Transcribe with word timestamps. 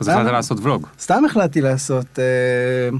אז? 0.00 0.08
החלטת 0.08 0.32
לעשות 0.32 0.58
ולוג. 0.62 0.86
סתם 1.00 1.24
החלטתי 1.24 1.60
לעשות, 1.60 2.18
אה, 2.18 2.98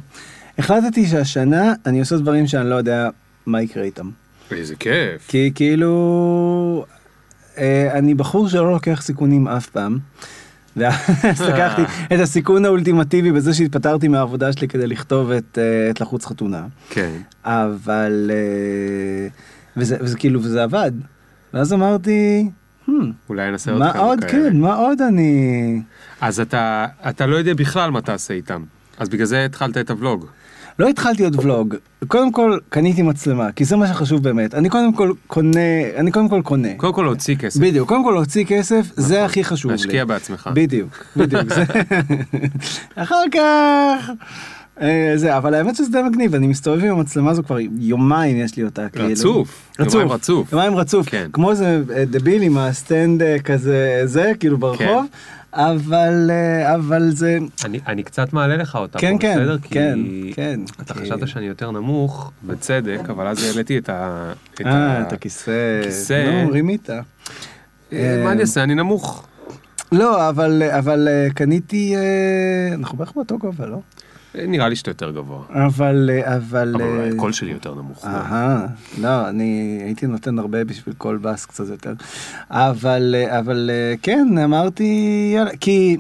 החלטתי 0.58 1.06
שהשנה 1.06 1.72
אני 1.86 2.00
עושה 2.00 2.16
דברים 2.16 2.46
שאני 2.46 2.70
לא 2.70 2.74
יודע 2.74 3.08
מה 3.46 3.62
יקרה 3.62 3.82
איתם. 3.82 4.10
איזה 4.50 4.76
כיף. 4.76 5.28
כי 5.28 5.52
כאילו, 5.54 6.84
אה, 7.58 7.98
אני 7.98 8.14
בחור 8.14 8.48
שלא 8.48 8.72
לוקח 8.72 9.02
סיכונים 9.02 9.48
אף 9.48 9.66
פעם. 9.66 9.98
ואז 10.76 11.42
לקחתי 11.48 11.82
את 12.14 12.20
הסיכון 12.20 12.64
האולטימטיבי 12.64 13.32
בזה 13.32 13.54
שהתפטרתי 13.54 14.08
מהעבודה 14.08 14.52
שלי 14.52 14.68
כדי 14.68 14.86
לכתוב 14.86 15.30
את, 15.30 15.58
אה, 15.58 15.90
את 15.90 16.00
לחוץ 16.00 16.26
חתונה. 16.26 16.66
כן. 16.90 17.10
אבל, 17.44 18.30
אה, 18.34 19.28
וזה, 19.76 19.96
וזה 20.00 20.18
כאילו, 20.18 20.42
וזה 20.42 20.62
עבד. 20.62 20.92
ואז 21.54 21.72
אמרתי, 21.72 22.50
אולי 23.28 23.50
ננסה 23.50 23.70
עוד 23.70 23.80
מה 23.80 23.92
כמה 23.92 24.02
עוד, 24.02 24.24
כאלה. 24.24 24.50
כן, 24.50 24.56
מה 24.60 24.74
עוד 24.74 25.00
אני... 25.02 25.80
אז 26.20 26.40
אתה, 26.40 26.86
אתה 27.08 27.26
לא 27.26 27.36
יודע 27.36 27.54
בכלל 27.54 27.90
מה 27.90 28.00
תעשה 28.00 28.34
איתם. 28.34 28.62
אז 28.98 29.08
בגלל 29.08 29.26
זה 29.26 29.44
התחלת 29.44 29.76
את 29.78 29.90
הוולוג. 29.90 30.26
לא 30.78 30.88
התחלתי 30.88 31.24
עוד 31.24 31.40
ולוג. 31.44 31.74
קודם 32.08 32.32
כל 32.32 32.58
קניתי 32.68 33.02
מצלמה, 33.02 33.52
כי 33.52 33.64
זה 33.64 33.76
מה 33.76 33.86
שחשוב 33.88 34.22
באמת. 34.22 34.54
אני 34.54 34.68
קודם 34.68 34.92
כל 34.92 35.12
קונה, 35.26 35.60
אני 35.96 36.10
קודם 36.12 36.28
כל 36.28 36.40
קונה. 36.44 36.68
קודם 36.76 36.92
כל 36.92 37.02
להוציא 37.02 37.36
כסף. 37.36 37.60
בדיוק, 37.60 37.88
קודם 37.88 38.04
כל 38.04 38.10
להוציא 38.10 38.44
כסף, 38.44 38.86
זה 38.96 39.24
הכי 39.24 39.44
חשוב 39.44 39.70
לי. 39.70 39.76
להשקיע 39.76 40.04
בעצמך. 40.04 40.50
בדיוק, 40.54 41.04
בדיוק. 41.16 41.42
זה- 41.54 41.64
אחר 42.96 43.22
כך... 43.32 44.10
אה, 44.80 45.12
זה, 45.16 45.36
אבל 45.36 45.54
האמת 45.54 45.76
שזה 45.76 45.90
די 45.92 46.02
מגניב, 46.10 46.34
אני 46.34 46.46
מסתובב 46.46 46.84
עם 46.84 46.90
המצלמה 46.90 47.30
הזו 47.30 47.42
כבר 47.42 47.58
יומיים 47.78 48.36
יש 48.36 48.56
לי 48.56 48.64
אותה. 48.64 48.88
כאילו. 48.88 49.08
רצוף. 49.08 49.68
יומיים 49.78 50.08
רצוף. 50.08 50.52
יומיים 50.52 50.76
רצוף. 50.76 51.08
כן. 51.08 51.26
כמו 51.32 51.50
איזה 51.50 51.82
אה, 51.96 52.04
דביל 52.04 52.42
עם 52.42 52.58
הסטנד 52.58 53.22
אה, 53.22 53.38
כזה, 53.38 54.02
זה, 54.04 54.32
כאילו 54.40 54.58
ברחוב. 54.58 55.06
אבל, 55.54 56.30
אה, 56.30 56.74
אבל 56.74 57.10
זה, 57.10 57.38
אני, 57.64 57.80
אני 57.86 58.02
קצת 58.02 58.32
מעלה 58.32 58.56
לך 58.56 58.76
אותה 58.76 58.98
כן, 58.98 59.12
פה, 59.12 59.18
כן, 59.22 59.36
בסדר? 59.40 59.56
כן, 59.70 59.98
כי 60.04 60.32
כן. 60.36 60.60
אתה 60.82 60.94
כי- 60.94 61.00
חשבת 61.00 61.28
שאני 61.28 61.46
יותר 61.46 61.70
נמוך, 61.70 62.32
בצדק, 62.46 63.00
אבל 63.10 63.26
אז 63.26 63.44
העליתי 63.44 63.78
את 63.78 63.88
ה... 63.88 64.32
את 64.54 64.60
ה- 64.66 65.02
את 65.02 65.12
הכיסא. 65.12 65.80
כיסא. 65.84 66.42
נו, 66.44 66.52
רימית. 66.52 66.90
אה, 67.92 68.20
מה 68.24 68.32
אני 68.32 68.40
אעשה? 68.40 68.62
אני 68.62 68.74
נמוך. 68.74 69.26
לא, 69.92 70.28
אבל, 70.28 70.62
אבל 70.78 71.08
קניתי, 71.34 71.94
אנחנו 72.74 72.98
בערך 72.98 73.12
באותו 73.14 73.38
גובה, 73.38 73.66
לא? 73.66 73.78
אה, 74.38 74.46
נראה 74.46 74.68
לי 74.68 74.76
שאתה 74.76 74.90
יותר 74.90 75.10
גבוה. 75.10 75.42
אבל, 75.50 76.10
אה, 76.12 76.36
אבל... 76.36 76.74
אבל 76.74 77.00
אה, 77.00 77.08
הקול 77.08 77.32
שלי 77.32 77.52
יותר 77.52 77.74
נמוך. 77.74 78.04
אהה, 78.04 78.66
לא, 79.00 79.28
אני 79.28 79.80
הייתי 79.84 80.06
נותן 80.06 80.38
הרבה 80.38 80.64
בשביל 80.64 80.94
כל 80.98 81.18
בס 81.22 81.46
קצת 81.46 81.68
יותר. 81.68 81.92
אבל, 82.50 83.14
אה, 83.18 83.38
אבל 83.38 83.70
כן, 84.02 84.38
אמרתי, 84.38 85.30
יאללה, 85.34 85.50
כי... 85.60 85.96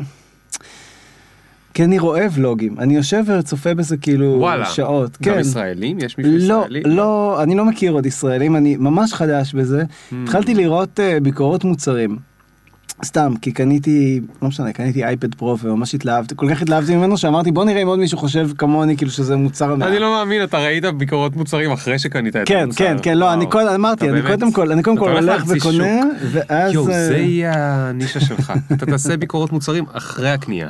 כי 1.74 1.84
אני 1.84 1.98
רואה 1.98 2.26
ולוגים, 2.32 2.78
אני 2.78 2.96
יושב 2.96 3.24
וצופה 3.26 3.74
בזה 3.74 3.96
כאילו 3.96 4.36
וואלה. 4.38 4.66
שעות. 4.66 5.18
גם 5.22 5.34
כן. 5.34 5.40
ישראלים? 5.40 5.98
יש 5.98 6.18
מישהו 6.18 6.32
לא, 6.32 6.38
ישראלי? 6.38 6.82
לא, 6.82 7.42
אני 7.42 7.54
לא 7.54 7.64
מכיר 7.64 7.92
עוד 7.92 8.06
ישראלים, 8.06 8.56
אני 8.56 8.76
ממש 8.76 9.12
חדש 9.12 9.54
בזה. 9.54 9.82
Hmm. 9.82 10.14
התחלתי 10.22 10.54
לראות 10.54 11.00
אה, 11.00 11.20
ביקורות 11.20 11.64
מוצרים. 11.64 12.18
סתם, 13.04 13.32
כי 13.42 13.52
קניתי, 13.52 14.20
לא 14.42 14.48
משנה, 14.48 14.72
קניתי 14.72 15.04
אייפד 15.04 15.34
פרו 15.34 15.58
וממש 15.58 15.94
התלהבתי, 15.94 16.34
כל 16.36 16.46
כך 16.54 16.62
התלהבתי 16.62 16.96
ממנו 16.96 17.18
שאמרתי 17.18 17.52
בוא 17.52 17.64
נראה 17.64 17.82
אם 17.82 17.86
עוד 17.86 17.98
מישהו 17.98 18.18
חושב 18.18 18.50
כמוני, 18.58 18.96
כאילו 18.96 19.10
שזה 19.10 19.36
מוצר 19.36 19.72
המאה. 19.72 19.88
אני 19.88 19.98
לא 19.98 20.10
מאמין, 20.10 20.44
אתה 20.44 20.58
ראית 20.58 20.84
ביקורות 20.84 21.36
מוצרים 21.36 21.72
אחרי 21.72 21.98
שקנית 21.98 22.36
את 22.36 22.42
כן, 22.48 22.58
המוצר. 22.62 22.78
כן, 22.84 22.96
כן, 23.02 23.18
לא, 23.18 23.32
אני. 23.32 23.46
קודם, 23.50 23.68
אמרתי, 23.68 24.10
אני 24.10 24.22
באמת- 24.22 24.40
קודם 24.40 24.52
כל, 24.52 24.72
אני 24.72 24.82
קודם 24.82 24.96
כל 24.96 25.10
הולך 25.10 25.44
וקונה, 25.48 25.84
שוק. 26.02 26.30
ואז... 26.32 26.72
יואו, 26.74 26.88
אה, 26.90 27.06
זה 27.06 27.16
יהיה 27.18 27.52
הנישה 27.56 28.20
שלך. 28.20 28.52
אתה 28.72 28.86
תעשה 28.86 29.16
ביקורות 29.16 29.52
מוצרים 29.52 29.84
אחרי 29.92 30.30
הקנייה. 30.30 30.68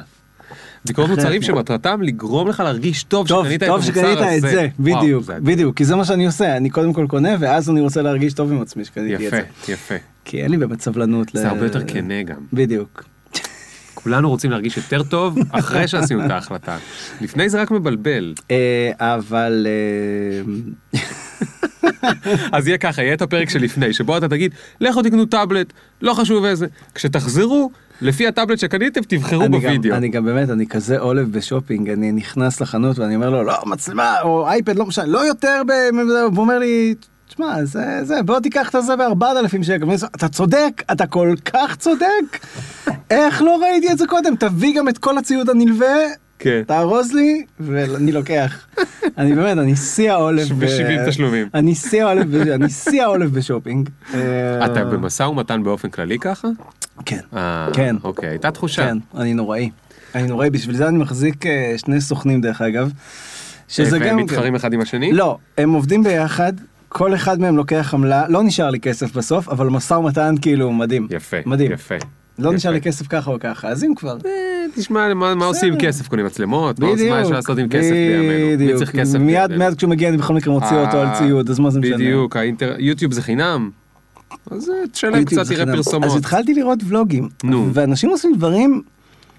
ביקורות 0.86 1.10
אחרי 1.10 1.24
מוצרים. 1.24 1.42
שמטרתם 1.42 2.02
לגרום 2.02 2.48
לך 2.48 2.60
להרגיש 2.60 3.02
טוב 3.04 3.28
טוב, 3.28 3.44
שקנית 3.44 3.62
את 3.62 3.68
טוב 3.68 3.82
המוצר 3.82 3.92
שקנית 4.00 4.18
הזה. 4.18 4.36
את 4.36 4.40
זה, 4.40 4.68
בדיוק. 4.80 5.24
בדיוק, 5.30 5.76
כי 5.76 5.84
זה 5.84 5.96
מה 5.96 6.04
שאני 6.04 6.26
עושה, 6.26 6.56
אני 6.56 6.70
קודם 6.70 6.92
כל 6.92 7.06
קונה, 7.08 7.28
ואז 7.40 7.70
אני 7.70 7.80
רוצה 7.80 8.02
להרגיש 8.02 8.32
טוב 8.34 8.52
עם 8.52 8.62
עצמי 8.62 8.84
שקניתי 8.84 9.14
את 9.14 9.20
יפה, 9.20 9.36
זה. 9.66 9.72
יפה. 9.72 9.94
כי 10.24 10.42
אין 10.42 10.50
לי 10.50 10.56
באמת 10.56 10.80
סבלנות. 10.80 11.28
זה 11.34 11.44
ל- 11.44 11.46
הרבה 11.46 11.64
יותר 11.64 11.84
כנה 11.86 12.22
גם. 12.22 12.36
בדיוק. 12.52 13.04
כולנו 13.94 14.28
רוצים 14.30 14.50
להרגיש 14.50 14.76
יותר 14.76 15.02
טוב 15.02 15.38
אחרי 15.50 15.88
שעשינו 15.88 16.26
את 16.26 16.30
ההחלטה. 16.30 16.76
לפני 17.20 17.48
זה 17.48 17.62
רק 17.62 17.70
מבלבל. 17.70 18.34
אה, 18.50 18.56
אבל... 18.98 19.66
אז 22.52 22.68
יהיה 22.68 22.78
ככה, 22.78 23.02
יהיה 23.02 23.14
את 23.14 23.22
הפרק 23.22 23.50
שלפני, 23.50 23.92
שבו 23.92 24.16
אתה 24.16 24.28
תגיד, 24.28 24.52
לכו 24.80 25.02
תקנו 25.02 25.24
טאבלט, 25.24 25.72
לא 26.02 26.14
חשוב 26.14 26.44
איזה. 26.44 26.66
כשתחזרו, 26.94 27.70
לפי 28.00 28.26
הטאבלט 28.26 28.58
שקניתם, 28.58 29.00
תבחרו 29.08 29.42
אני 29.44 29.56
גם- 29.58 29.62
בווידאו. 29.62 29.94
אני 29.96 30.08
גם 30.08 30.24
באמת, 30.24 30.50
אני 30.50 30.66
כזה 30.66 30.98
עולב 30.98 31.32
בשופינג, 31.32 31.90
אני 31.90 32.12
נכנס 32.12 32.60
לחנות 32.60 32.98
ואני 32.98 33.16
אומר 33.16 33.30
לו, 33.30 33.42
לא, 33.44 33.54
מצלמה 33.66 34.20
או 34.22 34.48
אייפד, 34.48 34.76
לא 34.76 34.86
משנה, 34.86 35.06
לא 35.06 35.26
יותר, 35.26 35.62
ב... 35.66 35.70
והוא 36.32 36.36
אומר 36.44 36.58
לי, 36.58 36.94
תשמע, 37.28 37.64
זה, 37.64 37.84
זה, 38.02 38.22
בוא 38.22 38.40
תיקח 38.40 38.74
את 38.76 38.84
זה 38.84 38.96
בארבעת 38.96 39.36
אלפים 39.36 39.62
שקל. 39.62 39.72
ואני 39.72 39.84
אומר, 39.84 39.96
אתה 40.16 40.28
צודק, 40.28 40.82
אתה 40.92 41.06
כל 41.06 41.34
כך 41.44 41.76
צודק. 41.78 42.06
איך 43.10 43.42
לא 43.42 43.60
ראיתי 43.62 43.92
את 43.92 43.98
זה 43.98 44.06
קודם? 44.06 44.36
תביא 44.36 44.76
גם 44.78 44.88
את 44.88 44.98
כל 44.98 45.18
הציוד 45.18 45.50
הנלווה, 45.50 45.96
כן. 46.38 46.62
תארוז 46.66 47.12
לי, 47.12 47.44
ואני 47.60 48.12
לוקח. 48.12 48.66
אני 49.18 49.34
באמת, 49.34 49.58
אני 49.58 49.76
שיא 49.76 50.12
העולב. 50.12 50.48
ב- 50.48 50.64
ב-70 50.64 51.08
תשלומים. 51.08 51.48
אני 51.54 51.74
שיא 51.74 52.04
העולב, 52.04 52.34
אני 52.34 52.68
שיא 52.68 53.02
העולב 53.02 53.34
בשופינג. 53.34 53.88
אה, 54.14 54.66
אתה 54.66 54.84
במשא 54.84 55.22
ומתן 55.22 55.62
באופן 55.62 55.88
כללי 55.88 56.18
ככה? 56.18 56.48
כן. 57.04 57.20
אה, 57.36 57.68
כן. 57.72 57.96
אוקיי, 58.04 58.28
הייתה 58.28 58.50
תחושה. 58.50 58.86
כן, 58.86 58.98
אני 59.16 59.34
נוראי. 59.34 59.70
אני 60.14 60.26
נוראי, 60.26 60.50
בשביל 60.50 60.76
זה 60.76 60.88
אני 60.88 60.98
מחזיק 60.98 61.46
אה, 61.46 61.74
שני 61.76 62.00
סוכנים 62.00 62.40
דרך 62.40 62.60
אגב. 62.62 62.92
שזה 63.68 63.98
והם 64.00 64.08
גם... 64.08 64.16
מתחרים 64.16 64.54
אחד 64.54 64.72
עם 64.72 64.80
השני? 64.80 65.12
לא, 65.12 65.38
הם 65.58 65.72
עובדים 65.72 66.04
ביחד, 66.04 66.52
כל 66.88 67.14
אחד 67.14 67.40
מהם 67.40 67.56
לוקח 67.56 67.94
עמלה, 67.94 68.28
לא 68.28 68.42
נשאר 68.42 68.70
לי 68.70 68.80
כסף 68.80 69.16
בסוף, 69.16 69.48
אבל 69.48 69.66
משא 69.66 69.94
ומתן 69.94 70.34
כאילו 70.42 70.72
מדהים. 70.72 71.08
יפה, 71.10 71.36
מדהים. 71.46 71.72
יפה. 71.72 71.94
לא. 72.38 72.52
נשאר 72.52 72.70
לי 72.70 72.80
כסף 72.80 73.06
ככה 73.06 73.30
או 73.30 73.36
ככה, 73.40 73.68
אז 73.68 73.84
אם 73.84 73.94
כבר. 73.94 74.16
אה, 74.26 74.30
תשמע, 74.74 75.14
מה 75.14 75.44
עושים 75.44 75.72
עם. 75.72 75.78
כסף? 75.80 76.08
קונים 76.08 76.26
מצלמות? 76.26 76.80
מה 76.80 76.92
אפשר 76.92 77.30
לעשות 77.30 77.58
עם 77.58 77.68
כסף 77.68 77.90
בימינו? 77.90 78.64
מי. 78.64 78.76
צריך 78.78 78.96
כסף 78.96 79.18
מיד 79.18 79.50
כשהוא 79.76 79.90
מגיע 79.90 80.08
אני 80.08 80.16
בכל 80.16 80.34
מקרה 80.34 80.52
מוציא 80.54 80.76
אותו 80.76 81.00
על 81.00 81.06
אה, 81.06 81.18
ציוד, 81.18 81.50
אז 81.50 81.58
מה 81.58 81.70
זה 81.70 81.80
משנה? 81.80 81.96
בדיוק, 81.96 82.36
יוטיוב 82.78 83.12
זה 83.12 83.22
חינם? 83.22 83.70
אז 84.50 84.70
אה, 84.70 84.88
תשלם 84.92 85.24
קצת, 85.24 85.46
תראה. 85.46 85.66
פרסומות. 85.76 86.10
אז 86.10 86.16
התחלתי 86.16 86.54
לראות 86.54 86.78
ולוגים, 86.88 87.28
נו. 87.44 87.70
ואנשים 87.72 88.10
עושים 88.10 88.34
דברים, 88.36 88.82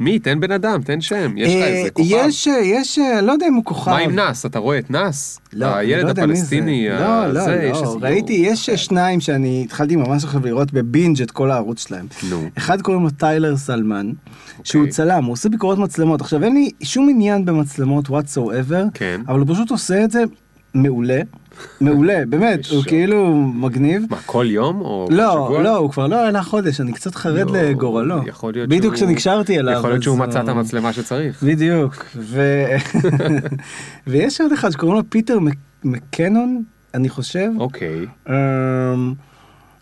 מי? 0.04 0.20
תן 0.20 0.40
בן 0.40 0.52
אדם, 0.52 0.82
תן 0.82 1.02
שם. 1.02 1.38
יש 1.38 1.56
לך 1.56 1.62
אה, 1.62 1.68
איזה 1.68 1.90
כוכב. 1.90 2.10
יש, 2.10 2.48
אה, 2.48 2.60
יש, 2.60 3.00
אה, 3.00 3.22
לא 3.22 3.32
יודע 3.32 3.48
אם 3.48 3.54
הוא 3.54 3.66
כוכב. 3.66 3.92
מה 3.92 3.98
עם 3.98 4.16
נאס? 4.16 4.46
אתה 4.46 4.60
רואה 4.60 4.80
את 4.80 4.92
נאס? 4.92 5.40
לא, 5.54 5.66
אני 5.66 5.76
הילד 5.80 6.04
לא 6.04 6.10
יודע 6.10 6.26
מי 6.26 6.36
זה. 6.36 6.42
הפלסטיני, 6.42 6.90
לא, 6.90 7.28
לא, 7.28 7.46
זה, 7.46 7.72
לא, 7.74 7.98
ראיתי, 8.02 8.34
יש 8.34 8.70
שניים 8.70 9.20
שאני 9.20 9.62
התחלתי 9.66 9.96
ממש 9.96 10.24
עכשיו 10.24 10.46
לראות 10.46 10.74
בבינג' 10.74 11.22
את 11.22 11.32
כל 11.32 11.52
הערוץ 11.52 11.88
שלהם. 11.88 12.08
נו. 12.30 12.50
אחד 12.58 12.82
קוראים 12.82 13.04
לו 13.04 13.10
טיילר 13.10 13.58
סלמן, 13.58 14.12
שהוא 14.64 14.80
אוקיי. 14.82 14.92
צלם, 14.92 15.26
הוא 15.26 15.34
עושה 15.34 15.50
ביקורות 15.50 15.78
מצלמות. 15.78 16.22
עכשיו 16.22 16.44
אין 16.44 16.54
לי 16.54 16.70
שום 16.84 17.10
עניין 17.10 17.46
במצלמות 17.46 18.08
what 18.08 18.36
so 18.36 18.40
ever, 18.40 18.84
כן. 18.94 19.22
אבל 19.28 19.40
הוא 19.40 19.48
פשוט 19.54 19.72
עושה 19.72 20.04
את 20.04 20.12
זה 20.12 20.24
מעולה, 20.74 21.22
מעולה, 21.82 22.24
באמת, 22.30 22.66
הוא. 22.66 22.84
כאילו 22.84 23.36
מגניב. 23.36 24.04
מה, 24.10 24.18
כל 24.26 24.46
יום? 24.50 24.82
או 24.82 25.08
לא, 25.12 25.32
שבוע? 25.48 25.64
לא, 25.64 25.78
הוא 25.78 25.92
כבר 25.92 26.08
לא 26.08 26.16
העלה 26.16 26.44
חודש, 26.44 26.82
אני 26.82 26.94
קצת 26.94 27.16
חרד 27.16 27.50
לא, 27.52 27.62
לגורלו. 27.62 28.16
יכול 28.28 28.54
להיות 28.54 28.70
בדיוק 28.70 28.96
שהוא- 28.96 29.08
כשנקשרתי 29.08 29.60
אליו. 29.60 29.78
יכול 29.78 29.90
להיות 29.90 30.04
שהוא 30.04 30.18
מצא 30.18 30.42
את 30.42 30.48
אה, 30.50 30.52
המצלמה 30.54 30.94
שצריך. 30.94 31.44
בדיוק. 31.44 32.06
ויש 34.08 34.42
עוד 34.42 34.52
אחד 34.52 34.70
שקוראים 34.70 34.98
לו 34.98 35.04
פיטר 35.10 35.40
מק- 35.40 35.54
מקנון, 35.84 36.64
אני 36.94 37.10
חושב. 37.10 37.50
אוקיי. 37.60 38.06
אמ, 38.30 38.34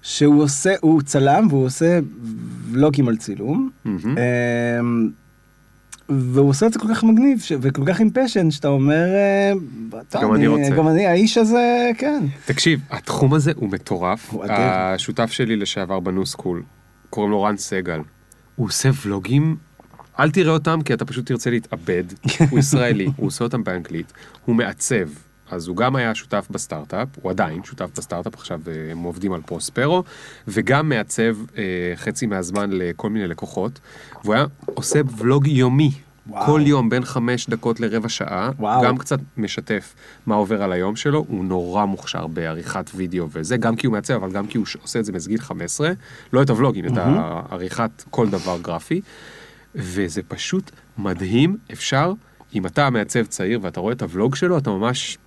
שהוא 0.02 0.44
עושה, 0.44 0.74
הוא 0.82 1.02
צלם 1.02 1.48
והוא 1.50 1.66
עושה 1.66 2.00
ולוגים 2.72 3.08
על 3.08 3.16
צילום. 3.18 3.70
והוא 6.20 6.50
עושה 6.50 6.68
את 6.68 6.74
זה 6.74 6.80
כל 6.80 6.88
כך 6.94 7.04
מגניב 7.04 7.40
ש... 7.40 7.52
וכל 7.62 7.82
כך 7.86 8.00
עם 8.00 8.10
פשן 8.14 8.52
שאתה 8.52 8.68
אומר, 8.68 9.06
אה, 9.16 9.54
טוב, 10.10 10.22
גם 10.22 10.34
אני 10.34 10.48
רוצה. 10.48 10.70
גם 10.70 10.88
אני, 10.88 11.08
האיש 11.08 11.38
הזה, 11.38 11.92
כן. 11.98 12.24
תקשיב, 12.46 12.80
התחום 12.90 13.34
הזה 13.34 13.52
הוא 13.56 13.70
מטורף. 13.70 14.30
הוא. 14.30 14.46
השותף 14.50 15.32
שלי 15.32 15.56
לשעבר 15.56 16.00
בנו 16.00 16.26
סקול, 16.26 16.64
קוראים 17.10 17.32
לו 17.32 17.44
רן 17.44 17.58
סגל. 17.58 18.00
הוא 18.56 18.68
עושה 18.68 18.90
ולוגים, 19.06 19.56
אל 20.20 20.32
תראה 20.32 20.54
אותם 20.54 20.82
כי 20.82 20.94
אתה 20.94 21.06
פשוט 21.06 21.26
תרצה 21.26 21.50
להתאבד. 21.50 22.04
הוא 22.50 22.60
ישראלי, 22.60 23.08
הוא 23.16 23.28
עושה 23.28 23.44
אותם 23.44 23.64
באנגלית, 23.64 24.14
הוא 24.46 24.56
מעצב. 24.56 25.08
אז 25.54 25.68
הוא 25.68 25.78
גם 25.78 25.96
היה 25.96 26.16
שותף 26.16 26.48
בסטארט-אפ, 26.52 27.08
הוא 27.22 27.32
עדיין 27.32 27.64
שותף 27.64 27.90
בסטארט-אפ, 27.98 28.34
עכשיו 28.34 28.60
אה, 28.68 28.92
הם 28.92 28.98
עובדים 28.98 29.34
על 29.34 29.42
פרוספרו, 29.42 30.04
וגם 30.48 30.90
מעצב 30.90 31.36
אה, 31.58 31.64
חצי 31.96 32.26
מהזמן 32.26 32.70
לכל 32.74 33.10
מיני 33.10 33.28
לקוחות, 33.28 33.80
והוא 34.24 34.34
היה 34.34 34.46
עושה 34.66 35.02
ולוג 35.18 35.48
יומי. 35.48 35.92
וואו. 36.28 36.46
כל 36.46 36.62
יום 36.66 36.90
בין 36.90 37.06
חמש 37.06 37.50
דקות 37.50 37.80
לרבע 37.80 38.10
שעה, 38.10 38.52
וואו. 38.60 38.84
גם 38.84 38.98
קצת 38.98 39.20
משתף 39.38 39.96
מה 40.26 40.36
עובר 40.36 40.64
על 40.64 40.72
היום 40.72 40.96
שלו, 40.96 41.26
הוא 41.28 41.46
נורא 41.46 41.86
מוכשר 41.86 42.28
בעריכת 42.28 42.92
וידאו 42.96 43.28
וזה, 43.32 43.58
גם 43.58 43.76
כי 43.76 43.88
הוא 43.88 43.94
מעצב, 43.94 44.14
אבל 44.14 44.32
גם 44.32 44.48
כי 44.48 44.58
הוא 44.58 44.66
עושה 44.82 45.00
את 45.00 45.06
זה 45.06 45.12
מגיל 45.12 45.40
15, 45.40 45.92
לא 46.34 46.42
את 46.42 46.50
הוולוגים, 46.50 46.86
את 46.86 46.98
העריכת 46.98 48.04
כל 48.10 48.30
דבר 48.30 48.58
גרפי. 48.62 49.02
וזה 49.76 50.22
פשוט 50.28 50.72
מדהים, 50.98 51.58
אפשר, 51.74 52.14
אם 52.56 52.66
אתה 52.66 52.90
מעצב 52.90 53.26
צעיר 53.26 53.60
ואתה 53.62 53.80
רואה 53.80 53.94
את 53.94 54.02
הוולוג 54.02 54.36
שלו, 54.36 54.58
אתה 54.58 54.70
ממש 54.70 55.18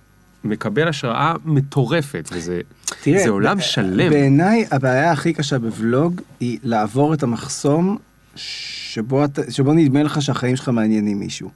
מקבל 0.45 0.87
השראה 0.87 1.33
מטורפת, 1.45 2.29
וזה 2.31 2.61
תראה, 3.03 3.23
זה 3.23 3.29
עולם 3.29 3.57
ב- 3.57 3.61
שלם. 3.61 4.09
בעיניי 4.09 4.65
הבעיה 4.71 5.11
הכי 5.11 5.33
קשה 5.33 5.59
בוולוג 5.59 6.21
היא 6.39 6.57
לעבור 6.63 7.13
את 7.13 7.23
המחסום 7.23 7.97
שבו, 8.35 9.25
אתה- 9.25 9.51
שבו 9.51 9.73
נדמה 9.73 10.03
לך 10.03 10.21
שהחיים 10.21 10.55
שלך 10.55 10.69
מעניינים 10.69 11.19
מישהו. 11.19 11.49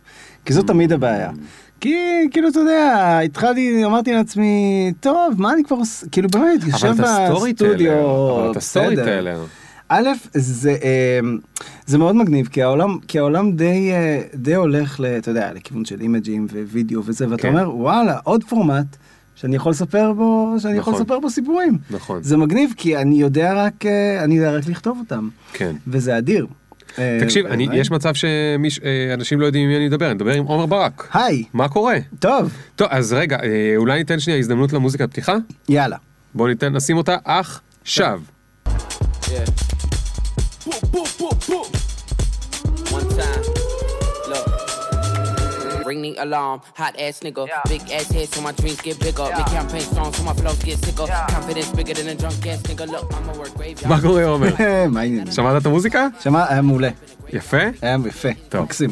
כי 0.46 0.54
זאת 0.54 0.68
תמיד 0.68 0.94
הבעיה. 0.94 1.30
כי 1.82 1.96
כאילו 2.32 2.50
אתה 2.50 2.60
יודע, 2.60 3.20
התחלתי, 3.26 3.86
אמרתי 3.86 4.14
לעצמי, 4.14 4.94
טוב, 5.00 5.34
מה 5.38 5.54
אני 5.54 5.64
כבר 5.64 5.78
עושה, 5.78 6.06
כאילו 6.12 6.30
באמת, 6.30 6.64
יושב 6.68 6.92
בסטודיו, 6.92 7.94
אבל 8.42 8.52
אתה 8.52 8.60
storyteller. 8.60 9.44
א', 9.90 10.08
זה, 10.34 10.76
אה, 10.84 11.20
זה 11.86 11.98
מאוד 11.98 12.16
מגניב, 12.16 12.48
כי 12.48 12.64
העולם, 12.64 12.98
כי 13.08 13.20
העולם 13.20 13.52
די, 13.52 13.92
אה, 13.92 14.22
די 14.36 14.56
הולך, 14.56 15.00
ל, 15.00 15.06
אתה 15.06 15.32
יודע, 15.32 15.54
לכיוון 15.54 15.86
של 15.86 16.02
image 16.02 16.35
ים 16.35 16.48
ווידאו 16.72 17.02
וזה, 17.06 17.30
ואתה 17.30 17.42
כן. 17.42 17.48
אומר, 17.48 17.76
וואלה, 17.76 18.18
עוד 18.24 18.44
פורמט 18.44 18.96
שאני 19.36 19.56
יכול 19.56 19.70
לספר 19.70 20.14
בו, 20.14 20.56
שאני 20.60 20.78
יכול 20.78 20.94
נכון. 20.94 21.02
לספר 21.04 21.20
בו 21.20 21.30
סיפורים. 21.30 21.78
נכון, 21.90 22.24
זה 22.24 22.38
מגניב, 22.38 22.74
כי 22.78 22.98
אני 22.98 23.22
יודע 23.22 23.54
רק, 23.54 23.86
אה, 23.86 24.24
אני 24.24 24.38
יודע 24.38 24.58
רק 24.58 24.68
לכתוב 24.68 24.98
אותם, 25.00 25.30
כן. 25.54 25.76
וזה 25.88 26.18
אדיר. 26.18 26.48
תקשיב, 27.22 27.46
אני. 27.46 27.68
יש 27.74 27.92
מצב 27.92 28.14
שאנשים 28.14 29.40
לא 29.40 29.46
יודעים 29.46 29.64
עם 29.64 29.70
מי 29.70 29.78
אני 29.78 29.88
מדבר, 29.88 30.06
אני 30.06 30.14
מדבר 30.14 30.34
עם 30.34 30.44
עומר 30.46 30.66
ברק. 30.66 31.10
היי, 31.14 31.44
מה 31.54 31.70
קורה? 31.70 31.98
טוב, 32.20 32.54
טוב, 32.76 32.88
אז 32.92 33.14
רגע, 33.14 33.38
אולי 33.78 33.98
ניתן 33.98 34.20
שנייה 34.20 34.40
הזדמנות 34.40 34.74
למוזיקה 34.74 35.08
פתיחה? 35.08 35.36
יאללה. 35.70 35.98
בוא 36.34 36.48
ניתן, 36.48 36.76
נשים 36.76 36.98
אותה 36.98 37.16
עכשיו. 37.26 38.22
Ring 45.90 46.02
the 46.04 46.14
alarm, 46.26 46.58
hot 46.82 46.94
ass 47.06 47.16
nigga. 47.26 47.44
Big 47.74 47.82
ass 47.98 48.08
head 48.16 48.28
so 48.34 48.40
my 48.48 48.54
dreams 48.60 48.80
get 48.88 48.98
bigger. 49.06 49.28
Make 49.38 49.52
campaign 49.58 49.88
songs 49.96 50.14
so 50.18 50.24
my 50.30 50.36
flows 50.40 50.62
get 50.68 50.78
sicker. 50.86 51.08
Confidence 51.36 51.72
bigger 51.78 51.96
than 52.00 52.08
a 52.14 52.16
drunk 52.22 52.46
ass 52.52 52.62
nigga. 52.70 52.86
Look, 52.94 53.08
I'ma 53.18 53.34
work 53.40 53.54
graveyard. 53.58 53.88
מה 53.90 54.02
קורה 54.02 54.26
עומר? 54.26 54.54
מה 54.94 55.00
העניין? 55.00 55.32
שמעת 55.32 55.62
את 55.62 55.66
המוזיקה? 55.66 56.08
שמע, 56.20 56.46
היה 56.50 56.62
מעולה, 56.62 56.90
יפה? 57.34 57.58
היה 57.82 57.98
יפה, 58.08 58.30
טוב. 58.50 58.62
מקסים. 58.62 58.90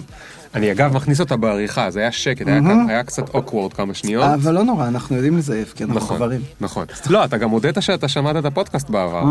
אני 0.56 0.72
אגב 0.72 0.94
מכניס 0.96 1.20
אותה 1.20 1.38
בעריכה, 1.38 1.92
זה 1.92 2.00
היה 2.00 2.12
שקט, 2.12 2.48
היה 2.88 3.04
קצת 3.04 3.30
אוקוורד 3.34 3.74
כמה 3.74 3.94
שניות. 3.94 4.26
אבל 4.34 4.54
לא 4.54 4.64
נורא, 4.64 4.88
אנחנו 4.88 5.16
יודעים 5.16 5.38
לזייף, 5.38 5.74
כי 5.74 5.84
אנחנו 5.84 6.00
נכון, 6.00 6.18
גברים. 6.18 6.42
נכון. 6.62 6.86
לא, 7.10 7.26
אתה 7.26 7.38
גם 7.38 7.50
הודית 7.50 7.76
שאתה 7.80 8.08
שמעת 8.08 8.38
את 8.38 8.46
הפודקאסט 8.46 8.90
בעבר. 8.90 9.24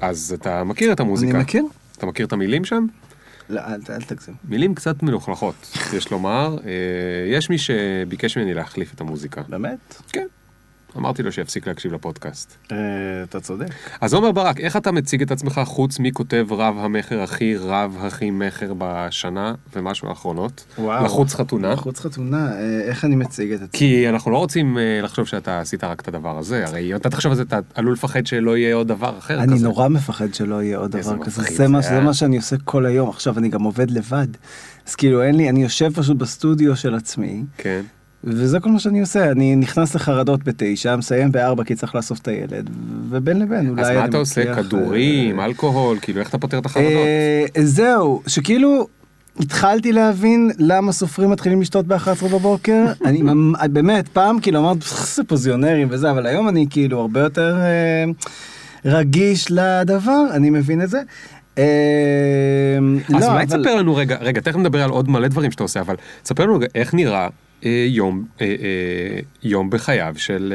אז 0.00 0.34
אתה 0.40 0.64
מכיר 0.64 0.92
את 0.92 1.00
המוזיקה. 1.00 1.32
אני 1.32 1.42
מכיר. 1.42 1.64
אתה 1.98 2.06
מכיר 2.06 2.26
את 2.26 2.32
המילים 2.32 2.64
שם? 2.64 2.86
לא, 3.48 3.60
אל 3.60 3.80
אל 3.90 4.02
תגזים. 4.02 4.34
מילים 4.48 4.74
קצת 4.74 5.02
מלוכלכות, 5.02 5.76
יש 5.96 6.10
לומר. 6.10 6.56
אה, 6.66 6.70
יש 7.28 7.50
מי 7.50 7.58
שביקש 7.58 8.36
ממני 8.38 8.54
להחליף 8.54 8.94
את 8.94 9.00
המוזיקה. 9.00 9.42
באמת? 9.48 10.02
כן. 10.12 10.26
אמרתי 10.96 11.22
לו 11.22 11.32
שיפסיק 11.32 11.66
להקשיב 11.68 11.92
לפודקאסט. 11.94 12.56
אה, 12.72 12.76
אתה 13.22 13.40
צודק. 13.40 13.66
אז 14.00 14.14
עומר 14.14 14.32
ברק, 14.32 14.60
איך 14.60 14.76
אתה 14.76 14.92
מציג 14.92 15.22
את 15.22 15.30
עצמך 15.30 15.60
חוץ 15.64 15.98
מכותב 15.98 16.46
רב 16.50 16.74
המכר 16.78 17.20
הכי 17.22 17.56
רב 17.56 17.96
הכי 18.00 18.30
מכר 18.30 18.72
בשנה 18.78 19.54
ומשהו 19.76 20.08
האחרונות? 20.08 20.64
וואו. 20.78 21.04
לחוץ 21.04 21.34
חתונה? 21.34 21.76
חוץ 21.76 22.00
חתונה, 22.00 22.52
אה, 22.52 22.80
איך 22.84 23.04
אני 23.04 23.16
מציג 23.16 23.52
את 23.52 23.62
עצמי? 23.62 23.78
כי 23.78 24.08
אנחנו 24.08 24.30
לא 24.30 24.36
רוצים 24.38 24.78
אה, 24.78 25.00
לחשוב 25.02 25.26
שאתה 25.26 25.60
עשית 25.60 25.84
רק 25.84 26.00
את 26.00 26.08
הדבר 26.08 26.38
הזה, 26.38 26.66
הרי 26.66 26.94
אתה 26.96 27.10
תחשוב 27.10 27.32
על 27.32 27.36
זה, 27.36 27.42
אתה 27.42 27.58
עלול 27.74 27.92
לפחד 27.92 28.26
שלא 28.26 28.56
יהיה 28.56 28.74
עוד 28.74 28.88
דבר 28.88 29.18
אחר 29.18 29.40
אני 29.42 29.52
כזה. 29.52 29.64
נורא 29.64 29.88
מפחד 29.88 30.34
שלא 30.34 30.62
יהיה 30.62 30.78
עוד 30.78 30.90
דבר 30.90 31.24
כזה, 31.24 31.42
זה 31.42 31.68
מה- 31.68 31.80
זה, 31.82 31.88
זה? 31.88 32.00
מה 32.00 32.14
שאני 32.14 32.36
עושה 32.36 32.56
כל 32.64 32.86
היום, 32.86 33.08
עכשיו 33.08 33.38
אני 33.38 33.48
גם 33.48 33.62
עובד 33.62 33.90
לבד. 33.90 34.26
אז 34.86 34.94
כאילו 34.94 35.22
אין 35.22 35.34
לי, 35.34 35.48
אני 35.50 35.62
יושב 35.62 35.90
פשוט 35.94 36.16
בסטודיו 36.16 36.76
של 36.76 36.94
עצמי, 36.94 37.42
כן. 37.58 37.80
וזה 38.26 38.60
כל 38.60 38.70
מה 38.70 38.78
שאני 38.78 39.00
עושה, 39.00 39.30
אני 39.30 39.56
נכנס 39.56 39.94
לחרדות 39.94 40.44
בתשע, 40.44 40.96
מסיים 40.96 41.32
בארבע 41.32 41.64
כי 41.64 41.74
צריך 41.74 41.94
לאסוף 41.94 42.18
את 42.18 42.28
הילד, 42.28 42.70
ובין 43.10 43.38
לבין 43.38 43.68
אולי 43.68 43.82
אז 43.82 43.88
אני 43.88 43.96
מה 43.96 44.04
אתה 44.04 44.16
עושה? 44.16 44.40
מצליח, 44.40 44.58
כדורים, 44.58 45.40
אה, 45.40 45.44
אלכוהול, 45.44 45.98
כאילו 46.02 46.20
איך 46.20 46.28
אתה 46.28 46.38
פותר 46.38 46.58
את 46.58 46.66
החרדות? 46.66 46.90
אה, 46.90 47.44
זהו, 47.64 48.22
שכאילו 48.26 48.86
התחלתי 49.40 49.92
להבין 49.92 50.50
למה 50.58 50.92
סופרים 50.92 51.30
מתחילים 51.30 51.60
לשתות 51.60 51.86
ב-11 51.86 52.28
בבוקר. 52.32 52.84
אני 53.06 53.22
באמת, 53.70 54.08
פעם 54.08 54.40
כאילו 54.40 54.58
אמרת, 54.58 54.82
"פח, 54.82 55.16
זה 55.16 55.24
פוזיונרים 55.24 55.88
וזה, 55.90 56.10
אבל 56.10 56.26
היום 56.26 56.48
אני 56.48 56.66
כאילו 56.70 57.00
הרבה 57.00 57.20
יותר 57.20 57.56
אה, 57.60 58.04
רגיש 58.84 59.46
לדבר, 59.50 60.26
אני 60.32 60.50
מבין 60.50 60.82
את 60.82 60.90
זה. 60.90 61.02
אז 61.56 61.62
לא, 63.08 63.32
אולי 63.32 63.46
תספר 63.46 63.74
לנו 63.74 63.96
רגע, 63.96 64.16
רגע, 64.20 64.40
תכף 64.40 64.56
נדבר 64.56 64.82
על 64.82 64.90
עוד 64.90 65.08
מלא 65.08 65.28
דברים 65.28 65.50
שאתה 65.50 65.62
עושה, 65.62 65.80
אבל 65.80 65.94
תספר 66.22 66.42
לנו 66.44 66.54
רגע 66.54 66.66
איך 66.74 66.94
נראה 66.94 67.18
אה, 67.20 67.28
יום, 67.88 68.24
אה, 68.40 68.46
אה, 68.46 69.20
יום 69.42 69.70
בחייו 69.70 70.14
של 70.16 70.52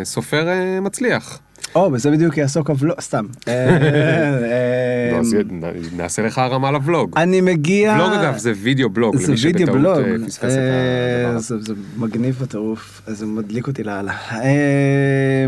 אה, 0.00 0.04
סופר 0.04 0.48
אה, 0.48 0.80
מצליח. 0.80 1.40
או, 1.74 1.90
בזה 1.90 2.10
בדיוק 2.10 2.36
יעסוק 2.36 2.70
הוולוג, 2.70 3.00
סתם. 3.00 3.26
אה, 3.48 3.54
אה, 3.54 5.20
לא, 5.62 5.68
נעשה 5.96 6.22
לך 6.22 6.38
הרמה 6.38 6.70
לוולוג. 6.70 7.12
אני 7.16 7.40
מגיע... 7.40 7.92
ולוג 7.92 8.12
אגב 8.12 8.36
זה 8.36 8.52
וידאו 8.56 8.90
בלוג, 8.90 9.16
למי 9.16 9.36
שבטעות 9.36 9.98
אה, 9.98 10.26
פספס 10.26 10.44
את 10.44 10.58
אה, 10.58 11.24
הדבר 11.24 11.36
הזה. 11.36 11.58
זה 11.60 11.72
מגניב 11.96 12.38
בטירוף, 12.42 13.02
זה 13.06 13.26
מדליק 13.26 13.66
אותי 13.66 13.84
לאללה. 13.84 14.12
אה, 14.32 15.46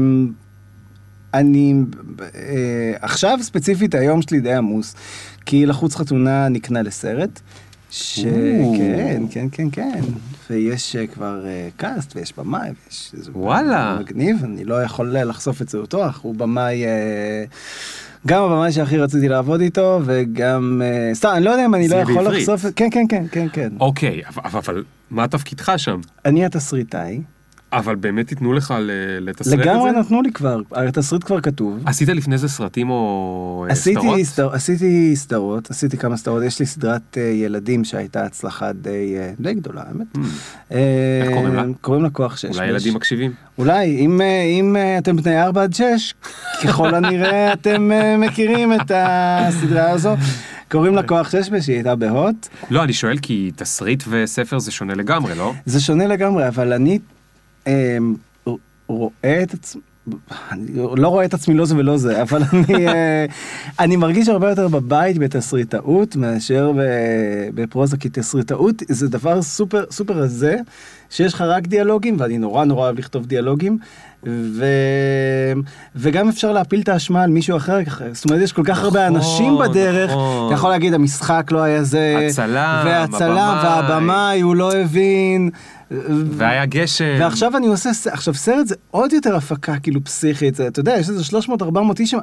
אני 1.34 1.74
אה, 2.20 2.92
עכשיו 3.00 3.38
ספציפית 3.42 3.94
היום 3.94 4.22
שלי 4.22 4.40
די 4.40 4.52
עמוס, 4.52 4.94
כי 5.46 5.66
לחוץ 5.66 5.96
חתונה 5.96 6.48
נקנה 6.48 6.82
לסרט. 6.82 7.40
ש... 7.90 8.20
כן, 8.76 9.22
כן, 9.30 9.46
כן, 9.52 9.68
כן, 9.72 10.00
ויש 10.50 10.96
אה, 10.96 11.06
כבר 11.06 11.46
אה, 11.46 11.68
קאסט 11.76 12.16
ויש 12.16 12.32
במאי, 12.38 12.68
ויש... 12.68 13.12
זה 13.12 13.30
וואלה. 13.34 13.96
מגניב, 14.00 14.44
אני 14.44 14.64
לא 14.64 14.82
יכול 14.82 15.16
לחשוף 15.16 15.62
את 15.62 15.68
זהותו, 15.68 16.08
אך 16.08 16.18
הוא 16.18 16.34
במאי, 16.34 16.84
אה, 16.84 17.44
גם 18.26 18.42
הבמאי 18.42 18.72
שהכי 18.72 18.98
רציתי 18.98 19.28
לעבוד 19.28 19.60
איתו, 19.60 20.00
וגם, 20.04 20.82
אה, 20.84 21.14
סתם, 21.14 21.28
אני 21.36 21.44
לא 21.44 21.50
יודע 21.50 21.64
אם 21.64 21.74
אני 21.74 21.88
לא 21.88 21.96
יכול 21.96 22.14
בעברית. 22.14 22.38
לחשוף, 22.48 22.64
כן, 22.76 22.88
כן, 22.90 23.04
כן, 23.08 23.24
כן, 23.32 23.46
כן. 23.52 23.68
אוקיי, 23.80 24.22
אבל 24.44 24.84
מה 25.10 25.28
תפקידך 25.28 25.72
שם? 25.76 26.00
אני 26.24 26.44
התסריטאי, 26.44 27.20
אבל 27.72 27.96
באמת 27.96 28.26
תיתנו 28.28 28.52
לך 28.52 28.74
ל- 28.80 28.90
לתסרט 29.20 29.54
את 29.54 29.58
לגמרי 29.66 29.90
זה? 29.90 29.98
נתנו 29.98 30.22
לי 30.22 30.32
כבר, 30.32 30.60
התסריט 30.72 31.24
כבר 31.24 31.40
כתוב. 31.40 31.82
עשית 31.86 32.08
לפני 32.08 32.38
זה 32.38 32.48
סרטים 32.48 32.90
או 32.90 33.66
אה, 33.70 33.74
סדרות? 33.74 34.04
עשיתי, 34.06 34.24
סדר, 34.24 34.54
עשיתי 34.54 35.16
סדרות, 35.16 35.70
עשיתי 35.70 35.96
כמה 35.98 36.16
סדרות, 36.16 36.42
יש 36.42 36.60
לי 36.60 36.66
סדרת 36.66 37.18
אה, 37.18 37.22
ילדים 37.22 37.84
שהייתה 37.84 38.24
הצלחה 38.24 38.72
די, 38.72 39.16
אה, 39.18 39.30
די 39.40 39.54
גדולה, 39.54 39.82
האמת. 39.88 40.06
Hmm, 40.16 40.20
אה, 40.72 40.78
איך 41.22 41.32
קוראים 41.32 41.54
לה? 41.54 41.64
קוראים 41.80 42.02
לה 42.02 42.10
כוח 42.10 42.36
שש. 42.36 42.56
אולי 42.56 42.66
ילדים 42.68 42.94
מקשיבים? 42.94 43.32
אולי, 43.58 43.96
אם, 43.96 44.20
אם 44.60 44.76
אתם 44.98 45.16
בני 45.16 45.42
4 45.42 45.62
עד 45.62 45.74
6, 45.74 46.14
ככל 46.64 46.94
הנראה 46.94 47.52
אתם 47.54 47.90
מכירים 48.18 48.72
את 48.72 48.90
הסדרה 48.94 49.90
הזו. 49.90 50.14
קוראים 50.70 50.94
לה 50.94 51.02
כוח 51.02 51.30
6 51.30 51.36
שהיא 51.60 51.76
הייתה 51.76 51.94
בהוט. 51.96 52.48
לא, 52.70 52.82
אני 52.84 52.92
שואל 52.92 53.18
כי 53.18 53.50
תסריט 53.56 54.02
וספר 54.08 54.58
זה 54.58 54.70
שונה 54.70 54.94
לגמרי, 54.94 55.34
לא? 55.34 55.52
זה 55.66 55.80
שונה 55.80 56.06
לגמרי, 56.06 56.48
אבל 56.48 56.72
אני 56.72 56.98
רואה 58.90 59.42
את 59.42 59.54
עצמי, 59.54 59.80
לא 60.96 61.08
רואה 61.08 61.24
את 61.24 61.34
עצמי 61.34 61.54
לא 61.54 61.64
זה 61.64 61.76
ולא 61.76 61.96
זה, 61.96 62.22
אבל 62.22 62.42
אני, 62.52 62.86
אה, 62.88 63.24
אני 63.78 63.96
מרגיש 63.96 64.28
הרבה 64.28 64.50
יותר 64.50 64.68
בבית 64.68 65.18
בתסריטאות 65.18 66.16
מאשר 66.16 66.72
בפרוזה, 67.54 67.96
כי 67.96 68.08
תסריטאות 68.12 68.82
זה 68.88 69.08
דבר 69.08 69.42
סופר 69.42 69.84
סופר 69.90 70.14
רזה, 70.14 70.56
שיש 71.10 71.34
לך 71.34 71.40
רק 71.40 71.66
דיאלוגים, 71.66 72.16
ואני 72.18 72.38
נורא 72.38 72.64
נורא 72.64 72.84
אוהב 72.84 72.98
לכתוב 72.98 73.26
דיאלוגים, 73.26 73.78
ו... 74.26 74.64
וגם 75.96 76.28
אפשר 76.28 76.52
להפיל 76.52 76.80
את 76.80 76.88
האשמה 76.88 77.22
על 77.22 77.30
מישהו 77.30 77.56
אחר, 77.56 77.78
זאת 78.12 78.24
אומרת 78.24 78.42
יש 78.42 78.52
כל 78.52 78.62
כך 78.64 78.82
הרבה 78.82 79.08
נכון, 79.08 79.16
אנשים 79.16 79.58
בדרך, 79.58 80.10
נכון. 80.10 80.46
אתה 80.46 80.54
יכול 80.54 80.70
להגיד 80.70 80.94
המשחק 80.94 81.48
לא 81.50 81.58
היה 81.58 81.82
זה, 81.82 82.26
הצלם, 82.28 82.82
והצלם, 82.84 83.30
הבמאי. 83.30 83.90
והבמאי 83.90 84.40
הוא 84.40 84.56
לא 84.56 84.72
הבין. 84.76 85.50
והיה 86.30 86.66
גשם. 86.66 87.16
ועכשיו 87.20 87.56
אני 87.56 87.66
עושה, 87.66 87.90
עכשיו 88.10 88.34
סרט 88.34 88.66
זה 88.66 88.74
עוד 88.90 89.12
יותר 89.12 89.36
הפקה 89.36 89.78
כאילו 89.78 90.04
פסיכית, 90.04 90.54
זה, 90.54 90.66
אתה 90.66 90.80
יודע, 90.80 90.96
יש 90.98 91.08
איזה 91.08 91.38
300-400 91.38 91.40
איש 92.00 92.10
שם, 92.10 92.18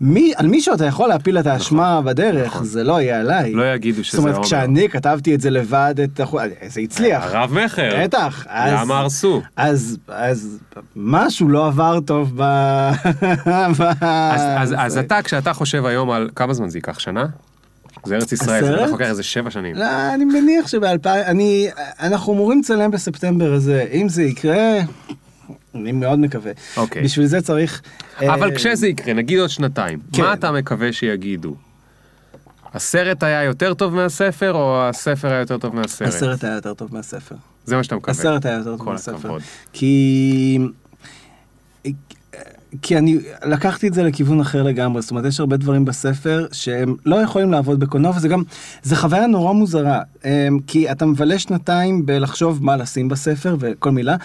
מי, 0.00 0.32
על 0.36 0.46
מישהו 0.46 0.74
אתה 0.74 0.84
יכול 0.86 1.08
להפיל 1.08 1.38
את 1.38 1.46
האשמה 1.46 2.02
בדרך, 2.02 2.46
נכון. 2.46 2.64
זה 2.64 2.84
לא 2.84 3.00
יהיה 3.00 3.20
עליי. 3.20 3.52
לא 3.52 3.74
יגידו 3.74 4.04
שזה 4.04 4.16
זאת 4.18 4.26
אומרת. 4.26 4.44
כשאני 4.44 4.88
כתבתי 4.88 5.34
את 5.34 5.40
זה 5.40 5.50
לבד, 5.50 5.94
את, 6.04 6.20
החו- 6.20 6.38
זה 6.66 6.80
הצליח. 6.80 7.24
הרב 7.24 7.52
מכר. 7.64 7.90
בטח. 8.04 8.44
אז- 8.48 8.72
למה 8.80 8.98
הרסו? 8.98 9.42
אז, 9.56 9.98
אז 10.08 10.58
משהו 10.96 11.48
לא 11.48 11.66
עבר 11.66 12.00
טוב 12.00 12.32
ב... 12.36 12.42
אז, 13.54 13.82
אז, 14.56 14.74
אז. 14.78 14.98
אתה, 14.98 15.22
כשאתה 15.22 15.52
חושב 15.52 15.84
היום 15.86 16.10
על 16.10 16.30
כמה 16.36 16.54
זמן 16.54 16.68
זה 16.68 16.78
ייקח? 16.78 16.98
שנה? 16.98 17.24
זה 18.04 18.14
ארץ 18.14 18.32
ישראל, 18.32 18.64
זה? 18.64 18.72
בטח 18.72 18.90
לוקח 18.90 19.06
איזה 19.06 19.22
שבע 19.22 19.50
שנים. 19.50 19.76
לא, 19.76 20.14
אני 20.14 20.24
מניח 20.24 20.68
שבאלפיים, 20.68 21.24
אני, 21.26 21.68
אנחנו 22.00 22.32
אמורים 22.32 22.60
לצלם 22.60 22.90
בספטמבר 22.90 23.52
הזה, 23.52 23.86
אם 23.92 24.08
זה 24.08 24.22
יקרה, 24.22 24.78
אני 25.74 25.92
מאוד 25.92 26.18
מקווה. 26.18 26.52
אוקיי. 26.76 27.02
בשביל 27.02 27.26
זה 27.26 27.40
צריך... 27.40 27.82
אבל 28.20 28.50
אה, 28.50 28.56
כשזה 28.56 28.88
יקרה, 28.88 29.14
נגיד 29.14 29.38
עוד 29.38 29.50
שנתיים, 29.50 29.98
כן. 30.12 30.22
מה 30.22 30.32
אתה 30.32 30.52
מקווה 30.52 30.92
שיגידו? 30.92 31.54
הסרט 32.74 33.22
היה 33.22 33.42
יותר 33.42 33.74
טוב 33.74 33.94
מהספר, 33.94 34.52
או 34.52 34.88
הספר 34.88 35.28
היה 35.28 35.40
יותר 35.40 35.58
טוב 35.58 35.74
מהסרט? 35.76 36.08
הסרט 36.08 36.44
היה 36.44 36.54
יותר 36.54 36.74
טוב 36.74 36.94
מהספר. 36.94 37.34
זה 37.64 37.76
מה 37.76 37.84
שאתה 37.84 37.96
מקווה. 37.96 38.12
הסרט 38.12 38.46
היה 38.46 38.54
יותר 38.54 38.76
טוב 38.76 38.86
כל 38.86 38.92
מהספר. 38.92 39.16
הכבוד. 39.16 39.42
כי... 39.72 40.58
כי 42.82 42.98
אני 42.98 43.18
לקחתי 43.44 43.88
את 43.88 43.94
זה 43.94 44.02
לכיוון 44.02 44.40
אחר 44.40 44.62
לגמרי, 44.62 45.02
זאת 45.02 45.10
אומרת 45.10 45.24
יש 45.24 45.40
הרבה 45.40 45.56
דברים 45.56 45.84
בספר 45.84 46.46
שהם 46.52 46.94
לא 47.06 47.16
יכולים 47.16 47.52
לעבוד 47.52 47.80
בקולנוע 47.80 48.12
וזה 48.16 48.28
גם, 48.28 48.42
זה 48.82 48.96
חוויה 48.96 49.26
נורא 49.26 49.52
מוזרה, 49.52 50.00
אמ, 50.24 50.58
כי 50.66 50.90
אתה 50.90 51.06
מבלה 51.06 51.38
שנתיים 51.38 52.06
בלחשוב 52.06 52.64
מה 52.64 52.76
לשים 52.76 53.08
בספר 53.08 53.56
וכל 53.60 53.90
מילה, 53.90 54.16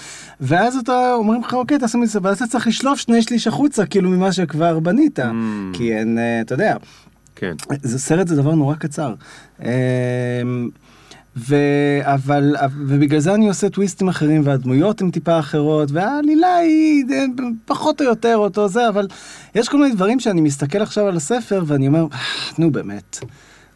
ואז 0.41 0.75
אתה 0.75 1.13
אומרים 1.13 1.41
לך 1.41 1.53
אוקיי 1.53 1.77
תשים 1.81 2.03
את 2.03 2.09
זה, 2.09 2.19
ואז 2.23 2.37
אתה 2.37 2.47
צריך 2.47 2.67
לשלוף 2.67 2.99
שני 2.99 3.21
שליש 3.21 3.47
החוצה 3.47 3.85
כאילו 3.85 4.09
ממה 4.09 4.31
שכבר 4.31 4.79
בנית, 4.79 5.19
כי 5.73 5.95
אין, 5.97 6.17
אה, 6.17 6.41
אתה 6.41 6.53
יודע, 6.53 6.75
כן. 7.35 7.53
זה 7.81 7.99
סרט 7.99 8.27
זה 8.27 8.35
דבר 8.35 8.55
נורא 8.55 8.75
קצר. 8.75 9.13
ו... 11.38 11.55
אבל, 12.01 12.55
ובגלל 12.88 13.19
זה 13.19 13.33
אני 13.33 13.48
עושה 13.48 13.69
טוויסטים 13.69 14.07
אחרים 14.07 14.41
והדמויות 14.45 15.01
הן 15.01 15.12
טיפה 15.12 15.39
אחרות 15.39 15.89
והעלילה 15.91 16.55
היא 16.55 17.03
אה, 17.12 17.25
פחות 17.65 18.01
או 18.01 18.05
יותר 18.05 18.36
אותו 18.36 18.67
זה 18.67 18.89
אבל 18.89 19.07
יש 19.55 19.69
כל 19.69 19.77
מיני 19.77 19.95
דברים 19.95 20.19
שאני 20.19 20.41
מסתכל 20.41 20.81
עכשיו 20.81 21.07
על 21.07 21.17
הספר 21.17 21.63
ואני 21.67 21.88
אומר 21.88 22.05
"אה, 22.13 22.17
נו 22.57 22.71
באמת. 22.71 23.17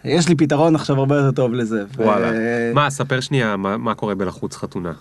יש 0.06 0.30
לי 0.30 0.36
פתרון 0.36 0.76
עכשיו 0.76 1.00
הרבה 1.00 1.16
יותר 1.16 1.32
טוב 1.32 1.54
לזה. 1.54 1.84
ו- 1.98 2.04
וואלה. 2.04 2.32
מה, 2.74 2.90
ספר 2.90 3.20
שנייה 3.20 3.56
מה 3.58 3.78
מה 3.78 3.96
קורה 3.96 4.16
בלחוץ 4.16 4.56
חתונה. 4.56 4.92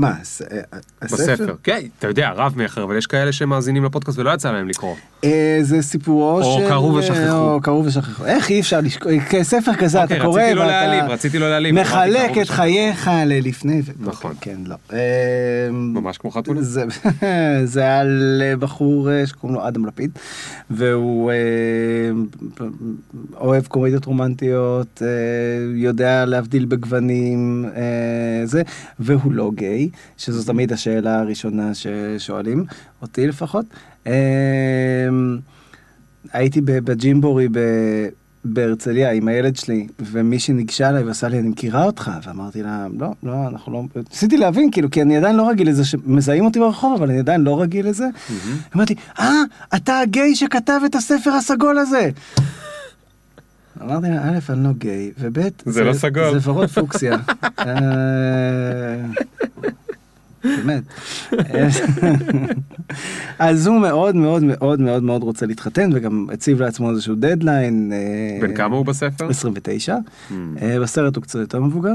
מה, 0.00 0.12
הס- 0.20 0.42
אה, 0.42 0.60
הספר? 1.02 1.16
בספר. 1.32 1.54
כן, 1.62 1.80
אתה 1.98 2.08
יודע, 2.08 2.30
רב 2.30 2.52
מאחר, 2.56 2.82
אבל 2.82 2.96
יש 2.98 3.06
כאלה 3.06 3.32
שמאזינים 3.32 3.84
לפודקאסט 3.84 4.18
ולא 4.18 4.30
יצא 4.30 4.52
להם 4.52 4.68
לקרוא. 4.68 4.94
אה, 5.24 5.58
זה 5.62 5.82
סיפורו 5.82 6.30
או 6.42 6.58
של... 6.60 6.68
קראו 6.68 6.94
ושכחו. 6.94 7.36
או 7.38 7.60
קראו 7.60 7.84
ושכחו. 7.84 8.24
איך 8.26 8.50
אי 8.50 8.60
אפשר 8.60 8.80
לשכוח? 8.80 9.12
ספר 9.42 9.74
כזה 9.74 10.02
אוקיי, 10.02 10.16
אתה 10.16 10.24
קורא 10.24 10.40
רציתי 10.42 10.54
לא 10.54 10.60
ואתה 10.60 10.70
להעליב, 10.70 11.10
רציתי 11.10 11.38
לא 11.38 11.50
להעליב. 11.50 11.74
אמרתי, 11.78 11.88
מחלק 11.90 12.38
את 12.42 12.48
חייך 12.48 13.10
ללפני. 13.26 13.82
ו- 13.84 13.92
נכון. 14.08 14.32
כן, 14.40 14.56
לא. 14.66 14.74
אה, 14.92 14.98
ממש 15.72 16.18
כמו 16.18 16.30
חתונה. 16.30 16.62
זה, 16.62 16.84
זה 17.64 17.98
על 17.98 18.42
אה, 18.44 18.56
בחור 18.56 19.10
אה, 19.10 19.26
שקוראים 19.26 19.58
לו 19.58 19.68
אדם 19.68 19.86
לפיד, 19.86 20.10
והוא 20.70 21.30
אה, 21.30 21.36
אוהב 23.40 23.66
קומדיות 23.66 24.04
רומנטיות, 24.04 25.02
אה, 25.02 25.08
יודע 25.74 26.24
להבדיל 26.24 26.64
בגוונים, 26.64 27.64
אה, 27.76 27.80
זה, 28.46 28.62
והוא 28.98 29.32
לא 29.32 29.50
גיי, 29.54 29.89
שזו 30.16 30.52
תמיד 30.52 30.72
השאלה 30.72 31.18
הראשונה 31.18 31.70
ששואלים, 31.74 32.64
אותי 33.02 33.26
לפחות. 33.26 33.66
אה, 34.06 34.12
הייתי 36.32 36.60
בג'ימבורי. 36.60 37.48
בהרצליה 38.44 39.12
עם 39.12 39.28
הילד 39.28 39.56
שלי, 39.56 39.86
ומישהי 39.98 40.54
ניגשה 40.54 40.88
אליי 40.88 41.02
ועשה 41.02 41.28
לי, 41.28 41.38
אני 41.38 41.48
מכירה 41.48 41.84
אותך, 41.84 42.10
ואמרתי 42.26 42.62
לה, 42.62 42.86
לא, 42.98 43.08
לא, 43.22 43.48
אנחנו 43.48 43.72
לא... 43.72 43.82
ניסיתי 44.10 44.36
להבין, 44.36 44.70
כאילו, 44.70 44.90
כי 44.90 45.02
אני 45.02 45.16
עדיין 45.16 45.36
לא 45.36 45.48
רגיל 45.48 45.68
לזה 45.68 45.84
שמזהים 45.84 46.44
אותי 46.44 46.58
ברחוב, 46.58 46.94
אבל 46.94 47.10
אני 47.10 47.18
עדיין 47.18 47.40
לא 47.40 47.60
רגיל 47.60 47.88
לזה. 47.88 48.06
אמרתי, 48.76 48.94
אה, 49.18 49.42
אתה 49.76 49.98
הגיי 49.98 50.34
שכתב 50.34 50.80
את 50.86 50.94
הספר 50.94 51.30
הסגול 51.30 51.78
הזה. 51.78 52.10
אמרתי 53.82 54.08
לה, 54.08 54.22
א', 54.22 54.52
אני 54.52 54.64
לא 54.64 54.70
גיי, 54.78 55.10
וב', 55.18 55.38
זה 55.66 55.84
לא 55.84 55.92
סגול. 55.92 56.38
זה 56.38 56.50
ורוד 56.50 56.68
פוקסיה. 56.68 57.16
אה, 57.58 58.96
באמת. 60.44 60.82
אז 63.38 63.66
הוא 63.66 63.80
מאוד 63.80 64.16
מאוד 64.16 64.42
מאוד 64.42 64.80
מאוד 64.80 65.02
מאוד 65.02 65.22
רוצה 65.22 65.46
להתחתן 65.46 65.90
וגם 65.94 66.26
הציב 66.32 66.62
לעצמו 66.62 66.90
איזשהו 66.90 67.14
דדליין. 67.14 67.92
אה, 67.92 68.48
בן 68.48 68.54
כמה 68.54 68.76
הוא 68.76 68.86
בספר? 68.86 69.28
29. 69.28 69.96
Mm. 69.96 70.32
אה, 70.62 70.80
בסרט 70.80 71.16
הוא 71.16 71.22
קצת 71.22 71.38
יותר 71.38 71.60
מבוגר. 71.60 71.94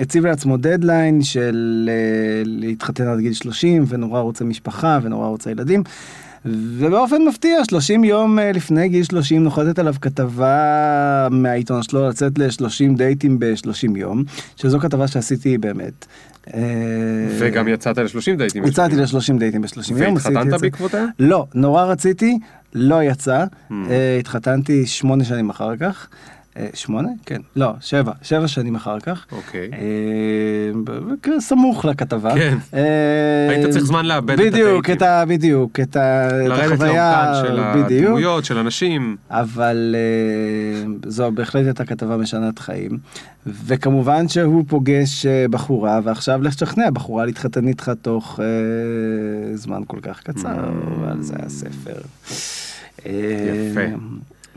הציב 0.00 0.26
לעצמו 0.26 0.56
דדליין 0.56 1.22
של 1.22 1.88
להתחתן 2.44 3.06
עד 3.06 3.18
גיל 3.18 3.32
30 3.32 3.84
ונורא 3.88 4.20
רוצה 4.20 4.44
משפחה 4.44 4.98
ונורא 5.02 5.28
רוצה 5.28 5.50
ילדים. 5.50 5.82
ובאופן 6.44 7.22
מפתיע 7.28 7.64
30 7.64 8.04
יום 8.04 8.38
אה, 8.38 8.52
לפני 8.52 8.88
גיל 8.88 9.04
30 9.04 9.44
נוחתת 9.44 9.78
עליו 9.78 9.94
כתבה 10.00 11.28
מהעיתון 11.30 11.82
שלו 11.82 12.08
לצאת 12.08 12.38
ל-30 12.38 12.96
דייטים 12.96 13.38
ב-30 13.38 13.96
יום 13.96 14.22
שזו 14.56 14.80
כתבה 14.80 15.08
שעשיתי 15.08 15.58
באמת. 15.58 16.06
אה, 16.54 16.60
וגם 17.38 17.68
יצאת 17.68 17.98
ל-30 17.98 18.36
דייטים. 18.38 18.64
יצאתי 18.64 18.96
ל-30 18.96 19.38
דייטים 19.38 19.62
ב-30 19.62 19.90
יום. 19.90 20.14
והתחתנת. 20.14 20.60
בעקבותיה? 20.60 21.04
לא, 21.18 21.46
נורא 21.54 21.84
רציתי, 21.84 22.38
לא 22.74 23.02
יצא. 23.02 23.44
Hmm. 23.44 23.72
אה, 23.90 24.16
התחתנתי 24.20 24.86
שמונה 24.86 25.24
שנים 25.24 25.50
אחר 25.50 25.76
כך. 25.76 26.08
אה, 26.58 26.66
שמונה? 26.74 27.08
כן. 27.26 27.40
לא, 27.56 27.72
שבע. 27.80 28.12
שבע 28.22 28.48
שנים 28.48 28.74
אחר 28.74 29.00
כך. 29.00 29.26
אוקיי. 29.32 29.70
אה, 29.72 31.40
סמוך 31.40 31.84
לכתבה. 31.84 32.34
כן. 32.34 32.58
אה, 32.74 33.48
היית 33.50 33.70
צריך 33.70 33.84
זמן 33.84 34.06
לאבד 34.06 34.40
את 34.40 34.46
בדיוק, 34.46 34.84
הדייטים. 34.84 34.94
את 34.96 35.02
ה... 35.02 35.24
בדיוק, 35.28 35.80
את 35.80 35.96
ה... 35.96 36.28
את 36.28 36.32
לרדת 36.48 36.72
החוויה, 36.72 37.32
לעומקן 37.32 37.48
של 37.48 37.82
בדיוק. 37.84 38.04
הדמויות, 38.06 38.44
של 38.44 38.58
אנשים. 38.58 39.16
אבל 39.30 39.94
זו 41.06 41.30
בהחלט 41.30 41.64
הייתה 41.66 41.84
כתבה 41.84 42.16
משנת 42.16 42.58
חיים. 42.58 42.98
וכמובן 43.66 44.28
שהוא 44.28 44.64
פוגש 44.68 45.26
בחורה, 45.26 46.00
ועכשיו 46.04 46.42
לך 46.42 46.54
תשכנע 46.54 46.90
בחורה 46.90 47.26
להתחתן 47.26 47.68
איתך 47.68 47.90
תוך 48.02 48.40
זמן 49.54 49.80
כל 49.86 49.98
כך 50.02 50.20
קצר, 50.22 50.48
Mm. 50.48 51.00
ועל 51.00 51.22
זה 51.22 51.34
הספר. 51.46 52.00
יפה. 52.98 53.80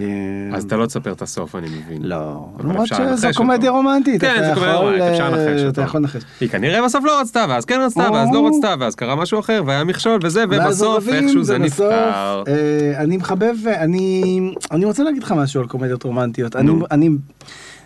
אה, 0.03 0.57
אז 0.57 0.63
אתה 0.63 0.77
לא 0.77 0.85
תספר 0.85 1.11
את 1.11 1.21
הסוף, 1.21 1.55
אני 1.55 1.67
מבין. 1.67 2.03
לא, 2.03 2.47
למרות 2.59 2.87
שזו 2.87 3.27
קומדיה. 3.35 3.71
רומנטית, 3.71 4.21
כן, 4.21 4.35
זה 4.39 4.51
קומדיה 4.53 4.75
רומנטית, 4.75 5.01
אפשר 5.01 5.23
אה, 5.23 5.29
לנחש 5.29 5.61
אתה. 5.69 5.81
יכול 5.81 5.99
לנחש. 5.99 6.21
היא 6.41 6.49
כנראה 6.49 6.83
בסוף 6.85 7.05
לא 7.05 7.21
רצתה, 7.21 7.45
ואז 7.49 7.65
כן 7.65 7.79
רצתה, 7.85 8.07
ואז 8.13 8.29
לא 8.33 8.47
רצתה, 8.47 8.75
ואז 8.79 8.95
קרה 8.95 9.15
משהו 9.15 9.39
אחר, 9.39 9.63
והיה 9.65 9.83
מכשול 9.83 10.19
וזה, 10.23 10.43
ובסוף 10.49 11.07
איכשהו 11.07 11.43
זה 11.43 11.57
נפתר. 11.57 12.43
אה, 12.47 12.93
אני 12.97 13.17
מחבב, 13.17 13.55
אני, 13.67 14.85
רוצה 14.85 15.03
להגיד 15.03 15.23
לך 15.23 15.31
משהו 15.31 15.61
על 15.61 15.67
קומדיות 15.67 16.03
רומנטיות. 16.03 16.55
אני, 16.91 17.09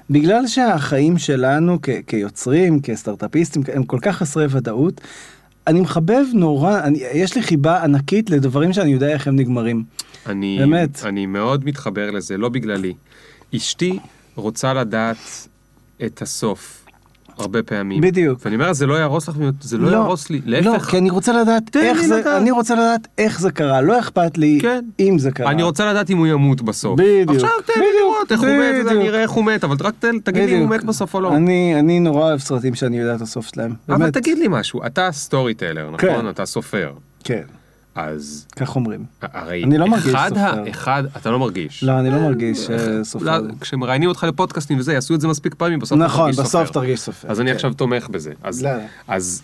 בגלל 0.09 0.47
שהחיים 0.47 1.17
שלנו 1.17 1.77
כ, 1.81 1.89
כיוצרים, 2.07 2.79
כסטארט-אפיסטים, 2.81 3.63
הם 3.73 3.83
כל 3.83 3.99
כך 4.01 4.17
חסרי 4.17 4.45
ודאות, 4.49 5.01
אני 5.67 5.81
מחבב 5.81 6.23
נורא, 6.33 6.79
אני, 6.79 6.99
יש 7.13 7.35
לי 7.35 7.41
חיבה 7.41 7.83
ענקית 7.83 8.29
לדברים 8.29 8.73
שאני 8.73 8.91
יודע 8.91 9.07
איך 9.07 9.27
הם 9.27 9.35
נגמרים. 9.35 9.83
אני, 10.27 10.57
באמת. 10.59 11.05
אני 11.05 11.25
מאוד 11.25 11.65
מתחבר 11.65 12.11
לזה, 12.11 12.37
לא 12.37 12.49
בגללי. 12.49 12.93
אשתי 13.55 13.99
רוצה 14.35 14.73
לדעת 14.73 15.17
את 16.05 16.21
הסוף. 16.21 16.81
הרבה 17.37 17.63
פעמים. 17.63 18.01
בדיוק. 18.01 18.39
ואני 18.45 18.55
אומר, 18.55 18.73
זה 18.73 18.85
לא 18.85 18.93
יהרוס 18.93 19.29
לך, 19.29 19.35
זה 19.61 19.77
לא 19.77 19.87
יהרוס 19.87 20.29
לי, 20.29 20.41
לא, 20.45 20.59
להפך. 20.71 20.85
כי 20.85 20.97
אני 20.97 21.09
רוצה 21.09 21.41
לדעת 21.41 21.75
איך 21.77 22.01
זה, 22.01 22.19
לדעת. 22.19 22.41
אני 22.41 22.51
רוצה 22.51 22.75
לדעת 22.75 23.07
איך 23.17 23.39
זה 23.39 23.51
קרה, 23.51 23.81
לא 23.81 23.99
אכפת 23.99 24.37
לי 24.37 24.59
כן. 24.61 24.85
אם 24.99 25.19
זה 25.19 25.31
קרה. 25.31 25.51
אני 25.51 25.63
רוצה 25.63 25.91
לדעת 25.91 26.09
אם 26.09 26.17
הוא 26.17 26.27
ימות 26.27 26.61
בסוף. 26.61 26.99
בדיוק. 26.99 27.29
עכשיו 27.29 27.49
תן 27.65 27.73
לי 27.75 27.85
בדיוק, 27.85 27.99
לראות 28.01 28.31
איך 28.31 28.39
הוא 28.39 28.49
מת, 28.49 28.75
בדיוק. 28.85 28.91
אני 28.91 29.09
אראה 29.09 29.21
איך 29.21 29.31
הוא 29.31 29.45
מת, 29.45 29.63
אבל 29.63 29.75
רק 29.81 29.93
תן- 29.99 30.19
תגיד 30.19 30.49
לי 30.49 30.55
אם 30.55 30.61
הוא 30.61 30.69
מת 30.69 30.83
בסוף 30.83 31.13
או 31.13 31.21
לא. 31.21 31.35
אני, 31.35 31.79
אני 31.79 31.99
נורא 31.99 32.21
אוהב 32.21 32.39
סרטים 32.39 32.75
שאני 32.75 32.99
יודע 32.99 33.15
את 33.15 33.21
הסוף 33.21 33.47
שלהם. 33.47 33.73
אבל 33.89 33.97
באמת. 33.97 34.13
תגיד 34.13 34.37
לי 34.37 34.45
משהו, 34.49 34.85
אתה 34.85 35.09
storyteller, 35.11 35.89
כן. 35.97 36.11
נכון? 36.11 36.29
אתה 36.29 36.45
סופר. 36.45 36.91
כן, 37.23 37.43
אז 37.95 38.45
כך 38.55 38.75
אומרים. 38.75 39.03
הרי 39.21 39.63
אני 39.63 39.77
לא 39.77 39.87
מרגיש 39.87 40.07
אחד 40.13 40.29
סופר. 40.29 40.41
ה- 40.41 40.69
אחד, 40.69 41.03
אתה 41.17 41.31
לא 41.31 41.39
מרגיש. 41.39 41.83
לא, 41.83 41.99
אני 41.99 42.09
לא 42.09 42.19
מרגיש 42.19 42.69
אה, 42.69 43.03
סופר. 43.03 43.25
לא, 43.25 43.47
כשמראיינים 43.61 44.09
אותך 44.09 44.23
לפודקאסטים 44.23 44.79
וזה, 44.79 44.93
יעשו 44.93 45.15
את 45.15 45.21
זה 45.21 45.27
מספיק 45.27 45.53
פעמים, 45.53 45.79
בסוף 45.79 45.99
נכון, 45.99 46.31
בסוף 46.31 46.45
סופר. 46.47 46.71
תרגיש 46.71 46.99
סופר. 46.99 47.27
אז 47.31 47.41
אני 47.41 47.49
כן. 47.49 47.55
עכשיו 47.55 47.73
תומך 47.73 48.07
בזה. 48.09 48.31
אז, 48.43 48.63
לא, 48.63 48.71
לא. 48.73 48.77
אז 49.07 49.41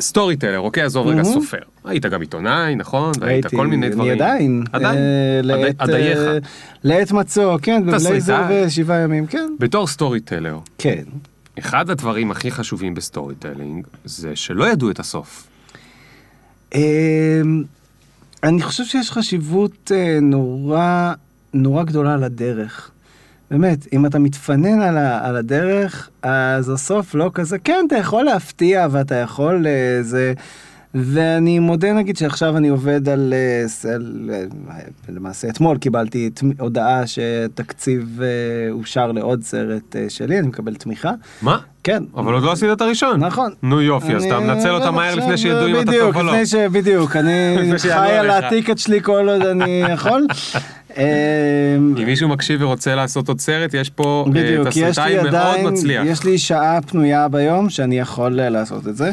storyteller, 0.00 0.58
אוקיי, 0.60 0.82
עזוב 0.82 1.06
רגע 1.06 1.22
מהמם. 1.22 1.32
סופר. 1.34 1.58
היית 1.84 2.06
גם 2.06 2.20
עיתונאי, 2.20 2.74
נכון? 2.74 3.12
והיית 3.20 3.44
הייתי, 3.44 3.56
כל 3.56 3.66
מיני 3.66 3.88
דברים. 3.88 4.12
אני 4.12 4.22
עדיין. 4.22 4.64
עדיין? 4.72 4.98
אה, 4.98 5.38
עד- 5.38 5.44
לעת, 5.44 5.74
עדייך. 5.78 6.18
אה, 6.18 6.38
לעת 6.84 7.12
מצוא, 7.12 7.58
כן, 7.62 7.82
בבלייזר. 7.86 8.42
ושבעה 8.50 8.98
ימים, 9.00 9.26
כן. 9.26 9.52
בתור 9.58 9.86
storyteller, 9.86 10.58
כן. 10.78 11.02
אחד 11.58 11.90
הדברים 11.90 12.30
הכי 12.30 12.50
חשובים 12.50 12.94
ב 12.94 13.34
storytelling, 13.34 13.86
זה 14.04 14.36
שלא 14.36 14.68
ידעו 14.70 14.90
את 14.90 15.00
הסוף. 15.00 15.46
אמ, 16.74 17.62
אני 18.42 18.62
חושב 18.62 18.84
שיש 18.84 19.10
חשיבות 19.10 19.92
אה, 19.94 20.18
נורא, 20.22 21.12
נורא 21.54 21.82
גדולה 21.82 22.16
לדרך. 22.16 22.90
באמת, 23.50 23.86
אם 23.92 24.06
אתה 24.06 24.18
מתפנן 24.18 24.80
על, 24.80 24.96
ה, 24.96 25.26
על 25.28 25.36
הדרך, 25.36 26.10
אז 26.22 26.68
הסוף 26.70 27.14
לא 27.14 27.30
כזה, 27.34 27.58
כן, 27.58 27.84
אתה 27.86 27.96
יכול 27.96 28.24
להפתיע 28.24 28.86
ואתה 28.90 29.14
יכול 29.14 29.66
אה, 29.66 30.02
זה... 30.02 30.32
ואני 30.94 31.58
מודה 31.58 31.92
נגיד 31.92 32.16
שעכשיו 32.16 32.56
אני 32.56 32.68
עובד 32.68 33.08
על, 33.08 33.34
אה, 33.36 33.92
על 33.94 34.30
אה, 34.32 34.42
למעשה 35.08 35.48
אתמול 35.48 35.78
קיבלתי 35.78 36.30
תמ- 36.30 36.50
הודעה 36.58 37.02
שתקציב 37.06 38.20
אה, 38.22 38.26
אושר 38.72 39.12
לעוד 39.12 39.42
סרט 39.42 39.96
שלי, 40.08 40.38
אני 40.38 40.46
מקבל 40.48 40.74
תמיכה. 40.74 41.10
מה? 41.42 41.58
כן. 41.84 42.02
אבל 42.16 42.34
עוד 42.34 42.42
לא 42.42 42.52
עשית 42.52 42.68
את 42.72 42.80
הראשון. 42.80 43.24
נכון. 43.24 43.52
נו 43.62 43.82
יופי, 43.82 44.14
אז 44.14 44.24
אתה 44.24 44.40
מנצל 44.40 44.70
אותה 44.70 44.90
מהר 44.90 45.14
לפני 45.14 45.38
שידעו 45.38 45.66
אם 45.66 45.80
אתה 45.80 45.92
טוב 46.00 46.16
או 46.16 46.22
לא. 46.22 46.32
בדיוק, 46.72 47.16
אני 47.16 47.56
חי 47.78 47.88
על. 48.18 48.30
הטיקט 48.30 48.78
שלי 48.78 49.00
כל 49.02 49.28
עוד 49.28 49.42
אני 49.42 49.82
יכול. 49.92 50.26
אמ, 50.96 51.02
אם 51.98 52.04
מישהו 52.06 52.28
מקשיב 52.28 52.62
ורוצה 52.62 52.94
לעשות 52.94 53.28
עוד 53.28 53.40
סרט, 53.40 53.74
יש 53.74 53.90
פה 53.90 54.24
תסריטאי 54.68 55.16
מאוד 55.30 55.72
מצליח. 55.72 56.02
יש 56.06 56.24
לי 56.24 56.38
שעה 56.38 56.78
פנויה 56.86 57.28
ביום 57.28 57.70
שאני 57.70 57.98
יכול 57.98 58.30
לעשות 58.32 58.88
את 58.88 58.96
זה. 58.96 59.10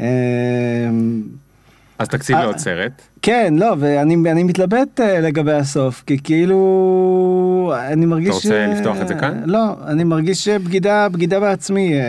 אמ, 0.00 1.22
אז 1.98 2.08
תקציב 2.08 2.36
אה, 2.36 2.42
לעוד 2.42 2.58
סרט. 2.58 3.02
כן, 3.22 3.54
לא, 3.58 3.74
ואני 3.78 4.16
אני 4.30 4.42
מתלבט 4.42 5.00
אה, 5.00 5.20
לגבי 5.20 5.52
הסוף, 5.52 6.02
כי 6.06 6.18
כאילו, 6.24 7.72
אני 7.92 8.06
מרגיש... 8.06 8.28
אתה 8.28 8.36
רוצה 8.36 8.66
לפתוח 8.66 8.96
את 9.02 9.08
זה 9.08 9.14
כאן? 9.14 9.42
לא, 9.44 9.74
אני 9.86 10.04
מרגיש 10.04 10.48
בגידה, 10.48 11.08
בגידה 11.08 11.40
בעצמי, 11.40 11.94
אה, 11.94 12.00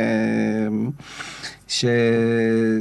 ש... 1.68 1.86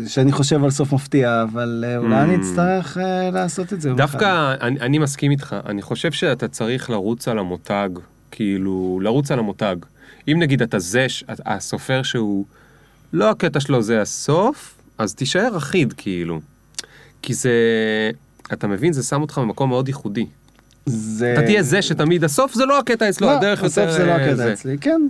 שאני 0.06 0.32
חושב 0.32 0.64
על 0.64 0.70
סוף 0.70 0.92
מפתיע, 0.92 1.42
אבל 1.42 1.84
אולי 1.96 2.14
Mm. 2.14 2.18
אני 2.18 2.36
אצטרך 2.36 2.98
אה, 2.98 3.30
לעשות 3.30 3.72
את 3.72 3.80
זה. 3.80 3.92
דווקא 3.92 4.54
אני, 4.60 4.80
אני 4.80 4.98
מסכים 4.98 5.30
איתך, 5.30 5.56
אני 5.66 5.82
חושב 5.82 6.12
שאתה 6.12 6.48
צריך 6.48 6.90
לרוץ 6.90 7.28
על 7.28 7.38
המותג, 7.38 7.88
כאילו, 8.30 9.00
לרוץ 9.02 9.30
על 9.30 9.38
המותג. 9.38 9.76
אם 10.28 10.36
נגיד 10.38 10.62
אתה 10.62 10.78
זה, 10.78 11.06
הסופר 11.46 12.02
שהוא, 12.02 12.44
לא 13.12 13.30
הקטע 13.30 13.60
שלו 13.60 13.82
זה 13.82 14.00
הסוף, 14.00 14.79
אז 15.00 15.14
תישאר 15.14 15.56
אחיד 15.56 15.92
כאילו. 15.96 16.40
כי 17.22 17.34
זה, 17.34 17.50
אתה 18.52 18.66
מבין, 18.66 18.92
זה 18.92 19.02
שם 19.02 19.22
אותך 19.22 19.38
במקום 19.38 19.68
מאוד 19.68 19.88
ייחודי. 19.88 20.26
זה... 20.86 21.32
אתה 21.32 21.42
תהיה 21.42 21.62
זה 21.62 21.82
שתמיד 21.82 22.24
הסוף 22.24 22.54
זה 22.54 22.66
לא 22.66 22.78
הקטע 22.78 23.08
אצלו, 23.08 23.26
לא, 23.26 23.32
הדרך 23.32 23.62
יותר... 23.62 23.92
זה 23.92 24.04
לא 24.04 24.10
אה, 24.10 24.16
הקטע 24.16 24.36
זה. 24.36 24.52
אצלי, 24.52 24.78
כן. 24.78 25.00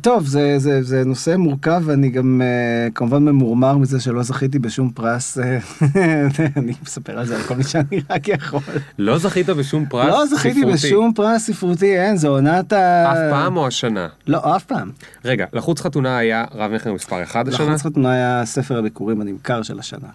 טוב, 0.00 0.26
זה, 0.26 0.54
זה, 0.58 0.82
זה 0.82 1.04
נושא 1.04 1.36
מורכב, 1.36 1.82
ואני 1.84 2.10
גם 2.10 2.42
uh, 2.42 2.92
כמובן 2.94 3.24
ממורמר 3.24 3.78
מזה 3.78 4.00
שלא 4.00 4.22
זכיתי 4.22 4.58
בשום 4.58 4.90
פרס. 4.90 5.38
אה, 5.38 5.58
אני 6.56 6.72
מספר 6.82 7.18
על 7.18 7.26
זה 7.26 7.36
על 7.36 7.42
כל 7.42 7.54
מי 7.54 7.64
שאני 7.64 8.00
רק 8.10 8.28
יכול. 8.28 8.60
לא 8.98 9.18
זכית 9.18 9.48
בשום 9.48 9.86
פרס 9.86 10.06
לא 10.06 10.26
זכיתי 10.26 10.60
ספרותי. 10.60 10.76
בשום 10.76 11.12
פרס 11.14 11.46
ספרותי, 11.46 11.98
אין, 11.98 12.16
זו 12.16 12.28
עונת 12.28 12.72
ה... 12.72 13.12
אף 13.12 13.18
פעם 13.30 13.56
או 13.56 13.66
השנה? 13.66 14.08
לא, 14.26 14.56
אף 14.56 14.64
פעם. 14.64 14.90
רגע, 15.24 15.46
לחוץ 15.52 15.80
חתונה 15.80 16.18
היה 16.18 16.44
רב 16.54 16.72
מכר 16.72 16.92
מספר 16.92 17.22
1 17.22 17.48
השנה? 17.48 17.66
לחוץ 17.66 17.82
חתונה 17.82 18.12
היה 18.12 18.42
ספר 18.44 18.78
הביקורים 18.78 19.20
הנמכר 19.20 19.62
של 19.62 19.78
השנה. 19.78 20.08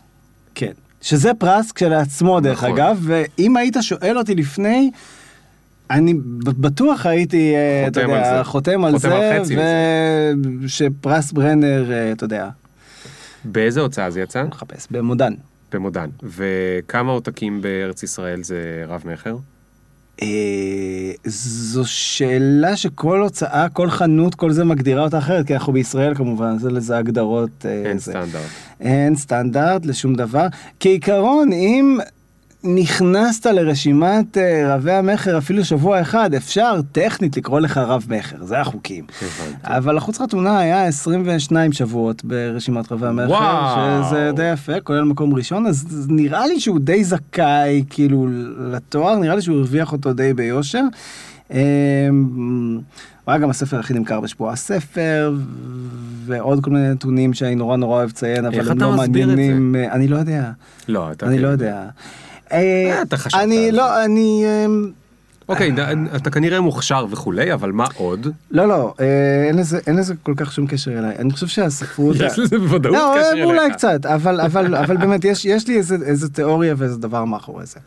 כן. 0.56 0.72
שזה 1.02 1.34
פרס 1.34 1.72
כשלעצמו 1.72 2.40
דרך 2.40 2.64
נכון. 2.64 2.72
אגב, 2.72 3.00
ואם 3.02 3.58
היית 3.58 3.78
שואל 3.82 4.18
אותי 4.18 4.36
לפני, 4.36 4.92
אני 5.92 6.14
בטוח 6.44 7.06
הייתי, 7.06 7.56
אה, 7.56 7.88
אתה 7.88 8.02
יודע, 8.02 8.38
זה. 8.38 8.44
חותם 8.44 8.86
על 8.86 8.98
זה, 9.00 9.42
ושפרס 10.62 11.32
ברנר, 11.32 11.92
אה, 11.92 12.12
אתה 12.12 12.26
יודע, 12.26 12.50
באיזה 13.46 13.82
הוצאה 13.82 14.10
זה 14.10 14.22
יצא? 14.22 14.44
מחפש, 14.44 14.88
במודן. 14.92 15.34
במודן. 15.72 16.10
וכמה 16.24 17.12
עותקים 17.12 17.62
בארץ 17.62 18.04
ישראל 18.04 18.44
זה 18.44 18.84
רב 18.88 19.04
מכר? 19.06 19.38
אה, 20.22 21.12
זו 21.26 21.86
שאלה 21.86 22.78
שכל 22.78 23.22
הוצאה, 23.22 23.70
כל 23.70 23.90
חנות, 23.90 24.36
כל 24.36 24.52
זה 24.52 24.64
מגדירה 24.64 25.04
אותה 25.04 25.18
אחרת, 25.18 25.48
כי 25.48 25.54
אנחנו 25.54 25.74
בישראל 25.74 26.16
כמובן, 26.16 26.58
זה 26.58 26.72
לזה 26.72 26.98
הגדרות. 26.98 27.66
אין 27.66 27.98
זה. 27.98 28.12
סטנדרט. 28.12 28.42
אין 28.80 29.16
סטנדרט 29.16 29.86
לשום 29.86 30.16
דבר. 30.16 30.48
כעיקרון, 30.80 31.54
אם 31.54 32.00
נכנסת 32.64 33.46
לרשימת 33.46 34.38
אה, 34.38 34.76
רבי 34.76 34.92
המכר 34.92 35.38
אפילו 35.38 35.66
שבוע 35.66 36.02
אחד, 36.02 36.34
אפשר 36.34 36.80
טכנית 36.92 37.38
לקרוא 37.38 37.60
לך 37.60 37.78
רב 37.78 38.06
מכר, 38.10 38.46
זה 38.46 38.60
החוקים. 38.60 39.06
אבל 39.64 39.98
החוץ 39.98 40.18
חתונה 40.18 40.60
היה 40.60 40.86
22 40.86 41.74
שבועות 41.74 42.26
ברשימת 42.26 42.92
רבי 42.92 43.08
המכר. 43.08 44.04
שזה 44.06 44.32
די 44.36 44.52
יפה, 44.52 44.80
כולל 44.80 45.04
מקום 45.04 45.34
ראשון, 45.34 45.66
אז 45.66 46.08
נראה 46.10 46.48
לי 46.48 46.60
שהוא 46.60 46.80
די 46.80 47.04
זכאי 47.04 47.84
כאילו 47.90 48.28
לתואר, 48.72 49.16
נראה 49.16 49.36
לי 49.36 49.42
שהוא 49.42 49.58
הרוויח 49.58 49.92
אותו 49.92 50.14
די 50.14 50.34
ביושר. 50.34 50.84
אה, 51.52 51.60
הוא 53.26 53.32
היה 53.34 53.38
גם 53.38 53.50
הספר 53.50 53.80
הכי 53.80 53.94
נמכר 53.94 54.20
בשבוע 54.20 54.52
הספר, 54.52 55.34
ועוד 56.26 56.64
כל 56.64 56.72
מיני 56.72 56.92
נתונים 56.92 57.34
שאני 57.34 57.56
נורא 57.56 57.78
נורא 57.78 57.98
אוהב 57.98 58.10
לציין, 58.10 58.46
אבל 58.46 58.72
הם 58.72 58.80
לא 58.80 58.92
מעניינים. 58.92 59.76
אה, 59.76 59.92
אני 59.92 60.08
לא 60.08 60.18
יודע, 60.18 60.52
לא, 60.88 61.12
אתה... 61.12 61.26
אני 61.26 61.38
כן. 61.38 61.42
לא 61.42 61.48
יודע. 61.48 61.90
אה, 62.52 63.02
אתה 63.02 63.18
חשבת 63.18 63.42
אני 63.42 63.72
לא, 63.72 64.06
אני... 64.06 64.44
אה, 64.46 64.66
אוקיי, 65.50 65.72
אתה 66.16 66.30
כנראה 66.32 66.62
מוכשר 66.62 67.06
וכולי, 67.12 67.54
אבל 67.54 67.72
מה 67.72 67.86
עוד? 67.96 68.28
לא, 68.52 68.68
לא, 68.68 68.94
אה, 69.00 69.06
אין 69.88 69.96
לזה, 69.98 70.14
כל 70.24 70.34
כך 70.38 70.52
שום 70.54 70.68
קשר 70.68 71.00
אליי. 71.00 71.16
אני 71.20 71.32
חושב 71.32 71.48
שהספרות... 71.48 72.16
יש 72.26 72.40
לזה 72.40 72.60
בוודאות 72.60 72.94
לא, 72.96 73.14
קשר 73.18 73.26
אה, 73.26 73.32
אליך. 73.32 73.46
אולי 73.46 73.72
קצת, 73.74 74.06
אבל, 74.06 74.42
אבל, 74.42 74.76
אבל 74.84 74.98
באמת, 74.98 75.26
יש, 75.26 75.46
יש 75.46 75.68
לי 75.68 75.78
איזה, 75.78 76.30
תיאוריה 76.30 76.74
ואיזה 76.78 76.98
דבר 76.98 77.26
מאחורי 77.26 77.66
זה. 77.66 77.80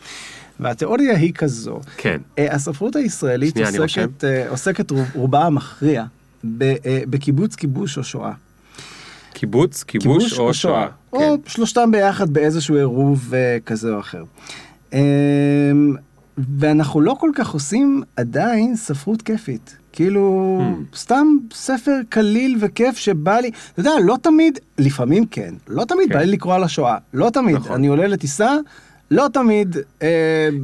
והתיאוריה 0.60 1.16
היא 1.16 1.32
כזו, 1.34 1.80
כן. 1.96 2.18
אה, 2.38 2.54
הספרות 2.54 2.96
הישראלית 2.96 3.58
עוסקת, 3.78 4.24
אה, 4.24 4.48
עוסקת 4.48 4.90
רוב- 4.90 5.10
רובה 5.14 5.44
המכריע 5.44 6.04
אה, 6.62 6.74
בקיבוץ, 7.10 7.54
כיבוש 7.54 7.98
או 7.98 8.04
שואה. 8.04 8.32
קיבוץ, 9.32 9.82
כיבוש 9.82 10.38
או 10.38 10.54
שואה. 10.54 10.86
או 11.12 11.18
כן. 11.18 11.34
שלושתם 11.46 11.90
ביחד 11.90 12.30
באיזשהו 12.30 12.76
עירוב 12.76 13.34
אה, 13.34 13.58
כזה 13.66 13.94
או 13.94 14.00
אחר. 14.00 14.24
אה, 14.94 15.00
ואנחנו 16.58 17.00
לא 17.00 17.16
כל 17.20 17.30
כך 17.34 17.50
עושים 17.50 18.02
עדיין 18.16 18.76
ספרות 18.76 19.22
כיפית. 19.22 19.76
כאילו, 19.92 20.60
Hmm. 20.60 20.96
סתם 20.96 21.26
ספר 21.52 22.00
קליל 22.08 22.56
וכיף 22.60 22.96
שבא 22.96 23.38
לי, 23.40 23.50
אתה 23.72 23.80
יודע, 23.80 23.90
לא 24.04 24.16
תמיד, 24.22 24.58
לפעמים 24.78 25.26
כן, 25.26 25.54
לא 25.68 25.84
תמיד 25.84 26.08
כן. 26.08 26.14
בא 26.14 26.20
לי 26.20 26.32
לקרוא 26.32 26.54
על 26.54 26.64
השואה, 26.64 26.96
לא 27.14 27.30
תמיד. 27.30 27.56
נכון. 27.56 27.72
אני 27.72 27.86
עולה 27.86 28.06
לטיסה, 28.06 28.56
לא 29.12 29.28
תמיד 29.32 29.76
אה, 30.02 30.08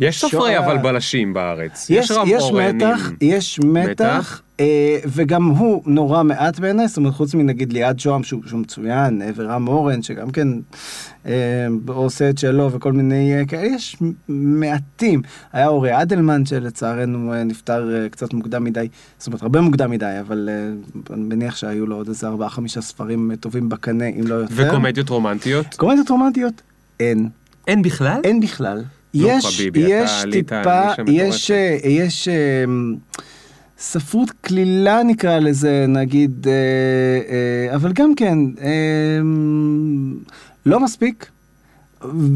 יש 0.01 0.21
סופרי. 0.21 0.59
אבל 0.59 0.79
בלשים 0.79 1.35
בארץ. 1.35 1.91
יש, 1.91 2.13
יש 2.27 2.43
אורנים. 2.43 2.77
מתח, 2.77 3.11
יש 3.21 3.61
מתח, 3.65 3.91
מתח. 3.91 4.43
אה, 4.61 4.99
וגם 5.07 5.45
הוא 5.45 5.83
נורא 5.87 6.23
מעט 6.23 6.59
בעיניי, 6.59 6.89
זאת 6.89 6.97
אומרת 6.97 7.15
חוץ 7.15 7.35
מנגיד 7.35 7.73
ליעד 7.73 7.99
שוהם 8.01 8.23
שהוא, 8.23 8.43
שהוא 8.47 8.61
מצוין, 8.61 9.23
אה, 9.23 9.31
ורם 9.37 9.69
אורן 9.69 10.03
שגם 10.03 10.31
כן 10.31 10.49
אה, 11.27 11.33
עושה 11.87 12.31
את 12.31 12.39
שלו 12.39 12.73
וכל 12.73 12.93
מיני 12.93 13.39
אה, 13.39 13.45
כאלה, 13.47 13.67
יש 13.67 13.97
מעטים. 14.29 15.23
היה 15.53 15.67
אורי 15.69 16.03
אדלמן 16.03 16.47
שלצערנו 16.47 17.33
אה, 17.35 17.45
נפטר 17.45 17.95
אה, 17.95 18.09
קצת 18.09 18.35
מוקדם 18.35 18.65
מדי, 18.65 18.89
זאת 19.19 19.27
אומרת 19.27 19.43
הרבה 19.43 19.61
מוקדם 19.61 19.91
מדי, 19.91 20.17
אבל 20.21 20.49
אה, 20.53 20.55
אני 21.15 21.23
מניח 21.23 21.57
שהיו 21.57 21.87
לו 21.87 21.97
עוד 21.97 22.09
איזה 22.09 22.27
ארבעה 22.29 22.49
חמישה 22.51 22.81
ספרים 22.81 23.31
אה, 23.31 23.37
טובים 23.37 23.69
בקנה, 23.69 24.07
אם 24.07 24.27
לא 24.27 24.35
יותר. 24.35 24.55
וקומדיות 24.57 25.09
רומנטיות? 25.09 25.67
קומדיות 25.77 26.09
רומנטיות? 26.11 26.63
אין. 27.01 27.29
אין 27.69 27.83
בכלל? 27.83 28.21
אין 28.25 28.41
בכלל. 28.41 28.83
נו, 29.15 29.29
יש, 29.29 29.61
יש 29.75 30.25
טיפה, 30.33 30.63
יש. 31.07 31.51
אה, 31.51 31.79
יש 31.85 32.29
אה, 32.29 32.65
ספרות 33.79 34.31
קלילה 34.41 35.03
נקרא 35.03 35.39
לזה, 35.39 35.85
נגיד, 35.89 36.47
אה, 36.49 37.75
אבל 37.75 37.93
גם 37.93 38.15
כן, 38.15 38.39
לא 40.67 40.81
מספיק. 40.81 41.31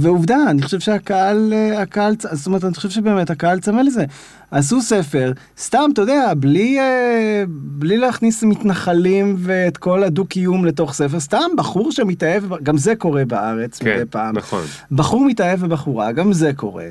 ועובדה, 0.01 0.37
אני 0.49 0.63
חושב 0.63 0.81
שהקהל, 0.81 1.53
אה, 1.53 1.83
הקהל, 1.83 2.15
זאת 2.33 2.47
אומרת, 2.47 2.65
אני 2.65 2.75
חושב 2.75 2.91
שבאמת 2.91 3.31
הקהל 3.31 3.61
צמא 3.61 3.81
לזה. 3.81 4.05
עשו 4.51 4.81
ספר, 4.81 5.33
סתם, 5.59 5.91
אתה 5.93 6.03
יודע, 6.03 6.33
בלי, 6.37 6.79
אה, 6.81 7.45
בלי 7.49 7.97
להכניס 7.97 8.43
מתנחלים 8.43 9.37
ואת 9.39 9.77
כל 9.77 10.03
הדו-קיום 10.03 10.65
לתוך 10.65 10.93
ספר, 10.93 11.21
סתם 11.21 11.51
בחור 11.57 11.93
שמתאהב, 11.93 12.45
גם 12.63 12.77
זה 12.77 12.97
קורה 12.97 13.25
בארץ 13.25 13.79
כן, 13.79 13.95
מדי 13.95 14.05
פעם. 14.11 14.37
נכון. 14.37 14.63
בחור 14.93 15.25
מתאהב 15.25 15.61
בבחורה, 15.61 16.13
גם 16.13 16.33
זה 16.33 16.53
קורה. 16.57 16.87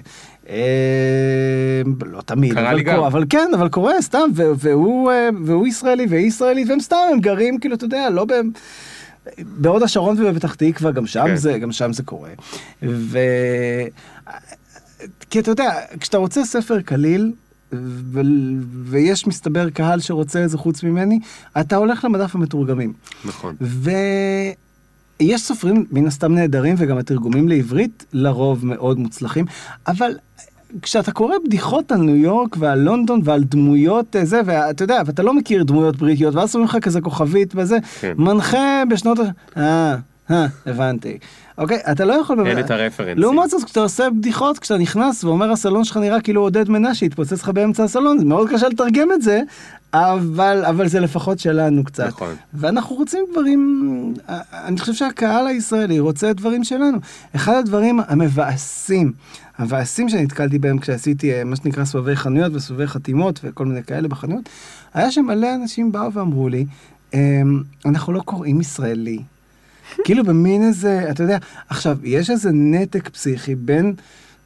אה, 0.50 0.56
לא 2.06 2.22
תמיד, 2.22 2.58
אבל, 2.58 2.84
קורה, 2.84 2.98
גם. 2.98 3.04
אבל 3.04 3.26
כן, 3.30 3.52
אבל 3.54 3.70
קורה 3.70 4.02
סתם, 4.02 4.30
והוא, 4.36 5.12
אה, 5.12 5.30
והוא 5.46 5.68
ישראלי 5.68 6.06
והיא 6.10 6.28
ישראלית, 6.28 6.70
והם 6.70 6.80
סתם, 6.80 6.98
הם 7.12 7.20
גרים, 7.20 7.60
כאילו, 7.60 7.76
אתה 7.76 7.86
יודע, 7.86 8.10
לא 8.10 8.26
ב... 8.26 8.34
בהוד 9.40 9.84
השרון 9.84 10.16
ובפתח 10.20 10.54
תקווה, 10.54 10.92
גם 10.92 11.08
שם, 11.08 11.26
כן. 11.28 11.36
זה, 11.36 11.58
גם 11.58 11.72
שם 11.72 11.94
זה 11.94 12.04
קורה. 12.04 12.30
ו... 12.84 13.18
כי 15.30 15.40
אתה 15.40 15.52
יודע, 15.52 15.74
כשאתה 16.00 16.18
רוצה 16.18 16.46
ספר 16.46 16.82
קליל, 16.82 17.32
ו... 17.74 18.22
ויש 18.86 19.28
מסתבר 19.28 19.70
קהל 19.70 20.00
שרוצה 20.00 20.46
את 20.46 20.50
זה 20.50 20.58
חוץ 20.58 20.84
ממני, 20.84 21.20
אתה 21.60 21.76
הולך 21.76 22.06
למדף 22.06 22.36
המתורגמים. 22.36 22.94
נכון. 23.26 23.56
ויש 25.22 25.42
סופרים 25.42 25.86
מן 25.92 26.08
הסתם 26.08 26.36
נהדרים 26.36 26.76
וגם 26.78 26.98
התרגומים 26.98 27.50
לעברית 27.50 28.06
לרוב 28.14 28.66
מאוד 28.66 29.00
מוצלחים, 29.00 29.46
אבל 29.88 30.12
כשאתה 30.82 31.12
קורא 31.12 31.36
בדיחות 31.46 31.92
על 31.92 31.98
ניו 32.02 32.16
יורק 32.16 32.56
ועל 32.60 32.80
לונדון 32.80 33.22
ועל 33.24 33.44
דמויות 33.44 34.16
אה, 34.16 34.26
זה, 34.26 34.42
ואתה 34.46 34.84
יודע, 34.84 35.02
ואתה 35.06 35.24
לא 35.24 35.34
מכיר 35.34 35.64
דמויות 35.64 35.96
בריטיות, 35.96 36.36
ואז 36.36 36.52
שמים 36.52 36.66
לך 36.66 36.78
כזה 36.82 37.02
כוכבית 37.02 37.54
וזה, 37.56 37.78
כן. 38.00 38.14
מנחה 38.18 38.84
בשנות 38.90 39.20
ה... 39.20 39.24
אה, 39.58 39.96
אה, 40.32 40.48
הבנתי. 40.66 41.18
אוקיי, 41.62 41.80
אתה 41.92 42.06
לא 42.06 42.14
יכול... 42.14 42.48
אין 42.48 42.60
את 42.60 42.72
הרפרנסים. 42.72 43.18
לעומת 43.18 43.50
זאת, 43.50 43.64
כשאתה 43.64 43.80
עושה 43.80 44.10
בדיחות, 44.10 44.60
כשאתה 44.60 44.78
נכנס 44.80 45.24
ואומר 45.24 45.52
הסלון 45.52 45.84
שלך 45.84 45.98
נראה 45.98 46.22
כאילו 46.22 46.42
עודד 46.42 46.70
מנשה 46.70 47.06
התפוצץ 47.06 47.42
לך 47.42 47.50
באמצע 47.50 47.84
הסלון, 47.84 48.20
זה 48.20 48.26
מאוד 48.26 48.50
קשה 48.50 48.68
לתרגם 48.68 49.12
את 49.14 49.22
זה, 49.22 49.42
אבל, 49.94 50.66
אבל 50.66 50.88
זה 50.88 51.00
לפחות 51.00 51.40
שלנו 51.40 51.84
קצת. 51.84 52.08
נכון. 52.08 52.36
ואנחנו 52.54 52.96
רוצים 52.96 53.24
דברים, 53.32 54.14
אני 54.54 54.80
חושב 54.80 54.94
שהקהל 54.94 55.48
הישראלי 55.48 56.00
רוצה 56.00 56.34
דברים 56.34 56.64
שלנו. 56.64 56.98
אחד 57.36 57.54
הדברים 57.54 58.00
המבאסים, 58.08 59.12
המבאסים 59.58 60.10
שנתקלתי 60.10 60.60
בהם 60.60 60.78
כשעשיתי 60.80 61.34
אה, 61.34 61.44
מה 61.44 61.56
שנקרא 61.56 61.86
סבבי 61.86 62.16
חנויות 62.16 62.54
וסבבי 62.56 62.88
חתימות 62.88 63.40
וכל 63.44 63.66
מיני 63.66 63.84
כאלה 63.84 64.08
בחנויות, 64.08 64.50
היה 64.94 65.12
שמלא 65.12 65.56
אנשים 65.56 65.92
באו 65.92 66.14
ואמרו 66.14 66.50
לי, 66.50 66.66
"אמ, 67.14 67.20
אנחנו 67.86 68.14
לא 68.14 68.20
קוראים 68.20 68.62
ישראלי. 68.62 69.20
כאילו 70.04 70.24
במין 70.24 70.64
איזה, 70.64 71.12
אתה 71.12 71.24
יודע, 71.24 71.38
עכשיו, 71.70 71.98
יש 72.04 72.30
איזה 72.30 72.50
נתק 72.54 73.10
פסיכי 73.10 73.56
בין 73.56 73.94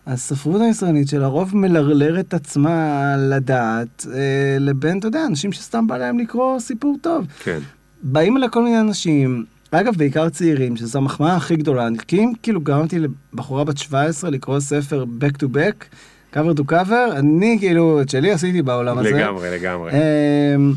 הספרות 0.08 0.62
הישראלית 0.62 1.08
שלרוב 1.08 1.58
מלרלרת 1.58 2.34
עצמה 2.34 3.16
לדעת, 3.18 4.06
אה, 4.14 4.58
לבין, 4.60 5.00
אתה 5.00 5.08
יודע, 5.08 5.26
אנשים 5.26 5.52
שסתם 5.52 5.88
בא 5.88 5.98
להם 5.98 6.20
לקרוא 6.20 6.60
סיפור 6.60 6.98
טוב. 7.02 7.26
כן. 7.44 7.60
באים 8.04 8.38
אליי 8.38 8.50
כל 8.52 8.64
מיני 8.64 8.80
אנשים, 8.80 9.46
אגב, 9.72 9.96
בעיקר 9.98 10.30
צעירים, 10.30 10.78
שזו 10.78 11.00
המחמאה 11.00 11.36
הכי 11.36 11.56
גדולה. 11.56 11.88
אני 11.88 11.98
כי 12.08 12.20
אם 12.20 12.32
כאילו 12.44 12.62
גרמתי 12.62 13.00
לבחורה 13.34 13.64
בת 13.64 13.78
17 13.78 14.30
לקרוא 14.30 14.60
ספר 14.60 15.06
back 15.20 15.44
to 15.44 15.46
back, 15.46 15.86
cover 16.34 16.60
to 16.60 16.72
cover, 16.72 17.12
אני 17.12 17.58
כאילו, 17.60 18.02
את 18.02 18.10
שלי 18.10 18.32
עשיתי 18.32 18.62
בעולם 18.62 18.98
הזה. 18.98 19.12
לגמרי, 19.12 19.50
לגמרי. 19.52 19.92
אמ, 19.92 20.74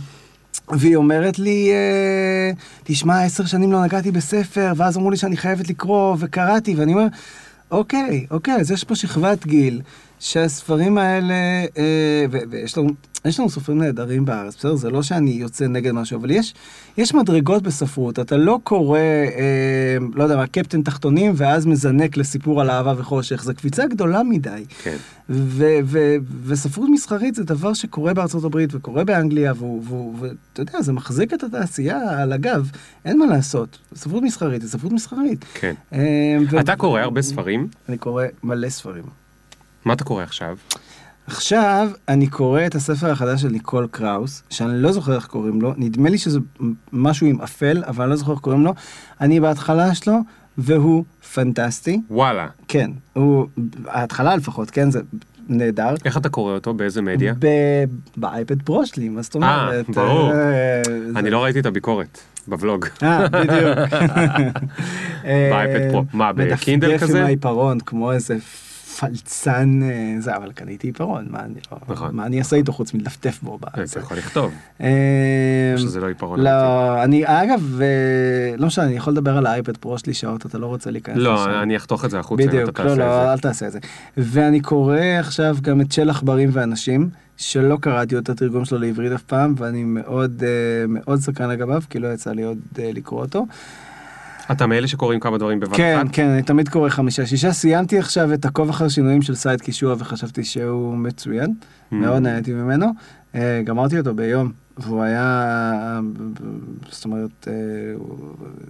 והיא 0.70 0.96
אומרת 0.96 1.38
לי, 1.38 1.70
אה, 1.70 2.50
תשמע, 2.84 3.22
עשר 3.24 3.46
שנים 3.46 3.72
לא 3.72 3.84
נגעתי 3.84 4.10
בספר, 4.10 4.72
ואז 4.76 4.96
אמרו 4.96 5.10
לי 5.10 5.16
שאני 5.16 5.36
חייבת 5.36 5.68
לקרוא, 5.68 6.16
וקראתי, 6.18 6.74
ואני 6.74 6.92
אומר, 6.92 7.06
אוקיי, 7.70 8.26
אוקיי, 8.30 8.54
אז 8.54 8.70
יש 8.70 8.84
פה 8.84 8.94
שכבת 8.94 9.46
גיל, 9.46 9.80
שהספרים 10.20 10.98
האלה, 10.98 11.34
אה, 11.78 12.24
ו- 12.30 12.38
ויש 12.50 12.78
לנו, 12.78 12.90
יש 13.24 13.40
לנו 13.40 13.50
סופרים 13.50 13.78
נהדרים 13.78 14.24
בארץ, 14.24 14.56
בסדר? 14.56 14.74
זה 14.74 14.90
לא 14.90 15.02
שאני 15.02 15.30
יוצא 15.30 15.66
נגד 15.66 15.92
משהו, 15.92 16.20
אבל 16.20 16.30
יש, 16.30 16.54
יש 16.98 17.14
מדרגות 17.14 17.62
בספרות, 17.62 18.18
אתה 18.18 18.36
לא 18.36 18.58
קורא, 18.64 18.98
אה, 18.98 19.96
לא 20.14 20.22
יודע 20.22 20.36
מה, 20.36 20.46
קפטן 20.46 20.82
תחתונים, 20.82 21.32
ואז 21.36 21.66
מזנק 21.66 22.16
לסיפור 22.16 22.60
על 22.60 22.70
אהבה 22.70 22.94
וחושך, 22.96 23.42
זו 23.44 23.54
קפיצה 23.54 23.86
גדולה 23.86 24.22
מדי. 24.22 24.64
כן. 24.82 24.96
ו- 25.30 25.78
ו- 25.84 26.16
וספרות 26.44 26.88
מסחרית 26.92 27.34
זה 27.34 27.44
דבר 27.44 27.72
שקורה 27.74 28.14
בארצות 28.14 28.44
הברית 28.44 28.74
וקורה 28.74 29.04
באנגליה, 29.04 29.52
ואתה 30.20 30.62
יודע, 30.62 30.82
זה 30.82 30.92
מחזיק 30.92 31.34
את 31.34 31.42
התעשייה 31.42 32.22
על 32.22 32.32
הגב, 32.32 32.70
אין 33.04 33.18
מה 33.18 33.26
לעשות. 33.26 33.78
ספרות 33.94 34.22
מסחרית 34.22 34.62
זה 34.62 34.68
ספרות 34.68 34.92
מסחרית. 34.92 35.44
כן. 35.54 35.74
אה, 35.92 35.98
ו- 36.50 36.60
אתה 36.60 36.76
קורא 36.76 37.00
הרבה 37.00 37.22
ספרים? 37.22 37.68
אני 37.88 37.98
קורא 37.98 38.24
מלא 38.42 38.68
ספרים. 38.68 39.04
מה 39.88 39.94
אתה 39.94 40.04
קורא 40.04 40.22
עכשיו? 40.22 40.56
עכשיו 41.26 41.88
אני 42.08 42.26
קורא 42.26 42.66
את 42.66 42.74
הספר 42.74 43.10
החדש 43.10 43.42
של 43.42 43.48
ניקול 43.48 43.88
קראוס, 43.90 44.42
שאני 44.50 44.82
לא 44.82 44.92
זוכר 44.92 45.14
איך 45.14 45.26
קוראים 45.26 45.60
לו, 45.62 45.74
נדמה 45.76 46.08
לי 46.10 46.18
שזה 46.18 46.38
משהו 46.92 47.26
עם 47.26 47.40
אפל, 47.40 47.82
אבל 47.86 48.02
אני 48.04 48.10
לא 48.10 48.16
זוכר 48.16 48.32
איך 48.32 48.40
קוראים 48.40 48.64
לו. 48.64 48.74
אני 49.20 49.40
בהתחלה 49.40 49.94
שלו, 49.94 50.18
והוא 50.58 51.04
פנטסטי. 51.34 52.00
וואלה. 52.10 52.46
כן, 52.68 52.90
הוא, 53.12 53.46
ההתחלה 53.86 54.36
לפחות, 54.36 54.70
כן, 54.70 54.90
זה 54.90 55.00
נהדר. 55.48 55.94
איך 56.04 56.16
אתה 56.16 56.28
קורא 56.28 56.52
אותו? 56.54 56.74
באיזה 56.74 57.02
מדיה? 57.02 57.34
ב- 57.38 57.84
באייפד 58.16 58.62
פרו 58.62 58.86
שלי, 58.86 59.08
מה 59.08 59.22
זאת 59.22 59.34
אומרת? 59.34 59.90
ברור. 59.90 60.32
אה, 60.32 60.82
אני 61.16 61.22
זה- 61.22 61.30
לא 61.30 61.44
ראיתי 61.44 61.60
את 61.60 61.66
הביקורת 61.66 62.18
בבלוג. 62.48 62.86
אה, 63.02 63.28
בדיוק. 63.28 63.78
באייפד 65.24 65.90
פרו. 65.90 66.04
מה, 66.12 66.32
בקינדל 66.32 66.88
מדפדף 66.88 67.02
כזה? 67.08 67.18
עם 67.20 67.24
העיפרון, 67.26 67.80
כמו 67.80 68.12
איזה 68.12 68.36
פלצן, 69.00 69.80
אה, 69.82 70.14
זה, 70.20 70.36
אבל 70.36 70.52
קניתי 70.52 70.86
עיפרון, 70.86 71.26
מה 71.30 71.40
אני 71.40 71.54
נכון. 71.88 72.16
מה 72.16 72.26
אני 72.26 72.38
אעשה 72.38 72.56
איתו 72.56 72.72
חוץ 72.72 72.94
מלטפטף 72.94 73.42
בו? 73.42 73.58
אתה 73.62 73.82
בזה? 73.82 74.00
יכול 74.00 74.16
לכתוב. 74.16 74.52
אה, 74.80 75.74
שזה 75.76 76.00
לא 76.00 76.06
עיפרון. 76.06 76.40
לא, 76.40 77.04
אני, 77.04 77.22
אגב, 77.26 77.80
אה, 77.80 78.56
לא 78.56 78.66
משנה, 78.66 78.84
אני 78.84 78.96
יכול 78.96 79.12
לדבר 79.12 79.36
על 79.36 79.46
האייפד 79.46 79.76
פרו 79.76 79.98
שלי 79.98 80.14
שעות, 80.14 80.46
אתה 80.46 80.58
לא 80.58 80.66
רוצה 80.66 80.90
להיכנס. 80.90 81.16
לא, 81.16 81.62
אני 81.62 81.76
אחתוך 81.76 82.04
את 82.04 82.10
זה 82.10 82.18
החוצה 82.18 82.44
אתה 82.44 82.52
בדיוק, 82.52 82.80
לא, 82.80 82.94
לא. 82.94 83.32
אל 83.32 83.38
תעשה 83.38 83.66
את 83.66 83.72
זה. 83.72 83.78
ואני 84.16 84.60
קורא 84.60 85.00
עכשיו 85.18 85.56
גם 85.62 85.80
את 85.80 85.92
של 85.92 86.10
עכברים 86.10 86.50
ואנשים, 86.52 87.10
שלא 87.36 87.78
קראתי 87.80 88.18
את 88.18 88.28
התרגום 88.28 88.64
שלו 88.64 88.78
לעברית 88.78 89.12
אף 89.12 89.22
פעם, 89.22 89.54
ואני 89.58 89.84
מאוד 89.84 90.42
מאוד 90.88 91.18
סקרן 91.18 91.50
לגביו, 91.50 91.82
כי 91.90 91.98
לא 91.98 92.08
יצא 92.08 92.32
לי 92.32 92.42
עוד 92.42 92.58
לקרוא 92.78 93.20
אותו. 93.20 93.46
אתה 94.52 94.66
מאלה 94.66 94.88
שקוראים 94.88 95.20
כמה 95.20 95.38
דברים 95.38 95.60
בבת 95.60 95.76
כן, 95.76 95.98
אחת? 96.02 96.14
כן, 96.14 96.28
אני 96.28 96.42
תמיד 96.42 96.68
קורא 96.68 96.88
חמישה, 96.88 97.26
שישה. 97.26 97.52
סיימתי 97.52 97.98
עכשיו 97.98 98.34
את 98.34 98.44
עקוב 98.44 98.68
אחר 98.68 98.88
שינויים 98.88 99.22
של 99.22 99.34
סייד 99.34 99.60
קישוע 99.60 99.94
וחשבתי 99.98 100.44
שהוא 100.44 100.96
מצוין, 100.96 101.54
Mm. 101.92 101.94
מאוד 101.94 102.22
נהניתי 102.22 102.52
ממנו. 102.52 102.86
אה, 103.34 103.60
גמרתי 103.64 103.98
אותו 103.98 104.14
ביום, 104.14 104.52
והוא 104.78 105.02
היה, 105.02 106.00
זאת 106.90 107.04
אומרת, 107.04 107.48
אה, 107.48 107.52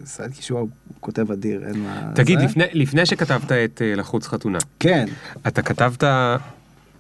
סייד 0.05 0.31
קישוע 0.33 0.61
הוא 0.61 0.69
כותב 1.01 1.33
אדיר, 1.33 1.65
אין 1.67 1.79
מה... 1.83 2.11
תגיד. 2.15 2.39
לפני- 2.41 2.65
לפני 2.73 3.07
שכתבת 3.07 3.53
את 3.53 3.83
אה, 3.85 3.95
לחוץ 3.97 4.27
חתונה, 4.27 4.59
כן. 4.81 5.07
אתה 5.47 5.63
כתבת 5.63 6.05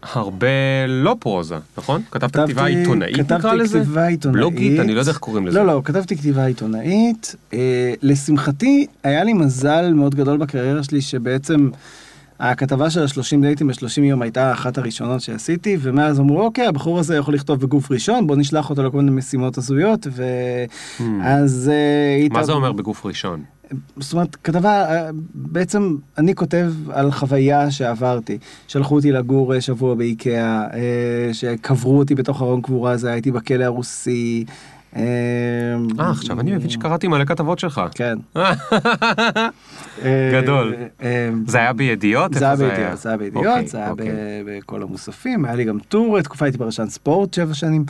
הרבה 0.03 0.47
לא 0.89 1.17
פרוזה, 1.21 1.57
נכון? 1.79 2.03
כתבת 2.11 2.31
כתבתי- 2.31 2.43
כתיבה 2.53 2.67
עיתונאית 2.67 3.19
נקרא 3.19 3.39
כתבתי 3.39 3.57
לזה? 3.57 3.81
כתיבה 3.81 4.07
עיתונאית. 4.07 4.37
בלוגית? 4.41 4.81
אני 4.81 4.95
לא 4.95 5.01
יודע 5.01 5.11
איך 5.11 5.19
קוראים 5.19 5.47
לזה. 5.47 5.59
לא, 5.59 5.67
לא, 5.67 5.83
כתבתי 5.85 6.17
כתיבה 6.17 6.45
עיתונאית. 6.47 7.35
אה, 7.55 7.59
לשמחתי, 8.03 8.87
היה 9.03 9.25
לי 9.25 9.33
מזל 9.33 9.93
מאוד 9.95 10.15
גדול 10.15 10.37
בקריירה 10.37 10.83
שלי, 10.83 11.01
שבעצם 11.01 11.71
הכתבה 12.41 12.91
של 12.91 13.03
ה-30 13.03 13.41
דייטים 13.41 13.69
ב-30 13.69 14.01
יום 14.03 14.23
הייתה 14.23 14.53
אחת 14.53 14.79
הראשונות 14.79 15.21
שעשיתי, 15.21 15.77
ומאז 15.81 16.21
אמרו, 16.21 16.43
אוקיי, 16.43 16.67
הבחור 16.67 16.99
הזה 16.99 17.17
יכול 17.17 17.35
לכתוב 17.35 17.61
בגוף 17.61 17.91
ראשון, 17.91 18.27
בוא 18.27 18.37
נשלח 18.37 18.71
אותו 18.71 18.83
לכל 18.83 18.97
מיני 18.97 19.11
משימות 19.11 19.59
הזויות, 19.59 20.07
ואז... 20.13 21.71
אה, 21.73 22.27
Hmm. 22.27 22.33
מה 22.33 22.39
היית- 22.39 22.47
זה 22.47 22.53
אומר 22.53 22.73
בגוף 22.73 23.07
ראשון? 23.07 23.43
זאת 23.97 24.13
אומרת, 24.13 24.37
כתבה, 24.37 24.85
אה, 24.85 25.11
בעצם 25.35 25.97
אני 26.19 26.35
כותב 26.35 26.73
על 26.93 27.11
חוויה 27.13 27.71
שעברתי. 27.71 28.39
שלחו 28.69 28.95
אותי 28.95 29.13
לגור 29.13 29.55
אה, 29.55 29.61
שבוע 29.61 29.95
באיקאה, 29.95 30.65
אה, 30.75 31.31
שקברו 31.33 31.99
אותי 31.99 32.15
בתוך 32.15 32.43
ארון 32.43 32.63
קבורה 32.63 32.91
הזה, 32.93 33.13
הייתי 33.13 33.31
בכלא 33.31 33.65
הרוסי. 33.65 34.45
אה, 34.97 35.03
עכשיו 35.99 36.41
אני 36.41 36.55
מבין 36.55 36.71
שקראתי 36.71 37.09
מלא 37.09 37.25
כתבות 37.25 37.59
שלך. 37.59 37.81
כן. 37.95 38.19
גדול. 40.33 40.75
זה 41.47 41.59
היה 41.59 41.73
בידיעות? 41.73 42.35
זה 42.35 42.45
היה 42.45 42.57
בידיעות, 42.57 42.99
זה 42.99 43.09
היה 43.09 43.19
בידיעות, 43.19 43.47
אוקיי, 43.47 43.67
זה 43.67 43.79
היה 43.79 43.91
אוקיי. 43.91 44.07
בכל 44.47 44.83
המוספים, 44.83 45.45
היה 45.45 45.55
לי 45.55 45.65
גם 45.65 45.79
טור, 45.79 46.21
תקופה 46.21 46.45
הייתי 46.45 46.59
פרשן 46.59 46.87
ספורט 46.87 47.35
שבע 47.35 47.55
שנים. 47.55 47.85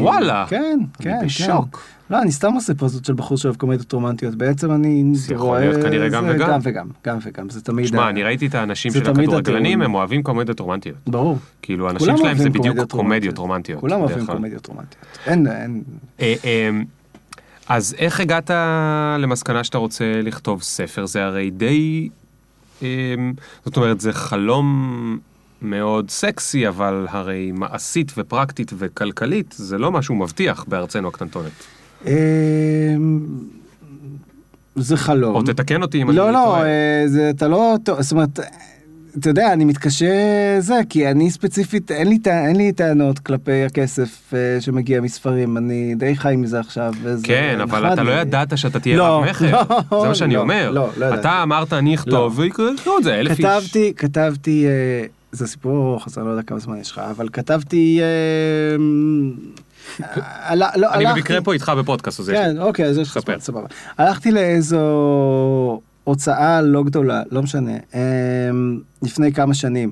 וואלה. 0.00 0.46
כן, 0.48 0.78
כן, 0.98 1.18
כן. 1.20 1.26
בשוק. 1.26 1.97
לא, 2.10 2.22
אני 2.22 2.32
סתם 2.32 2.52
עושה 2.52 2.74
פוזות 2.74 3.04
של 3.04 3.12
בחור 3.12 3.38
שאוהב 3.38 3.56
קומדיות 3.56 3.92
רומנטיות, 3.92 4.34
בעצם 4.34 4.72
אני 4.72 5.04
זה 5.14 5.34
יכול 5.34 5.58
להיות 5.58 5.82
כנראה 5.82 6.08
גם 6.08 6.24
וגם. 6.28 6.48
גם 6.48 6.60
וגם, 6.62 6.88
גם 7.06 7.18
וגם, 7.22 7.50
זה 7.50 7.60
תמיד... 7.60 7.86
שמע, 7.86 8.08
אני 8.08 8.22
ראיתי 8.22 8.46
את 8.46 8.54
האנשים 8.54 8.92
של 8.92 9.10
הכדורגלנים. 9.10 9.82
הם 9.82 9.94
אוהבים 9.94 10.22
קומדיות 10.22 10.60
רומנטיות. 10.60 10.96
ברור. 11.06 11.38
כאילו, 11.62 11.88
האנשים 11.88 12.16
שלהם 12.16 12.36
זה 12.36 12.50
בדיוק 12.50 12.76
קומדיות 12.90 13.38
רומנטיות. 13.38 13.80
כולם 13.80 14.00
אוהבים. 14.00 14.26
קומדיות 14.26 14.66
רומנטיות. 14.66 15.04
אין, 15.26 15.46
אין... 15.46 15.82
אה, 16.20 16.34
אה, 16.44 16.70
אז 17.68 17.94
איך 17.98 18.20
הגעת 18.20 18.50
למסקנה 19.18 19.64
שאתה 19.64 19.78
רוצה 19.78 20.20
לכתוב 20.22 20.62
ספר? 20.62 21.06
זה 21.06 21.24
הרי 21.24 21.50
די... 21.50 22.08
אה, 22.82 22.88
זאת 23.64 23.76
אומרת, 23.76 24.00
זה 24.00 24.12
חלום 24.12 25.18
מאוד 25.62 26.10
סקסי, 26.10 26.68
אבל 26.68 27.06
הרי 27.10 27.52
מעשית 27.54 28.12
ופרקטית 28.18 28.72
וכלכלית, 28.78 29.54
זה 29.58 29.78
לא 29.78 29.92
משהו 29.92 30.14
מבטיח 30.14 30.64
בארצנו 30.68 31.08
הקטנטונת. 31.08 31.77
אמ, 32.06 33.20
זה 34.76 34.96
חלום. 34.96 35.34
או 35.34 35.42
תתקן 35.42 35.82
אותי 35.82 36.02
אם 36.02 36.08
אני 36.08 36.16
לא, 36.16 36.32
לא, 36.32 36.42
טועה. 36.44 36.62
אה, 36.62 37.02
זה, 37.06 37.30
אתה 37.30 37.48
לא... 37.48 37.76
זאת 37.98 38.12
אומרת, 38.12 38.40
אתה 39.18 39.30
יודע, 39.30 39.52
אני 39.52 39.64
מתקשה 39.64 40.06
זה, 40.58 40.80
כי 40.88 41.10
אני 41.10 41.30
ספציפית, 41.30 41.90
אין 41.90 42.08
לי, 42.08 42.18
אין 42.26 42.56
לי 42.56 42.72
טענות 42.72 43.18
כלפי 43.18 43.64
הכסף 43.64 44.34
אה, 44.34 44.60
שמגיע 44.60 45.00
מספרים, 45.00 45.56
אני 45.56 45.94
די 45.94 46.16
חי 46.16 46.34
מזה 46.36 46.60
עכשיו. 46.60 46.92
וזה 47.02 47.26
כן, 47.26 47.58
אבל 47.62 47.92
אתה 47.92 48.02
לא 48.02 48.14
לי. 48.14 48.20
ידעת 48.20 48.58
שאתה 48.58 48.80
תהיה 48.80 48.96
לא, 48.96 49.04
רב 49.04 49.24
מכר. 49.30 49.62
לא, 49.92 50.02
זה 50.02 50.08
מה 50.08 50.14
שאני 50.14 50.34
לא, 50.34 50.40
אומר. 50.40 50.70
לא, 50.70 50.88
לא 50.96 51.06
ידעתי. 51.06 51.20
אתה 51.20 51.42
אמרת, 51.42 51.72
אני 51.72 51.94
אכתוב, 51.94 52.40
לא. 52.40 52.44
ויקראו 52.44 52.98
את 52.98 53.04
זה 53.04 53.14
אלף 53.14 53.30
איש. 53.30 53.38
כתבתי, 53.46 53.92
כתבתי, 53.96 54.66
אה, 54.66 55.06
זה 55.32 55.46
סיפור 55.46 55.90
ארוך, 55.90 56.06
אז 56.06 56.18
אני 56.18 56.26
לא 56.26 56.30
יודע 56.30 56.42
כמה 56.42 56.58
זמן 56.58 56.80
יש 56.80 56.90
לך, 56.90 56.98
אבל 56.98 57.28
כתבתי... 57.32 58.00
אה, 58.02 58.06
לא, 58.78 58.84
לא, 58.84 59.67
אני 60.00 60.64
הלכתי- 60.64 61.04
במקרה 61.14 61.40
פה 61.40 61.52
איתך 61.52 61.72
בפודקאסט, 61.78 62.20
לי. 62.20 62.34
כן, 62.34 62.56
אוקיי, 62.58 62.84
אז 62.86 62.98
יש 62.98 63.08
לך. 63.08 63.18
זמן, 63.26 63.38
סבבה. 63.40 63.66
הלכתי 63.98 64.30
לאיזו 64.30 64.78
הוצאה 66.04 66.62
לא 66.62 66.82
גדולה, 66.84 67.22
לא 67.30 67.42
משנה, 67.42 67.72
אמ, 67.94 68.80
לפני 69.02 69.32
כמה 69.32 69.54
שנים. 69.54 69.90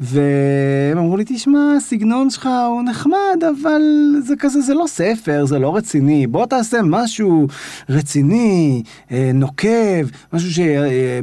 והם 0.00 0.98
אמרו 0.98 1.16
לי, 1.16 1.24
תשמע, 1.26 1.58
הסגנון 1.76 2.30
שלך 2.30 2.48
הוא 2.68 2.82
נחמד, 2.82 3.44
אבל 3.60 3.80
זה 4.26 4.34
כזה, 4.38 4.60
זה 4.60 4.74
לא 4.74 4.84
ספר, 4.86 5.44
זה 5.44 5.58
לא 5.58 5.76
רציני, 5.76 6.26
בוא 6.26 6.46
תעשה 6.46 6.78
משהו 6.84 7.46
רציני, 7.88 8.82
אה, 9.12 9.30
נוקב, 9.34 10.06
משהו 10.32 10.50
ש... 10.50 10.58
אה. 10.58 11.20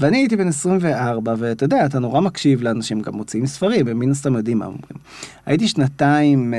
ואני 0.00 0.16
הייתי 0.16 0.36
בן 0.36 0.48
24, 0.48 1.34
ואתה 1.38 1.64
יודע, 1.64 1.86
אתה 1.86 1.98
נורא 1.98 2.20
מקשיב 2.20 2.62
לאנשים, 2.62 3.00
גם 3.00 3.14
מוציאים 3.14 3.46
ספרים, 3.46 3.88
הם 3.88 3.98
מן 3.98 4.10
הסתם 4.10 4.34
יודעים 4.34 4.58
מה 4.58 4.64
אומרים. 4.66 4.98
הייתי 5.46 5.68
שנתיים... 5.68 6.54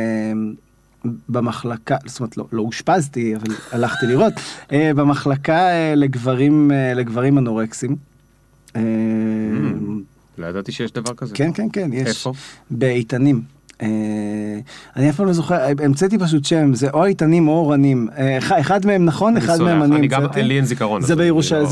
במחלקה, 1.29 1.97
זאת 2.05 2.19
אומרת 2.19 2.37
לא, 2.37 2.45
לא 2.51 2.61
אושפזתי, 2.61 3.35
אבל 3.35 3.55
הלכתי 3.71 4.05
לראות, 4.07 4.33
אה, 4.71 4.91
במחלקה 4.95 5.69
אה, 5.69 5.95
לגברים, 5.95 6.71
אה, 6.71 6.93
לגברים 6.93 7.37
אנורקסים. 7.37 7.95
אה, 8.75 8.81
לא 10.37 10.45
ידעתי 10.47 10.71
שיש 10.71 10.91
דבר 10.91 11.13
כזה. 11.13 11.35
כן, 11.35 11.53
כן, 11.53 11.67
כן, 11.73 11.93
יש. 11.93 12.07
איפה? 12.07 12.33
באיתנים. 12.71 13.41
אה, 13.81 13.87
אני 14.95 15.09
אף 15.09 15.15
פעם 15.15 15.25
לא 15.25 15.33
זוכר, 15.33 15.55
המצאתי 15.83 16.17
פשוט 16.17 16.45
שם, 16.45 16.73
זה 16.73 16.89
או 16.89 17.05
איתנים 17.05 17.47
או 17.47 17.53
אורנים. 17.53 18.07
אה, 18.17 18.37
אחד- 18.59 18.85
מהם 18.85 19.05
נכון, 19.05 19.37
אחד 19.37 19.61
מהם 19.61 19.83
אני 19.83 19.95
המצאתי. 19.95 20.43
לי 20.43 20.57
אין 20.57 20.65
זיכרון. 20.65 21.01
זה 21.01 21.15
לא- 21.15 21.19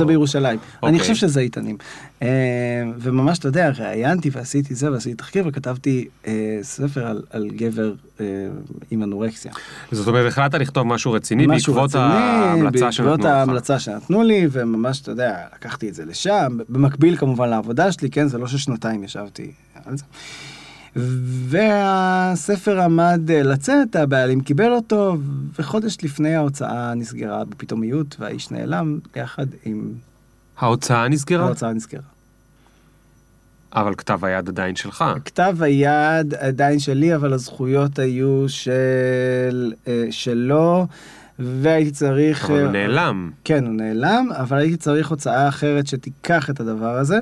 בירושלים. 0.05 0.59
אני 0.83 0.97
אוקיי. 0.97 0.99
חושב 0.99 1.15
שזה 1.15 1.39
איתנים. 1.39 1.77
אה, 2.21 2.27
וממש, 2.97 3.39
אתה 3.39 3.47
יודע, 3.47 3.71
ראיינתי 3.79 4.29
ועשיתי 4.33 4.75
זה 4.75 4.91
ועשיתי 4.91 5.15
תחקיר 5.15 5.43
וכתבתי 5.47 6.07
ספר 6.61 7.07
על- 7.29 7.49
גבר 7.55 7.93
עם 8.91 9.03
אנורקסיה. 9.03 9.51
זאת 9.91 10.07
אומרת, 10.07 10.27
החלטת 10.27 10.59
לכתוב 10.59 10.87
משהו 10.87 11.11
רציני 11.11 11.47
בעקבות 11.47 11.95
ההמלצה 11.95 12.91
שנתנו 12.91 13.09
בעקבות 13.11 13.25
לך. 13.25 13.31
ההמלצה 13.35 13.79
שנתנו 13.79 14.23
לי, 14.23 14.47
וממש, 14.51 15.01
אתה 15.01 15.11
יודע, 15.11 15.35
לקחתי 15.55 15.89
את 15.89 15.93
זה 15.93 16.05
לשם, 16.05 16.57
במקביל 16.69 17.17
כמובן 17.17 17.49
לעבודה 17.49 17.91
שלי, 17.91 18.09
כן, 18.09 18.27
זה 18.27 18.37
לא 18.37 18.47
ששנתיים 18.47 19.03
ישבתי 19.03 19.51
על 19.85 19.97
זה. 19.97 20.03
והספר 20.95 22.82
עמד 22.82 23.32
אה, 23.32 23.43
לצאת, 23.43 23.95
הבעלים 23.95 24.41
קיבל 24.41 24.71
אותו, 24.71 25.17
וחודש 25.60 25.97
לפני 26.04 26.36
ההוצאה 26.36 26.93
נסגרה 26.93 27.45
בפתאומיות, 27.45 28.15
והאיש 28.19 28.51
נעלם 28.51 28.99
יחד 29.15 29.45
עם... 29.65 29.93
ההוצאה 30.58 31.08
נסגרה, 31.08 31.45
ההוצאה 31.45 31.73
נסגרה. 31.73 32.01
אבל 33.73 33.95
כתב 33.95 34.25
היד 34.25 34.47
עדיין 34.49 34.75
שלך. 34.75 35.06
כתב 35.25 35.58
היד 35.60 36.34
עדיין 36.34 36.80
שלי, 36.80 37.15
אבל 37.15 37.34
הזכויות 37.34 37.99
היו 37.99 38.45
של, 38.47 39.73
אה, 39.88 40.06
שלו, 40.12 40.88
והייתי 41.39 41.91
צריך... 41.91 42.45
אבל 42.45 42.60
הוא 42.60 42.67
אה, 42.67 42.71
נעלם. 42.71 43.32
כן, 43.43 43.65
הוא 43.65 43.73
נעלם, 43.73 44.27
אבל 44.32 44.58
הייתי 44.58 44.77
צריך 44.77 45.10
הוצאה 45.10 45.47
אחרת 45.47 45.88
שתיקח 45.88 46.49
את 46.49 46.60
הדבר 46.60 46.97
הזה. 46.97 47.19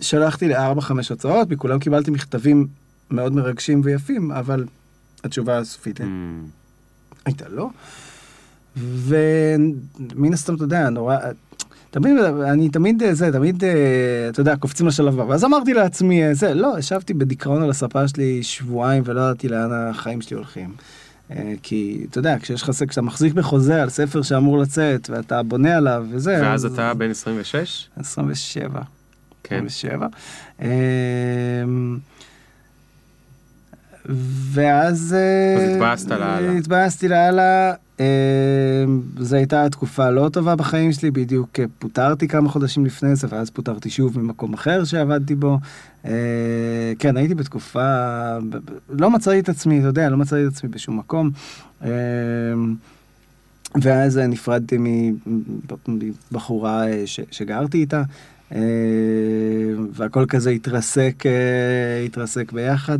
שלחתי 0.00 0.48
לארבע, 0.48 0.80
חמש 0.80 1.08
הוצאות, 1.08 1.50
מכולם 1.50 1.78
קיבלתי 1.78 2.10
מכתבים 2.10 2.66
מאוד 3.10 3.32
מרגשים 3.32 3.80
ויפים, 3.84 4.32
אבל 4.32 4.64
התשובה 5.24 5.58
הסופית 5.58 6.00
Mm. 6.00 6.04
הייתה 7.26 7.44
לא. 7.48 7.68
ומן 8.76 10.32
הסתם, 10.32 10.54
אתה 10.54 10.64
יודע, 10.64 10.90
נורא... 10.90 11.16
תמיד, 11.90 12.18
אני 12.18 12.68
תמיד, 12.68 13.02
אה, 13.02 13.14
זה, 13.14 13.32
תמיד, 13.32 13.64
אה, 13.64 13.70
אתה 14.28 14.40
יודע, 14.40 14.56
קופצים 14.56 14.86
לשלב 14.86 15.20
הבא. 15.20 15.30
ואז 15.30 15.44
אמרתי 15.44 15.74
לעצמי, 15.74 16.24
אה, 16.24 16.34
זה, 16.34 16.54
לא, 16.54 16.74
ישבתי 16.78 17.14
בדיכאון 17.14 17.62
על 17.62 17.70
הספה 17.70 18.08
שלי 18.08 18.42
שבועיים 18.42 19.02
ולא 19.06 19.20
ידעתי 19.20 19.48
לאן 19.48 19.70
החיים 19.72 20.20
שלי 20.20 20.36
הולכים. 20.36 20.74
כי, 21.62 22.06
אתה 22.10 22.18
יודע, 22.18 22.38
כשיש 22.38 22.62
לך, 22.62 22.70
כשאתה 22.88 23.02
מחזיק 23.02 23.32
בחוזה 23.32 23.82
על 23.82 23.90
ספר 23.90 24.22
שאמור 24.22 24.58
לצאת, 24.58 25.10
ואתה 25.10 25.42
בונה 25.42 25.76
עליו 25.76 26.04
וזה... 26.10 26.38
ואז 26.42 26.66
אז- 26.66 26.72
אתה 26.72 26.94
בן 26.94 27.10
26? 27.10 27.88
27. 27.96 28.80
כן. 29.44 29.64
27. 29.66 30.06
אמ, 30.62 31.98
ואז... 34.52 34.96
אז 34.96 35.14
אה, 35.14 35.72
התבאסת 35.74 36.08
לאללה. 36.10 36.52
התבאסתי 36.52 37.08
לאללה. 37.08 37.72
אמ, 38.00 38.04
זו 39.18 39.36
הייתה 39.36 39.68
תקופה 39.70 40.10
לא 40.10 40.28
טובה 40.32 40.56
בחיים 40.56 40.92
שלי, 40.92 41.10
בדיוק 41.10 41.60
אה, 41.60 41.64
פוטרתי 41.78 42.28
כמה 42.28 42.48
חודשים 42.48 42.86
לפני 42.86 43.16
זה, 43.16 43.26
ואז 43.30 43.50
פוטרתי 43.50 43.90
שוב 43.90 44.18
ממקום 44.18 44.54
אחר 44.54 44.84
שעבדתי 44.84 45.34
בו. 45.34 45.58
אה, 46.04 46.10
כן, 46.98 47.16
הייתי 47.16 47.34
בתקופה... 47.34 47.82
לא 48.88 49.10
מצאתי 49.10 49.38
את 49.40 49.48
עצמי, 49.48 49.78
אתה 49.78 49.86
יודע, 49.86 50.10
לא 50.10 50.16
מצאתי 50.16 50.46
את 50.46 50.52
עצמי 50.52 50.68
בשום 50.70 50.98
מקום. 50.98 51.30
אמ, 51.84 51.88
ואז 53.82 54.18
נפרדתי 54.18 54.78
מבחורה 55.88 56.84
ש- 57.06 57.20
שגרתי 57.30 57.78
איתה, 57.78 58.02
והכל 59.92 60.26
כזה 60.28 60.50
התרסק, 60.50 61.14
אה, 61.26 62.04
התרסק 62.04 62.52
ביחד. 62.52 62.98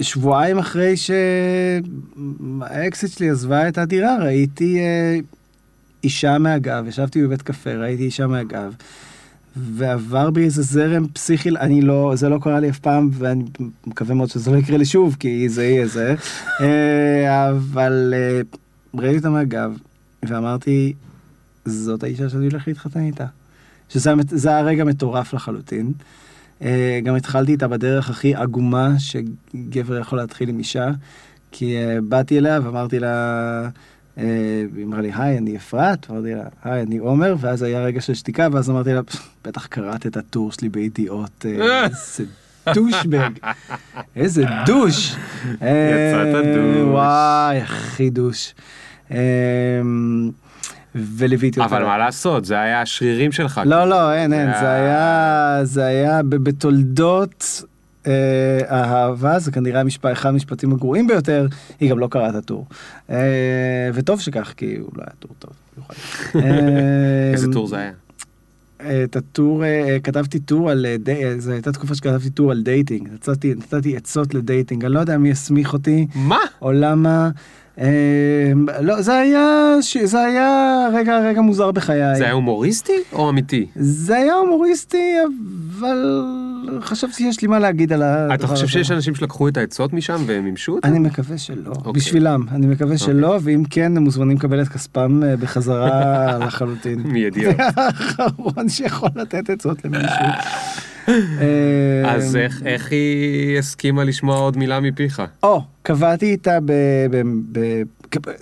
ושבועיים 0.00 0.58
אחרי 0.58 0.94
שהאקסיט 2.60 3.10
שלי 3.10 3.30
עזבה 3.30 3.68
את 3.68 3.78
הדירה, 3.78 4.16
ראיתי 4.16 4.78
אה, 4.78 5.18
אישה 6.04 6.38
מהגב, 6.38 6.86
ישבתי 6.88 7.22
בבית 7.22 7.42
קפה, 7.42 7.74
ראיתי 7.74 8.02
אישה 8.02 8.26
מהגב. 8.26 8.74
ועבר 9.56 10.30
בי 10.30 10.44
איזה 10.44 10.62
זרם 10.62 11.06
פסיכי, 11.12 11.48
אני 11.48 11.80
לא, 11.80 12.12
זה 12.14 12.28
לא 12.28 12.38
קרה 12.42 12.60
לי 12.60 12.70
אף 12.70 12.78
פעם, 12.78 13.10
ואני 13.12 13.44
מקווה 13.86 14.14
מאוד 14.14 14.28
שזה 14.28 14.50
לא 14.50 14.56
יקרה 14.56 14.76
לי 14.76 14.84
שוב, 14.84 15.16
כי 15.20 15.48
זה 15.48 15.64
יהיה 15.64 15.86
זה. 15.86 16.14
אה, 16.60 17.50
אבל 17.50 18.14
אה, 18.16 18.40
ראיתי 18.94 19.16
אותה 19.16 19.30
מהגב, 19.30 19.72
ואמרתי, 20.22 20.92
זאת 21.64 22.02
האישה 22.02 22.28
שאני 22.28 22.46
הולך 22.46 22.68
להתחתן 22.68 23.00
איתה. 23.00 23.26
שזה 23.88 24.12
המת- 24.12 24.28
זה 24.28 24.48
היה 24.48 24.60
רגע 24.60 24.84
מטורף 24.84 25.34
לחלוטין. 25.34 25.92
אה, 26.62 27.00
גם 27.04 27.14
התחלתי 27.14 27.52
איתה 27.52 27.68
בדרך 27.68 28.10
הכי 28.10 28.34
עגומה 28.34 28.88
שגבר 28.98 29.98
יכול 29.98 30.18
להתחיל 30.18 30.48
עם 30.48 30.58
אישה, 30.58 30.90
כי 31.52 31.76
אה, 31.76 31.98
באתי 32.08 32.38
אליה 32.38 32.60
ואמרתי 32.64 32.98
לה, 32.98 33.08
אה, 34.18 34.24
היא 34.76 34.84
אמרה 34.84 35.00
לי, 35.00 35.10
היי, 35.14 35.38
אני 35.38 35.56
אפרת, 35.56 36.10
אמרתי 36.10 36.34
לה, 36.34 36.42
היי, 36.64 36.82
אני 36.82 36.98
עומר, 36.98 37.34
ואז 37.40 37.62
היה 37.62 37.84
רגע 37.84 38.00
של 38.00 38.14
שתיקה, 38.14 38.48
ואז 38.52 38.70
אמרתי 38.70 38.92
לה, 38.94 39.00
בטח 39.44 39.66
קראת 39.66 40.06
את 40.06 40.16
הטור 40.16 40.52
שלי 40.52 40.68
בידיעות, 40.68 41.46
איזה 41.46 42.24
דושבג, 42.74 43.30
איזה 44.16 44.44
דוש. 44.66 45.14
יצאת 45.54 45.64
דוש. 46.56 46.88
וואי, 46.90 47.58
הכי 47.58 48.10
דוש. 48.10 48.54
וליוויתי 51.16 51.60
אותה. 51.60 51.76
אבל 51.76 51.84
מה 51.84 51.98
לעשות, 51.98 52.44
זה 52.44 52.60
היה 52.60 52.82
השרירים 52.82 53.32
שלך. 53.32 53.60
לא, 53.64 53.88
לא, 53.88 54.12
אין, 54.14 54.32
אין, 54.32 54.50
זה 54.60 54.70
היה, 54.70 55.60
זה 55.62 55.84
היה 55.84 56.22
בתולדות 56.22 57.62
אה, 58.06 58.12
האהבה, 58.68 59.38
זה 59.38 59.52
כנראה 59.52 59.80
המשפט, 59.80 60.12
אחד 60.12 60.28
המשפטים 60.28 60.72
הגרועים 60.72 61.06
ביותר, 61.06 61.46
היא 61.80 61.90
גם 61.90 61.98
לא 61.98 62.08
קראה 62.10 62.28
את 62.28 62.34
הטור. 62.34 62.66
אה, 63.10 63.16
וטוב 63.94 64.20
שכך, 64.20 64.52
כי 64.56 64.76
הוא 64.80 64.90
לא 64.96 65.02
היה 65.02 65.12
טור 65.18 65.30
טוב. 65.38 65.50
במיוחד. 65.76 65.94
אה, 66.44 67.30
איזה 67.32 67.52
טור 67.52 67.66
זה 67.66 67.76
היה? 67.76 67.90
את 69.04 69.16
הטור, 69.16 69.64
כתבתי 70.02 70.38
טור 70.40 70.70
על, 70.70 70.86
די- 70.98 71.40
זו 71.40 71.52
הייתה 71.52 71.72
תקופה 71.72 71.94
שכתבתי 71.94 72.30
טור 72.30 72.50
על 72.50 72.62
dating, 72.62 73.08
נתתי, 73.56 73.96
עצות 73.96 74.34
ל 74.34 74.40
dating, 74.40 74.84
אני 74.84 74.94
לא 74.94 75.00
יודע 75.00 75.18
מי 75.18 75.30
הסמיך 75.30 75.72
אותי, 75.72 76.06
מה? 76.14 76.38
או 76.62 76.72
למה, 76.72 77.30
לא, 78.80 79.02
זה 79.02 79.18
היה, 79.18 79.74
זה 80.04 80.20
היה 80.20 80.86
רגע, 80.94 81.18
רגע 81.18 81.40
מוזר 81.40 81.70
בחיי. 81.70 82.16
זה 82.16 82.24
היה 82.24 82.32
הומוריסטי 82.32 82.92
או 83.12 83.30
אמיתי? 83.30 83.66
זה 83.76 84.16
היה 84.16 84.34
הומוריסטי, 84.34 85.14
אבל 85.78 86.24
חשבתי 86.80 87.14
שיש 87.14 87.42
לי 87.42 87.48
מה 87.48 87.58
להגיד 87.58 87.92
על 87.92 88.02
הדבר 88.02 88.24
הזה. 88.24 88.34
אתה 88.34 88.46
חושב 88.46 88.66
שיש 88.66 88.90
אנשים 88.90 89.14
שלקחו 89.14 89.48
את 89.48 89.56
העצות 89.56 89.92
משם 89.92 90.22
והם 90.26 90.44
מימשו 90.44 90.72
אותם? 90.72 90.88
אני 90.88 90.98
מקווה 90.98 91.38
שלא, 91.38 91.70
אוקיי. 91.70 91.92
בשבילם, 91.92 92.44
אני 92.52 92.66
מקווה 92.66 92.98
שלא, 92.98 93.38
ואם 93.42 93.62
כן, 93.70 93.96
הם 93.96 94.04
מוזמנים 94.04 94.36
לקבל 94.36 94.62
את 94.62 94.68
כספם 94.68 95.22
אה, 95.22 95.36
בחזרה 95.36 96.38
לחלוטין. 96.46 97.00
מידיעות. 97.00 97.56
זה 97.56 97.62
האחרון 97.82 98.68
שיכול 98.68 99.08
לתת 99.14 99.50
עצות 99.50 99.84
למישהו. 99.84 100.08
אה, 101.08 102.14
אז 102.14 102.36
איך- 102.36 102.62
איך 102.66 102.90
היא 102.92 103.58
הסכימה 103.58 104.04
לשמוע 104.04 104.36
עוד 104.38 104.56
מילה 104.56 104.80
מפיך? 104.80 105.22
או, 105.42 105.60
קבעתי 105.82 106.26
איתה 106.30 106.58
ב... 106.64 106.72
ב- 107.10 107.22
ב- 107.52 107.82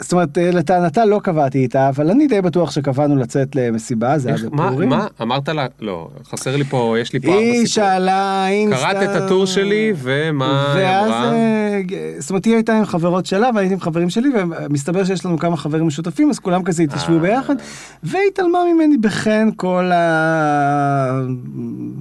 זאת 0.01 0.13
אומרת, 0.13 0.39
אה, 0.39 0.51
לטענתה 0.51 1.05
לא 1.05 1.21
קבעתי 1.25 1.59
איתה, 1.59 1.89
אבל 1.89 2.11
אני 2.11 2.27
די 2.27 2.41
בטוח 2.41 2.71
שקבענו 2.71 3.17
לצאת 3.17 3.57
למסיבה, 3.57 4.19
זה 4.19 4.29
היה 4.29 4.37
איך- 4.37 4.47
מה, 4.53 4.67
בפורים. 4.69 4.89
מה? 4.89 5.07
אמרת 5.23 5.49
לה, 5.49 5.67
לא, 5.81 6.09
חסר 6.31 6.57
לי 6.57 6.65
פה, 6.65 6.97
יש 7.01 7.13
לי 7.13 7.21
פה 7.21 7.29
ארבע 7.29 7.41
היא. 7.41 7.67
שאלה 7.67 8.49
אינסטה... 8.49 8.83
קראת 8.93 9.11
את 9.11 9.23
הטור 9.23 9.47
שלי, 9.47 9.93
ומה 10.03 10.73
היא 10.75 10.85
ואז, 10.85 11.07
אמרה? 11.07 11.33
אה, 11.35 11.81
זאת 12.19 12.31
אומרת, 12.31 12.45
היא 12.45 12.55
הייתה 12.55 12.79
עם 12.79 12.85
חברות 12.85 13.27
שלה 13.27 13.51
והייתי 13.55 13.75
עם 13.75 13.81
חברים 13.81 14.11
שלי, 14.11 14.29
ומסתבר 14.35 15.05
שיש 15.05 15.27
לנו 15.27 15.39
כמה 15.39 15.57
חברים 15.57 15.87
משותפים, 15.87 16.31
אז 16.31 16.39
כולם 16.39 16.63
כזה 16.63 16.83
התיישבו 16.83 17.15
אה. 17.15 17.19
ביחד, 17.19 17.55
והתעלמה 18.03 18.59
ממני 18.75 18.97
בחן 18.97 19.49
כל 19.57 19.91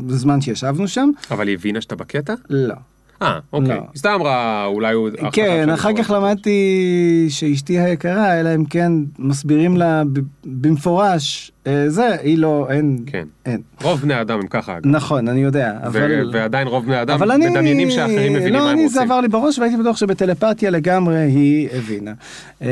הזמן 0.10 0.42
שישבנו 0.42 0.88
שם. 0.88 1.10
אבל 1.32 1.48
היא 1.48 1.56
הבינה 1.56 1.82
שאתה 1.82 1.96
בקטע? 1.96 2.34
לא. 2.50 2.76
אה, 3.22 3.40
אוקיי. 3.54 3.76
לא. 3.76 3.82
סתם 3.98 4.10
אמרה, 4.16 4.66
אולי 4.66 4.94
הוא... 4.94 5.10
כן, 5.32 5.70
אחר 5.70 5.94
כך 5.94 6.00
לעשות. 6.00 6.16
למדתי 6.16 7.26
שאשתי 7.30 7.80
היקרה, 7.80 8.40
אלא 8.40 8.56
אם 8.56 8.66
כן 8.66 8.92
מסבירים 9.20 9.78
לה 9.78 10.04
במפורש, 10.46 11.52
אה, 11.68 11.90
זה, 11.90 12.16
היא 12.22 12.38
לא, 12.38 12.68
אין, 12.70 12.98
כן. 13.06 13.28
אין. 13.46 13.62
רוב 13.84 14.02
בני 14.02 14.14
האדם 14.14 14.40
הם 14.40 14.48
ככה, 14.48 14.78
אגב. 14.78 14.88
נכון, 14.88 15.28
אני 15.28 15.44
יודע, 15.44 15.74
אבל... 15.84 16.30
ועדיין 16.34 16.68
רוב 16.68 16.86
בני 16.86 16.96
האדם 16.96 17.14
אבל 17.14 17.32
אני... 17.32 17.50
מדמיינים 17.50 17.92
שאחרים 17.92 18.34
מבינים 18.34 18.54
לא, 18.54 18.60
מה 18.60 18.72
הם 18.72 18.78
אני, 18.78 18.90
זה 18.90 19.00
רוצים. 19.00 19.12
עבר 19.12 19.22
לי 19.22 19.28
בראש 19.28 19.60
והייתי 19.60 19.78
בטוח 19.78 19.98
שבטלפתיה 19.98 20.70
לגמרי 20.70 21.18
היא 21.18 21.70
הבינה. 21.74 22.14
אה, 22.62 22.68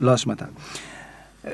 לא 0.00 0.14
אשמתה. 0.14 0.44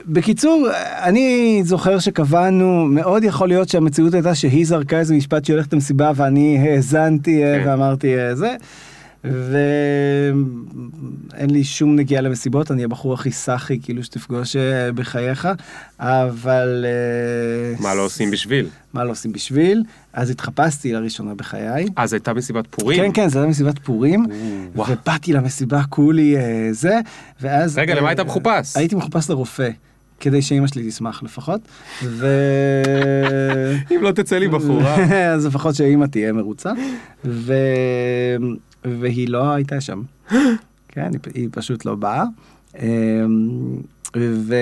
בקיצור, 0.06 0.68
אני 1.02 1.60
זוכר 1.64 1.98
שקבענו, 1.98 2.84
מאוד 2.84 3.24
יכול 3.24 3.48
להיות 3.48 3.68
שהמציאות 3.68 4.14
הייתה 4.14 4.34
שהיא 4.34 4.66
זרקה 4.66 4.98
איזה 4.98 5.14
משפט 5.14 5.44
שהיא 5.44 5.54
הולכת 5.54 5.72
למסיבה 5.72 6.12
ואני 6.14 6.58
האזנתי 6.58 7.44
אה, 7.44 7.60
כן. 7.64 7.68
ואמרתי 7.68 8.18
אה, 8.18 8.34
זה. 8.34 8.54
ואין 9.24 10.40
לי 11.50 11.64
שום 11.64 11.96
נגיעה 11.96 12.22
למסיבות, 12.22 12.70
אני 12.70 12.84
הבחור 12.84 13.14
הכי 13.14 13.32
סאחי 13.32 13.78
כאילו 13.82 14.04
שתפגוש 14.04 14.56
אה, 14.56 14.92
בחייך, 14.92 15.48
אבל... 15.98 16.84
אה, 16.88 17.74
מה 17.82 17.94
לא 17.94 18.02
עושים 18.02 18.30
בשביל? 18.30 18.68
מה 18.92 19.04
לא 19.04 19.10
עושים 19.10 19.32
בשביל, 19.32 19.82
אז 20.12 20.30
התחפשתי 20.30 20.92
לראשונה 20.92 21.34
בחיי. 21.34 21.86
אז 21.96 22.12
הייתה 22.12 22.34
מסיבת 22.34 22.66
פורים? 22.70 22.98
כן, 22.98 23.10
כן, 23.22 23.28
זה 23.28 23.38
היה 23.38 23.48
מסיבת 23.48 23.78
פורים. 23.78 24.26
ובאתי 24.76 25.32
למסיבה 25.32 25.82
כולי 25.88 26.36
אה, 26.36 26.68
זה, 26.72 27.00
ואז... 27.40 27.78
רגע, 27.78 27.94
למה 27.94 28.08
היית 28.08 28.20
מחופש? 28.20 28.76
הייתי 28.76 28.94
מחופש 28.94 29.30
לרופא, 29.30 29.70
כדי 30.20 30.42
שאימא 30.42 30.66
שלי 30.66 30.88
תשמח 30.88 31.22
לפחות, 31.22 31.60
ו... 32.04 32.26
אם 33.96 34.02
לא 34.02 34.10
תצא 34.10 34.38
לי 34.38 34.48
בחורה. 34.48 34.94
אז 35.34 35.46
לפחות 35.46 35.74
שאימא 35.74 36.06
תהיה 36.06 36.32
מרוצה, 36.32 36.72
ו... 37.24 37.54
והיא 38.84 39.28
לא 39.28 39.52
הייתה 39.52 39.80
שם. 39.80 40.02
כן, 40.88 41.10
היא, 41.12 41.20
היא 41.34 41.48
פשוט 41.52 41.84
לא 41.84 41.94
באה. 41.94 42.24
אה, 42.78 42.86
ו... 44.16 44.54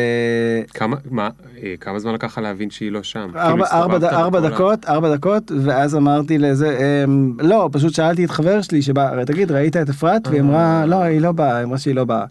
כמה, 0.74 0.96
מה, 1.10 1.28
אה, 1.62 1.74
כמה 1.80 1.98
זמן 1.98 2.14
לקח 2.14 2.26
לך 2.26 2.38
להבין 2.38 2.70
שהיא 2.70 2.92
לא 2.92 3.02
שם? 3.02 3.28
ארבע, 3.36 3.66
ארבע, 3.72 3.98
ד- 3.98 4.04
ארבע 4.04 4.40
דקות, 4.40 4.84
ארבע 4.84 5.16
דקות, 5.16 5.52
ואז 5.64 5.96
אמרתי 5.96 6.38
לזה, 6.38 6.78
אמ, 7.04 7.32
לא, 7.38 7.68
פשוט 7.72 7.94
שאלתי 7.94 8.24
את 8.24 8.30
חבר 8.30 8.62
שלי 8.62 8.82
שבא, 8.82 9.08
"הרי 9.12 9.24
תגיד, 9.24 9.52
ראית 9.52 9.76
את 9.76 9.88
אפרת? 9.88 10.26
והיא 10.28 10.40
אמרה, 10.40 10.86
לא, 10.86 11.02
היא 11.02 11.20
לא 11.20 11.32
באה, 11.32 11.56
היא 11.56 11.64
אמרה 11.64 11.78
שהיא 11.78 11.94
לא 11.94 12.04
באה. 12.04 12.24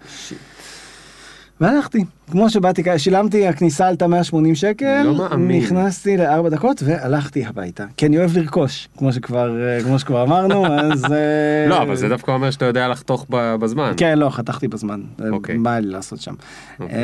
והלכתי, 1.62 2.06
כמו 2.32 2.50
שבאתי, 2.50 2.84
שילמתי, 2.98 3.48
הכניסה 3.48 3.88
עלתה 3.88 4.08
180 4.08 4.56
שקל, 4.56 5.02
לא 5.04 5.16
מאמין. 5.16 5.62
נכנסתי 5.64 6.18
לארבע 6.18 6.50
דקות 6.50 6.84
והלכתי 6.86 7.46
הביתה, 7.46 7.86
כי 7.98 8.06
אני 8.06 8.18
אוהב 8.18 8.38
לרכוש, 8.38 8.88
כמו 8.98 9.14
שכבר, 9.14 9.62
אה, 9.68 9.84
כמו 9.84 10.00
שכבר 10.00 10.24
אמרנו, 10.24 10.66
אז... 10.94 11.06
אה, 11.06 11.66
לא, 11.70 11.82
אבל 11.82 11.96
זה 11.96 12.10
דווקא 12.10 12.32
אומר 12.32 12.52
שאתה 12.52 12.66
יודע 12.66 12.88
לחתוך 12.88 13.26
בזמן. 13.30 13.94
כן, 13.98 14.18
לא, 14.20 14.30
חתכתי 14.30 14.68
בזמן, 14.68 15.02
אוקיי. 15.32 15.58
מה 15.58 15.72
היה 15.72 15.80
לי 15.80 15.88
לעשות 15.88 16.22
שם. 16.22 16.34
אוקיי. 16.80 16.96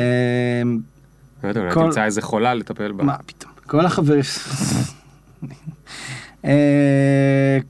אמ, 0.62 0.78
לא 1.44 1.48
יודע, 1.48 1.60
אולי 1.60 1.72
כל- 1.72 1.80
תמצא 1.84 2.04
איזה 2.04 2.22
חולה 2.22 2.54
לטפל 2.54 2.92
בה. 2.92 3.04
מה 3.04 3.16
פתאום, 3.26 3.52
כל 3.66 3.86
החברים, 3.86 4.20
אה, 6.44 6.50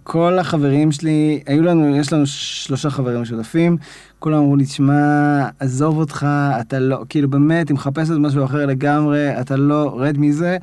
כל 0.02 0.38
החברים 0.38 0.92
שלי, 0.92 1.40
היו 1.46 1.62
לנו, 1.62 1.96
יש 1.96 2.12
לנו 2.12 2.26
שלושה 2.26 2.90
חברים 2.90 3.22
משותפים, 3.22 3.76
כולם 4.18 4.38
אמרו 4.38 4.56
לי, 4.56 4.64
תשמע, 4.64 5.48
עזוב 5.58 5.98
אותך, 5.98 6.26
אתה 6.60 6.78
לא, 6.78 7.04
כאילו 7.08 7.30
באמת, 7.30 7.68
היא 7.68 7.74
מחפשת 7.74 8.12
משהו 8.18 8.44
אחר 8.44 8.66
לגמרי, 8.66 9.40
אתה 9.40 9.56
לא, 9.56 9.96
רד 9.98 10.18
מזה. 10.18 10.56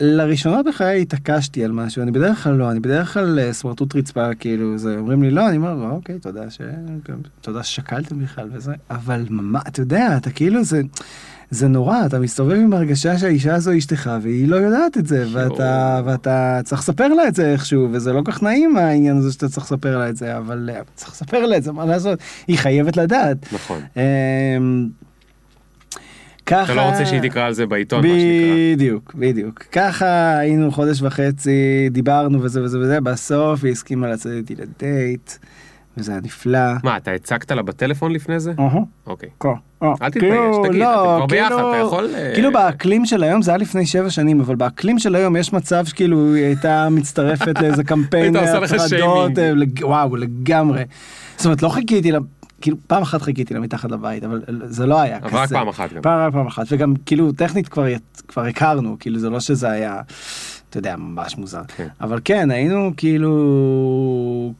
לראשונה 0.00 0.62
בחיי 0.62 1.02
התעקשתי 1.02 1.64
על 1.64 1.72
משהו, 1.72 2.02
אני 2.02 2.10
בדרך 2.10 2.42
כלל 2.44 2.52
לא, 2.52 2.70
אני 2.70 2.80
בדרך 2.80 3.12
כלל 3.14 3.38
אה, 3.38 3.52
סמרטוט 3.52 3.96
רצפה, 3.96 4.34
כאילו, 4.34 4.78
זה, 4.78 4.96
אומרים 4.98 5.22
לי 5.22 5.30
לא, 5.30 5.48
אני 5.48 5.56
אומר, 5.56 5.84
"אה, 5.84 5.90
אוקיי, 5.90 6.18
תודה 6.18 6.50
ש... 6.50 6.60
תודה 7.40 7.62
ששקלתם 7.62 8.18
בכלל 8.22 8.48
וזה, 8.52 8.72
אבל 8.90 9.26
מה, 9.30 9.60
אתה 9.68 9.80
יודע, 9.80 10.16
אתה 10.16 10.30
כאילו, 10.30 10.64
זה, 10.64 10.80
זה 11.50 11.68
נורא, 11.68 12.06
אתה 12.06 12.18
מסתובב 12.18 12.52
עם 12.56 12.72
הרגשה 12.72 13.18
שהאישה 13.18 13.54
הזו 13.54 13.78
אשתך, 13.78 14.10
והיא 14.22 14.48
לא 14.48 14.56
יודעת 14.56 14.98
את 14.98 15.06
זה, 15.06 15.24
ואתה, 15.32 16.00
ואתה 16.04 16.60
צריך 16.64 16.80
לספר 16.80 17.08
לה 17.08 17.28
את 17.28 17.34
זה 17.34 17.52
איכשהו, 17.52 17.88
וזה 17.92 18.12
לא 18.12 18.22
כך 18.24 18.42
נעים 18.42 18.76
העניין 18.76 19.16
הזה 19.16 19.32
שאתה 19.32 19.48
צריך 19.48 19.66
לספר 19.66 19.98
לה 19.98 20.08
את 20.08 20.16
זה, 20.16 20.36
אבל 20.38 20.70
אה, 20.72 20.80
צריך 20.94 21.10
לספר 21.12 21.46
לה 21.46 21.56
את 21.56 21.62
זה, 21.62 21.72
מה 21.72 21.84
לעשות, 21.84 22.18
היא 22.48 22.58
חייבת 22.58 22.96
לדעת. 22.96 23.52
נכון. 23.52 23.80
ככה... 26.50 26.64
אתה 26.64 26.74
לא 26.74 26.80
רוצה 26.80 27.06
שהיא 27.06 27.20
תקרא 27.20 27.42
על 27.46 27.52
זה 27.52 27.66
בעיתון, 27.66 28.06
מה 28.06 28.08
שנקרא. 28.08 28.74
בדיוק, 28.74 29.14
בדיוק. 29.14 29.62
ככה 29.72 30.38
היינו 30.38 30.72
חודש 30.72 31.02
וחצי, 31.02 31.88
דיברנו 31.90 32.42
וזה 32.42 32.62
וזה 32.62 32.78
וזה, 32.78 33.00
בסוף 33.00 33.64
היא 33.64 33.72
הסכימה 33.72 34.08
לצאת 34.08 34.32
איתי 34.32 34.54
לדייט, 34.54 35.32
וזה 35.96 36.12
היה 36.12 36.20
נפלא. 36.24 36.58
מה, 36.84 36.96
אתה 36.96 37.10
הצגת 37.10 37.50
לה 37.52 37.62
בטלפון 37.62 38.12
לפני 38.12 38.40
זה? 38.40 38.52
אוקיי. 39.06 39.28
אל 40.02 40.10
תתבייש, 40.10 40.32
כאילו, 40.32 40.64
תגיד, 40.68 40.80
לא, 40.80 41.04
אתם 41.04 41.16
כבר 41.16 41.26
ביחד, 41.26 41.48
כאילו- 41.54 41.70
אתה 41.72 41.78
יכול, 41.78 42.08
אה, 42.14 42.30
כאילו 42.34 42.52
באקלים 42.52 43.06
של 43.06 43.22
היום, 43.22 43.42
זה 43.42 43.50
היה 43.50 43.58
לפני 43.58 43.86
שבע 43.86 44.10
שנים, 44.10 44.40
אבל 44.40 44.54
באקלים 44.56 44.98
של 44.98 45.14
היום 45.14 45.36
יש 45.36 45.52
מצב 45.52 45.84
שכאילו 45.84 46.34
היא 46.34 46.44
הייתה 46.44 46.88
מצטרפת 46.90 47.60
לאיזה 47.60 47.84
קמפיין 47.90 48.34
שיימינג. 48.88 49.38
אה, 49.82 49.88
וואו, 49.88 50.16
לגמרי. 50.16 50.82
זאת 51.36 51.44
אומרת, 51.44 51.62
לא 51.62 51.68
חיכיתי 51.68 52.12
לה, 52.12 52.18
כאילו 52.60 52.76
פעם 52.86 53.02
אחת 53.02 53.22
חיכיתי 53.22 53.54
לה 53.54 53.60
מתחת 53.60 53.90
לבית, 53.90 54.24
אבל 54.24 54.40
זה 54.66 54.86
לא 54.86 55.00
היה 55.00 55.18
אבל 55.22 55.36
רק 55.38 55.44
כזה. 55.46 55.54
פעם 55.54 55.68
אחת 55.68 55.92
גם. 55.92 56.02
פעם, 56.02 56.30
פעם 56.32 56.46
אחת, 56.46 56.66
וגם 56.70 56.94
כאילו 57.06 57.32
טכנית 57.32 57.68
כבר, 57.68 57.86
כבר 58.28 58.44
הכרנו, 58.44 58.96
כאילו 59.00 59.18
זה 59.18 59.30
לא 59.30 59.40
שזה 59.40 59.70
היה, 59.70 60.00
אתה 60.70 60.78
יודע, 60.78 60.96
ממש 60.96 61.38
מוזר. 61.38 61.62
כן. 61.76 61.86
אבל 62.00 62.20
כן, 62.24 62.50
היינו 62.50 62.90
כאילו, 62.96 63.32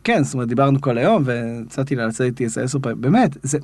כן, 0.04 0.24
זאת 0.24 0.34
אומרת, 0.34 0.48
דיברנו 0.48 0.80
כל 0.80 0.98
היום, 0.98 1.22
והצעתי 1.26 1.96
לה 1.96 2.06
לצאת 2.06 2.20
איתי 2.20 2.44
איזה 2.44 2.62
עשר 2.62 2.78
פעמים, 2.82 3.00
באמת, 3.00 3.36
זה... 3.42 3.58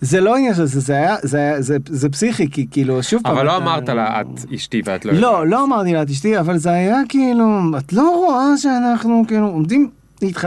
זה 0.00 0.20
לא 0.20 0.36
עניין 0.36 0.54
של 0.54 0.64
זה, 0.64 0.80
זה 0.80 0.92
היה, 0.92 1.16
זה 1.22 1.38
היה, 1.38 1.62
זה, 1.62 1.76
זה 1.88 2.08
פסיכי, 2.08 2.50
כי 2.50 2.66
כאילו, 2.70 3.02
שוב 3.02 3.22
פעם... 3.22 3.32
אבל 3.36 3.46
לא 3.46 3.56
אתה- 3.56 3.64
אמרת 3.64 3.88
לה, 3.88 4.20
את 4.20 4.26
אשתי 4.54 4.82
ואת 4.84 5.04
לא 5.04 5.12
לא, 5.12 5.26
יודעת. 5.26 5.42
לא 5.50 5.64
אמרתי 5.64 5.92
לה, 5.92 6.04
תשתי, 6.04 6.38
אבל 6.40 6.58
זה 6.58 6.70
היה 6.70 6.96
כאילו, 7.08 7.44
את 7.78 7.92
לא 7.92 8.10
רואה 8.16 8.56
שאנחנו 8.56 9.24
כאילו 9.28 9.46
עומדים 9.46 9.90
להתח... 10.22 10.44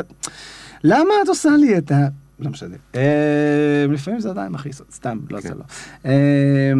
למה 0.84 1.10
את 1.24 1.30
עושה 1.30 1.50
לי 1.50 1.78
את 1.78 1.92
ה... 1.92 2.08
לא 2.40 2.50
משנה. 2.50 2.76
אה, 2.96 3.86
לפעמים 3.90 4.20
זה 4.20 4.30
עדיין 4.30 4.52
מכעיס, 4.52 4.82
סתם, 4.92 5.18
לא 5.30 5.42
כן. 5.42 5.50
זה 5.50 5.56
לא. 5.56 5.64
אה, 6.06 6.74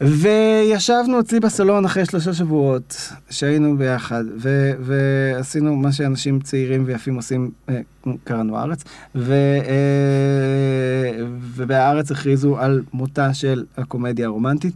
וישבנו 0.00 1.20
אצלי 1.20 1.40
בסלון 1.40 1.84
אחרי 1.84 2.06
שלושה 2.06 2.34
שבועות 2.34 3.12
שהיינו 3.30 3.76
ביחד 3.76 4.24
ו- 4.36 4.72
ועשינו 4.80 5.76
מה 5.76 5.92
שאנשים 5.92 6.40
צעירים 6.40 6.82
ויפים 6.86 7.14
עושים, 7.14 7.50
אה, 7.68 7.80
קראנו 8.24 8.58
הארץ, 8.58 8.84
ו- 9.14 9.58
ובהארץ 11.56 12.10
הכריזו 12.10 12.58
על 12.58 12.82
מותה 12.92 13.34
של 13.34 13.64
הקומדיה 13.76 14.26
הרומנטית 14.26 14.74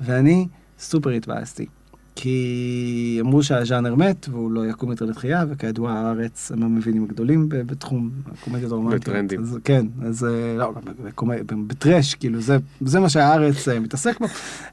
ואני 0.00 0.46
סופר 0.78 1.10
התבאסתי. 1.10 1.66
כי 2.14 3.18
אמרו 3.20 3.42
שהז'אנר 3.42 3.94
מת 3.94 4.26
והוא 4.30 4.50
לא 4.52 4.66
יקום 4.66 4.90
יותר 4.90 5.04
לתחייה 5.04 5.44
וכידוע 5.50 5.92
הארץ 5.92 6.52
הם 6.54 6.62
המבינים 6.62 7.04
הגדולים 7.04 7.48
ב- 7.48 7.56
בתחום 7.56 8.10
הקומדיות 8.32 8.72
הרומנטיות. 8.72 9.02
בטרנדים. 9.02 9.40
אז, 9.42 9.58
כן, 9.64 9.86
אז 10.04 10.24
אה, 10.24 10.30
לא, 10.58 10.72
גם 10.74 10.82
בקומ- 11.04 11.42
בטרש, 11.66 12.14
כאילו 12.14 12.40
זה, 12.40 12.56
זה 12.80 13.00
מה 13.00 13.08
שהארץ 13.08 13.68
אה, 13.68 13.80
מתעסק 13.80 14.20
בו. 14.20 14.26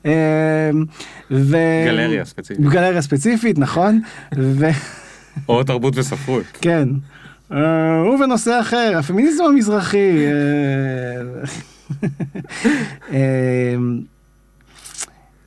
אה, 0.05 0.69
ו... 1.31 1.57
גלריה 1.85 2.25
ספציפית. 2.25 2.65
גלריה 2.65 3.01
ספציפית, 3.01 3.57
נכון. 3.59 4.01
ו... 4.37 4.65
או 5.49 5.63
תרבות 5.63 5.97
וספרות. 5.97 6.43
כן. 6.61 6.89
ובנושא 8.15 8.59
אחר, 8.61 8.93
הפמיניזם 8.99 9.43
המזרחי. 9.43 10.11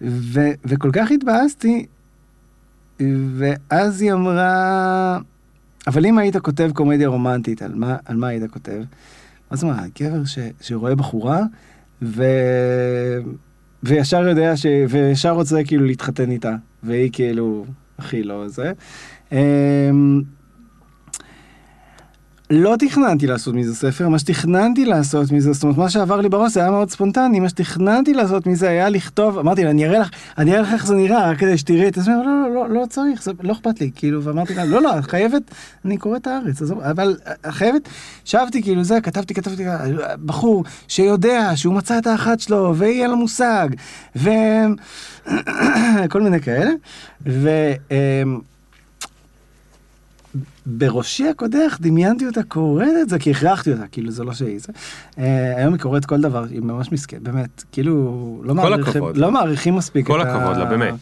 ו- 0.02 0.52
וכל 0.64 0.90
כך 0.92 1.10
התבאסתי, 1.10 1.86
ואז 3.36 4.02
היא 4.02 4.12
אמרה, 4.12 5.18
אבל 5.86 6.06
אם 6.06 6.18
היית 6.18 6.36
כותב 6.36 6.70
קומדיה 6.74 7.08
רומנטית, 7.08 7.62
על 7.62 7.74
מה, 7.74 7.96
על 8.04 8.16
מה 8.16 8.28
היית 8.28 8.50
כותב? 8.50 8.82
מה, 9.62 9.84
גבר 10.00 10.24
ש, 10.24 10.38
שרואה 10.60 10.94
בחורה, 10.94 11.42
ו... 12.02 12.24
וישר 13.82 14.28
יודע 14.28 14.56
ש... 14.56 14.66
וישר 14.88 15.30
רוצה 15.30 15.64
כאילו 15.64 15.84
להתחתן 15.84 16.30
איתה, 16.30 16.54
והיא 16.82 17.10
כאילו, 17.12 17.64
הכי 17.98 18.22
לא 18.22 18.48
זה. 18.48 18.72
אמ, 22.52 22.62
לא 22.62 22.74
תכננתי 22.78 23.26
לעשות 23.26 23.54
מזה 23.54 23.74
ספר, 23.74 24.08
מה 24.08 24.18
שתכננתי 24.18 24.84
לעשות 24.84 25.32
מזה, 25.32 25.52
זאת 25.52 25.62
אומרת, 25.62 25.78
מה 25.78 25.90
שעבר 25.90 26.20
לי 26.20 26.28
בראש 26.28 26.52
זה 26.52 26.60
היה 26.60 26.70
מאוד 26.70 26.90
ספונטני, 26.90 27.40
מה 27.40 27.48
שתכננתי 27.48 28.14
לעשות 28.14 28.46
מזה 28.46 28.68
היה 28.68 28.88
לכתוב, 28.88 29.38
אמרתי 29.38 29.64
לה, 29.64 29.70
אני 29.70 29.86
אראה 29.86 29.98
לך, 29.98 30.10
אני 30.38 30.52
אראה 30.52 30.62
לך 30.62 30.72
איך 30.72 30.86
זה 30.86 30.94
נראה, 30.94 31.30
רק 31.30 31.38
כדי 31.38 31.58
שתראי 31.58 31.88
את 31.88 31.94
זה, 31.94 32.10
לא, 32.10 32.24
לא, 32.24 32.54
לא, 32.54 32.68
לא 32.68 32.86
צריך, 32.86 33.22
זה 33.22 33.32
לא 33.42 33.52
אכפת 33.52 33.80
לי, 33.80 33.90
כאילו, 33.94 34.24
ואמרתי 34.24 34.54
לה, 34.54 34.64
לא, 34.64 34.82
לא, 34.82 34.98
את 34.98 35.04
חייבת, 35.04 35.42
אני 35.84 35.96
קורא 35.96 36.16
את 36.16 36.26
הארץ, 36.26 36.62
עזוב, 36.62 36.80
אבל 36.80 37.16
את 37.24 37.46
חייבת, 37.46 37.88
שבתי 38.24 38.62
כאילו 38.62 38.84
זה, 38.84 39.00
כתבתי, 39.00 39.34
כתבתי, 39.34 39.64
בחור 40.24 40.64
שיודע 40.88 41.50
שהוא 41.54 41.74
מצא 41.74 41.98
את 41.98 42.06
האחת 42.06 42.40
שלו, 42.40 42.74
ויהיה 42.76 43.08
לו 43.08 43.16
מושג, 43.16 43.68
וכל 44.16 46.20
מיני 46.24 46.40
כאלה, 46.40 46.70
ו... 47.26 47.48
בראשי 50.66 51.28
הקודח 51.28 51.78
דמיינתי 51.80 52.26
אותה 52.26 52.42
קוראת 52.42 52.88
את 53.02 53.08
זה, 53.08 53.18
כי 53.18 53.30
הכרחתי 53.30 53.72
אותה, 53.72 53.86
כאילו 53.86 54.10
זה 54.10 54.24
לא 54.24 54.34
שהיא 54.34 54.58
זה. 54.60 54.72
אה, 55.18 55.56
היום 55.56 55.72
היא 55.72 55.80
קוראת 55.80 56.04
כל 56.04 56.20
דבר, 56.20 56.44
היא 56.50 56.60
ממש 56.60 56.92
מסכנת, 56.92 57.22
באמת, 57.22 57.64
כאילו, 57.72 58.42
לא 58.44 58.54
מעריכים. 58.54 59.02
לא 59.14 59.30
מעריכים 59.30 59.76
מספיק 59.76 60.06
כל 60.06 60.22
את 60.22 60.26
הכבוד 60.26 60.56
לה, 60.56 60.64
באמת. 60.64 60.94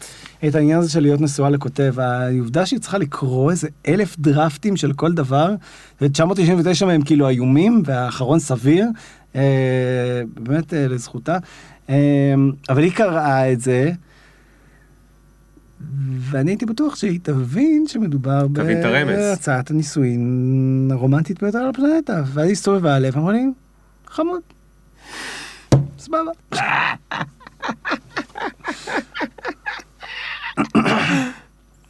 את 0.47 0.55
העניין 0.55 0.79
הזה 0.79 0.91
של 0.91 0.99
להיות 0.99 1.21
נשואה 1.21 1.49
לכותב, 1.49 1.93
העובדה 1.97 2.65
שהיא 2.65 2.79
צריכה 2.79 2.97
לקרוא 2.97 3.51
איזה 3.51 3.67
אלף 3.87 4.15
דרפטים 4.19 4.77
של 4.77 4.93
כל 4.93 5.13
דבר, 5.13 5.55
ו-999 6.01 6.85
מהם 6.85 7.01
כאילו 7.01 7.29
איומים, 7.29 7.83
והאחרון 7.85 8.39
סביר, 8.39 8.87
אה, 9.35 10.21
באמת 10.39 10.73
אה, 10.73 10.87
לזכותה. 10.87 11.37
אה, 11.89 11.95
אבל 12.69 12.83
היא 12.83 12.91
קראה 12.91 13.51
את 13.51 13.61
זה. 13.61 13.91
ואני 16.19 16.51
הייתי 16.51 16.65
בטוח 16.65 16.95
שהיא 16.95 17.19
תבין 17.23 17.85
שמדובר. 17.87 18.47
בהצעת 18.47 19.71
הנישואין 19.71 20.89
הרומנטית 20.91 21.43
ביותר 21.43 21.57
על 21.57 21.69
הפלנטה. 21.69 22.23
ואז 22.33 22.45
היא 22.45 22.51
הסתובבה 22.51 22.95
עליה 22.95 23.11
ואמרה 23.13 23.33
לי, 23.33 23.45
חמוד. 24.07 24.41
סבבה. 25.99 26.31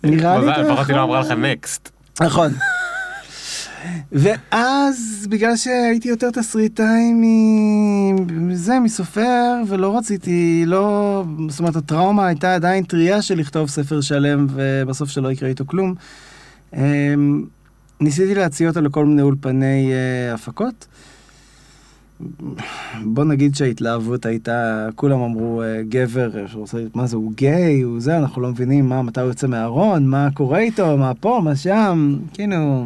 נראה 0.03 0.39
לי... 0.39 0.63
לפחות 0.63 0.87
היא 0.87 0.95
לא 0.95 1.03
אמרה 1.03 1.19
לך 1.19 1.31
נקסט. 1.31 1.89
נכון. 2.21 2.51
ואז 4.11 5.27
בגלל 5.29 5.55
שהייתי 5.55 6.09
יותר 6.09 6.31
תסריטאי 6.31 7.13
מזה, 8.27 8.79
מסופר, 8.79 9.61
ולא 9.67 9.97
רציתי, 9.97 10.63
לא, 10.67 11.23
זאת 11.49 11.59
אומרת 11.59 11.75
הטראומה 11.75 12.27
הייתה 12.27 12.55
עדיין 12.55 12.83
טריה 12.83 13.21
של 13.21 13.37
לכתוב 13.37 13.69
ספר 13.69 14.01
שלם 14.01 14.47
ובסוף 14.49 15.09
שלא 15.09 15.31
יקרה 15.31 15.49
איתו 15.49 15.67
כלום. 15.67 15.95
אמ, 16.75 17.43
ניסיתי 17.99 18.35
להציע 18.35 18.69
אותה 18.69 18.81
לכל 18.81 19.05
מיני 19.05 19.21
אולפני 19.21 19.91
אה, 19.93 20.33
הפקות. 20.33 20.87
בוא 23.03 23.23
נגיד 23.23 23.55
שההתלהבות 23.55 24.25
הייתה, 24.25 24.87
כולם 24.95 25.21
אמרו 25.21 25.61
אה, 25.61 25.81
גבר, 25.89 26.47
שרוצה, 26.47 26.77
מה 26.95 27.07
זה, 27.07 27.15
הוא 27.15 27.31
גיי, 27.35 27.81
הוא 27.81 27.99
זה, 27.99 28.17
אנחנו 28.17 28.41
לא 28.41 28.49
מבינים 28.49 28.89
מה, 28.89 29.01
מתי 29.01 29.21
הוא 29.21 29.29
יוצא 29.29 29.47
מהארון, 29.47 30.07
מה 30.07 30.27
קורה 30.33 30.59
איתו, 30.59 30.97
מה 30.97 31.13
פה, 31.13 31.41
מה 31.43 31.55
שם, 31.55 32.17
כאילו... 32.33 32.85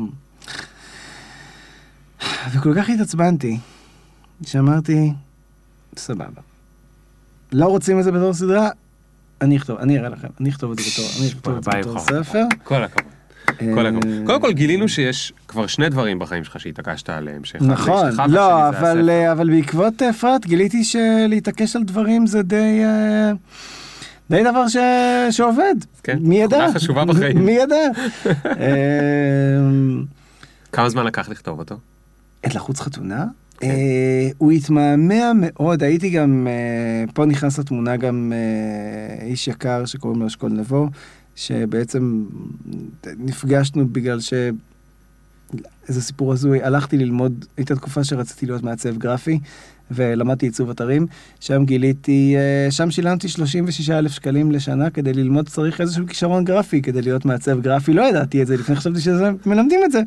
וכל 2.54 2.74
כך 2.76 2.90
התעצבנתי, 2.90 3.58
שאמרתי, 4.46 5.14
סבבה. 5.98 6.42
לא 7.52 7.66
רוצים 7.66 8.00
את 8.00 8.04
זה 8.04 8.12
בתור 8.12 8.34
סדרה? 8.34 8.70
אני 9.42 9.58
אכתוב, 9.58 9.78
אני 9.78 10.00
אראה 10.00 10.10
לכם, 10.10 10.28
אני 10.42 10.50
אכתוב 10.50 10.72
את 10.72 10.80
זה 10.80 10.84
בתור, 10.92 11.06
אני 11.20 11.28
אכתוב 11.28 11.58
את 11.58 11.64
זה 11.64 11.72
בתור. 11.80 12.00
ספר. 12.00 12.44
כל 12.64 12.84
הכבוד. 12.84 13.12
כל 13.76 13.86
הכבוד. 13.86 14.06
אה, 14.06 14.26
קודם 14.26 14.42
כל 14.42 14.52
גילינו 14.52 14.88
שיש 14.90 15.34
כבר 15.48 15.68
שני 15.68 15.90
דברים 15.90 16.20
בחיים 16.20 16.44
שלך 16.44 16.60
שהתעקשת 16.60 17.10
עליהם. 17.10 17.42
נכון, 17.62 18.10
לא, 18.28 18.70
אבל. 18.70 19.10
אה, 19.10 19.32
אבל 19.32 19.50
בעקבות 19.50 20.02
אפרת 20.02 20.46
גיליתי 20.46 20.84
שלהתעקש 20.84 21.76
על 21.76 21.84
דברים 21.84 22.28
זה 22.28 22.42
די... 22.42 22.82
אה, 22.84 23.32
די 24.30 24.44
דבר 24.44 24.68
ש... 24.68 24.78
שעובד. 25.32 25.76
כן, 26.04 26.18
מי 26.22 26.36
ידע? 26.36 26.58
תכונה 26.58 26.74
חשובה 26.74 27.06
בחיים. 27.06 27.46
מי 27.46 27.52
ידע? 27.52 27.76
אה, 28.46 29.60
כמה 30.72 30.90
זמן 30.90 31.06
לקח 31.06 31.30
לכתוב 31.30 31.60
אותו? 31.60 31.76
את 32.46 32.56
לחוץ 32.56 32.80
חתונה? 32.80 33.26
כן. 33.60 33.70
אה, 33.70 34.30
הוא 34.38 34.52
התמהמה 34.52 35.32
מאוד, 35.36 35.84
הייתי 35.84 36.10
גם, 36.10 36.48
אה, 36.50 37.14
פה 37.14 37.26
נכנס 37.26 37.60
לתמונה 37.60 37.98
גם 37.98 38.34
אה, 38.36 39.26
איש 39.26 39.48
יקר 39.48 39.86
שקוראים 39.86 40.22
לו 40.22 40.28
אשכול 40.28 40.52
נבו, 40.52 40.90
שבעצם 41.36 42.26
נפגשנו 43.18 43.88
בגלל 43.88 44.20
ש... 44.20 44.34
איזה 45.88 46.02
סיפור 46.02 46.34
הזוי, 46.34 46.64
הלכתי 46.64 46.98
ללמוד, 46.98 47.46
הייתה 47.58 47.76
תקופה 47.76 48.04
שרציתי 48.04 48.46
להיות 48.46 48.64
מעצב 48.64 48.98
גרפי, 48.98 49.40
ולמדתי 49.92 50.46
עיצוב 50.46 50.70
אתרים, 50.70 51.08
שם 51.40 51.66
גיליתי, 51.66 52.36
אה, 52.38 52.72
שם 52.72 52.92
שילמתי 52.92 53.28
36 53.28 53.90
אלף 53.90 54.12
שקלים 54.12 54.52
לשנה 54.52 54.90
כדי 54.90 55.14
ללמוד 55.14 55.50
צריך 55.50 55.82
איזשהו 55.82 56.08
כישרון 56.08 56.44
גרפי 56.44 56.82
כדי 56.82 57.02
להיות 57.02 57.26
מעצב 57.26 57.62
גרפי, 57.62 57.94
לא 57.94 58.02
ידעתי 58.02 58.42
את 58.42 58.48
זה, 58.48 58.58
לפני 58.58 58.76
חשבתי 58.76 59.00
שזה, 59.00 59.32
מלמדים 59.46 59.80
את 59.86 59.92
זה. 59.92 60.02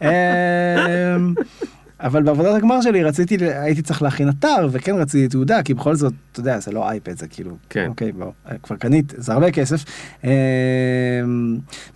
אה, 2.02 2.06
אבל 2.06 2.22
בעבודת 2.22 2.54
הגמר 2.54 2.80
שלי 2.80 3.04
רציתי, 3.04 3.36
הייתי 3.40 3.82
צריך 3.82 4.02
להכין 4.02 4.28
אתר, 4.28 4.68
וכן 4.70 4.94
רציתי 4.94 5.28
תעודה, 5.28 5.62
כי 5.62 5.74
בכל 5.74 5.94
זאת, 5.94 6.12
אתה 6.32 6.40
יודע, 6.40 6.58
זה 6.58 6.72
לא 6.72 6.90
אייפד, 6.90 7.18
זה 7.18 7.28
כאילו, 7.28 7.56
כן. 7.70 7.86
אוקיי, 7.88 8.12
בוא, 8.12 8.32
כבר 8.62 8.76
קנית, 8.76 9.12
זה 9.16 9.32
הרבה 9.32 9.50
כסף. 9.50 9.84
אה, 10.24 10.30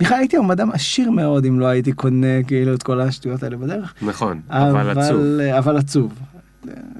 בכלל 0.00 0.18
הייתי 0.18 0.36
היום 0.36 0.50
אדם 0.50 0.70
עשיר 0.72 1.10
מאוד 1.10 1.44
אם 1.44 1.60
לא 1.60 1.66
הייתי 1.66 1.92
קונה 1.92 2.42
כאילו 2.46 2.74
את 2.74 2.82
כל 2.82 3.00
השטויות 3.00 3.42
האלה 3.42 3.56
בדרך. 3.56 3.94
נכון, 4.02 4.40
אבל 4.50 4.98
עצוב. 4.98 5.40
אבל 5.40 5.76
עצוב. 5.76 6.12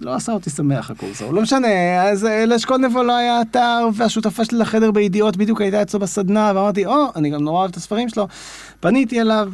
לא 0.00 0.14
עשה 0.14 0.32
אותי 0.32 0.50
שמח 0.50 0.90
הקורס. 0.90 1.22
לא 1.22 1.42
משנה, 1.42 2.02
אז 2.02 2.24
אה, 2.24 2.46
לאשכול 2.46 2.76
נבו 2.76 3.02
לא 3.02 3.16
היה 3.16 3.42
אתר, 3.42 3.88
והשותפה 3.94 4.44
שלי 4.44 4.58
לחדר 4.58 4.90
בידיעות 4.90 5.36
בדיוק 5.36 5.60
הייתה 5.60 5.82
אצלו 5.82 6.00
בסדנה, 6.00 6.52
ואמרתי, 6.54 6.86
או, 6.86 7.06
אני 7.16 7.30
גם 7.30 7.42
נורא 7.42 7.58
אוהב 7.58 7.70
את 7.70 7.76
הספרים 7.76 8.08
שלו. 8.08 8.28
פניתי 8.80 9.20
אליו, 9.20 9.50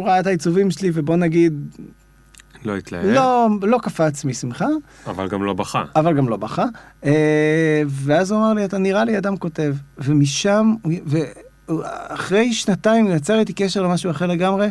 הוא 0.00 0.06
ראה 0.08 0.20
את 0.20 0.26
העיצובים 0.26 0.70
שלי, 0.70 0.90
ובוא 0.94 1.16
נגיד, 1.16 1.76
לא 2.64 2.76
התלהב, 2.76 3.04
לא, 3.04 3.48
לא 3.62 3.78
קפץ 3.82 4.24
משמחה, 4.24 4.66
אבל 5.06 5.28
גם 5.28 5.44
לא 5.44 5.52
בכה. 5.52 5.84
אבל 5.96 6.16
גם 6.16 6.28
לא 6.28 6.36
בכה. 6.36 6.64
אה, 7.04 7.82
ואז 7.86 8.30
הוא 8.30 8.40
אמר 8.40 8.52
לי, 8.52 8.64
אתה 8.64 8.78
נראה 8.78 9.04
לי 9.04 9.18
אדם 9.18 9.36
כותב. 9.36 9.74
ומשם, 9.98 10.74
ואחרי 11.06 12.52
שנתיים 12.52 13.08
יצר 13.08 13.38
איתי 13.38 13.52
קשר 13.52 13.82
למשהו 13.82 14.10
אחר 14.10 14.26
לגמרי, 14.26 14.68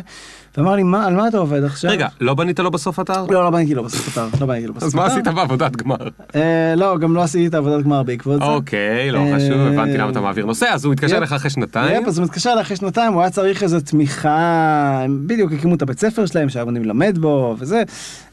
ואמר 0.56 0.74
לי, 0.74 0.82
מה, 0.82 1.06
על 1.06 1.16
מה 1.16 1.28
אתה 1.28 1.38
עובד 1.38 1.64
עכשיו? 1.64 1.90
רגע, 1.90 2.08
לא 2.20 2.34
בנית 2.34 2.58
לו 2.58 2.70
בסוף 2.70 3.00
אתר? 3.00 3.26
לא, 3.30 3.44
לא 3.44 3.50
בניתי 3.50 3.74
לו 3.74 3.84
בסוף 3.84 4.08
אתר, 4.12 4.26
לא 4.40 4.46
בניתי 4.46 4.66
לו 4.66 4.74
בסוף 4.74 4.88
אז 4.88 4.94
מה 4.94 5.06
אתר. 5.06 5.12
עשית 5.12 5.28
בעבודת 5.28 5.76
גמר? 5.76 5.96
אה, 6.34 6.74
לא, 6.76 6.98
גם 6.98 7.14
לא 7.14 7.22
עשיתי 7.22 7.46
את 7.46 7.54
העבודת 7.54 7.84
גמר 7.84 8.02
בעקבות 8.02 8.38
זה. 8.40 8.44
אוקיי, 8.44 9.10
לא 9.10 9.18
אה, 9.18 9.36
חשוב, 9.36 9.60
הבנתי 9.60 9.98
למה 9.98 10.10
אתה 10.10 10.20
מעביר 10.20 10.46
נושא, 10.46 10.66
אז 10.66 10.84
הוא 10.84 10.92
התקשר. 10.92 11.20
לך 11.20 11.32
אחרי 11.32 11.50
שנתיים. 11.50 12.02
יפ, 12.02 12.08
אז 12.08 12.18
הוא 12.18 12.24
מתקשר 12.24 12.50
אליי 12.52 12.62
אחרי 12.62 12.76
שנתיים, 12.76 13.12
הוא 13.12 13.22
היה 13.22 13.30
צריך 13.30 13.62
איזו 13.62 13.80
תמיכה, 13.80 15.06
בדיוק 15.26 15.52
הקימו 15.52 15.74
את 15.74 15.82
הבית 15.82 15.98
ספר 15.98 16.26
שלהם, 16.26 16.48
שהיום 16.48 16.68
אני 16.68 16.78
מלמד 16.78 17.18
בו, 17.20 17.56
וזה. 17.58 17.82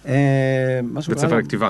אה, 0.08 0.80
בית 1.08 1.18
ספר 1.18 1.38
לכתיבה. 1.38 1.70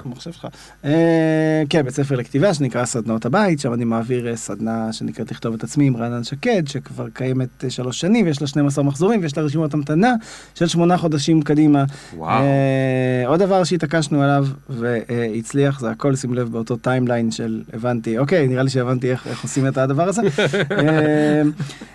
כן, 1.69 1.81
בית 1.81 1.93
ספר 1.93 2.15
לכתיבה 2.15 2.53
שנקרא 2.53 2.85
סדנאות 2.85 3.25
הבית, 3.25 3.59
שם 3.59 3.73
אני 3.73 3.85
מעביר 3.85 4.35
סדנה 4.35 4.93
שנקראת 4.93 5.31
לכתוב 5.31 5.53
את 5.53 5.63
עצמי 5.63 5.87
עם 5.87 5.97
רענן 5.97 6.23
שקד, 6.23 6.63
שכבר 6.67 7.09
קיימת 7.13 7.63
שלוש 7.69 7.99
שנים, 7.99 8.25
ויש 8.25 8.41
לה 8.41 8.47
12 8.47 8.83
מחזורים, 8.83 9.21
ויש 9.21 9.37
לה 9.37 9.43
רשימות 9.43 9.73
המתנה 9.73 10.13
של 10.55 10.67
שמונה 10.67 10.97
חודשים 10.97 11.41
קדימה. 11.41 11.83
וואו. 12.17 12.41
אה, 12.43 13.23
עוד 13.27 13.39
דבר 13.39 13.63
שהתעקשנו 13.63 14.21
עליו 14.21 14.47
והצליח, 14.69 15.79
זה 15.79 15.89
הכל, 15.89 16.15
שים 16.15 16.33
לב, 16.33 16.49
באותו 16.51 16.75
timeline 16.75 17.31
של 17.31 17.61
הבנתי, 17.73 18.17
אוקיי, 18.17 18.47
נראה 18.47 18.63
לי 18.63 18.69
שהבנתי 18.69 19.11
איך, 19.11 19.27
איך 19.27 19.43
עושים 19.43 19.67
את 19.67 19.77
הדבר 19.77 20.07
הזה. 20.09 20.21
אה, 20.71 21.41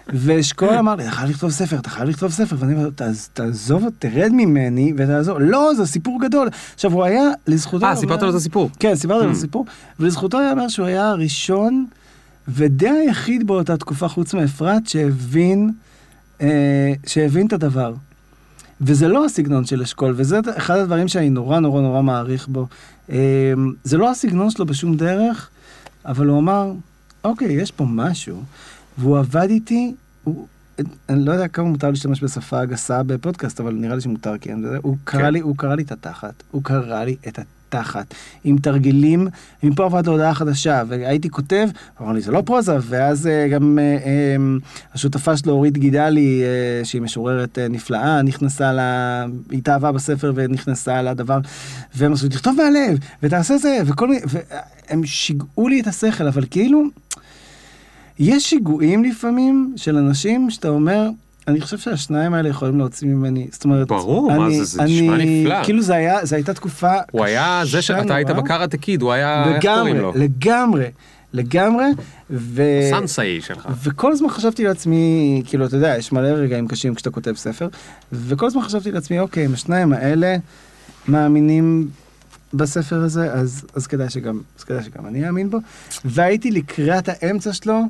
ואשכול 0.09 0.69
אמר 0.75 0.95
לי, 0.95 1.03
אתה 1.03 1.11
חייב 1.11 1.31
לכתוב 1.31 1.51
ספר, 1.51 1.77
אתה 1.79 1.91
חייב 1.91 2.09
לכתוב 2.09 2.31
ספר, 2.31 2.57
ואני 2.59 2.75
אומר, 2.75 2.89
"תעז- 2.91 3.29
תעזוב, 3.33 3.85
תרד 3.99 4.31
ממני 4.33 4.93
ותעזוב. 4.97 5.39
לא, 5.41 5.71
זה 5.77 5.87
סיפור 5.87 6.21
גדול. 6.23 6.49
עכשיו, 6.75 6.93
הוא 6.93 7.05
היה, 7.05 7.23
לזכותו... 7.47 7.87
אה, 7.87 7.97
סיפרת 7.97 8.23
לו 8.23 8.31
את 8.31 8.35
הסיפור. 8.35 8.71
כן, 8.79 8.95
סיפרתי 8.95 9.25
לו 9.25 9.31
את 9.31 9.35
Hmm. 9.35 9.39
הסיפור, 9.39 9.67
ולזכותו 10.01 10.41
ייאמר 10.41 10.69
שהוא 10.69 10.87
היה 10.87 11.09
הראשון 11.11 11.87
ודי 12.49 12.89
היחיד 12.89 13.47
באותה 13.47 13.77
תקופה, 13.77 14.09
חוץ 14.09 14.35
מאפרת, 14.35 14.87
שהבין, 14.87 15.71
אה, 16.41 16.49
שהבין 17.07 17.47
את 17.47 17.53
הדבר. 17.53 17.95
וזה 18.83 19.09
לא 19.09 19.25
הסגנון 19.25 19.65
של 19.65 19.83
אשכול, 19.83 20.15
וזה 20.17 20.41
אחד 20.57 20.79
הדברים 20.79 21.09
שאני 21.09 21.31
נורא 21.31 21.59
נורא 21.59 21.83
נורא 21.83 22.03
מעריך 22.03 22.49
בו. 22.49 22.67
אה, 23.11 23.53
זה 23.85 23.99
לא 23.99 24.11
הסגנון 24.11 24.51
שלו 24.51 24.67
בשום 24.67 24.97
דרך, 24.97 25.51
אבל 26.05 26.27
הוא 26.27 26.39
אמר, 26.39 26.73
אוקיי, 27.25 27.53
יש 27.53 27.71
פה 27.71 27.85
משהו, 27.89 28.43
והוא 28.99 29.19
עבד 29.19 29.51
איתי, 29.51 29.95
הוא... 30.25 30.47
אני 31.09 31.25
לא 31.25 31.33
יודע 31.33 31.49
כמה 31.49 31.65
מותר 31.69 31.91
להשתמש 31.91 32.25
בשפה 32.25 32.65
גסה 32.65 33.03
בפודקאסט, 33.03 33.61
אבל 33.61 33.75
נראה 33.75 33.95
לי 33.95 34.01
שמותר, 34.01 34.39
כי 34.39 34.53
אני, 34.53 34.67
הוא, 34.83 34.97
קרא 35.05 35.21
כן. 35.21 35.33
לי, 35.33 35.41
הוא 35.41 35.57
קרא 35.57 35.75
לי 35.75 35.83
את 35.83 35.93
התחת, 35.93 36.43
הוא 36.51 36.65
קרא 36.65 37.05
לי 37.05 37.17
את 37.29 37.39
התחת, 37.39 37.47
עם 38.45 38.59
תרגילים, 38.59 39.29
מפה 39.63 39.85
עברת 39.85 40.07
להודעה 40.07 40.35
חדשה, 40.35 40.83
והייתי 40.89 41.31
כותב, 41.31 41.69
אמר 42.01 42.13
לי, 42.13 42.21
זה 42.21 42.33
לא 42.33 42.43
פרוזה, 42.47 42.77
ואז 42.83 43.27
אה, 43.27 43.49
גם 43.49 43.79
אה, 43.79 43.85
אה, 43.85 44.37
השותפה 44.95 45.37
שלו, 45.37 45.53
אורית 45.53 45.79
גידלי, 45.79 46.43
אה, 46.43 46.85
שהיא 46.85 47.03
משוררת 47.03 47.59
אה, 47.59 47.69
נפלאה, 47.69 48.23
נכנסה 48.23 48.73
ל... 48.73 48.81
היא 49.51 49.59
התאהבה 49.59 49.93
בספר 49.93 50.33
ונכנסה 50.35 51.03
לדבר, 51.03 51.39
והם 51.95 52.13
עשו, 52.13 52.29
תכתוב 52.29 52.57
מהלב, 52.57 52.99
ותעשה 53.23 53.59
זה, 53.59 53.79
וכל 53.87 54.09
מיני, 54.09 54.21
והם 54.29 55.07
שיגעו 55.07 55.69
לי 55.69 55.81
את 55.81 55.87
השכל, 55.87 56.27
אבל 56.27 56.45
כאילו, 56.51 56.83
יש 58.19 58.51
שיגועים 58.51 59.05
לפעמים 59.05 59.75
של 59.77 59.97
אנשים 59.97 60.51
שאתה 60.51 60.69
אומר, 60.69 61.11
אני 61.49 61.61
חושב 61.61 61.79
שהשניים 61.79 62.35
האלה 62.35 62.49
יכולים 62.49 62.79
להוציא 62.79 63.09
ממני, 63.09 63.47
זאת 63.51 63.65
אומרת, 63.65 63.89
ברור, 63.89 64.33
מה 64.37 64.47
אני- 64.47 64.59
זה, 64.59 64.65
זה 64.65 64.83
נשמע 64.83 65.15
אני- 65.15 65.43
נפלא. 65.45 65.65
כאילו 65.65 65.83
זה 65.83 65.95
היה, 65.95 66.27
זו 66.27 66.37
הייתה 66.37 66.55
תקופה 66.55 66.93
הוא 67.11 67.25
היה 67.25 67.63
זה 67.65 67.83
שאתה 67.83 68.15
היית. 68.15 68.31
בקראטה 68.31 68.77
קיד, 68.77 69.03
הוא 69.03 69.13
היה, 69.13 69.45
איך 69.49 69.65
לגמרי, 69.65 69.79
קוראים 69.79 69.97
לו? 69.97 70.13
לגמרי. 70.17 70.85
לגמרי, 71.35 71.85
ו... 72.31 72.63
סנסאי 72.91 73.41
שלך. 73.41 73.69
וכל 73.83 74.13
הזמן 74.13 74.29
חשבתי 74.29 74.65
לעצמי, 74.65 75.43
כאילו, 75.47 75.67
אתה 75.67 75.77
יודע, 75.77 75.97
יש 75.99 76.13
מלא 76.13 76.29
רגעים 76.29 76.69
קשים 76.69 76.95
כשאתה 76.95 77.11
כותב 77.11 77.33
ספר, 77.37 77.69
וכל 78.13 78.47
הזמן 78.47 78.63
חשבתי 78.63 78.91
לעצמי, 78.93 79.19
אוקיי, 79.21 79.47
אם 79.47 79.53
השניים 79.53 79.93
האלה 79.93 80.37
מאמינים 81.09 81.89
בספר 82.55 82.97
הזה, 82.97 83.33
אז, 83.33 83.65
אז, 83.75 83.87
כדאי 83.87 84.11
שגם, 84.11 84.41
אז 84.59 84.65
כדאי 84.65 84.83
שגם 84.85 85.07
אני 85.07 85.27
אאמין 85.27 85.51
בו. 85.51 85.59
והייתי 86.05 86.51
לקראת 86.51 87.09
האמצע 87.09 87.53
שלו, 87.53 87.81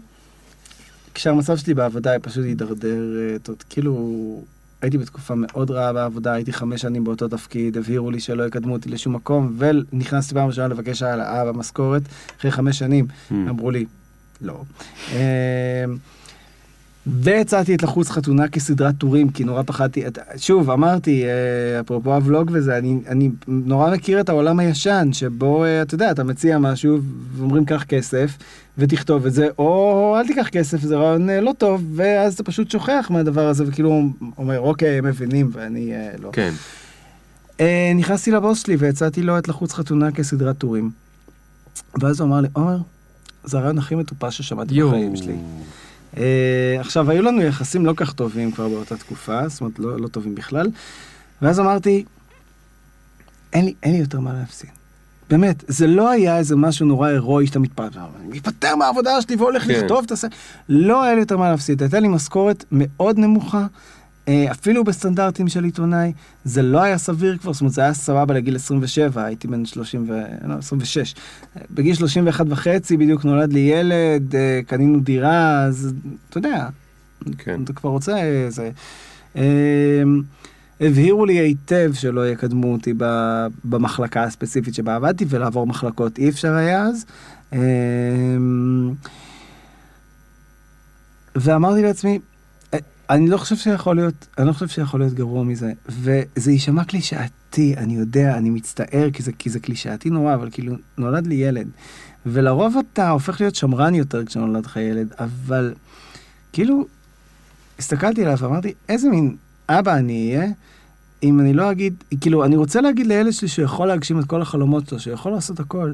כשהמצב 1.15 1.57
שלי 1.57 1.75
בעבודה 1.75 2.19
פשוט 2.19 2.45
הידרדר, 2.45 3.03
אה, 3.49 3.55
כאילו, 3.71 4.43
הייתי 4.83 4.99
בתקופה 4.99 5.35
מאוד 5.37 5.71
רעה 5.71 5.93
בעבודה, 5.93 6.33
הייתי 6.33 6.53
חמש 6.53 6.81
שנים 6.81 7.05
באותו 7.05 7.29
תפקיד, 7.29 7.77
הבהירו 7.79 8.11
לי 8.11 8.21
שלא 8.21 8.47
יקדמו 8.47 8.73
אותי 8.73 8.89
לשום 8.89 9.13
מקום, 9.15 9.57
ונכנסתי 9.59 10.35
פעם 10.35 10.47
ראשונה 10.49 10.69
לבקש 10.69 11.03
העלאה 11.03 11.45
במשכורת, 11.45 12.03
אחרי 12.41 12.51
חמש 12.51 12.79
שנים, 12.79 13.07
Hmm. 13.31 13.35
אמרו 13.49 13.71
לי, 13.71 13.85
לא. 14.41 14.63
והצעתי 17.07 17.75
את 17.75 17.83
לחוץ 17.83 18.11
חתונה 18.11 18.49
כסדרת 18.49 18.95
טורים, 18.99 19.31
כי 19.31 19.45
נורא 19.45 19.63
פחדתי, 19.67 20.05
שוב, 20.37 20.71
אמרתי, 20.71 21.25
אה, 21.25 21.81
אפרופו 21.81 22.15
הוולוג 22.15 22.51
וזה, 22.55 22.79
אני, 22.79 22.99
אני 23.09 23.31
נורא 23.49 23.91
מכיר 23.91 24.21
את 24.21 24.29
העולם 24.29 24.59
הישן, 24.59 25.09
שבו, 25.13 25.65
אה, 25.65 25.83
אתה 25.83 25.95
יודע, 25.95 26.11
אתה 26.11 26.25
מציע 26.25 26.59
משהו, 26.59 26.99
ואומרים 27.37 27.65
קח 27.65 27.83
כסף, 27.83 28.37
ותכתוב 28.79 29.27
את 29.27 29.33
זה, 29.33 29.49
או 29.59 30.15
אל 30.19 30.27
תיקח 30.27 30.49
כסף, 30.49 30.81
זה 30.81 30.97
רעיון 30.97 31.31
אה, 31.31 31.41
לא 31.41 31.53
טוב, 31.59 31.85
ואז 31.95 32.35
אתה 32.35 32.43
פשוט 32.43 32.71
שוכח 32.71 33.07
מהדבר 33.11 33.49
הזה, 33.49 33.65
וכאילו 33.67 34.03
אומר, 34.39 34.61
אוקיי, 34.61 34.99
הם 34.99 35.05
מבינים, 35.05 35.51
ואני 35.53 35.93
לא. 36.19 36.31
כן. 36.33 36.53
נכנסתי 37.95 38.31
לבוס 38.31 38.63
שלי 38.63 38.77
והצעתי 38.77 39.23
לו 39.23 39.39
את 39.39 39.49
לחוץ 39.49 39.73
חתונה 39.73 40.13
כסדרת 40.13 40.59
טורים. 40.59 40.91
ואז 42.01 42.21
הוא 42.21 42.29
אמר 42.29 42.41
לי, 42.41 42.49
עומר, 42.53 42.79
זה 43.45 43.59
הרעיון 43.59 43.79
הכי 43.79 43.95
מטופש 43.95 44.39
ששמעתי 44.39 44.83
בחיים 44.83 45.17
שלי. 45.17 45.37
אה, 46.17 46.77
עכשיו, 46.81 47.11
היו 47.11 47.23
לנו 47.23 47.43
יחסים 47.43 47.87
לא 47.87 47.93
כך 47.97 48.13
טובים 48.13 48.53
כבר 48.53 48.69
באותה 48.69 48.97
תקופה, 48.97 49.49
זאת 49.49 49.61
אומרת, 49.61 49.79
לא, 49.79 49.99
לא 49.99 50.09
טובים 50.09 50.35
בכלל. 50.35 50.67
ואז 51.43 51.61
אמרתי, 51.61 52.05
אין 53.53 53.65
לי, 53.65 53.75
אין 53.83 53.93
לי 53.93 53.99
יותר 53.99 54.21
מה 54.21 54.33
להפסיד. 54.33 54.71
באמת, 55.31 55.65
זה 55.69 55.87
לא 55.87 56.11
היה 56.11 56.39
איזה 56.39 56.57
משהו 56.57 56.87
נורא 56.87 57.09
הירואי 57.09 57.47
שאתה 57.47 57.59
מתפרץ, 57.59 57.93
אני 57.97 58.29
מתפטר 58.29 58.77
מהעבודה 58.77 59.23
שלי 59.23 59.37
והולך 59.37 59.63
כן. 59.63 59.71
לכתוב, 59.71 60.05
תעשה... 60.05 60.29
לא 60.69 61.03
היה 61.03 61.15
לי 61.15 61.21
יותר 61.21 61.37
מה 61.37 61.51
להפסיד. 61.51 61.83
הייתה 61.83 62.01
לי 62.01 62.09
משכורת 62.09 62.65
מאוד 62.73 63.19
נמוכה, 63.19 63.67
אפילו 64.29 64.85
בסטנדרטים 64.85 65.49
של 65.49 65.65
עיתונאי, 65.65 66.13
זה 66.45 66.63
לא 66.63 66.83
היה 66.83 66.99
סביר 66.99 67.39
כבר, 67.39 67.53
זאת 67.53 67.61
אומרת, 67.61 67.73
זה 67.75 67.81
היה 67.83 67.95
סבבה 67.95 68.35
לגיל 68.35 68.57
27, 68.57 69.25
הייתי 69.25 69.49
בן 69.49 69.65
30 69.65 70.05
ו... 70.09 70.13
לא, 70.49 70.55
26. 70.55 71.15
בגיל 71.71 71.95
31 71.95 72.47
וחצי 72.49 72.97
בדיוק 72.97 73.25
נולד 73.25 73.53
לי 73.53 73.61
ילד, 73.61 74.35
אה, 74.35 74.61
קנינו 74.67 75.01
דירה, 75.01 75.63
אז 75.65 75.95
אתה 76.31 76.39
יודע, 76.39 76.67
כן. 77.39 77.61
אתה 77.65 77.73
כבר 77.73 77.91
רוצה 77.91 78.23
איזה... 78.23 78.71
אה, 79.37 80.03
הבהירו 80.81 81.27
לי 81.27 81.39
היטב 81.39 81.91
שלא 81.95 82.29
יקדמו 82.29 82.73
אותי 82.73 82.95
במחלקה 83.65 84.23
הספציפית 84.23 84.75
שבה 84.75 84.95
עבדתי, 84.97 85.25
ולעבור 85.29 85.67
מחלקות 85.67 86.19
אי 86.19 86.29
אפשר 86.29 86.53
היה 86.53 86.83
אז. 86.83 87.05
אה, 87.53 87.59
ואמרתי 91.37 91.83
לעצמי, 91.83 92.11
"אה, 92.13 92.32
אני 93.13 93.29
לא 93.29 93.37
חושב 93.37 93.57
שיכול 93.57 93.97
להיות, 93.97 94.27
אני 94.39 94.47
לא 94.47 94.53
חושב 94.53 94.69
שיכול 94.69 95.01
להיות 95.01 95.15
גרוע 95.15 95.45
מזה. 95.45 95.73
וזה 95.89 96.53
יישמע 96.53 96.85
קלישאתי, 96.85 97.75
אני 97.77 97.97
יודע, 97.97 98.37
אני 98.37 98.51
מצטער, 98.51 99.11
כי 99.13 99.23
זה, 99.23 99.33
כי 99.33 99.51
זה 99.51 99.61
קלישאתי 99.61 100.11
נורא, 100.11 100.35
אבל 100.35 100.49
כאילו, 100.53 100.75
נולד 100.99 101.27
לי 101.27 101.35
ילד. 101.35 101.69
ולרוב 102.27 102.77
אתה 102.93 103.11
הופך 103.11 103.41
להיות 103.41 103.55
שמרן 103.55 103.95
יותר 103.95 104.25
כשנולד 104.25 104.67
לך 104.67 104.77
ילד, 104.77 105.13
אבל 105.19 105.75
כאילו, 106.53 106.87
הסתכלתי 107.79 108.23
עליו 108.25 108.39
ואמרתי, 108.39 108.73
איזה 108.89 109.09
מין 109.09 109.37
אבא 109.69 109.97
אני 109.97 110.37
אהיה, 110.37 110.51
אם 111.23 111.41
אני 111.41 111.53
לא 111.53 111.71
אגיד, 111.71 111.95
כאילו, 112.21 112.45
אני 112.45 112.57
רוצה 112.57 112.81
להגיד 112.81 113.07
לילד 113.07 113.33
שלי 113.33 113.49
שהוא 113.49 113.65
יכול 113.65 113.89
להגשים 113.89 114.21
את 114.21 114.25
כל 114.25 114.43
החלומות 114.43 114.89
שלו, 114.89 115.01
שהוא 115.01 115.15
יכול 115.15 115.33
לעשות 115.33 115.61
הכל, 115.61 115.93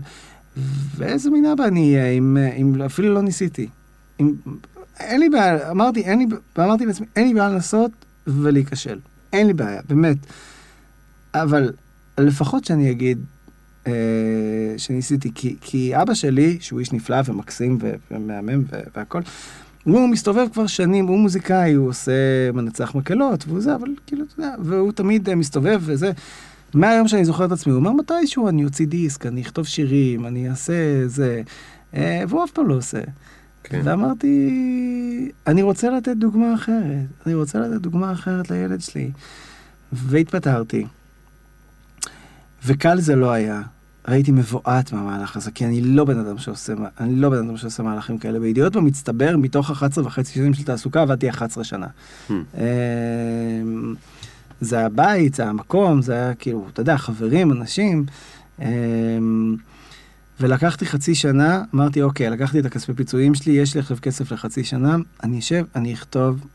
ואיזה 0.97 1.31
מין 1.31 1.45
אבא 1.45 1.65
אני 1.65 1.95
אהיה, 1.95 2.11
אם, 2.11 2.37
אם 2.57 2.83
אפילו 2.83 3.15
לא 3.15 3.23
ניסיתי. 3.23 3.69
אם, 4.21 4.35
אין 5.01 5.21
לי 5.21 5.29
בעיה, 5.29 5.71
אמרתי, 5.71 6.01
אין 6.01 6.19
לי, 6.19 6.27
ואמרתי 6.57 6.87
לעצמי, 6.87 7.07
אין 7.17 7.29
לי 7.29 7.35
בעיה 7.35 7.49
לנסות 7.49 7.91
ולהיכשל. 8.27 8.99
אין 9.33 9.47
לי 9.47 9.53
בעיה, 9.53 9.81
באמת. 9.89 10.17
אבל 11.35 11.73
לפחות 12.19 12.65
שאני 12.65 12.91
אגיד 12.91 13.19
אה, 13.87 13.93
שניסיתי, 14.77 15.31
כי, 15.35 15.57
כי 15.61 16.03
אבא 16.03 16.15
שלי, 16.15 16.59
שהוא 16.61 16.81
איש 16.81 16.93
נפלא 16.93 17.17
ומקסים 17.25 17.79
ומהמם 18.11 18.63
ו- 18.71 18.81
והכל, 18.97 19.21
הוא 19.85 20.09
מסתובב 20.09 20.47
כבר 20.53 20.67
שנים, 20.67 21.07
הוא 21.07 21.19
מוזיקאי, 21.19 21.73
הוא 21.73 21.89
עושה 21.89 22.13
מנצח 22.53 22.95
מקהלות, 22.95 23.45
והוא 23.49 23.61
זה, 23.61 23.75
אבל 23.75 23.89
כאילו, 24.07 24.25
אתה 24.25 24.35
יודע, 24.43 24.55
והוא 24.65 24.93
תמיד 24.93 25.29
אה, 25.29 25.35
מסתובב 25.35 25.81
וזה. 25.85 26.11
מהיום 26.75 27.09
שאני 27.09 27.25
זוכר 27.25 27.45
את 27.45 27.53
עצמי, 27.53 27.73
הוא 27.73 27.79
אומר 27.79 27.93
מתישהו 27.93 28.49
אני 28.49 28.65
אוציא 28.65 28.87
דיסק, 28.87 29.27
אני 29.27 29.43
אכתוב 29.43 29.67
שירים, 29.67 30.27
אני 30.27 30.51
אעשה 30.51 31.09
זה, 31.09 31.43
אה, 31.95 32.23
והוא 32.29 32.45
אף 32.45 32.51
פעם 32.51 32.69
לא 32.69 32.75
עושה. 32.75 33.01
כן. 33.63 33.81
ואמרתי, 33.85 34.51
אני 35.47 35.63
רוצה 35.63 35.91
לתת 35.91 36.17
דוגמה 36.17 36.55
אחרת, 36.55 37.07
אני 37.27 37.35
רוצה 37.35 37.59
לתת 37.59 37.81
דוגמה 37.81 38.13
אחרת 38.13 38.51
לילד 38.51 38.81
שלי. 38.81 39.11
והתפטרתי. 39.93 40.87
וקל 42.67 43.01
זה 43.01 43.17
לא 43.17 43.31
היה. 43.31 43.63
הייתי 44.05 44.33
מבועת 44.33 44.93
מהמהלך 44.93 45.37
הזה, 45.37 45.51
כי 45.51 45.65
אני 45.65 45.81
לא 45.81 46.05
בן 46.05 46.19
אדם 46.19 46.39
שעושה, 46.39 46.73
אני 47.01 47.17
לא 47.17 47.31
בן 47.31 47.37
אדם 47.37 47.57
שעושה 47.57 47.83
מהלכים 47.83 48.19
כאלה. 48.19 48.41
בידיעות 48.41 48.77
במצטבר, 48.77 49.37
מתוך 49.37 49.71
11 49.71 50.07
וחצי 50.07 50.33
שנים 50.33 50.55
של 50.55 50.65
תעסוקה, 50.65 51.03
עבדתי 51.03 51.31
11 51.31 51.65
שנה. 51.65 51.87
Hmm. 51.87 52.33
אמ, 52.33 53.95
זה 54.61 54.87
הבית, 54.87 55.35
זה 55.35 55.47
המקום, 55.47 56.03
זה 56.03 56.13
היה 56.13 56.35
כאילו, 56.35 56.67
אתה 56.73 56.81
יודע, 56.81 56.97
חברים, 56.97 57.53
אנשים. 57.53 58.05
אמ, 58.61 59.57
ולקחתי 60.41 60.87
חצי 60.87 61.15
שנה, 61.15 61.63
אמרתי, 61.75 62.03
אוקיי, 62.03 62.31
לקחתי 62.31 62.61
את 62.61 62.65
הכספי 62.65 62.95
פיצויים 62.95 63.35
שלי, 63.35 63.53
יש 63.53 63.75
לי 63.75 63.81
עכשיו 63.81 63.97
כסף 64.03 64.33
לחצי 64.33 64.65
שנה, 64.65 64.97
אני 65.23 65.39
אשב, 65.39 65.65
אני 65.77 65.95
אכתוב, 65.95 66.47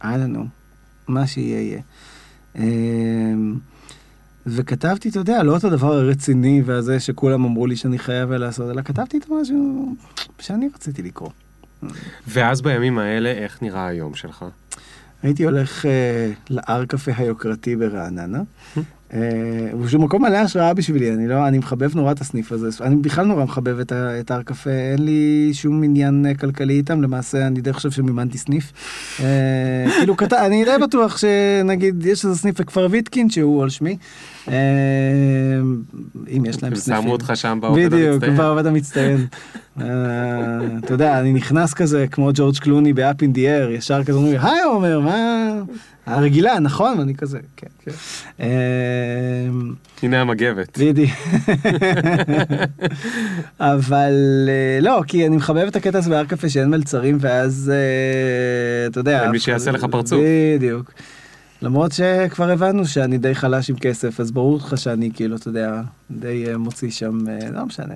הלאה 0.00 0.26
נו, 0.26 0.46
מה 1.08 1.26
שיהיה 1.26 1.60
יהיה. 1.60 1.80
אמ, 2.56 3.58
וכתבתי, 4.46 5.08
אתה 5.08 5.18
יודע, 5.18 5.42
לא 5.42 5.56
את 5.56 5.64
הדבר 5.64 5.92
הרציני 5.92 6.62
והזה 6.66 7.00
שכולם 7.00 7.44
אמרו 7.44 7.66
לי 7.66 7.76
שאני 7.76 7.98
חייב 7.98 8.32
לעשות, 8.32 8.70
אלא 8.70 8.82
כתבתי 8.82 9.18
את 9.18 9.26
משהו 9.30 9.94
שאני 10.38 10.68
רציתי 10.74 11.02
לקרוא. 11.02 11.30
ואז 12.28 12.62
בימים 12.62 12.98
האלה, 12.98 13.30
איך 13.30 13.62
נראה 13.62 13.86
היום 13.86 14.14
שלך? 14.14 14.44
הייתי 15.22 15.44
הולך 15.44 15.86
אה, 15.86 16.30
להר 16.50 16.84
קפה 16.84 17.12
היוקרתי 17.16 17.76
ברעננה. 17.76 18.42
אה, 19.14 19.18
הוא 19.72 19.88
שהוא 19.88 20.02
מקום 20.02 20.22
מלא 20.22 20.36
השראה 20.36 20.74
בשבילי, 20.74 21.12
אני 21.12 21.28
לא, 21.28 21.48
אני 21.48 21.58
מחבב 21.58 21.96
נורא 21.96 22.12
את 22.12 22.20
הסניף 22.20 22.52
הזה, 22.52 22.84
אני 22.84 22.96
בכלל 22.96 23.26
נורא 23.26 23.44
מחבב 23.44 23.78
את, 23.78 23.92
את 24.20 24.30
הר 24.30 24.42
קפה, 24.42 24.70
אין 24.70 25.04
לי 25.04 25.50
שום 25.52 25.82
עניין 25.82 26.26
אה, 26.26 26.34
כלכלי 26.34 26.74
איתם, 26.74 27.02
למעשה 27.02 27.46
אני 27.46 27.60
די 27.60 27.72
חושב 27.72 27.90
שמימנתי 27.90 28.38
סניף. 28.38 28.72
אה, 29.20 29.86
כאילו, 29.98 30.16
כת... 30.16 30.32
אני 30.32 30.64
די 30.64 30.70
בטוח 30.82 31.16
שנגיד, 31.18 32.06
יש 32.06 32.24
איזה 32.24 32.36
סניף 32.36 32.60
בכפר 32.60 32.88
ויטקין 32.90 33.30
שהוא 33.30 33.62
על 33.62 33.70
שמי, 33.70 33.96
אה, 34.48 34.54
אם 36.36 36.44
יש 36.46 36.62
להם 36.62 36.72
הם 36.72 36.78
סניפים. 36.78 37.02
שמו 37.02 37.12
אותך 37.12 37.32
שם 37.34 37.58
בעובד 37.60 37.86
בדיוק, 37.86 38.12
המצטיין. 38.12 38.36
בעובד 38.36 38.66
המצטיין. 38.66 39.26
אה, 39.80 39.86
אתה 40.78 40.94
יודע, 40.94 41.20
אני 41.20 41.32
נכנס 41.32 41.74
כזה 41.74 42.06
כמו 42.10 42.30
ג'ורג' 42.34 42.58
קלוני 42.58 42.92
ב-up 42.92 43.22
in 43.22 43.36
the 43.36 43.38
air, 43.38 43.70
ישר 43.70 44.04
כזה 44.04 44.18
אומרים 44.18 44.40
היי 44.40 44.62
עומר, 44.62 45.00
מה... 45.00 45.52
הרגילה, 46.06 46.58
נכון? 46.58 46.98
ואני 46.98 47.14
כזה, 47.14 47.38
כן, 47.56 47.66
כן. 47.84 47.90
אה, 48.40 48.46
הנה 50.02 50.20
המגבת. 50.20 50.78
בדיוק. 50.78 51.10
אבל 53.60 54.48
אה, 54.48 54.80
לא, 54.80 55.02
כי 55.06 55.26
אני 55.26 55.36
מחבב 55.36 55.66
את 55.66 55.76
הקטע 55.76 55.98
הזה 55.98 56.10
בהר 56.10 56.24
קפה 56.24 56.48
שאין 56.48 56.70
מלצרים, 56.70 57.18
ואז 57.20 57.72
אה, 57.74 58.86
אתה 58.86 59.00
יודע... 59.00 59.30
מי 59.30 59.38
שיעשה 59.38 59.70
לך 59.70 59.86
פרצוף. 59.90 60.20
בדיוק. 60.56 60.92
למרות 61.62 61.92
שכבר 61.92 62.50
הבנו 62.50 62.86
שאני 62.86 63.18
די 63.18 63.34
חלש 63.34 63.70
עם 63.70 63.76
כסף, 63.76 64.20
אז 64.20 64.30
ברור 64.30 64.56
לך 64.56 64.78
שאני 64.78 65.10
כאילו, 65.14 65.36
אתה 65.36 65.48
יודע, 65.48 65.80
די 66.10 66.44
אה, 66.48 66.56
מוציא 66.58 66.90
שם, 66.90 67.18
לא 67.52 67.64
משנה. 67.66 67.94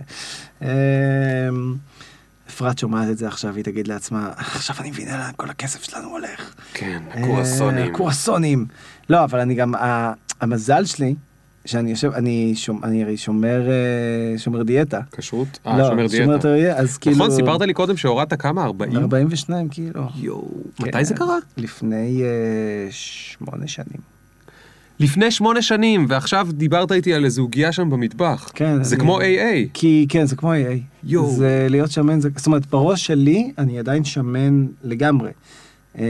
אה, 2.47 2.51
אפרת 2.51 2.79
שומעת 2.79 3.09
את 3.11 3.19
זה 3.19 3.29
עכשיו, 3.29 3.57
היא 3.57 3.65
תגיד 3.65 3.89
לעצמה, 3.89 4.31
עכשיו 4.37 4.77
אני 4.81 4.91
מבינה 4.91 5.19
לאן 5.19 5.31
כל 5.37 5.51
הכסף 5.51 5.83
שלנו 5.83 6.09
הולך. 6.09 6.55
כן, 6.75 7.03
אה, 7.15 7.21
הקורסונים. 7.21 7.93
קורסונים. 7.93 8.67
לא, 9.11 9.25
אבל 9.25 9.41
אני 9.41 9.55
גם, 9.55 9.75
המזל 10.41 10.85
שלי, 10.85 11.15
שאני 11.67 11.91
יושב, 11.91 12.13
אני 12.13 13.03
הרי 13.03 13.17
שומר, 13.17 13.69
אה, 13.71 14.39
שומר 14.39 14.63
דיאטה. 14.63 15.01
כשרות? 15.13 15.59
אה, 15.67 15.79
לא, 15.79 15.89
שומר 15.89 16.07
דיאטה. 16.07 16.55
דיאטה, 16.55 16.79
אז 16.81 16.99
כאילו... 16.99 17.17
נכון, 17.17 17.31
סיפרת 17.31 17.61
לי 17.61 17.75
קודם 17.75 17.97
שהורדת 17.97 18.41
כמה? 18.41 18.65
40? 18.65 18.97
42 18.97 19.69
קילו. 19.69 20.07
יואו. 20.17 20.49
כן. 20.77 20.85
מתי 20.85 21.05
זה 21.05 21.15
קרה? 21.15 21.39
לפני 21.57 22.23
אה, 22.23 22.89
שמונה 22.91 23.67
שנים. 23.69 24.16
לפני 25.01 25.31
שמונה 25.31 25.63
שנים, 25.63 26.07
ועכשיו 26.09 26.49
דיברת 26.53 26.93
איתי 26.93 27.15
על 27.15 27.25
איזו 27.25 27.43
עוגיה 27.43 27.73
שם 27.73 27.91
במטבח. 27.91 28.51
כן, 28.55 28.83
זה 28.83 28.95
אני- 28.97 29.03
כמו 29.05 29.21
AA. 29.21 29.25
כי 29.75 30.07
כן, 30.09 30.27
זה 30.27 30.37
כמו 30.37 30.53
AA. 30.53 30.57
יואו. 31.05 31.31
זה 31.37 31.67
להיות 31.71 31.91
שמן, 31.91 32.21
זה, 32.21 32.29
זאת 32.37 32.47
אומרת, 32.47 32.67
בראש 32.67 33.07
שלי 33.07 33.53
אני 33.59 33.79
עדיין 33.79 34.05
שמן 34.05 34.67
לגמרי. 34.85 35.31
אה, 35.99 36.05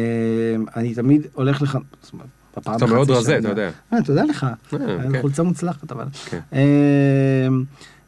אני 0.77 0.95
תמיד 0.95 1.27
הולך 1.35 1.63
לך, 1.63 1.79
זאת 2.03 2.13
אומרת, 2.13 2.27
בפעם 2.57 2.77
אתה 2.77 2.87
מאוד 2.87 3.11
רזה. 3.11 3.39
אתה 3.39 3.49
יודע. 3.49 3.71
אה, 3.93 4.03
תודה 4.03 4.25
לך. 4.25 4.47
אה, 4.73 4.79
כן. 5.13 5.21
חולצה 5.21 5.43
מוצלחת 5.43 5.93
אבל. 5.93 6.05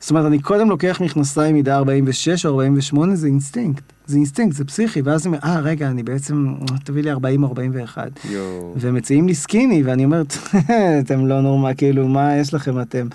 זאת 0.01 0.11
אומרת, 0.11 0.27
אני 0.27 0.39
קודם 0.39 0.71
לוקח 0.71 1.01
מכנסיים 1.05 1.55
מידה 1.55 1.77
46 1.77 2.47
או 2.47 2.51
48, 2.51 3.17
זה 3.17 3.27
אינסטינקט. 3.27 3.83
זה 4.07 4.17
אינסטינקט, 4.17 4.57
זה 4.57 4.65
פסיכי, 4.65 5.01
ואז 5.03 5.27
אני 5.27 5.37
אומר, 5.37 5.55
אה, 5.55 5.61
רגע, 5.61 5.89
אני 5.89 6.03
בעצם, 6.03 6.55
תביא 6.85 7.03
לי 7.03 7.11
40 7.11 7.43
או 7.43 7.49
41. 7.49 8.09
יואו. 8.31 8.75
ומציעים 8.77 9.27
לי 9.29 9.35
סקיני, 9.35 9.83
ואני 9.83 10.05
אומר, 10.05 10.23
אתם 11.05 11.27
לא 11.27 11.41
נורמל, 11.41 11.73
כאילו, 11.77 12.09
מה 12.09 12.37
יש 12.37 12.55
לכם 12.55 12.81
אתם? 12.81 13.07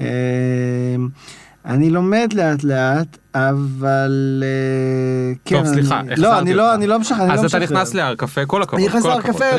אה, 0.00 0.04
אני 1.66 1.90
לומד 1.90 2.28
לאט 2.34 2.64
לאט, 2.64 3.16
אבל... 3.34 4.42
אה, 4.46 5.34
כן, 5.44 5.56
טוב, 5.56 5.66
סליחה, 5.74 6.00
אני- 6.00 6.12
החזרתי 6.12 6.22
לא, 6.22 6.38
אני 6.40 6.54
לא, 6.54 6.62
אותך. 6.66 6.74
אני 6.78 6.86
לא 6.86 6.98
משחרר, 6.98 7.26
לא 7.28 7.32
אז 7.32 7.44
אתה. 7.44 7.58
נכנס 7.58 7.94
להר 7.94 8.14
קפה, 8.14 8.46
כל 8.46 8.62
הכבוד. 8.62 8.80
אני 8.80 8.88
נכנס 8.88 9.04
להר. 9.04 9.20
קפה, 9.20 9.54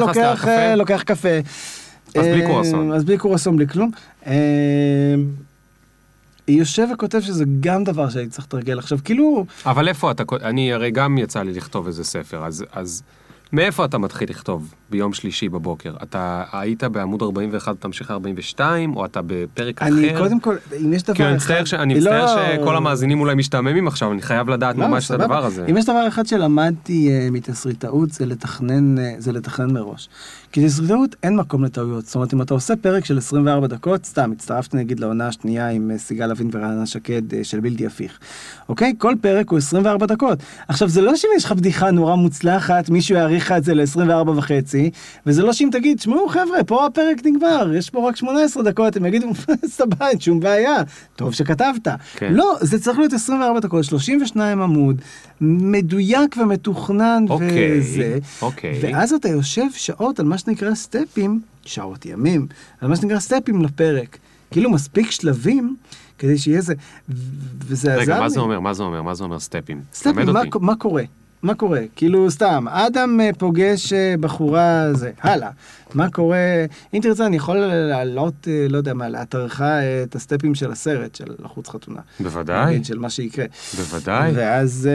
לוקח, 0.76 1.01
קפה. 1.05 1.30
אז 2.15 2.26
בלי 2.26 2.41
אה, 2.41 2.47
קרואסון. 2.47 2.91
אז 2.91 3.03
בלי 3.03 3.17
קורסון, 3.17 3.55
בלי 3.57 3.67
כלום. 3.67 3.91
יושב 6.48 6.88
וכותב 6.94 7.20
שזה 7.22 7.46
גם 7.60 7.84
דבר 7.84 8.10
שהייתי 8.10 8.32
צריך 8.32 8.46
לתרגל. 8.48 8.80
עכשיו, 8.80 9.00
כאילו, 9.04 9.46
אבל 9.66 9.88
איפה 9.88 10.12
אתה, 10.12 10.24
אני 10.41 10.74
הרי 10.74 10.91
גם 10.91 11.18
יצא 11.18 11.44
לי 11.44 11.54
לכתוב 11.54 11.88
איזה 11.88 12.04
ספר, 12.04 12.46
אז, 12.46 12.66
אז 12.72 13.04
מאיפה 13.54 13.86
אתה 13.86 13.98
מתחיל 13.98 14.30
לכתוב 14.30 14.74
ביום 14.94 15.14
שלישי 15.14 15.50
בבוקר? 15.50 15.94
אתה 16.04 16.44
היית 16.52 16.84
בעמוד 16.84 17.22
41, 17.22 17.76
תמשיך 17.80 18.12
42, 18.12 18.96
או 18.96 19.06
אתה 19.06 19.20
בפרק 19.26 19.82
אחר? 19.82 19.91
אני 19.91 20.14
קודם 20.18 20.39
כל, 20.39 20.56
אם 20.82 20.94
יש 20.94 21.04
דבר 21.04 21.14
כי 21.14 21.24
אני 21.24 21.36
מצטער, 21.36 21.66
ש... 21.66 21.74
אני 21.74 21.94
מצטער 21.94 22.26
לא- 22.36 22.62
שכל 22.62 22.76
המאזינים 22.76 23.20
אולי 23.20 23.36
משתעממים 23.36 23.88
עכשיו, 23.88 24.12
אני 24.12 24.22
חייב 24.22 24.50
לדעת 24.50 24.78
לא, 24.78 24.88
ממש 24.88 25.12
את. 25.12 25.20
הדבר 25.20 25.46
הזה. 25.46 25.66
אם 25.70 25.78
יש 25.78 25.86
דבר 25.86 26.08
אחד 26.08 26.26
שלמדתי 26.26 27.10
uh, 27.10 27.32
מתסריטאות 27.32 28.12
זה 28.12 28.26
לתכנן, 28.26 28.98
uh, 28.98 29.02
זה 29.18 29.32
לתכנן 29.32 29.74
מראש. 29.74 30.10
כי 30.52 30.66
תסריטאות 30.66 31.16
אין 31.24 31.36
מקום 31.36 31.64
לטעויות. 31.64 32.06
זאת 32.06 32.16
אומרת, 32.16 32.34
אם 32.34 32.41
אתה 32.41 32.54
עושה 32.54 32.76
פרק 32.76 33.06
של 33.06 33.18
24 33.18 33.68
דקות, 33.68 34.06
סתם, 34.06 34.32
הצטרפתי 34.32 34.78
נגיד 34.78 35.00
לעונה 35.00 35.28
השנייה 35.28 35.70
עם 35.70 35.91
uh, 35.96 35.98
סיגל 35.98 36.32
אבין 36.32 36.50
ורעננה 36.54 36.86
שקד 36.86 37.34
uh, 37.34 37.36
של 37.44 37.60
בלתי 37.60 37.86
הפיך. 37.86 38.20
אוקיי? 38.70 38.94
כל 38.98 39.14
פרק 39.22 39.50
הוא 39.50 39.58
24 39.58 40.06
דקות. 40.06 40.39
עכשיו, 40.68 40.89
זה 40.89 41.02
לא 41.02 41.16
שאם 41.16 41.30
יש 41.36 41.46
לך 41.46 41.52
בדיחה 41.52 41.91
נורא 41.91 42.16
מוצלחת, 42.16 42.89
מישהו 42.89 43.16
יאריך 43.16 43.46
לך 43.46 43.52
את 43.52 43.64
זה 43.64 43.74
ל-24 43.74 44.30
וחצי, 44.30 44.83
וזה 45.26 45.44
לא 45.44 45.54
שאם 45.54 45.70
תגיד, 45.72 46.00
שמעו 46.00 46.30
חבר'ה, 46.30 46.64
פה 46.64 46.86
הפרק 46.86 47.26
נגמר, 47.26 47.72
יש 47.76 47.90
פה 47.90 48.10
רק 48.10 48.16
18 48.16 48.64
דקות, 48.64 48.96
הם 48.96 49.06
יגידו, 49.06 49.32
סבבה, 49.66 50.10
אין 50.10 50.20
שום 50.20 50.40
בעיה, 50.40 50.76
טוב 51.16 51.34
שכתבת. 51.34 51.88
כן. 52.16 52.34
לא, 52.34 52.56
זה 52.62 52.80
צריך 52.80 53.00
להיות 53.00 53.14
24 53.14 53.60
דקות, 53.60 53.84
32 53.84 54.62
עמוד, 54.62 55.02
מדויק 55.42 56.36
ומתוכנן 56.38 57.26
אוקיי, 57.30 57.80
וזה. 57.80 58.18
אוקיי. 58.42 58.80
ואז 58.82 59.14
אתה 59.14 59.30
יושב 59.30 59.66
שעות 59.76 60.20
על 60.20 60.26
מה 60.26 60.38
שנקרא 60.38 60.76
סטפים, 60.76 61.42
שעות 61.66 62.06
ימים, 62.06 62.48
על 62.82 62.90
מה 62.90 62.96
שנקרא 62.96 63.20
סטפים 63.20 63.62
לפרק. 63.62 64.18
כאילו 64.52 64.70
מספיק 64.70 65.12
שלבים 65.12 65.76
כדי 66.18 66.38
שיהיה 66.38 66.62
זה, 66.62 66.74
וזה 67.10 67.94
עזר 67.94 68.00
לי. 68.00 68.04
רגע, 68.04 68.20
מה 68.20 68.30
זה 68.30 68.40
אומר? 68.40 68.60
מה 68.60 68.74
זה 68.74 68.84
אומר? 68.84 69.02
מה 69.02 69.14
זה 69.16 69.24
אומר 69.24 69.40
סטפים? 69.40 69.82
סטפים, 69.94 70.30
מה. 70.30 70.42
מה 70.60 70.76
קורה? 70.76 71.04
מה 71.44 71.56
קורה? 71.56 71.80
כאילו, 71.96 72.32
סתם, 72.32 72.66
אדם 72.70 73.20
אה, 73.22 73.30
פוגש 73.38 73.94
אה, 73.94 74.16
בחורה, 74.20 74.94
זה, 74.94 75.12
הלאה. 75.22 75.50
מה 75.94 76.10
קורה? 76.10 76.38
אם 76.94 77.00
תרצה, 77.02 77.26
אני 77.26 77.36
יכול 77.36 77.58
להעלות, 77.58 78.48
אה, 78.48 78.66
לא 78.70 78.78
יודע 78.78 78.94
מה, 78.94 79.10
לאתרך 79.10 79.62
את 80.04 80.16
הסטפים 80.16 80.56
של 80.56 80.72
הסרט, 80.72 81.16
של 81.16 81.26
לחוץ 81.39 81.70
חתונה. 81.70 82.00
בוודאי, 82.20 82.66
נגיד, 82.66 82.86
של 82.86 83.00
מה 83.00 83.10
שיקרה. 83.10 83.46
בוודאי. 83.78 84.32
ואז, 84.36 84.89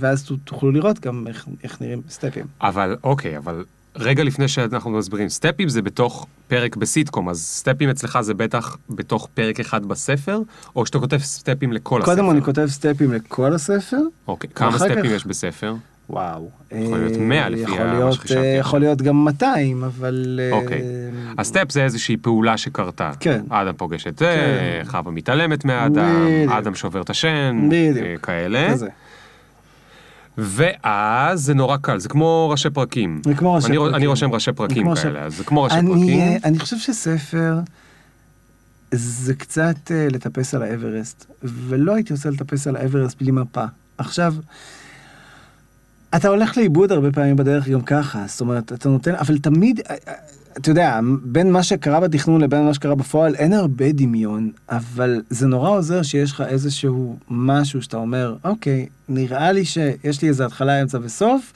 ואז 0.00 0.30
תוכלו 0.44 0.70
לראות 0.70 1.00
גם 1.00 1.24
איך, 1.26 1.46
איך 1.64 1.80
נראים 1.80 2.02
סטפים. 2.08 2.44
אבל 2.60 2.96
אוקיי, 3.04 3.38
אבל 3.38 3.64
רגע 3.98 4.24
לפני 4.24 4.48
שאנחנו 4.48 4.90
מסבירים, 4.90 5.28
סטפים 5.28 5.68
זה 5.68 5.82
בתוך 5.82 6.26
פרק 6.48 6.76
בסיטקום, 6.76 7.28
אז 7.28 7.42
סטפים 7.42 7.90
אצלך 7.90 8.18
זה 8.20 8.34
בטח 8.34 8.76
בתוך 8.90 9.28
פרק 9.34 9.60
אחד 9.60 9.86
בספר, 9.86 10.40
או 10.76 10.86
שאתה 10.86 10.98
כותב 10.98 11.18
סטפים 11.18 11.72
לכל 11.72 12.02
הספר? 12.02 12.14
קודם 12.14 12.30
אני 12.30 12.42
כותב 12.42 12.66
סטפים 12.66 13.12
לכל 13.12 13.52
הספר. 13.54 13.98
אוקיי, 14.28 14.50
כמה 14.54 14.78
סטפים 14.78 14.96
כך- 15.04 15.10
יש 15.10 15.26
בספר? 15.26 15.74
וואו. 16.10 16.50
יכול 16.72 16.98
להיות 16.98 17.12
אה, 17.12 17.18
100 17.18 17.48
לפי 17.48 17.62
יכול 17.62 17.78
מה 17.86 18.12
שחשבתי 18.12 18.40
אה. 18.40 18.44
יכול 18.46 18.80
להיות 18.80 19.02
גם 19.02 19.24
200, 19.24 19.84
אבל... 19.84 20.40
אה, 20.42 20.58
אוקיי. 20.58 20.82
הסטפ 21.38 21.72
זה 21.72 21.84
איזושהי 21.84 22.16
פעולה 22.16 22.56
שקרתה. 22.56 23.10
כן. 23.20 23.40
אדם 23.48 23.74
פוגש 23.76 24.06
את 24.06 24.18
זה, 24.18 24.34
כן. 24.84 24.90
חווה 24.90 25.12
מתעלמת 25.12 25.64
מאדם. 25.64 26.26
אדם 26.48 26.74
שובר 26.74 27.00
את 27.02 27.10
השן. 27.10 27.68
אה, 27.72 28.14
כאלה. 28.22 28.74
ואז 30.38 31.40
זה 31.40 31.54
נורא 31.54 31.76
קל, 31.76 31.98
זה 31.98 32.08
כמו 32.08 32.48
ראשי 32.50 32.70
פרקים. 32.70 33.20
זה 33.24 33.34
כמו 33.34 33.54
ראשי 33.54 33.66
אני, 33.66 33.76
פרקים. 33.76 33.94
אני 33.94 34.06
רושם 34.06 34.32
ראשי 34.32 34.52
פרקים 34.52 34.94
כאלה, 34.94 35.24
אז 35.24 35.36
זה 35.36 35.44
כמו 35.44 35.62
ראשי 35.62 35.76
אני, 35.76 35.88
פרקים. 35.88 36.20
אה, 36.20 36.36
אני 36.44 36.58
חושב 36.58 36.78
שספר 36.78 37.60
זה 38.90 39.34
קצת 39.34 39.90
אה, 39.90 40.08
לטפס 40.10 40.54
על 40.54 40.62
האברסט, 40.62 41.26
ולא 41.42 41.94
הייתי 41.94 42.12
רוצה 42.12 42.30
לטפס 42.30 42.66
על 42.66 42.76
האברסט 42.76 43.22
בלי 43.22 43.30
מפה. 43.30 43.64
עכשיו, 43.98 44.34
אתה 46.16 46.28
הולך 46.28 46.56
לאיבוד 46.56 46.92
הרבה 46.92 47.12
פעמים 47.12 47.36
בדרך 47.36 47.68
גם 47.68 47.82
ככה, 47.82 48.24
זאת 48.26 48.40
אומרת, 48.40 48.72
אתה 48.72 48.88
נותן, 48.88 49.14
אבל 49.14 49.38
תמיד, 49.38 49.80
אה, 49.90 49.94
אתה 50.56 50.70
יודע, 50.70 51.00
בין 51.22 51.52
מה 51.52 51.62
שקרה 51.62 52.00
בתכנון 52.00 52.40
לבין 52.40 52.64
מה 52.64 52.74
שקרה 52.74 52.94
בפועל, 52.94 53.34
אין 53.34 53.52
הרבה 53.52 53.92
דמיון, 53.92 54.50
אבל 54.68 55.22
זה 55.30 55.46
נורא 55.46 55.70
עוזר 55.70 56.02
שיש 56.02 56.32
לך 56.32 56.40
איזשהו 56.40 57.16
משהו 57.30 57.82
שאתה 57.82 57.96
אומר, 57.96 58.34
אוקיי, 58.44 58.86
נראה 59.08 59.52
לי 59.52 59.64
שיש 59.64 60.22
לי 60.22 60.28
איזה 60.28 60.46
התחלה, 60.46 60.82
אמצע 60.82 60.98
וסוף, 61.02 61.52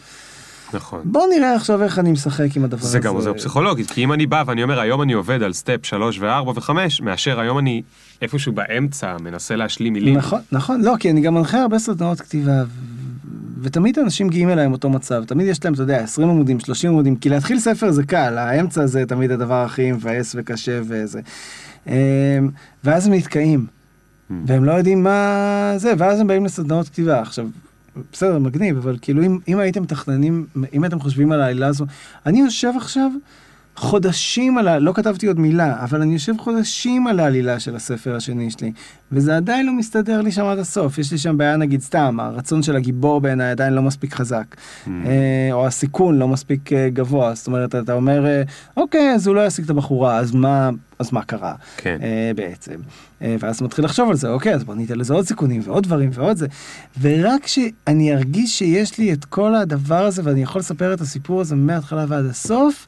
נכון. 0.75 1.01
בוא 1.05 1.27
נראה 1.37 1.55
עכשיו 1.55 1.83
איך 1.83 1.99
אני 1.99 2.13
משחק 2.13 2.57
עם 2.57 2.65
הדבר 2.65 2.81
הזה. 2.81 2.89
זה 2.89 2.99
גם 2.99 3.15
עוזר 3.15 3.35
פסיכולוגית, 3.35 3.91
כי 3.91 4.05
אם 4.05 4.13
אני 4.13 4.27
בא 4.27 4.43
ואני 4.47 4.63
אומר, 4.63 4.81
היום 4.81 5.03
אני 5.03 5.13
עובד 5.13 5.43
על 5.43 5.53
סטפ 5.53 5.87
3 5.87 6.19
ו-4 6.19 6.49
ו-5, 6.49 6.71
מאשר 7.03 7.41
היום 7.41 7.59
אני 7.59 7.83
איפשהו 8.23 8.53
באמצע 8.53 9.17
מנסה 9.21 9.57
להשלים 9.57 9.93
מילים. 9.93 10.17
נכון, 10.17 10.41
נכון, 10.53 10.81
לא, 10.81 10.95
כי 11.01 11.11
אני 11.11 11.21
גם 11.21 11.35
מנחה 11.35 11.63
הרבה 11.63 11.79
סדנאות 11.79 12.21
כתיבה, 12.21 12.63
ותמיד 13.63 13.99
אנשים 13.99 14.27
מגיעים 14.27 14.49
אליי 14.51 14.65
עם 14.65 14.73
אותו 14.73 14.91
מצב, 14.91 15.25
תמיד 15.25 15.47
יש 15.47 15.65
להם, 15.65 15.75
אתה 15.75 15.83
יודע, 15.83 15.99
20 15.99 16.29
עמודים, 16.29 16.61
30 16.61 16.91
עמודים, 16.91 17.17
כי 17.17 17.29
להתחיל 17.29 17.59
ספר 17.61 17.91
זה 17.91 18.03
קל, 18.05 18.39
האמצע 18.39 18.87
זה 18.87 19.05
תמיד 19.09 19.31
הדבר 19.31 19.65
הכי 19.65 19.93
מבאס 19.93 20.35
וקשה 20.39 20.81
וזה. 20.83 21.21
אמ, 21.87 21.93
ואז 22.85 23.07
הם 23.07 23.15
נתקעים, 23.15 23.67
Mm. 24.31 24.33
והם 24.47 24.65
לא 24.65 24.73
יודעים 24.73 25.03
מה 25.03 25.73
זה, 25.77 25.93
ואז 25.99 26.21
הם 26.21 26.27
באים 26.27 26.45
לסדנאות 26.45 26.89
כתיבה. 26.89 27.21
עכשיו, 27.21 27.47
בסדר, 28.13 28.39
מגניב, 28.39 28.77
אבל 28.77 28.99
כאילו 29.03 29.23
אם, 29.23 29.39
אם 29.49 29.59
הייתם 29.59 29.83
מתכננים, 29.83 30.47
אם 30.73 30.85
הייתם 30.85 31.01
חושבים 31.01 31.33
על 31.33 31.41
העלילה 31.43 31.67
הזו, 31.67 31.87
אני 32.27 32.41
יושב 32.41 32.73
עכשיו 32.77 33.11
חודשים 33.77 34.59
על 34.59 34.69
ה... 34.69 34.79
לא 34.79 34.93
כתבתי 34.93 35.27
עוד 35.27 35.39
מילה, 35.39 35.85
אבל 35.85 36.03
אני 36.03 36.13
יושב 36.13 36.33
חודשים 36.39 37.07
על 37.07 37.21
העלילה 37.21 37.61
של 37.61 37.77
הספר 37.77 38.17
השני 38.17 38.51
שלי, 38.51 38.73
וזה 39.13 39.37
עדיין 39.37 39.67
לא 39.67 39.73
מסתדר 39.73 40.21
לי 40.23 40.33
שם 40.33 40.45
עד 40.45 40.59
הסוף. 40.59 40.99
יש 40.99 41.13
לי 41.13 41.19
שם 41.19 41.37
בעיה, 41.37 41.57
נגיד, 41.57 41.81
סתם, 41.81 42.21
הרצון 42.21 42.63
של 42.63 42.77
הגיבור 42.77 43.21
בעיניי 43.21 43.51
עדיין 43.51 43.73
לא 43.73 43.83
מספיק 43.83 44.15
חזק, 44.15 44.45
Mm. 44.51 44.89
אה, 45.07 45.49
או 45.53 45.67
הסיכון 45.67 46.19
לא 46.19 46.29
מספיק 46.29 46.73
אה, 46.73 46.89
גבוה. 46.93 47.35
זאת 47.35 47.47
אומרת, 47.47 47.75
אתה 47.75 47.93
אומר, 47.93 48.27
אה, 48.27 48.43
אוקיי, 48.77 49.15
אז 49.15 49.27
הוא 49.27 49.35
לא 49.35 49.47
ישיג 49.47 49.65
את 49.65 49.71
הבחורה, 49.71 50.19
אז 50.19 50.35
מה, 50.35 50.71
אז 50.99 51.13
מה 51.13 51.23
קרה? 51.23 51.55
כן. 51.77 51.99
אה, 52.03 52.33
בעצם. 52.37 52.75
אה, 53.23 53.37
ואז 53.41 53.63
מתחיל 53.63 53.85
לחשוב 53.85 54.11
על 54.11 54.17
זה, 54.17 54.29
אוקיי, 54.29 54.55
אז 54.55 54.65
בוא 54.65 54.75
ניתן 54.75 54.99
לזה 54.99 55.15
עוד 55.15 55.27
סיכונים 55.27 55.63
ועוד 55.65 55.83
דברים 55.83 56.11
ועוד 56.13 56.37
זה. 56.37 56.47
ורק 57.01 57.43
כשאני 57.43 58.15
ארגיש 58.15 58.59
שיש 58.59 58.99
לי 58.99 59.13
את 59.13 59.25
כל 59.25 59.55
הדבר 59.55 60.05
הזה 60.05 60.23
ואני 60.25 60.43
יכול 60.43 60.59
לספר 60.59 60.95
את 60.95 61.01
הסיפור 61.01 61.41
הזה 61.41 61.57
מההתחלה 61.57 62.05
ועד 62.09 62.25
הסוף, 62.27 62.87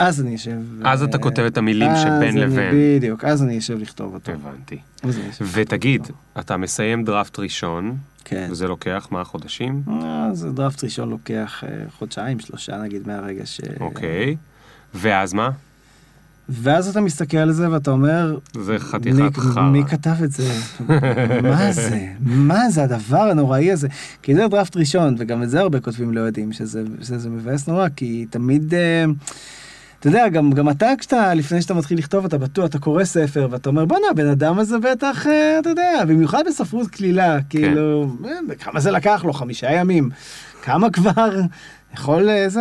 אז 0.00 0.20
אני 0.20 0.34
אשב... 0.34 0.56
אז 0.84 1.02
אה, 1.02 1.08
אתה 1.08 1.18
כותב 1.18 1.42
את 1.42 1.58
המילים 1.58 1.90
אז 1.90 2.02
שבין 2.02 2.38
לבין. 2.38 2.74
בדיוק, 2.74 3.24
אז 3.24 3.42
אני 3.42 3.58
אשב 3.58 3.78
לכתוב 3.78 4.14
אותו. 4.14 4.32
הבנתי. 4.32 4.78
אז 5.02 5.18
ותגיד, 5.52 6.06
אתה 6.38 6.56
מסיים 6.56 7.04
דראפט 7.04 7.38
ראשון, 7.38 7.96
כן. 8.24 8.48
וזה 8.50 8.68
לוקח 8.68 9.08
מה 9.10 9.24
חודשים? 9.24 9.82
אה, 9.88 10.28
זה 10.32 10.50
דראפט 10.50 10.84
ראשון 10.84 11.10
לוקח 11.10 11.64
אה, 11.64 11.68
חודשיים, 11.98 12.40
שלושה 12.40 12.82
נגיד 12.82 13.06
מהרגע 13.06 13.46
ש... 13.46 13.60
אוקיי. 13.80 14.36
ואז 14.94 15.32
מה? 15.32 15.50
ואז 16.48 16.88
אתה 16.88 17.00
מסתכל 17.00 17.36
על 17.36 17.52
זה 17.52 17.70
ואתה 17.70 17.90
אומר, 17.90 18.38
זה 18.54 18.78
חתיכת 18.78 19.36
חרא. 19.36 19.62
מי 19.62 19.84
כתב 19.84 20.22
את 20.24 20.32
זה? 20.32 20.52
מה 21.42 21.72
זה? 21.72 22.06
מה 22.20 22.70
זה 22.70 22.82
הדבר 22.82 23.22
הנוראי 23.30 23.72
הזה? 23.72 23.88
כי 24.22 24.34
זה 24.34 24.48
דראפט 24.48 24.76
ראשון, 24.76 25.14
וגם 25.18 25.42
את 25.42 25.50
זה 25.50 25.60
הרבה 25.60 25.80
כותבים 25.80 26.12
לא 26.12 26.20
יודעים, 26.20 26.52
שזה, 26.52 26.82
שזה 27.02 27.30
מבאס 27.30 27.68
נורא, 27.68 27.88
כי 27.96 28.26
תמיד... 28.30 28.74
אה, 28.74 29.04
אתה 30.00 30.08
יודע, 30.08 30.28
גם, 30.28 30.50
גם 30.52 30.68
אתה, 30.68 30.90
כשאתה, 30.98 31.34
לפני 31.34 31.62
שאתה 31.62 31.74
מתחיל 31.74 31.98
לכתוב, 31.98 32.24
אתה 32.24 32.38
בטוח, 32.38 32.66
אתה 32.66 32.78
קורא 32.78 33.04
ספר, 33.04 33.48
ואתה 33.50 33.68
אומר, 33.68 33.84
בואנה, 33.84 34.06
הבן 34.10 34.26
אדם 34.26 34.58
הזה 34.58 34.78
בטח, 34.78 35.26
אה, 35.26 35.58
אתה 35.58 35.68
יודע, 35.68 36.04
במיוחד 36.08 36.42
בספרות 36.46 36.88
קלילה, 36.88 37.38
כאילו, 37.48 38.16
אה, 38.24 38.54
כמה 38.58 38.80
זה 38.80 38.90
לקח 38.90 39.24
לו? 39.24 39.32
חמישה 39.32 39.72
ימים. 39.72 40.10
כמה 40.62 40.90
כבר 40.90 41.40
יכול 41.94 42.30
אה, 42.30 42.48
זה? 42.48 42.60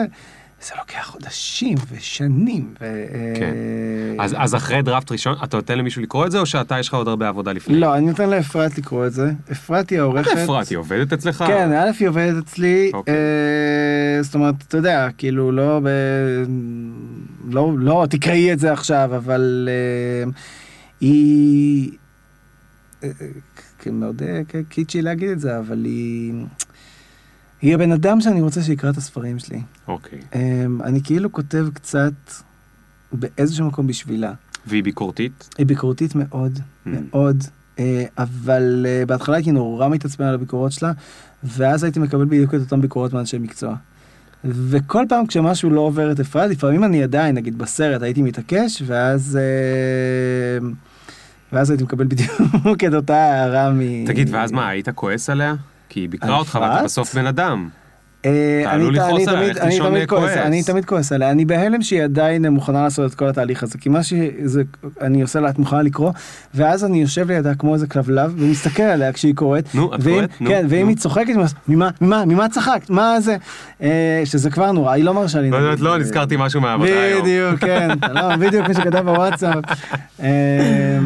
זה 0.61 0.73
לוקח 0.77 1.05
חודשים 1.05 1.77
ושנים. 1.91 2.73
ו... 2.81 3.05
כן. 3.39 3.53
אז, 4.19 4.35
אז 4.37 4.55
אחרי 4.55 4.81
דראפט 4.81 5.11
ראשון, 5.11 5.35
אתה 5.43 5.57
נותן 5.57 5.77
למישהו 5.77 6.01
לקרוא 6.01 6.25
את 6.25 6.31
זה, 6.31 6.39
או 6.39 6.45
שאתה, 6.45 6.79
יש 6.79 6.87
לך 6.87 6.93
עוד 6.93 7.07
הרבה 7.07 7.27
עבודה 7.27 7.51
לפני? 7.51 7.79
לא, 7.79 7.95
אני 7.95 8.05
נותן 8.05 8.29
לאפרת 8.29 8.77
לקרוא 8.77 9.07
את 9.07 9.13
זה. 9.13 9.31
אפרת 9.51 9.89
היא 9.89 9.97
מה 9.97 10.03
העורכת. 10.03 10.35
זה 10.35 10.43
אפרת? 10.43 10.67
היא 10.67 10.77
עובדת 10.77 11.13
אצלך? 11.13 11.43
כן, 11.47 11.71
א' 11.71 11.91
היא 11.99 12.07
עובדת 12.07 12.43
אצלי, 12.43 12.91
אוקיי. 12.93 13.13
אה, 13.13 14.23
זאת 14.23 14.35
אומרת, 14.35 14.55
אתה 14.67 14.77
יודע, 14.77 15.07
כאילו 15.17 15.51
לא 15.51 15.79
ב... 15.83 15.87
לא, 17.49 17.71
לא 17.77 18.05
תקראי 18.09 18.53
את 18.53 18.59
זה 18.59 18.73
עכשיו, 18.73 19.09
אבל 19.15 19.69
אה, 19.71 20.31
היא... 21.01 21.91
אה, 23.03 23.09
אה, 23.21 23.91
מאוד 23.91 24.21
אה, 24.23 24.41
קיצ'י 24.69 25.01
להגיד 25.01 25.29
את 25.29 25.39
זה, 25.39 25.59
אבל 25.59 25.85
היא... 25.85 26.33
היא 27.61 27.75
הבן 27.75 27.91
אדם 27.91 28.21
שאני 28.21 28.41
רוצה 28.41 28.61
שיקרא 28.63 28.89
את 28.89 28.97
הספרים 28.97 29.39
שלי. 29.39 29.61
אוקיי. 29.87 30.19
אה, 30.35 30.65
אני 30.83 31.01
כאילו 31.03 31.31
כותב 31.31 31.67
קצת 31.73 32.13
באיזשהו 33.11 33.67
מקום 33.67 33.87
בשבילה. 33.87 34.33
והיא 34.67 34.83
ביקורתית? 34.83 35.49
היא 35.57 35.65
ביקורתית 35.65 36.11
מאוד, 36.15 36.59
Mm. 36.59 36.89
מאוד, 37.11 37.43
אה, 37.79 38.03
אבל 38.17 38.85
אה, 38.89 39.05
בהתחלה 39.05 39.35
הייתי 39.35 39.51
נורא 39.51 39.89
מתעצבן 39.89 40.25
על 40.25 40.33
הביקורות 40.33 40.71
שלה, 40.71 40.91
ואז 41.43 41.83
הייתי 41.83 41.99
מקבל 41.99 42.25
בדיוק 42.25 42.55
את 42.55 42.59
אותן 42.59 42.81
ביקורות 42.81 43.13
מאנשי 43.13 43.37
מקצוע. 43.37 43.75
וכל 44.45 45.05
פעם 45.09 45.25
כשמשהו 45.27 45.69
לא 45.69 45.81
עובר 45.81 46.11
את 46.11 46.19
אפרת, 46.19 46.51
לפעמים 46.51 46.83
אני 46.83 47.03
עדיין, 47.03 47.35
נגיד 47.35 47.57
בסרט, 47.57 48.01
הייתי 48.01 48.21
מתעקש, 48.21 48.83
ואז... 48.85 49.39
אה, 49.41 50.67
ואז 51.53 51.69
הייתי 51.69 51.83
מקבל 51.83 52.07
בדיוק 52.07 52.83
את 52.87 52.93
אותה 52.93 53.15
הערה 53.15 53.71
מ... 53.73 54.05
תגיד, 54.05 54.29
ואז 54.31 54.51
מה, 54.51 54.67
היית 54.69 54.89
כועס 54.89 55.29
עליה? 55.29 55.55
כי 55.89 55.99
היא 55.99 56.09
ביקרה 56.09 56.37
אותך, 56.37 56.59
ואתה? 56.61 56.83
בסוף 56.83 57.15
בן 57.15 57.27
אדם. 57.27 57.69
אה, 58.25 58.59
אתה 58.61 58.71
אני 58.71 58.81
עלול 58.81 58.95
לכעוס 58.95 59.27
עליה, 59.27 59.53
לישון 59.65 60.05
כועס. 60.05 60.37
אני 60.37 60.63
תמיד 60.63 60.85
כועס 60.85 61.11
עליה, 61.11 61.31
אני 61.31 61.45
בהלם 61.45 61.81
שהיא 61.81 62.03
עדיין 62.03 62.45
מוכנה 62.47 62.83
לעשות 62.83 63.11
את 63.11 63.15
כל 63.15 63.27
התהליך 63.27 63.63
הזה, 63.63 63.77
כי 63.77 63.89
מה 63.89 64.03
שזה, 64.03 64.61
אני 65.01 65.21
עושה 65.21 65.39
לה, 65.39 65.49
את 65.49 65.59
מוכנה 65.59 65.81
לקרוא, 65.81 66.11
ואז 66.53 66.85
אני 66.85 67.01
יושב 67.01 67.31
לידה 67.31 67.55
כמו 67.55 67.73
איזה 67.73 67.87
כלבלב, 67.87 68.33
ומסתכל 68.37 68.83
עליה 68.83 69.13
כשהיא 69.13 69.35
קוראת, 69.35 69.75
נו, 69.75 69.95
את 69.95 69.99
ואם- 70.03 70.13
קוראת? 70.13 70.41
נו, 70.41 70.49
כן, 70.49 70.65
ואם. 70.69 70.87
היא 70.87 70.97
צוחקת, 70.97 71.33
ממה, 71.67 71.89
ממה, 72.01 72.25
ממה 72.25 72.49
צחקת, 72.49 72.89
מה 72.89 73.21
זה, 73.21 73.35
אה, 73.81 74.21
שזה 74.25 74.49
כבר 74.49 74.71
נורא, 74.71 74.91
היא 74.91 75.03
לא 75.03 75.13
מרשה 75.13 75.41
לי. 75.41 75.49
לא, 75.49 75.73
לא, 75.79 75.93
אה, 75.93 75.97
נזכרתי 75.97 76.35
משהו 76.39 76.61
מהעבודה 76.61 77.01
היום. 77.03 77.21
בדיוק, 77.21 77.59
כן, 77.59 77.89
לא, 78.15 78.35
בדיוק 78.35 78.65
כמו 78.65 78.73
שכתב 78.73 78.99
בוואטסאפ. 79.05 79.63
אה, 80.23 80.99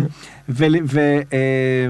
ו- 0.49 0.63
אה, 0.95 1.21
אה, 1.33 1.87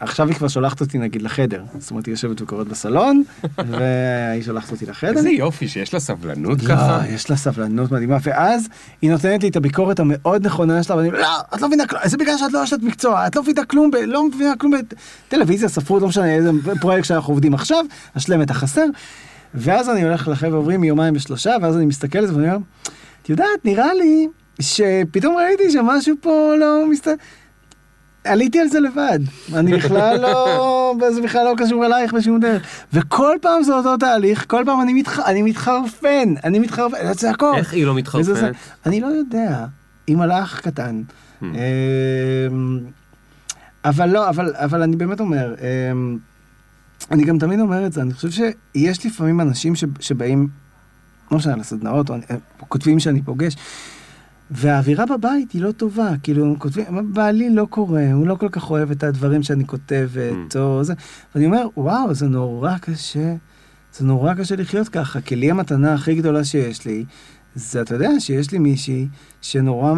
עכשיו 0.00 0.28
היא 0.28 0.36
כבר 0.36 0.48
שולחת 0.48 0.80
אותי 0.80 0.98
נגיד 0.98 1.22
לחדר, 1.22 1.64
זאת 1.78 1.90
אומרת 1.90 2.06
היא 2.06 2.12
יושבת 2.12 2.42
וקוראת 2.42 2.68
בסלון, 2.68 3.22
והיא 3.70 4.42
שולחת 4.42 4.72
אותי 4.72 4.86
לחדר. 4.86 5.10
איזה 5.10 5.30
יופי 5.30 5.68
שיש 5.68 5.94
לה 5.94 6.00
סבלנות 6.00 6.60
ככה. 6.60 7.02
לא, 7.02 7.14
יש 7.14 7.30
לה 7.30 7.36
סבלנות 7.36 7.92
מדהימה, 7.92 8.16
ואז 8.22 8.68
היא 9.02 9.10
נותנת 9.10 9.42
לי 9.42 9.48
את 9.48 9.56
הביקורת 9.56 10.00
המאוד 10.00 10.46
נכונה 10.46 10.82
שלה, 10.82 10.96
ואני 10.96 11.08
אומר, 11.08 11.20
לא, 11.20 11.28
את 11.54 11.62
לא 11.62 11.68
מבינה 11.68 11.86
כלום, 11.86 12.02
זה 12.04 12.16
בגלל 12.16 12.38
שאת 12.38 12.52
לא 12.52 12.64
אשת 12.64 12.78
מקצוע, 12.82 13.26
את 13.26 13.36
לא 13.36 13.42
מבינה 13.42 13.64
כלום, 13.64 13.90
לא 14.06 14.28
מבינה 14.28 14.56
כלום 14.58 14.72
בטלוויזיה, 15.28 15.68
ספרות, 15.68 16.02
לא 16.02 16.08
משנה 16.08 16.34
איזה 16.34 16.50
פרויקט 16.80 17.04
שאנחנו 17.04 17.32
עובדים 17.32 17.54
עכשיו, 17.54 17.84
אשלם 18.16 18.42
את 18.42 18.50
החסר. 18.50 18.84
ואז 19.54 19.90
אני 19.90 20.04
הולך 20.04 20.28
לחבר'ה 20.28 20.56
עוברים 20.56 20.80
מיומיים 20.80 21.14
בשלושה, 21.14 21.56
ואז 21.62 21.76
אני 21.76 21.86
מסתכל 21.86 22.18
על 22.18 22.26
זה 22.26 22.34
ואני 22.34 22.46
אומר, 22.46 22.58
את 23.22 23.30
יודעת, 23.30 23.64
נראה 23.64 23.94
לי 23.94 24.28
שפתאום 24.60 25.36
ראיתי 25.36 25.70
שמשהו 25.70 26.14
פה 26.20 26.54
לא 26.60 26.86
מסת... 26.90 27.08
עליתי 28.26 28.60
על 28.60 28.68
זה 28.68 28.80
לבד, 28.80 29.18
אני 29.54 29.76
בכלל 29.76 30.20
לא, 30.20 30.94
זה 31.14 31.22
בכלל 31.22 31.44
לא 31.44 31.54
קשור 31.56 31.86
אלייך 31.86 32.12
בשום 32.12 32.40
דרך. 32.40 32.62
וכל 32.92 33.36
פעם 33.42 33.62
זה 33.62 33.74
אותו 33.74 33.96
תהליך, 33.96 34.44
כל 34.48 34.62
פעם 34.66 34.80
אני, 34.80 34.92
מתח... 34.94 35.18
אני 35.18 35.42
מתחרפן, 35.42 36.34
אני 36.44 36.58
מתחרפן, 36.58 36.96
זה 37.06 37.14
צעקות. 37.14 37.56
איך 37.56 37.72
היא 37.72 37.86
לא 37.86 37.94
מתחרפנת? 37.94 38.24
זה- 38.36 38.50
אני 38.86 39.00
לא 39.00 39.06
יודע, 39.06 39.66
היא 40.06 40.16
מלאך 40.16 40.60
קטן. 40.60 41.02
Hmm. 41.42 41.44
אמ, 41.44 42.78
אבל 43.84 44.08
לא, 44.08 44.28
אבל, 44.28 44.54
אבל 44.56 44.82
אני 44.82 44.96
באמת 44.96 45.20
אומר, 45.20 45.54
אמ, 45.92 46.18
אני 47.10 47.24
גם 47.24 47.38
תמיד 47.38 47.60
אומר 47.60 47.86
את 47.86 47.92
זה, 47.92 48.02
אני 48.02 48.12
חושב 48.14 48.30
שיש 48.30 49.06
לפעמים 49.06 49.40
אנשים 49.40 49.74
ש, 49.74 49.84
שבאים, 50.00 50.48
לא 51.30 51.38
משנה, 51.38 51.56
לסדנאות, 51.56 52.10
או 52.10 52.14
אני- 52.14 52.24
או 52.60 52.68
כותבים 52.68 53.00
שאני 53.00 53.22
פוגש, 53.22 53.56
והאווירה 54.50 55.06
בבית 55.06 55.52
היא 55.52 55.62
לא 55.62 55.72
טובה, 55.72 56.10
כאילו, 56.22 56.44
הם 56.44 56.56
כותבים, 56.56 57.12
בעלי 57.12 57.50
לא 57.50 57.66
קורא, 57.70 58.02
הוא 58.12 58.26
לא 58.26 58.34
כל 58.34 58.48
כך 58.48 58.70
אוהב 58.70 58.90
את 58.90 59.02
הדברים 59.02 59.42
שאני 59.42 59.66
כותבת, 59.66 60.56
או 60.56 60.84
זה, 60.84 60.94
ואני 61.34 61.46
אומר, 61.46 61.66
וואו, 61.76 62.14
זה 62.14 62.28
נורא 62.28 62.78
קשה, 62.78 63.34
זה 63.92 64.04
נורא 64.04 64.34
קשה 64.34 64.56
לחיות 64.56 64.88
ככה, 64.88 65.20
כי 65.20 65.36
לי 65.36 65.50
המתנה 65.50 65.94
הכי 65.94 66.14
גדולה 66.14 66.44
שיש 66.44 66.84
לי, 66.84 67.04
זה, 67.54 67.80
אתה 67.80 67.94
יודע, 67.94 68.10
שיש 68.18 68.52
לי 68.52 68.58
מישהי 68.58 69.08
שנורא, 69.42 69.94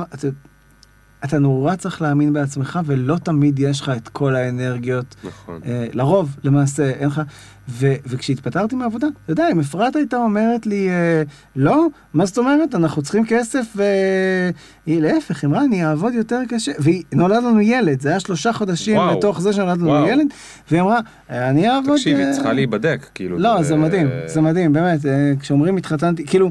אתה, 1.24 1.38
נורא 1.38 1.76
צריך 1.76 2.02
להאמין 2.02 2.32
בעצמך, 2.32 2.80
ולא 2.86 3.16
תמיד 3.16 3.58
יש 3.58 3.80
לך 3.80 3.92
את 3.96 4.08
כל 4.08 4.36
האנרגיות. 4.36 5.14
נכון. 5.24 5.60
אה, 5.66 5.86
לרוב, 5.92 6.36
למעשה, 6.44 6.90
אין 6.90 7.08
לך... 7.08 7.22
ו- 7.70 7.94
וכשהתפטרתי 8.06 8.76
מהעבודה, 8.76 9.06
אתה 9.24 9.32
יודע, 9.32 9.48
אם 9.52 9.60
אפרת 9.60 9.96
הייתה 9.96 10.16
אומרת 10.16 10.66
לי, 10.66 10.90
אה, 10.90 11.22
לא, 11.56 11.86
מה 12.14 12.26
זאת 12.26 12.38
אומרת, 12.38 12.74
אנחנו 12.74 13.02
צריכים 13.02 13.24
כסף, 13.26 13.66
והיא 13.76 15.02
להפך, 15.02 15.44
אמרה, 15.44 15.64
אני 15.64 15.84
אעבוד 15.86 16.14
יותר 16.14 16.40
קשה, 16.48 16.72
ונולד 17.12 17.36
לנו 17.44 17.60
ילד, 17.60 18.00
זה 18.00 18.08
היה 18.08 18.20
שלושה 18.20 18.52
חודשים 18.52 18.96
וואו. 18.96 19.18
לתוך 19.18 19.40
זה 19.40 19.52
שנולד 19.52 19.78
לנו 19.78 19.86
וואו. 19.86 20.06
ילד, 20.08 20.26
והיא 20.70 20.80
אמרה, 20.82 21.00
"אה, 21.30 21.50
אני 21.50 21.68
אעבוד... 21.70 21.96
תקשיבי, 21.96 22.24
אה, 22.24 22.32
צריכה 22.32 22.52
להיבדק, 22.52 23.06
כאילו. 23.14 23.38
לא, 23.38 23.62
זה 23.62 23.76
מדהים, 23.76 24.08
זה 24.26 24.40
מדהים, 24.40 24.72
באמת, 24.72 25.06
אה, 25.06 25.32
כשאומרים 25.40 25.76
התחתנתי, 25.76 26.26
כאילו, 26.26 26.50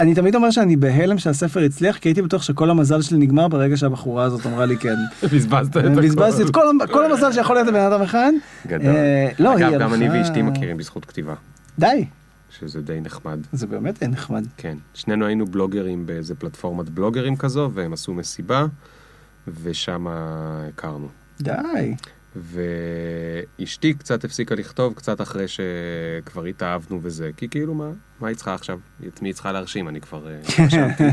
אני 0.00 0.14
תמיד 0.14 0.34
אומר 0.34 0.50
שאני 0.50 0.76
בהלם 0.76 1.18
שהספר 1.18 1.60
הצליח, 1.60 1.96
כי 1.98 2.08
הייתי 2.08 2.22
בטוח 2.22 2.42
שכל 2.42 2.70
המזל 2.70 3.02
שלי 3.02 3.18
נגמר 3.18 3.48
ברגע 3.48 3.76
שהבחורה 3.76 4.24
הזאת 4.24 4.46
אמרה 4.46 4.66
לי 4.66 4.76
כן. 4.76 4.94
בזבזת 5.32 5.76
את 5.76 5.84
הכל. 5.84 6.00
בזבזתי 6.02 6.42
את 6.42 6.50
כל, 6.50 6.68
המ- 6.68 6.86
כל 6.92 7.10
המזל 7.12 7.32
שיכול 7.32 7.56
להיות 7.56 7.68
לבן 7.68 7.80
אדם 7.80 8.02
אחד. 8.02 8.32
גדול. 8.66 8.86
אה, 8.96 9.28
לא, 9.38 9.56
היא 9.56 9.66
אגב, 9.66 9.80
גם 9.80 9.94
אני 9.94 10.08
ואשתי 10.10 10.42
מכירים 10.42 10.76
בזכות 10.76 11.04
כתיבה, 11.04 11.34
די, 11.78 12.04
שזה 12.58 12.80
די 12.82 13.00
נחמד. 13.00 13.38
זה 13.52 13.66
באמת 13.66 14.02
נחמד. 14.02 14.44
כן. 14.56 14.76
שנינו 14.94 15.26
היינו 15.26 15.46
בלוגרים 15.46 16.06
באיזה 16.06 16.34
פלטפורמת 16.34 16.88
בלוגרים 16.88 17.36
כזו, 17.36 17.70
והם 17.74 17.92
עשו 17.92 18.14
מסיבה, 18.14 18.66
ושם 19.62 20.06
הכרנו. 20.10 21.08
די. 21.40 21.94
ואשתי 22.36 23.94
קצת 23.94 24.24
הפסיקה 24.24 24.54
לכתוב, 24.54 24.94
קצת 24.94 25.20
אחרי 25.20 25.44
שכבר 25.48 26.44
התאהבנו 26.44 27.00
וזה, 27.02 27.30
כי 27.36 27.48
כאילו 27.48 27.74
מה, 27.74 27.90
מה 28.20 28.28
היא 28.28 28.36
צריכה 28.36 28.54
עכשיו? 28.54 28.78
את 29.08 29.22
מי 29.22 29.28
היא 29.28 29.34
צריכה 29.34 29.52
להרשים? 29.52 29.88
אני 29.88 30.00
כבר 30.00 30.28
אה, 30.28 30.64
רשמתי. 30.66 31.04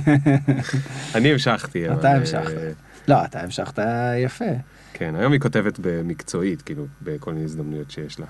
אני 1.16 1.32
המשכתי. 1.32 1.92
אתה 1.92 2.08
אה, 2.08 2.16
המשכת. 2.16 2.76
לא, 3.08 3.26
אתה 3.26 3.42
המשכת 3.42 3.80
יפה. 4.26 4.46
כן, 4.94 5.16
היום 5.16 5.32
היא 5.34 5.42
כותבת 5.42 5.80
במקצועית, 5.82 6.62
כאילו, 6.62 6.86
בכל 7.02 7.34
מיני 7.34 7.46
הזדמנויות 7.46 7.92
שיש 7.92 8.20
לה. 8.20 8.26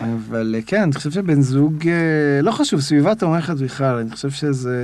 אבל 0.00 0.54
אה, 0.54 0.62
כן, 0.66 0.82
אני 0.82 0.92
חושב 0.92 1.10
שבן 1.10 1.42
זוג, 1.42 1.88
אה, 1.88 2.42
לא 2.42 2.52
חשוב, 2.52 2.80
סביבה 2.80 3.14
תומכת 3.14 3.56
בכלל, 3.56 3.98
אני 3.98 4.10
חושב 4.10 4.30
שזה... 4.30 4.78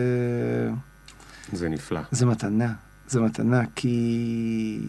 זה 1.52 1.68
נפלא. 1.68 2.00
זה 2.10 2.26
מתנה, 2.26 2.72
זה 3.08 3.20
מתנה, 3.20 3.62
כי 3.74 4.80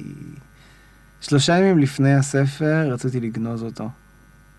שלושה 1.21 1.57
ימים 1.57 1.77
לפני 1.77 2.13
הספר 2.13 2.89
רציתי 2.91 3.19
לגנוז 3.19 3.63
אותו. 3.63 3.89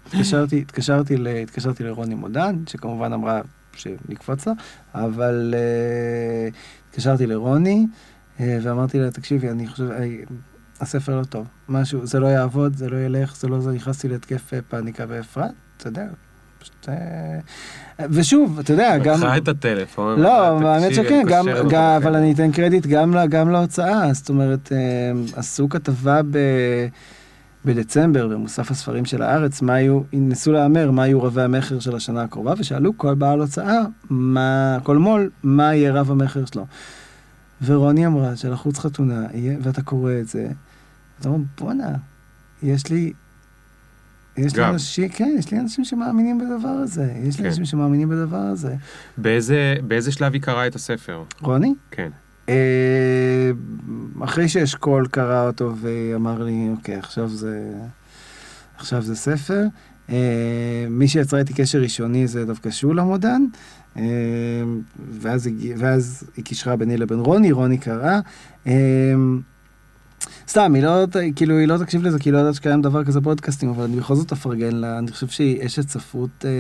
התקשרתי, 0.06 0.61
התקשרתי, 0.61 1.16
ל, 1.16 1.26
התקשרתי 1.26 1.84
לרוני 1.84 2.14
מודן, 2.14 2.56
שכמובן 2.66 3.12
אמרה 3.12 3.40
שנקפוץ 3.76 4.46
לה, 4.46 4.52
אבל 4.94 5.54
uh, 5.54 6.54
התקשרתי 6.88 7.26
לרוני, 7.26 7.86
uh, 8.38 8.40
ואמרתי 8.62 8.98
לה, 8.98 9.11
תקשיבי, 9.11 9.50
אני 9.50 9.66
חושב, 9.66 9.90
אה, 9.90 10.06
הספר 10.80 11.20
לא 11.20 11.24
טוב, 11.24 11.46
משהו, 11.68 12.06
זה 12.06 12.20
לא 12.20 12.26
יעבוד, 12.26 12.76
זה 12.76 12.88
לא 12.88 12.96
ילך, 12.96 13.36
זה 13.36 13.48
לא 13.48 13.61
זה, 13.61 13.72
נכנסתי 13.72 14.08
להתקף 14.08 14.52
פאניקה 14.68 15.06
באפרת, 15.06 15.50
אתה 15.76 15.88
יודע, 15.88 16.06
פשוט... 16.61 16.88
אה, 16.88 18.06
ושוב, 18.11 18.58
אתה 18.58 18.72
יודע, 18.72 18.98
גם... 18.98 19.14
לקחה 19.14 19.36
את 19.36 19.48
הטלפון. 19.48 20.20
לא, 20.20 20.61
האמת 20.68 20.88
"תקשיבי, 20.88 21.06
שכן, 21.08 21.22
גם, 21.28 21.46
גם, 21.46 21.54
בחדר." 21.54 21.96
אבל 21.96 22.16
אני 22.16 22.32
אתן 22.32 22.52
קרדיט 22.52 22.86
גם, 22.86 23.14
גם 23.30 23.50
להוצאה, 23.50 24.12
זאת 24.12 24.28
אומרת, 24.28 24.72
אה, 24.72 24.78
עשו 25.36 25.68
כתבה 25.68 26.20
ב, 26.30 26.38
בדצמבר 27.64 28.28
במוסף 28.28 28.70
הספרים 28.70 29.04
של 29.04 29.22
הארץ, 29.22 29.62
מה 29.62 29.74
היו, 29.74 30.00
ניסו 30.12 30.52
להמר 30.52 30.90
מה 30.90 31.06
יהיו 31.06 31.22
רבי 31.22 31.42
המכר 31.42 31.80
של 31.80 31.96
השנה 31.96 32.22
הקרובה, 32.22 32.54
ושאלו 32.58 32.98
כל 32.98 33.14
בעל 33.14 33.40
הוצאה, 33.40 33.78
מה, 34.11 34.78
כל 34.82 34.96
מו"ל, 34.96 35.30
מה 35.42 35.74
יהיה 35.74 35.92
רב 35.92 36.11
המכר 36.11 36.44
שלו. 36.44 36.66
ורוני 37.64 38.06
אמרה 38.06 38.36
שלחוץ 38.36 38.78
חתונה, 38.78 39.26
יהיה, 39.34 39.56
ואתה 39.62 39.82
קורא 39.82 40.12
את 40.20 40.28
זה, 40.28 40.48
אתה 41.20 41.28
אומר, 41.28 41.44
בואנה, 41.58 41.92
יש 42.62 42.90
לי... 42.90 43.12
יש 44.47 44.57
לי 44.57 44.62
גם. 44.62 44.72
אנשים, 44.72 45.09
כן, 45.09 45.34
יש 45.38 45.51
לי 45.53 45.59
אנשים 45.59 45.84
שמאמינים 45.84 46.38
בדבר 46.38 46.68
הזה, 46.68 47.12
יש 47.24 47.36
לי 47.36 47.43
כן. 47.43 47.49
אנשים 47.49 47.64
שמאמינים 47.64 48.09
בדבר 48.09 48.36
הזה. 48.36 48.74
באיזה 49.18 49.74
באיזה 49.88 50.12
שלב 50.12 50.32
היא 50.32 50.43
קראה 50.43 50.66
את 50.66 50.74
הספר? 50.74 51.22
רוני? 51.41 51.74
כן. 51.91 52.09
אה, 52.49 53.51
אחרי 54.24 54.49
שאשכול 54.49 55.07
קרא 55.07 55.47
אותו 55.47 55.72
ואמר 55.80 56.43
לי, 56.43 56.68
אוקיי, 56.76 56.95
עכשיו 56.95 57.28
זה, 57.28 57.72
עכשיו 58.78 59.03
זה 59.03 59.16
ספר, 59.16 59.64
אה, 60.11 60.86
מי 60.91 61.09
שיצרה 61.09 61.41
איתי 61.41 61.55
קשר 61.55 61.78
ראשוני 61.78 62.26
זה 62.26 62.45
דווקא 62.45 62.70
שולה 62.70 63.03
מודן, 63.03 63.43
אה, 63.97 64.03
ואז, 65.20 65.49
ואז 65.76 66.24
היא 66.36 66.45
קישרה 66.45 66.76
ביני 66.76 66.97
לבין 66.97 67.18
רוני, 67.18 67.53
רוני 67.53 67.78
קראה. 67.78 68.20
סתם, 70.51 70.74
היא 70.74 70.82
לא, 70.82 71.05
כאילו, 71.36 71.59
היא 71.59 71.68
לא 71.68 71.78
תקשיב 71.78 72.03
לזה, 72.03 72.18
כי 72.18 72.28
היא 72.28 72.32
לא 72.32 72.38
יודעת 72.38 72.55
שקיים 72.55 72.82
דבר 72.82 73.05
כזה 73.05 73.20
פודקאסטים, 73.20 73.68
אבל 73.68 73.84
אני 73.84 73.96
בכל 73.96 74.14
זאת 74.14 74.32
אפרגן 74.32 74.76
לה, 74.76 74.98
אני 74.98 75.11
חושב 75.11 75.28
שהיא 75.28 75.66
אשת 75.66 75.88
ספרות 75.88 76.44
אה, 76.44 76.51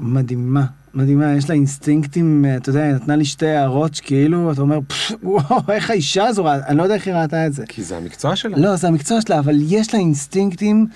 מדהימה, 0.00 0.64
מדהימה, 0.94 1.32
יש 1.32 1.48
לה 1.48 1.54
אינסטינקטים, 1.54 2.44
אה, 2.44 2.56
אתה 2.56 2.70
יודע, 2.70 2.82
היא 2.82 2.94
נתנה 2.94 3.16
לי 3.16 3.24
שתי 3.24 3.48
הערות 3.48 3.94
שכאילו, 3.94 4.52
אתה 4.52 4.60
אומר, 4.60 4.78
"פפ, 4.88 5.12
וואו, 5.22 5.60
איך 5.72 5.90
האישה 5.90 6.26
הזו, 6.26 6.44
ראה-" 6.44 6.66
אני 6.66 6.78
לא 6.78 6.82
יודע 6.82 6.94
איך 6.94 7.06
היא 7.06 7.14
ראתה 7.14 7.46
את 7.46 7.52
זה. 7.52 7.64
כי 7.68 7.82
זה 7.82 7.96
המקצוע 7.96 8.36
שלה. 8.36 8.56
לא, 8.58 8.76
זה 8.76 8.88
המקצוע 8.88 9.20
שלה, 9.20 9.38
אבל 9.38 9.56
יש 9.60 9.94
לה 9.94 10.00
אינסטינקטים 10.00 10.86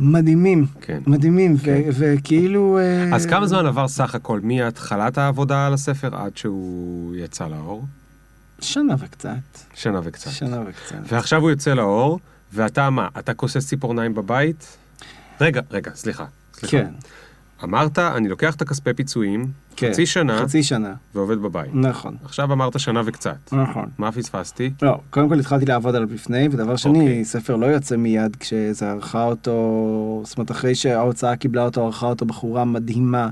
מדהימים, 0.00 0.66
כן. 0.80 0.98
מדהימים, 1.06 1.58
כן. 1.58 1.80
וכאילו... 1.92 2.78
אה, 2.78 3.16
אז 3.16 3.26
כמה 3.26 3.46
זמן 3.46 3.66
עבר 3.66 3.88
סך 3.88 4.14
הכל 4.14 4.40
מהתחלת 4.42 5.18
העבודה 5.18 5.66
על 5.66 5.74
הספר 5.74 6.16
עד 6.16 6.36
שהוא 6.36 7.14
יצא 7.16 7.46
לאור? 7.46 7.84
שנה 8.60 8.94
וקצת, 8.98 9.30
שנה 9.74 10.00
וקצת. 10.04 10.30
שנה 10.30 10.60
וקצת. 10.66 10.96
ועכשיו 11.08 11.40
הוא 11.40 11.50
יוצא 11.50 11.74
לאור, 11.74 12.18
ואתה 12.52 12.90
מה, 12.90 13.08
אתה 13.18 13.34
כוסס 13.34 13.68
ציפורניים 13.68 14.14
בבית? 14.14 14.76
רגע, 15.40 15.60
רגע, 15.70 15.90
סליחה. 15.94 16.24
סליחה. 16.54 16.70
כן, 16.70 16.86
אמרת, 17.64 17.98
אני 17.98 18.28
לוקח 18.28 18.54
את 18.54 18.62
הכספי 18.62 18.94
פיצויים, 18.94 19.46
כן. 19.76 19.90
חצי 19.92 20.06
שנה, 20.06 20.38
חצי 20.42 20.62
שנה, 20.62 20.94
ועובד 21.14 21.38
בבית. 21.38 21.70
נכון, 21.74 22.16
עכשיו 22.24 22.52
אמרת 22.52 22.80
שנה 22.80 23.02
וקצת. 23.04 23.52
נכון. 23.52 23.88
מה 23.98 24.12
פספסתי? 24.12 24.70
לא, 24.82 25.00
קודם 25.10 25.28
כל 25.28 25.38
התחלתי 25.38 25.66
לעבוד 25.66 25.94
עליו 25.94 26.08
לפני, 26.14 26.48
ודבר 26.52 26.76
שני, 26.76 27.00
אוקיי. 27.00 27.24
ספר 27.24 27.56
לא 27.56 27.66
יוצא 27.66 27.96
מיד 27.96 28.36
כשזה 28.36 28.90
ערכה 28.90 29.24
אותו, 29.24 30.22
זאת 30.24 30.38
אומרת, 30.38 30.50
אחרי 30.50 30.74
שההוצאה 30.74 31.36
קיבלה 31.36 31.64
אותו, 31.64 31.84
ערכה 31.84 32.06
אותו 32.06 32.26
בחורה 32.26 32.64
מדהימה 32.64 33.28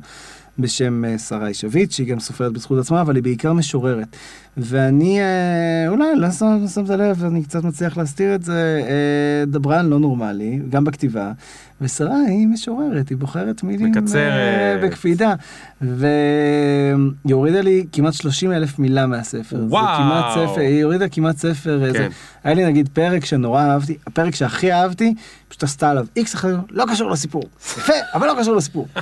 בשם 0.59 1.05
אה, 1.05 1.19
שרה 1.19 1.47
אישביץ, 1.47 1.95
שהיא 1.95 2.07
גם 2.07 2.21
סופרת 2.21 2.53
בזכות 2.53 2.79
עצמה, 2.79 3.01
אבל 3.01 3.15
היא 3.15 3.23
בעיקר 3.23 3.53
משוררת. 3.53 4.17
ואני, 4.59 5.21
אה, 5.21 5.89
אולי, 5.89 6.05
לא 6.17 6.31
שם, 6.31 6.67
שמת 6.75 6.89
לב, 6.89 7.25
אני 7.25 7.43
קצת 7.43 7.65
מצליח 7.65 7.97
להסתיר 7.97 8.35
את 8.35 8.43
זה, 8.43 8.83
אה, 8.89 9.45
דברן 9.47 9.87
לא 9.87 9.99
נורמלי, 9.99 10.61
גם 10.71 10.85
בכתיבה, 10.85 11.33
ושרה 11.81 12.17
היא 12.29 12.49
משוררת, 12.49 13.09
היא 13.09 13.19
בוחרת 13.19 13.63
מילים 13.63 13.91
מקצרת. 13.91 14.17
אה, 14.17 14.79
בקפידה, 14.83 15.35
והיא 15.81 17.35
הורידה 17.35 17.61
לי 17.61 17.87
כמעט 17.93 18.13
30 18.13 18.53
אלף 18.53 18.79
מילה 18.79 19.07
מהספר. 19.07 19.57
זה 19.57 19.65
וואו. 19.65 19.97
כמעט 19.97 20.25
ספר, 20.31 20.61
היא 20.61 20.85
הורידה 20.85 21.09
כמעט 21.09 21.37
ספר, 21.37 21.93
כן. 21.93 22.09
היה 22.45 22.55
לי 22.55 22.67
נגיד 22.67 22.89
פרק 22.93 23.25
שנורא 23.25 23.63
אהבתי, 23.63 23.97
הפרק 24.07 24.35
שהכי 24.35 24.73
אהבתי, 24.73 25.15
פשוט 25.49 25.63
עשתה 25.63 25.91
עליו 25.91 26.07
איקס 26.17 26.35
אחר, 26.35 26.57
לא 26.71 26.85
קשור 26.91 27.11
לסיפור. 27.11 27.43
יפה, 27.61 27.93
אבל 28.15 28.27
לא 28.27 28.35
קשור 28.41 28.57
לסיפור. 28.57 28.89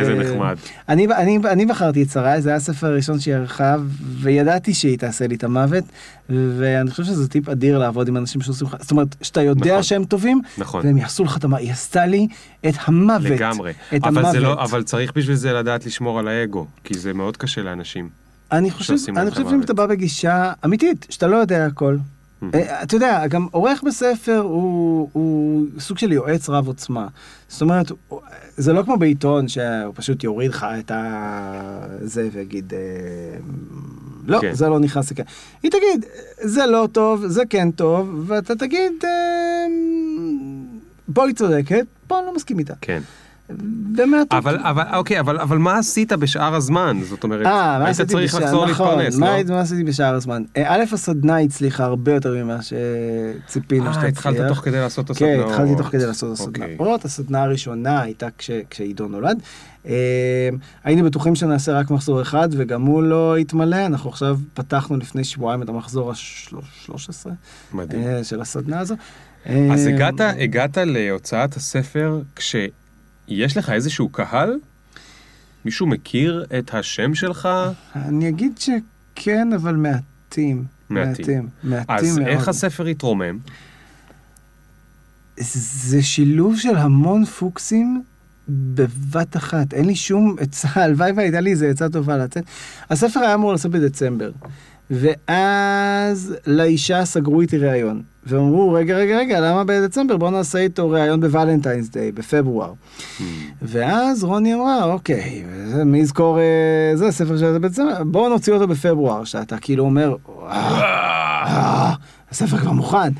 איזה 0.00 0.14
נחמד. 0.14 0.56
אני, 0.88 1.06
אני, 1.06 1.38
אני 1.38 1.66
בחרתי 1.66 2.02
את 2.02 2.10
שרי, 2.10 2.42
זה 2.42 2.48
היה 2.48 2.56
הספר 2.56 2.86
הראשון 2.86 3.20
שהיא 3.20 3.34
ערכה, 3.34 3.76
וידעתי 4.20 4.74
שהיא 4.74 4.98
תעשה 4.98 5.26
לי 5.26 5.34
את 5.34 5.44
המוות, 5.44 5.84
ואני 6.28 6.90
חושב 6.90 7.04
שזה 7.04 7.28
טיפ 7.28 7.48
אדיר 7.48 7.78
לעבוד 7.78 8.08
עם 8.08 8.16
אנשים 8.16 8.40
שעושים 8.40 8.66
לך, 8.66 8.76
זאת 8.80 8.90
אומרת, 8.90 9.16
שאתה 9.22 9.42
יודע 9.42 9.70
נכון. 9.70 9.82
שהם 9.82 10.04
טובים, 10.04 10.40
נכון. 10.58 10.86
והם 10.86 10.96
יעשו 10.96 11.24
לך 11.24 11.36
את 11.36 11.44
המוות, 11.44 11.60
היא 11.60 11.72
עשתה 11.72 12.06
לי 12.06 12.28
את 12.68 12.74
המוות. 12.84 13.30
לגמרי. 13.30 13.72
את 13.96 14.04
אבל 14.04 14.18
המוות. 14.18 14.32
זה 14.32 14.40
לא, 14.40 14.64
אבל 14.64 14.82
צריך 14.82 15.12
בשביל 15.16 15.36
זה 15.36 15.52
לדעת 15.52 15.86
לשמור 15.86 16.18
על 16.18 16.28
האגו, 16.28 16.66
כי 16.84 16.98
זה 16.98 17.12
מאוד 17.12 17.36
קשה 17.36 17.62
לאנשים. 17.62 18.08
אני 18.52 18.70
חושב, 18.70 18.94
אני 19.16 19.30
חושב 19.30 19.50
שאם. 19.50 19.62
אתה 19.62 19.74
בא 19.74 19.86
בגישה 19.86 20.52
אמיתית, 20.64 21.06
שאתה 21.10 21.26
לא 21.26 21.36
יודע 21.36 21.66
הכל. 21.66 21.96
Mhm. 21.96 22.44
אה, 22.54 22.82
אתה 22.82 22.96
יודע, 22.96 23.26
גם 23.26 23.46
עורך 23.50 23.82
בספר 23.86 24.38
הוא, 24.38 25.08
הוא 25.12 25.66
סוג 25.78 25.98
של 25.98 26.12
יועץ 26.12 26.48
רב 26.48 26.66
עוצמה. 26.66 27.06
זאת 27.48 27.62
אומרת, 27.62 27.92
זה 28.56 28.72
לא 28.72 28.82
כמו 28.82 28.96
בעיתון 28.96 29.48
שהוא 29.48 29.92
פשוט 29.94 30.24
יוריד 30.24 30.50
לך 30.50 30.66
את 30.78 30.90
ה... 30.90 31.86
זה 32.00 32.28
ויגיד, 32.32 32.72
אה, 32.74 32.78
לא, 34.26 34.38
כן. 34.40 34.52
זה 34.54 34.68
לא 34.68 34.80
נכנס 34.80 35.10
לכאן. 35.10 35.24
היא 35.62 35.70
תגיד, 35.70 36.04
זה 36.42 36.66
לא 36.66 36.88
טוב, 36.92 37.26
זה 37.26 37.42
כן 37.50 37.70
טוב, 37.70 38.24
ואתה 38.26 38.54
תגיד, 38.54 38.92
אה, 39.04 39.66
פה 41.14 41.26
היא 41.26 41.34
צודקת, 41.34 41.84
פה 42.06 42.18
אני 42.18 42.26
לא 42.26 42.34
מסכים 42.34 42.58
איתה. 42.58 42.74
כן. 42.80 43.00
ומעט... 43.96 44.32
אבל, 44.32 44.58
אבל, 44.62 44.82
אוקיי, 44.94 45.20
אבל, 45.20 45.38
אבל 45.40 45.58
מה 45.58 45.78
עשית 45.78 46.12
בשאר 46.12 46.54
הזמן? 46.54 46.98
זאת 47.08 47.24
אומרת, 47.24 47.46
אה, 47.46 47.84
היית 47.86 48.00
צריך 48.00 48.34
בשער, 48.34 48.44
לחזור 48.44 48.66
נכון, 48.70 48.86
להתפרנס, 48.98 49.16
מה, 49.16 49.42
לא? 49.42 49.54
מה 49.54 49.60
עשיתי 49.60 49.84
בשאר 49.84 50.14
הזמן? 50.14 50.42
אה, 50.56 50.74
א', 50.74 50.84
הסדנה 50.92 51.38
הצליחה 51.38 51.84
הרבה 51.84 52.12
יותר 52.14 52.34
ממה 52.44 52.58
שציפינו 52.62 53.86
אה, 53.86 53.92
שתצליח. 53.92 54.08
התחלת 54.08 54.48
תוך 54.48 54.58
כדי 54.58 54.76
לעשות 54.80 55.10
את 55.10 55.16
כן, 55.16 55.24
הסדנאות. 55.26 55.50
התחלתי 55.50 55.76
תוך 55.76 55.86
כדי 55.86 56.06
לעשות 56.06 56.34
את 56.40 56.46
אוקיי. 56.46 56.64
הסדנאות. 56.74 57.04
הסדנה 57.04 57.42
הראשונה 57.42 58.00
הייתה 58.00 58.28
כש- 58.38 58.50
כשעידו 58.70 59.08
נולד. 59.08 59.42
אה, 59.86 60.48
היינו 60.84 61.04
בטוחים 61.04 61.34
שנעשה 61.34 61.72
רק 61.72 61.90
מחזור 61.90 62.22
אחד, 62.22 62.48
וגם 62.52 62.82
הוא 62.82 63.02
לא 63.02 63.36
התמלא. 63.36 63.86
אנחנו 63.86 64.10
עכשיו 64.10 64.38
פתחנו 64.54 64.96
לפני 64.96 65.24
שבועיים 65.24 65.62
את 65.62 65.68
המחזור 65.68 66.10
ה-13 66.10 67.28
מדהים. 67.72 68.24
של 68.24 68.40
הסדנה 68.40 68.80
הזו. 68.80 68.94
אז 69.44 69.86
אה, 69.86 69.94
הגעת, 69.94 70.20
הגעת 70.38 70.76
להוצאת 70.76 71.56
הספר 71.56 72.22
כשיש 72.36 73.56
לך 73.56 73.70
איזשהו 73.70 74.08
קהל? 74.08 74.58
מישהו 75.64 75.86
מכיר 75.86 76.44
את 76.58 76.74
השם 76.74 77.14
שלך? 77.14 77.48
אני 77.94 78.28
אגיד 78.28 78.58
שכן, 78.58 79.52
אבל 79.52 79.76
מעטים. 79.76 80.64
מעטים. 80.90 81.24
מעטים. 81.24 81.48
מעטים 81.62 81.94
אז 81.96 82.18
מאוד. 82.18 82.28
איך 82.28 82.48
הספר 82.48 82.86
התרומם? 82.86 83.38
זה 85.36 86.02
שילוב 86.02 86.58
של 86.58 86.76
המון 86.76 87.24
פוקסים 87.24 88.02
בבת 88.74 89.36
אחת. 89.36 89.74
אין 89.74 89.84
לי 89.84 89.94
שום 89.94 90.36
עצה, 90.40 90.68
הלוואי 90.74 91.12
והייתה 91.12 91.40
לי 91.40 91.50
איזה 91.50 91.68
עצה 91.68 91.88
טובה 91.88 92.16
לצאת. 92.16 92.44
הספר 92.90 93.20
היה 93.20 93.34
אמור 93.34 93.52
לצאת 93.52 93.70
בדצמבר, 93.70 94.30
ואז 94.90 96.34
לאישה 96.46 97.04
סגרו 97.04 97.40
איתי 97.40 97.58
ראיון. 97.58 98.02
ואמרו, 98.26 98.72
רגע, 98.72 98.96
רגע, 98.96 99.18
רגע, 99.18 99.40
למה 99.40 99.64
בדצמבר? 99.64 100.16
בוא 100.16 100.30
נעשה 100.30 100.58
איתו 100.58 100.90
ראיון 100.90 101.20
בוולנטיינס 101.20 101.88
דיי, 101.88 102.12
בפברואר. 102.12 102.72
ואז 103.62 104.24
רוני 104.24 104.54
אמרה, 104.54 104.84
אוקיי, 104.84 105.44
מי 105.84 105.98
יזכור, 105.98 106.38
אה, 106.38 106.92
זה 106.94 107.10
ספר 107.10 107.38
של 107.38 107.58
בדצמבר, 107.58 108.04
בואו 108.04 108.28
נוציא 108.28 108.52
אותו 108.52 108.68
בפברואר, 108.68 109.24
שאתה 109.24 109.58
כאילו 109.58 109.84
אומר, 109.84 110.16
"וואו, 110.26 110.46
אה, 110.50 111.94
הספר 112.30 112.58
כבר 112.58 112.72
מוכן. 112.72 113.12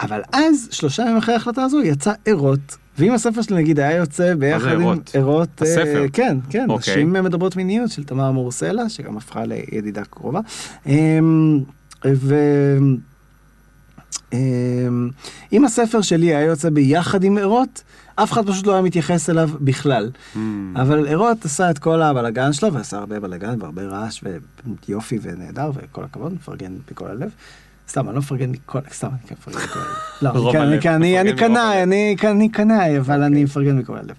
אבל 0.00 0.20
אז, 0.32 0.68
שלושה 0.70 1.02
ימים 1.02 1.16
אחרי 1.16 1.34
ההחלטה 1.34 1.62
הזו, 1.62 1.80
יצא 1.82 2.12
ערות. 2.26 2.76
ואם 2.98 3.12
הספר 3.12 3.42
שלי 3.42 3.56
נגיד 3.56 3.80
היה 3.80 3.96
יוצא 3.96 4.34
ביחד 4.34 4.72
עם 4.72 4.80
ערות? 5.14 5.62
אה, 5.62 5.68
הספר? 5.68 6.04
כן, 6.12 6.38
כן, 6.50 6.66
אוקיי. 6.70 6.94
נשים 6.94 7.12
מדברות 7.12 7.56
מיניות 7.56 7.90
של 7.90 8.04
תמר 8.04 8.30
מורסלה, 8.30 8.88
שגם 8.88 9.16
הפכה 9.16 9.44
לידידה 9.44 10.04
קרובה. 10.04 10.40
אמ, 10.86 11.60
ו... 12.06 12.34
אמ, 14.32 15.10
אם 15.52 15.64
הספר 15.64 16.00
שלי 16.00 16.26
היה 16.26 16.46
יוצא 16.46 16.70
ביחד 16.70 17.24
עם 17.24 17.38
ערות, 17.38 17.82
אף 18.14 18.32
אחד 18.32 18.46
פשוט 18.46 18.66
לא 18.66 18.72
היה 18.72 18.82
מתייחס 18.82 19.30
אליו 19.30 19.50
בכלל. 19.60 20.10
Hmm. 20.34 20.38
אבל 20.74 21.08
ערות 21.08 21.44
עשה 21.44 21.70
את 21.70 21.78
כל 21.78 22.02
הבלגן 22.02 22.52
שלו, 22.52 22.72
ועשה 22.72 22.98
הרבה 22.98 23.20
בלגן 23.20 23.56
והרבה 23.60 23.82
רעש 23.82 24.24
ויופי 24.88 25.18
ונהדר, 25.22 25.70
וכל 25.74 26.04
הכבוד, 26.04 26.34
מפרגן 26.34 26.72
מכל 26.90 27.06
הלב. 27.06 27.30
סתם, 27.92 28.06
אני 28.08 28.14
לא 28.14 28.20
מפרגן 28.20 28.50
מכל, 28.50 28.78
סתם, 28.92 29.06
אני 29.08 29.18
כן 29.28 29.34
מפרגן 29.38 29.58
מכל 29.64 29.78
הלב. 29.78 29.88
לא, 30.22 30.30
אני 30.62 30.80
כן- 30.82 31.36
כן- 31.36 31.36
קנאי. 31.36 31.82
אני 32.30 32.48
קנאי, 32.48 32.98
אבל 32.98 33.22
אני 33.22 33.44
מפרגן 33.44 33.78
מכל 33.78 33.96
הלב. 33.98 34.14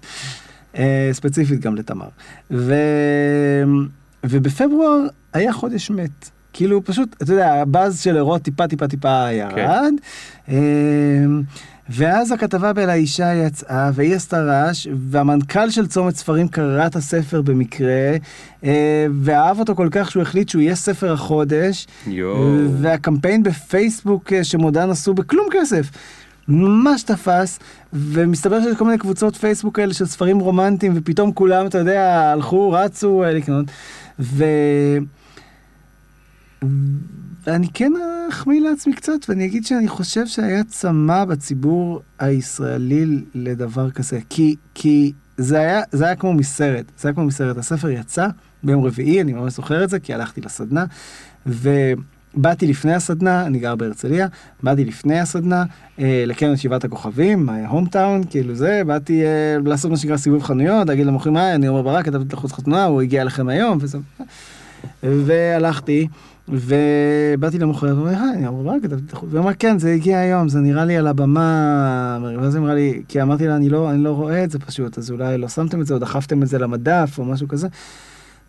אה, 0.76 1.08
ספציפית 1.12 1.60
גם 1.60 1.74
לתמר. 1.76 2.06
ובפברואר 4.24 5.00
היה 5.32 5.52
חודש 5.52 5.90
מת. 5.90 6.30
כאילו 6.52 6.84
פשוט, 6.84 7.16
אתה 7.22 7.32
יודע, 7.32 7.52
הבאז 7.52 8.00
של 8.00 8.16
ערות 8.16 8.42
טיפה 8.42 8.68
טיפה 8.68 8.88
טיפה 8.88 9.26
ירד. 9.32 9.92
אה, 10.48 10.54
ואז 11.88 12.32
הכתבה 12.32 12.72
באל 12.72 12.90
האישה 12.90 13.34
יצאה, 13.34 13.90
והיא 13.94 14.14
עשתה 14.14 14.42
רעש, 14.42 14.88
והמנכ"ל 15.10 15.70
של 15.70 15.86
צומת 15.86 16.16
ספרים 16.16 16.48
קרא 16.48 16.86
את 16.86 16.96
הספר 16.96 17.42
במקרה, 17.42 18.16
אה, 18.64 19.06
ואהב 19.20 19.58
אותו 19.58 19.74
כל 19.74 19.88
כך 19.90 20.10
שהוא 20.10 20.22
החליט 20.22 20.48
שהוא 20.48 20.62
יהיה 20.62 20.74
ספר 20.74 21.12
החודש. 21.12 21.86
יואו. 22.06 22.58
והקמפיין 22.80 23.42
בפייסבוק 23.42 24.32
אה, 24.32 24.44
שמודן 24.44 24.90
עשו 24.90 25.14
בכלום 25.14 25.46
כסף. 25.50 25.90
ממש 26.48 27.02
תפס, 27.02 27.58
ומסתבר 27.92 28.62
שיש 28.62 28.76
כל 28.76 28.84
מיני 28.84 28.98
קבוצות 28.98 29.36
פייסבוק 29.36 29.76
כאלה 29.76 29.94
של 29.94 30.06
ספרים 30.06 30.38
רומנטיים, 30.38 30.92
ופתאום 30.96 31.32
כולם, 31.32 31.66
אתה 31.66 31.78
יודע, 31.78 32.30
הלכו, 32.32 32.70
רצו 32.70 33.24
אה, 33.24 33.32
לקנות. 33.32 33.66
ו... 34.20 34.44
ואני 37.46 37.68
כן 37.74 37.92
אחמיא 38.28 38.60
לעצמי 38.60 38.94
קצת, 38.94 39.28
ואני 39.28 39.44
אגיד 39.46 39.66
שאני 39.66 39.88
חושב 39.88 40.26
שהיה 40.26 40.64
צמא 40.64 41.24
בציבור 41.24 42.00
הישראלי 42.18 43.06
לדבר 43.34 43.90
כזה. 43.90 44.18
כי, 44.28 44.56
כי 44.74 45.12
זה, 45.36 45.58
היה, 45.58 45.82
זה 45.92 46.04
היה 46.04 46.16
כמו 46.16 46.32
מסרט, 46.32 46.84
זה 46.98 47.08
היה 47.08 47.14
כמו 47.14 47.24
מסרט. 47.24 47.56
הספר 47.56 47.90
יצא 47.90 48.28
ביום 48.62 48.84
רביעי, 48.84 49.20
אני 49.20 49.32
ממש 49.32 49.52
זוכר 49.52 49.84
את 49.84 49.90
זה, 49.90 49.98
כי 49.98 50.14
הלכתי 50.14 50.40
לסדנה, 50.40 50.84
ו... 51.46 51.70
באתי 52.36 52.66
לפני 52.66 52.94
הסדנה, 52.94 53.46
אני 53.46 53.58
גר 53.58 53.74
בהרצליה, 53.74 54.26
באתי 54.62 54.84
לפני 54.84 55.20
הסדנה 55.20 55.64
אה, 55.98 56.24
לקרן 56.26 56.56
שבעת 56.56 56.84
הכוכבים, 56.84 57.48
הום 57.68 57.86
טאון, 57.86 58.22
כאילו 58.30 58.54
זה, 58.54 58.82
באתי 58.86 59.24
אה, 59.24 59.56
לעשות 59.64 59.90
מה 59.90 59.96
שנקרא 59.96 60.16
סיבוב 60.16 60.42
חנויות, 60.42 60.88
להגיד 60.88 61.06
למוכרים, 61.06 61.36
היי, 61.36 61.54
אני 61.54 61.66
עומר 61.66 61.82
ברק, 61.82 62.04
כתבתי 62.04 62.36
לחוץ 62.36 62.52
חתונה, 62.52 62.84
הוא 62.84 63.02
הגיע 63.02 63.22
אליכם 63.22 63.48
היום, 63.48 63.78
וזה, 63.80 63.98
והלכתי, 65.02 66.08
ובאתי 66.48 67.58
למוכרת, 67.58 67.90
הוא 67.90 68.00
אומר, 68.00 68.18
אני 68.34 68.46
עומר 68.46 68.62
ברק, 68.62 68.82
כתבתי 68.82 69.12
לחוץ, 69.12 69.28
והוא 69.32 69.42
אמר, 69.42 69.54
כן, 69.58 69.78
זה 69.78 69.92
הגיע 69.92 70.18
היום, 70.18 70.48
זה 70.48 70.60
נראה 70.60 70.84
לי 70.84 70.96
על 70.96 71.06
הבמה, 71.06 72.18
ואז 72.38 72.56
אמרה 72.56 72.74
לי, 72.74 73.02
כי 73.08 73.22
אמרתי 73.22 73.46
לה, 73.46 73.56
אני 73.56 73.68
לא, 73.68 73.90
אני 73.90 74.04
לא 74.04 74.10
רואה 74.10 74.44
את 74.44 74.50
זה 74.50 74.58
פשוט, 74.58 74.98
אז 74.98 75.10
אולי 75.10 75.38
לא 75.38 75.48
שמתם 75.48 75.80
את 75.80 75.86
זה, 75.86 75.94
או 75.94 75.98
דחפתם 75.98 76.42
את 76.42 76.48
זה 76.48 76.58
למדף, 76.58 77.14
או 77.18 77.24
משהו 77.24 77.48
כזה. 77.48 77.68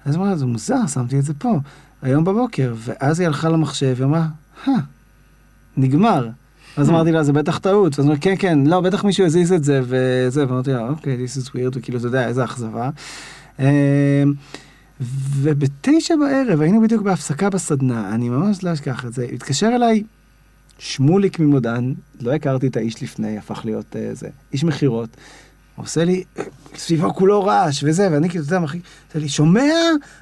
אז 0.06 0.16
אמרה, 0.16 0.36
זה 0.36 0.46
מוזר, 0.46 0.88
שמתי 0.88 1.20
את 1.20 1.24
זה 1.24 1.34
פה, 1.34 1.60
היום 2.02 2.24
בבוקר, 2.24 2.74
ואז 2.78 3.20
היא 3.20 3.28
הלכה 3.28 3.50
למחשב, 3.50 3.96
היא 3.98 4.06
אמרה, 4.06 4.28
הא, 4.66 4.74
נגמר. 5.78 6.28
אז 6.78 6.90
אמרתי 6.90 7.12
לה, 7.12 7.24
זה 7.24 7.34
בטח 7.34 7.58
טעות, 7.58 8.00
ואז 8.00 8.08
אמרתי, 8.08 8.22
כן, 8.22 8.36
כן, 8.40 8.60
לא, 8.66 8.82
בטח 8.82 9.04
מישהו 9.04 9.26
הזיז 9.26 9.54
את 9.54 9.64
זה, 9.64 9.82
וזה, 9.84 10.48
ואמרתי 10.48 10.72
לה, 10.72 10.90
אוקיי, 10.90 11.18
this 11.26 11.42
is 11.42 11.50
weird, 11.50 11.78
וכאילו, 11.78 11.98
אתה 11.98 12.08
יודע, 12.08 12.28
איזה 12.28 12.44
אכזבה. 12.44 12.90
ובתשע 15.02 16.16
בערב, 16.16 16.62
היינו 16.62 16.82
בדיוק 16.82 17.02
בהפסקה 17.02 17.50
בסדנה, 17.50 18.16
אני 18.16 18.30
ממש 18.30 18.64
לא 18.64 18.74
אשכח 18.74 19.06
את 19.06 19.14
זה, 19.14 19.28
התקשר 19.34 19.68
אליי 19.68 20.04
שמוליק 20.80 21.40
ממודען, 21.40 21.94
לא 22.22 22.34
הכרתי 22.34 22.68
את 22.68 22.78
האיש 22.78 23.04
לפני, 23.04 23.38
הפך 23.38 23.62
להיות 23.66 23.86
uh, 23.94 23.98
זה, 24.14 24.28
איש 24.54 24.64
מכירות, 24.64 25.10
עושה 25.76 26.04
לי, 26.04 26.24
סביבו 26.76 27.14
כולו 27.14 27.44
רעש 27.44 27.84
וזה, 27.84 28.08
ואני 28.12 28.30
כאילו, 28.30 28.46
אתה 28.46 28.56
יודע, 28.56 28.66
עושה 28.66 29.20
לי, 29.20 29.30
שומע? 29.30 29.74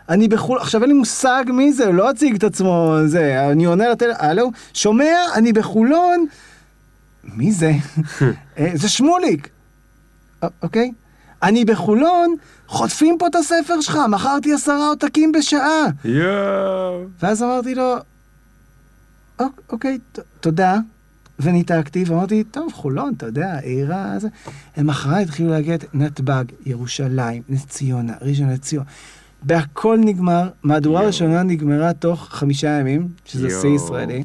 אני 0.09 0.27
בחו"ל, 0.27 0.59
עכשיו 0.59 0.81
אין 0.81 0.89
לי 0.89 0.95
מושג 0.95 1.43
מי 1.47 1.73
זה, 1.73 1.85
הוא 1.85 1.93
לא 1.93 2.09
הציג 2.09 2.35
את 2.35 2.43
עצמו, 2.43 2.97
זה, 3.05 3.49
אני 3.51 3.65
עונה 3.65 3.89
לטל... 3.89 4.11
הלו, 4.17 4.51
שומע? 4.73 5.15
אני 5.35 5.53
בחולון? 5.53 6.25
מי 7.23 7.51
זה? 7.51 7.71
אה, 8.57 8.71
זה 8.73 8.89
שמוליק. 8.89 9.49
אוקיי? 10.61 10.91
אני 11.43 11.65
בחולון, 11.65 12.35
חוטפים 12.67 13.15
פה 13.19 13.27
את 13.27 13.35
הספר 13.35 13.81
שלך, 13.81 13.97
מכרתי 14.09 14.53
עשרה 14.53 14.87
עותקים 14.87 15.31
בשעה. 15.31 15.85
יואו. 16.05 17.03
ואז 17.21 17.43
אמרתי 17.43 17.75
לו, 17.75 17.93
"אוק- 19.39 19.61
אוקיי, 19.71 19.97
תודה. 20.39 20.77
וניתקתי, 21.39 22.03
ואמרתי, 22.07 22.43
טוב, 22.43 22.73
חולון, 22.73 23.13
אתה 23.17 23.25
יודע, 23.25 23.57
עירה, 23.59 24.19
זה... 24.19 24.27
הם 24.75 24.89
אחריי 24.89 25.23
התחילו 25.23 25.49
להגיע 25.49 25.75
את 25.75 25.85
נתב"ג, 25.93 26.43
ירושלים, 26.65 27.41
נס 27.49 27.65
ציונה, 27.65 28.13
ראשון 28.21 28.49
לציון. 28.49 28.83
בהכל 29.43 29.99
נגמר, 30.01 30.49
מהדורה. 30.63 31.01
ראשונה 31.01 31.43
נגמרה 31.43 31.93
תוך 31.93 32.27
חמישה 32.31 32.67
ימים, 32.79 33.07
שזה 33.25 33.47
שיא. 33.61 33.69
ישראלי. 33.69 34.23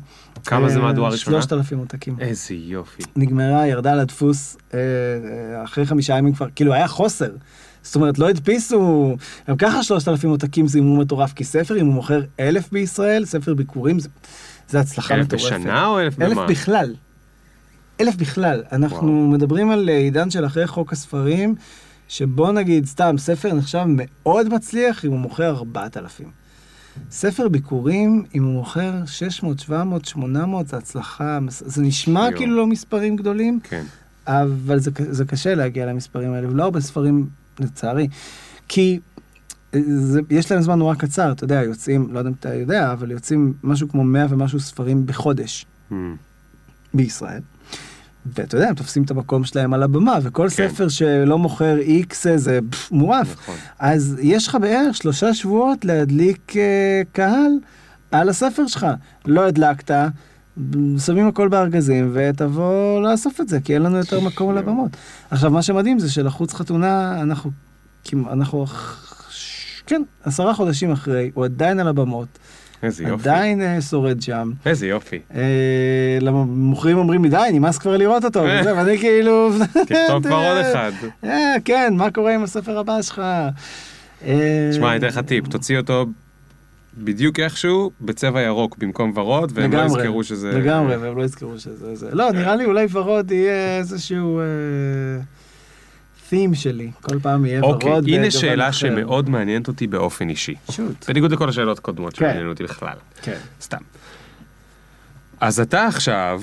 כמה 0.48 0.68
זה 0.68 0.78
אה, 0.78 0.84
מהדורה 0.84 1.10
ראשונה? 1.10 1.36
שלושת 1.36 1.52
אלפים 1.52 1.78
עותקים. 1.78 2.16
איזה 2.20 2.54
יופי. 2.54 3.02
נגמרה, 3.16 3.66
ירדה 3.66 3.94
לדפוס, 3.94 4.56
אה, 4.74 4.78
אה, 4.78 5.64
אחרי 5.64 5.86
חמישה 5.86 6.18
ימים 6.18 6.32
כבר, 6.32 6.46
כאילו 6.54 6.72
היה 6.72 6.88
חוסר. 6.88 7.30
זאת 7.82 7.94
אומרת, 7.94 8.18
לא 8.18 8.28
הדפיסו, 8.28 9.16
גם 9.48 9.56
ככה 9.56 9.82
שלושת 9.82 10.08
אלפים 10.08 10.30
עותקים 10.30 10.66
זה 10.66 10.78
הימור 10.78 10.98
מטורף, 10.98 11.32
כי 11.32 11.44
ספר, 11.44 11.80
אם 11.80 11.86
הוא 11.86 11.94
מוכר 11.94 12.20
אלף 12.40 12.72
בישראל, 12.72 13.24
ספר 13.24 13.54
ביקורים, 13.54 13.98
זה, 13.98 14.08
זה 14.68 14.80
הצלחה 14.80 15.14
אלף 15.14 15.26
מטורפת. 15.26 15.44
בשנה 15.44 15.86
או 15.86 16.00
אלף 16.00 16.20
אלף 16.20 16.32
במה? 16.36 16.46
בכלל. 16.46 16.94
אלף 18.00 18.16
בכלל. 18.16 18.62
אנחנו 18.72 19.08
וואו. 19.08 19.28
מדברים 19.28 19.70
על 19.70 19.88
אה, 19.88 19.96
עידן 19.96 20.30
של 20.30 20.46
אחרי 20.46 20.66
חוק 20.66 20.92
הספרים, 20.92 21.54
שבוא 22.08 22.52
נגיד, 22.52 22.86
סתם, 22.86 23.14
ספר 23.18 23.54
נחשב 23.54 23.84
מאוד 23.86 24.54
מצליח 24.54 25.04
אם 25.04 25.10
הוא 25.10 25.18
מוכר 25.18 25.50
ארבעת 25.50 25.96
אלפים. 25.96 26.47
ספר 27.10 27.48
ביקורים, 27.48 28.24
אם 28.34 28.44
הוא 28.44 28.52
מוכר 28.52 28.92
600, 29.06 29.58
700, 29.60 30.04
800, 30.04 30.68
זה 30.68 30.76
הצלחה, 30.76 31.38
זה 31.48 31.82
נשמע 31.82 32.20
יואו. 32.20 32.36
כאילו 32.36 32.56
לא 32.56 32.66
מספרים 32.66 33.16
גדולים, 33.16 33.60
כן. 33.62 33.84
אבל 34.26 34.78
זה, 34.78 34.90
זה 35.10 35.24
קשה 35.24 35.54
להגיע 35.54 35.86
למספרים 35.86 36.32
האלה, 36.32 36.48
ולא 36.48 36.64
הרבה 36.64 36.80
ספרים, 36.80 37.26
לצערי. 37.60 38.08
כי 38.68 39.00
אה, 39.74 39.80
זה, 39.96 40.20
יש 40.30 40.52
להם 40.52 40.62
זמן 40.62 40.78
נורא 40.78 40.94
קצר, 40.94 41.32
אתה 41.32 41.44
יודע, 41.44 41.62
יוצאים, 41.62 42.08
לא 42.12 42.18
יודע 42.18 42.30
אם 42.30 42.34
אתה 42.40 42.54
יודע, 42.54 42.92
אבל 42.92 43.10
יוצאים 43.10 43.52
משהו 43.62 43.88
כמו 43.88 44.04
100 44.04 44.26
ומשהו 44.30 44.60
ספרים 44.60 45.06
בחודש 45.06 45.66
Hmm. 45.90 45.94
בישראל. 46.94 47.40
ואתה 48.34 48.56
יודע, 48.56 48.68
הם 48.68 48.74
תופסים 48.74 49.02
את 49.02 49.10
המקום 49.10 49.44
שלהם 49.44 49.74
על 49.74 49.82
הבמה, 49.82 50.18
וכל 50.22 50.48
כן. 50.48 50.68
ספר 50.68 50.88
שלא 50.88 51.38
מוכר 51.38 51.78
איקס 51.78 52.26
זה 52.36 52.58
פף, 52.70 52.92
מואף. 52.92 53.32
נכון. 53.32 53.54
אז 53.78 54.16
יש 54.22 54.48
לך 54.48 54.58
בערך 54.60 54.96
שלושה 54.96 55.34
שבועות 55.34 55.84
להדליק 55.84 56.56
אה, 56.56 57.02
קהל 57.12 57.50
על 58.10 58.28
הספר 58.28 58.66
שלך. 58.66 58.86
לא 59.26 59.46
הדלקת, 59.46 59.90
שמים 61.06 61.28
הכל 61.28 61.48
בארגזים 61.48 62.10
ותבוא 62.14 63.00
לאסוף 63.00 63.40
את 63.40 63.48
זה, 63.48 63.60
כי 63.60 63.74
אין 63.74 63.82
לנו 63.82 63.96
יותר 63.96 64.20
מקום 64.20 64.50
על 64.50 64.56
יואו. 64.56 64.68
הבמות. 64.68 64.90
עכשיו, 65.30 65.50
מה 65.50 65.62
שמדהים 65.62 65.98
זה 65.98 66.10
שלחוץ 66.10 66.54
חתונה, 66.54 67.22
אנחנו, 67.22 67.50
אנחנו, 68.30 68.66
כן, 69.86 70.02
עשרה 70.24 70.54
חודשים 70.54 70.92
אחרי, 70.92 71.30
הוא 71.34 71.44
עדיין 71.44 71.80
על 71.80 71.88
הבמות, 71.88 72.28
איזה 72.82 73.04
יופי. 73.04 73.28
עדיין 73.28 73.62
אה, 73.62 73.80
שורד 73.80 74.22
שם. 74.22 74.50
איזה 74.66 74.86
יופי. 74.86 75.18
אה, 75.34 75.42
למה 76.20 76.44
מוכרים 76.44 76.98
אומרים 76.98 77.24
לי, 77.24 77.30
די, 77.30 77.48
נמאס 77.52 77.78
כבר 77.78 77.96
לראות 77.96 78.24
אותו, 78.24 78.40
וזה, 78.40 78.76
ואני 78.76 78.98
כאילו... 78.98 79.50
תכתוב 79.72 80.26
כבר 80.26 80.36
עוד 80.36 80.58
אחד. 80.70 80.92
אה, 81.24 81.54
כן, 81.64 81.94
מה 81.96 82.10
קורה 82.10 82.34
עם 82.34 82.42
הספר 82.42 82.78
הבא 82.78 83.02
שלך? 83.02 83.22
אה, 84.26 84.70
שמע, 84.72 84.90
אני 84.90 84.96
אתן 84.96 85.06
לך 85.06 85.18
טיפ, 85.18 85.46
תוציא 85.48 85.78
אותו 85.78 86.06
בדיוק 86.98 87.40
איכשהו 87.40 87.90
בצבע 88.00 88.40
ירוק 88.42 88.78
במקום 88.78 89.12
ורוד, 89.16 89.52
והם 89.54 89.72
לא 89.72 89.78
לגמרי, 89.78 90.00
יזכרו 90.00 90.24
שזה... 90.24 90.52
לגמרי, 90.52 90.96
והם 90.96 91.18
לא 91.18 91.22
יזכרו 91.22 91.58
שזה 91.58 91.94
זה. 91.94 92.08
לא, 92.12 92.32
נראה 92.32 92.56
לי 92.56 92.64
אולי 92.64 92.86
ורוד 92.92 93.30
יהיה 93.30 93.78
איזשהו 93.78 94.40
theme 96.30 96.54
שלי. 96.54 96.90
כל 97.00 97.18
פעם 97.22 97.44
יהיה 97.44 97.64
ורוד. 97.64 97.82
אוקיי, 97.82 98.16
הנה 98.16 98.30
שאלה 98.30 98.68
אחר. 98.68 98.72
שמאוד 98.72 99.30
מעניינת 99.30 99.68
אותי 99.68 99.86
באופן 99.86 100.28
אישי. 100.28 100.54
שוט. 100.70 101.08
בניגוד 101.08 101.32
לכל 101.32 101.48
השאלות 101.48 101.78
הקודמות 101.78 102.12
כן. 102.12 102.18
שמעניינו 102.18 102.50
אותי 102.50 102.64
בכלל. 102.64 102.96
כן. 103.22 103.38
סתם. 103.60 103.78
אז 105.40 105.60
אתה 105.60 105.86
עכשיו 105.86 106.42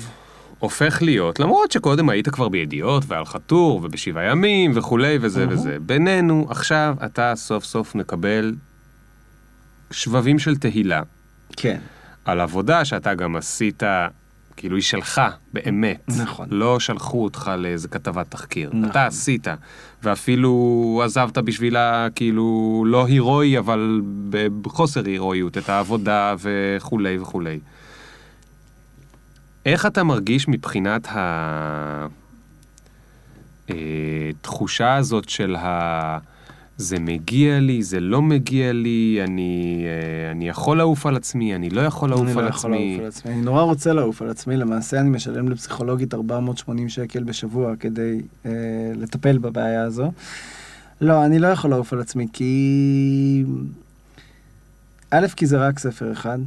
הופך 0.58 0.98
להיות, 1.02 1.40
למרות 1.40 1.72
שקודם 1.72 2.08
היית 2.08 2.28
כבר 2.28 2.48
בידיעות 2.48 3.04
ועל 3.06 3.24
חתור 3.24 3.80
ובשבעה 3.84 4.24
ימים 4.24 4.72
וכולי 4.74 5.18
וזה 5.20 5.40
אהה. 5.40 5.48
וזה, 5.50 5.76
בינינו 5.80 6.46
עכשיו 6.50 6.96
אתה 7.04 7.32
סוף 7.36 7.64
סוף 7.64 7.94
מקבל 7.94 8.54
שבבים 9.90 10.38
של 10.38 10.56
תהילה 10.56 11.02
כן. 11.56 11.78
על 12.24 12.40
עבודה 12.40 12.84
שאתה 12.84 13.14
גם 13.14 13.36
עשית, 13.36 13.82
כאילו 14.56 14.76
היא 14.76 14.82
שלך 14.82 15.20
באמת. 15.52 16.04
נכון. 16.08 16.48
לא 16.50 16.80
שלחו 16.80 17.24
אותך 17.24 17.50
לאיזה 17.58 17.88
כתבת 17.88 18.30
תחקיר. 18.30 18.70
נכון. 18.72 18.90
אתה 18.90 19.06
עשית, 19.06 19.46
ואפילו 20.02 21.02
עזבת 21.04 21.38
בשבילה, 21.38 22.08
כאילו, 22.14 22.84
לא 22.86 23.06
הירואי, 23.06 23.58
אבל 23.58 24.00
בחוסר 24.62 25.04
הירואיות, 25.06 25.58
את 25.58 25.68
העבודה 25.68 26.34
וכולי 26.38 27.18
וכולי. 27.18 27.58
איך 29.66 29.86
אתה 29.86 30.02
מרגיש 30.02 30.48
מבחינת 30.48 31.08
התחושה 33.68 34.94
הזאת 34.94 35.28
של 35.28 35.56
ה... 35.56 36.18
זה 36.78 36.98
מגיע 36.98 37.60
לי, 37.60 37.82
זה 37.82 38.00
לא 38.00 38.22
מגיע 38.22 38.72
לי, 38.72 39.20
אני, 39.24 39.84
אה, 39.86 40.30
אני 40.30 40.48
יכול 40.48 40.78
לעוף 40.78 41.06
על 41.06 41.16
עצמי, 41.16 41.54
אני 41.54 41.70
לא 41.70 41.80
יכול 41.80 42.10
לעוף 42.10 42.22
אני 42.22 42.30
על 42.30 42.36
לא 42.36 42.40
על 42.42 42.48
עצמי. 42.48 43.00
אני 43.26 43.40
נורא 43.40 43.62
רוצה 43.62 43.92
לעוף 43.92 44.22
על 44.22 44.30
עצמי, 44.30 44.56
למעשה 44.56 45.00
אני 45.00 45.10
משלם 45.10 45.48
לפסיכולוגית 45.48 46.14
480 46.14 46.88
שקל 46.88 47.22
בשבוע 47.22 47.76
כדי 47.80 48.20
אה, 48.46 48.50
לטפל 48.94 49.38
בבעיה 49.38 49.82
הזו. 49.82 50.12
לא, 51.00 51.24
אני 51.24 51.38
לא 51.38 51.46
יכול 51.46 51.70
לעוף 51.70 51.92
על 51.92 52.00
עצמי, 52.00 52.26
כי... 52.32 53.44
א', 55.10 55.26
כי 55.36 55.46
זה 55.46 55.58
רק 55.58 55.78
ספר 55.78 56.12
אחד, 56.12 56.38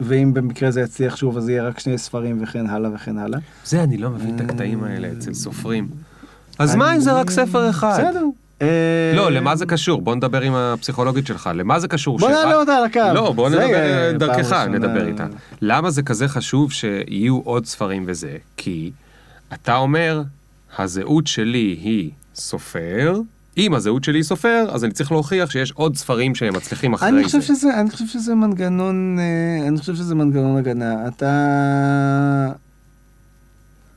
ואם 0.00 0.34
במקרה 0.34 0.70
זה 0.70 0.80
יצליח 0.80 1.16
שוב, 1.16 1.36
אז 1.36 1.48
יהיה 1.48 1.62
רק 1.62 1.78
שני 1.78 1.98
ספרים 1.98 2.42
וכן 2.42 2.66
הלאה 2.66 2.90
וכן 2.94 3.18
הלאה. 3.18 3.38
זה, 3.64 3.82
אני 3.82 3.98
לא 3.98 4.10
מבין 4.10 4.36
את 4.36 4.40
הקטעים 4.40 4.84
האלה 4.84 5.12
אצל 5.12 5.34
סופרים. 5.34 5.88
אז 6.58 6.74
מה 6.74 6.94
אם 6.94 7.00
זה 7.00 7.12
רק 7.12 7.30
ספר 7.30 7.70
אחד? 7.70 7.98
בסדר. 8.00 8.24
אה, 8.62 9.12
לא, 9.14 9.32
למה 9.32 9.56
זה 9.56 9.66
קשור? 9.66 10.02
בוא 10.02 10.14
נדבר 10.14 10.40
עם 10.40 10.54
הפסיכולוגית 10.54 11.26
שלך. 11.26 11.50
למה 11.54 11.80
זה 11.80 11.88
קשור? 11.88 12.18
בוא 12.18 12.30
נעלה 12.30 12.54
אותה 12.54 12.76
על 12.76 12.84
הקו. 12.84 13.00
לא, 13.14 13.32
בוא 13.32 13.48
נדבר 13.48 13.60
יהיה 13.62 14.12
דרכך, 14.12 14.48
פעם 14.48 14.72
ראשונה. 14.72 14.78
נדבר 14.78 15.06
איתה. 15.06 15.26
למה 15.62 15.90
זה 15.90 16.02
כזה 16.02 16.28
חשוב 16.28 16.72
שיהיו 16.72 17.40
עוד 17.44 17.66
ספרים 17.66 18.04
וזה? 18.06 18.36
כי 18.56 18.90
אתה 19.52 19.76
אומר, 19.76 20.22
הזהות 20.78 21.26
שלי 21.26 21.78
היא 21.82 22.10
סופר, 22.34 23.20
אם 23.58 23.74
הזהות 23.74 24.04
שלי 24.04 24.18
היא 24.18 24.24
סופר, 24.24 24.66
אז 24.70 24.84
אני 24.84 24.92
צריך 24.92 25.12
להוכיח 25.12 25.50
שיש 25.50 25.72
עוד 25.72 25.96
ספרים 25.96 26.34
שהם 26.34 26.54
מצליחים 26.56 26.94
אחרי 26.94 27.08
אני 27.08 27.28
זה. 27.28 27.42
שזה, 27.42 27.80
אני 27.80 27.90
חושב 27.90 28.06
שזה 28.06 28.34
מנגנון, 28.34 29.18
אה, 29.18 29.68
אני 29.68 29.78
חושב 29.78 29.94
שזה 29.94 30.14
מנגנון 30.14 30.56
הגנה. 30.56 31.08
אתה, 31.08 31.32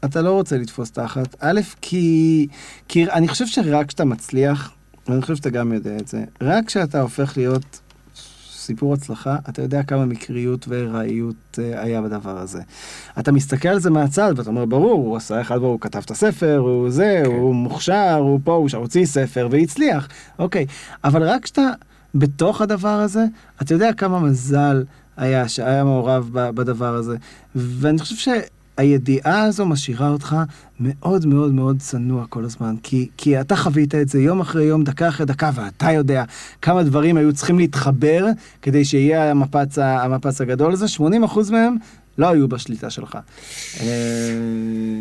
אתה 0.06 0.22
לא 0.22 0.32
רוצה 0.32 0.58
לתפוס 0.58 0.92
תחת. 0.92 1.36
א', 1.40 1.60
כי, 1.82 2.48
כי 2.88 3.12
אני 3.12 3.28
חושב 3.28 3.48
שרק 3.48 3.88
כשאתה 3.88 4.06
מצליח, 4.06 4.72
ואני 5.08 5.22
חושב 5.22 5.36
שאתה 5.36 5.50
גם 5.50 5.74
יודע 5.74 5.98
את 5.98 6.08
זה, 6.08 6.24
רק 6.42 6.66
כשאתה 6.66 7.02
הופך 7.02 7.38
להיות 7.38 7.80
סיפור 8.62 8.94
הצלחה, 8.94 9.36
אתה 9.50 9.62
יודע 9.62 9.84
כמה 9.84 10.06
מקריות 10.06 10.68
וארעיות 10.68 11.60
אה, 11.60 11.82
היה 11.82 12.02
בדבר 12.02 12.38
הזה. 12.38 12.62
אתה 13.20 13.32
מסתכל 13.32 13.70
על 13.70 13.80
זה 13.80 13.90
מהצד 13.90 14.34
ואתה 14.38 14.50
אומר, 14.50 14.66
ברור, 14.66 14.92
הוא 14.92 15.18
עשה 15.18 15.42
אחד, 15.42 15.58
הוא 15.58 15.80
כתב 15.82 16.02
את 16.06 16.12
הספר, 16.12 16.58
הוא 16.58 16.90
זה, 16.90 17.22
כן. 17.26 17.32
הוא 17.32 17.56
מוכשר, 17.56 18.18
הוא 18.20 18.40
פה, 18.44 18.54
הוא 18.54 18.70
הוציא 18.76 19.06
ספר 19.06 19.48
והצליח. 19.52 20.08
אוקיי, 20.40 20.66
אבל 21.04 21.24
רק 21.24 21.44
כשאתה 21.44 21.70
בתוך 22.16 22.62
הדבר 22.62 23.00
הזה, 23.00 23.26
אתה 23.62 23.74
יודע 23.74 23.94
כמה 23.94 24.20
מזל 24.20 24.84
היה 25.18 25.48
שהיה 25.48 25.84
מעורב 25.84 26.30
בדבר 26.34 26.96
הזה. 26.96 27.18
ואני 27.56 28.00
חושב 28.00 28.16
שהידיעה 28.82 29.44
הזו 29.44 29.66
משאירה 29.66 30.10
אותך 30.10 30.36
מאוד 30.80 31.26
מאוד 31.26 31.52
מאוד 31.52 31.80
צנוע 31.80 32.26
כל 32.30 32.46
הזמן, 32.46 32.76
כי, 32.84 33.10
כי 33.18 33.42
אתה 33.42 33.56
חווית 33.56 33.96
את 33.96 34.10
זה 34.10 34.22
יום 34.22 34.40
אחרי 34.40 34.64
יום, 34.64 34.84
דקה 34.84 35.08
אחרי 35.08 35.26
דקה, 35.26 35.52
ואתה 35.56 35.92
יודע 35.92 36.24
כמה 36.62 36.84
דברים 36.84 37.18
היו 37.18 37.34
צריכים 37.34 37.58
להתחבר 37.58 38.26
כדי 38.62 38.86
שיהיה 38.86 39.32
המפץ, 39.32 39.78
המפץ 39.78 40.42
הגדול 40.42 40.74
הזה, 40.74 40.86
80% 40.98 41.02
מהם 41.52 41.76
לא 42.18 42.30
היו 42.30 42.48
בשליטה 42.48 42.90
שלך. 42.90 43.18
אה, 43.80 43.86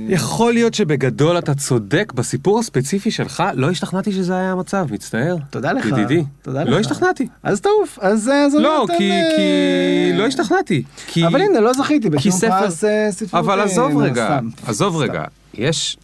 יכול 0.08 0.52
להיות 0.52 0.74
שבגדול 0.74 1.38
אתה 1.38 1.54
צודק, 1.54 2.12
בסיפור 2.16 2.58
הספציפי 2.58 3.10
שלך 3.10 3.42
לא 3.54 3.70
השתכנעתי 3.70 4.12
שזה 4.12 4.34
היה 4.36 4.52
המצב, 4.52 4.86
מצטער. 4.92 5.36
תודה 5.50 5.72
לך. 5.72 5.86
ידידי. 5.86 6.24
תודה 6.42 6.62
לך. 6.62 6.70
לא 6.70 6.78
השתכנעתי. 6.78 7.28
אז 7.42 7.60
תעוף, 7.60 7.98
אז 8.00 8.28
אז 8.46 8.54
לא, 8.54 8.84
אתם, 8.84 8.94
כי, 8.98 9.10
אה, 9.10 9.28
כי 9.36 10.18
לא 10.18 10.26
השתכנעתי. 10.26 10.82
כי... 11.06 11.26
אבל 11.26 11.40
הנה, 11.40 11.60
לא 11.60 11.72
זכיתי 11.72 12.10
כי 12.10 12.16
בשום 12.16 12.32
ספר- 12.32 12.60
פרס 12.60 12.84
אה, 12.84 13.08
ספרות. 13.12 13.44
אבל 13.44 13.58
אה, 13.60 13.64
עזוב 13.64 13.96
רגע. 13.98 14.38
עזוב. 14.66 14.96
רגע, 14.96 15.24
יש... 15.54 15.96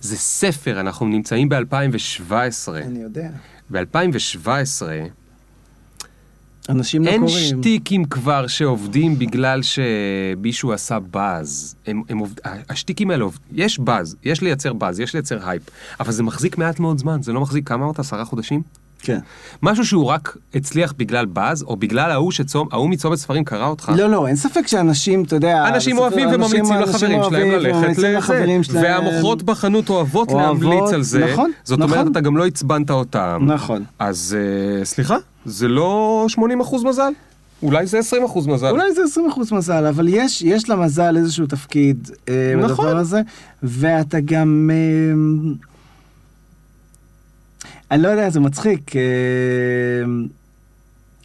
זה 0.00 0.16
ספר, 0.16 0.80
אנחנו 0.80 1.06
נמצאים 1.06 1.48
ב-2017. 1.48 2.32
אני 2.74 3.02
יודע. 3.02 3.28
ב-2017 3.70 4.82
אנשים 6.68 7.04
לא 7.04 7.10
אין 7.10 7.20
קוראים. 7.20 7.60
שטיקים 7.62 8.04
כבר 8.04 8.46
שעובדים 8.46 9.18
בגלל 9.18 9.60
שמישהו 9.62 10.72
עשה 10.72 10.98
באז. 10.98 11.74
הם, 11.86 12.02
הם 12.08 12.18
עובד... 12.18 12.34
השטיקים 12.44 13.10
האלה 13.10 13.24
עובדים, 13.24 13.42
יש 13.52 13.78
באז, 13.78 14.16
יש 14.24 14.42
לייצר 14.42 14.72
באז, 14.72 15.00
יש 15.00 15.14
לייצר 15.14 15.48
הייפ, 15.48 15.62
אבל 16.00 16.12
זה 16.12 16.22
מחזיק 16.22 16.58
מעט 16.58 16.80
מאוד 16.80 16.98
זמן, 16.98 17.22
זה 17.22 17.32
לא 17.32 17.40
מחזיק, 17.40 17.68
כמה 17.68 17.84
אמרת? 17.84 17.98
עשרה 17.98 18.24
חודשים? 18.24 18.62
כן. 19.02 19.18
משהו 19.62 19.84
שהוא 19.86 20.06
רק 20.06 20.36
הצליח 20.54 20.94
בגלל 20.96 21.24
באז, 21.24 21.62
או 21.62 21.76
בגלל 21.76 22.10
ההוא 22.10 22.30
שצום, 22.30 22.68
ההוא 22.72 22.90
מצומת 22.90 23.18
ספרים 23.18 23.44
קרא 23.44 23.66
אותך. 23.66 23.92
לא, 23.96 24.06
לא, 24.06 24.26
אין 24.26 24.36
ספק 24.36 24.66
שאנשים, 24.66 25.22
אתה 25.24 25.36
יודע... 25.36 25.68
אנשים 25.68 25.98
אוהבים 25.98 26.28
וממליצים 26.28 26.76
לחברים 26.80 27.22
שלהם 27.28 27.50
ללכת 27.50 27.98
לזה. 27.98 28.80
והמוכרות 28.82 29.42
בחנות 29.42 29.88
אוהבות 29.90 30.30
אוהבות, 30.30 30.62
להמליץ 30.62 30.92
על 30.92 31.02
זה, 31.02 31.26
נכון, 31.32 31.50
זאת 31.64 31.78
נכון. 31.78 31.92
אומרת 31.92 32.12
אתה 32.12 32.20
גם 32.20 32.36
לא 32.36 32.46
עצבנת 32.46 32.90
אותם. 32.90 33.44
נכון. 33.46 33.84
אז 33.98 34.36
אה, 34.38 34.84
סליחה, 34.84 35.16
זה 35.44 35.68
לא 35.68 36.26
80% 36.30 36.40
מזל? 36.84 37.12
אולי 37.62 37.86
זה 37.86 38.00
20% 38.34 38.48
מזל. 38.48 38.70
אולי 38.70 38.92
זה 38.94 39.02
20% 39.50 39.54
מזל, 39.54 39.86
אבל 39.86 40.08
יש, 40.08 40.42
יש 40.42 40.70
למזל 40.70 41.16
איזשהו 41.16 41.46
תפקיד 41.46 42.10
אה, 42.28 42.54
נכון. 42.56 42.68
בדבר 42.68 42.96
הזה, 42.96 43.20
ואתה 43.62 44.20
גם... 44.20 44.70
אה, 44.72 45.71
אני 47.92 48.02
לא 48.02 48.08
יודע, 48.08 48.30
זה 48.30 48.40
מצחיק. 48.40 48.96
אה, 48.96 49.02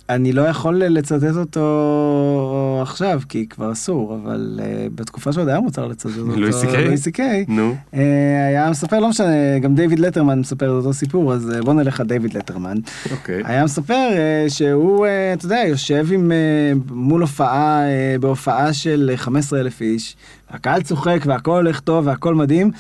אני 0.10 0.34
לא 0.34 0.42
יכול 0.42 0.76
לצטט 0.76 1.36
אותו 1.38 2.80
עכשיו, 2.82 3.22
כי 3.30 3.48
כבר 3.50 3.72
אסור, 3.72 4.16
אבל 4.16 4.60
אה, 4.64 4.88
בתקופה 4.96 5.34
שעוד 5.34 5.48
היה 5.48 5.60
מוצר 5.60 5.88
לצטט 5.88 6.06
אותו, 6.18 6.40
לואי 6.40 6.54
סי 6.54 6.68
קיי? 6.68 6.86
לואי 6.86 6.98
סי 6.98 7.12
קיי, 7.12 7.46
נו. 7.48 7.76
אה, 7.94 8.48
היה 8.48 8.70
מספר, 8.70 9.00
לא 9.00 9.10
משנה, 9.10 9.60
גם 9.60 9.76
דיוויד 9.76 10.00
לטרמן 10.00 10.40
מספר 10.40 10.66
את 10.66 10.72
אותו 10.72 10.94
סיפור, 10.94 11.34
אז 11.34 11.52
אה, 11.56 11.62
בוא 11.62 11.74
נלך 11.74 12.00
על 12.00 12.08
דיוויד 12.08 12.34
לטרמן. 12.34 12.78
אוקיי. 13.12 13.42
היה 13.46 13.64
מספר 13.64 14.10
אה, 14.12 14.46
שהוא, 14.50 15.06
אה, 15.06 15.34
אתה 15.34 15.46
יודע, 15.46 15.62
יושב 15.68 16.08
עם, 16.12 16.32
אה, 16.32 16.72
מול 16.92 17.22
הופעה, 17.22 17.82
אה, 17.84 18.16
בהופעה 18.20 18.74
של 18.74 19.12
15 19.16 19.60
אלף 19.60 19.82
איש, 19.82 20.16
הקהל 20.50 20.82
צוחק 20.82 21.20
והכל 21.26 21.52
הולך 21.52 21.80
טוב 21.80 22.08
והכל 22.08 22.36
מדהים, 22.36 22.72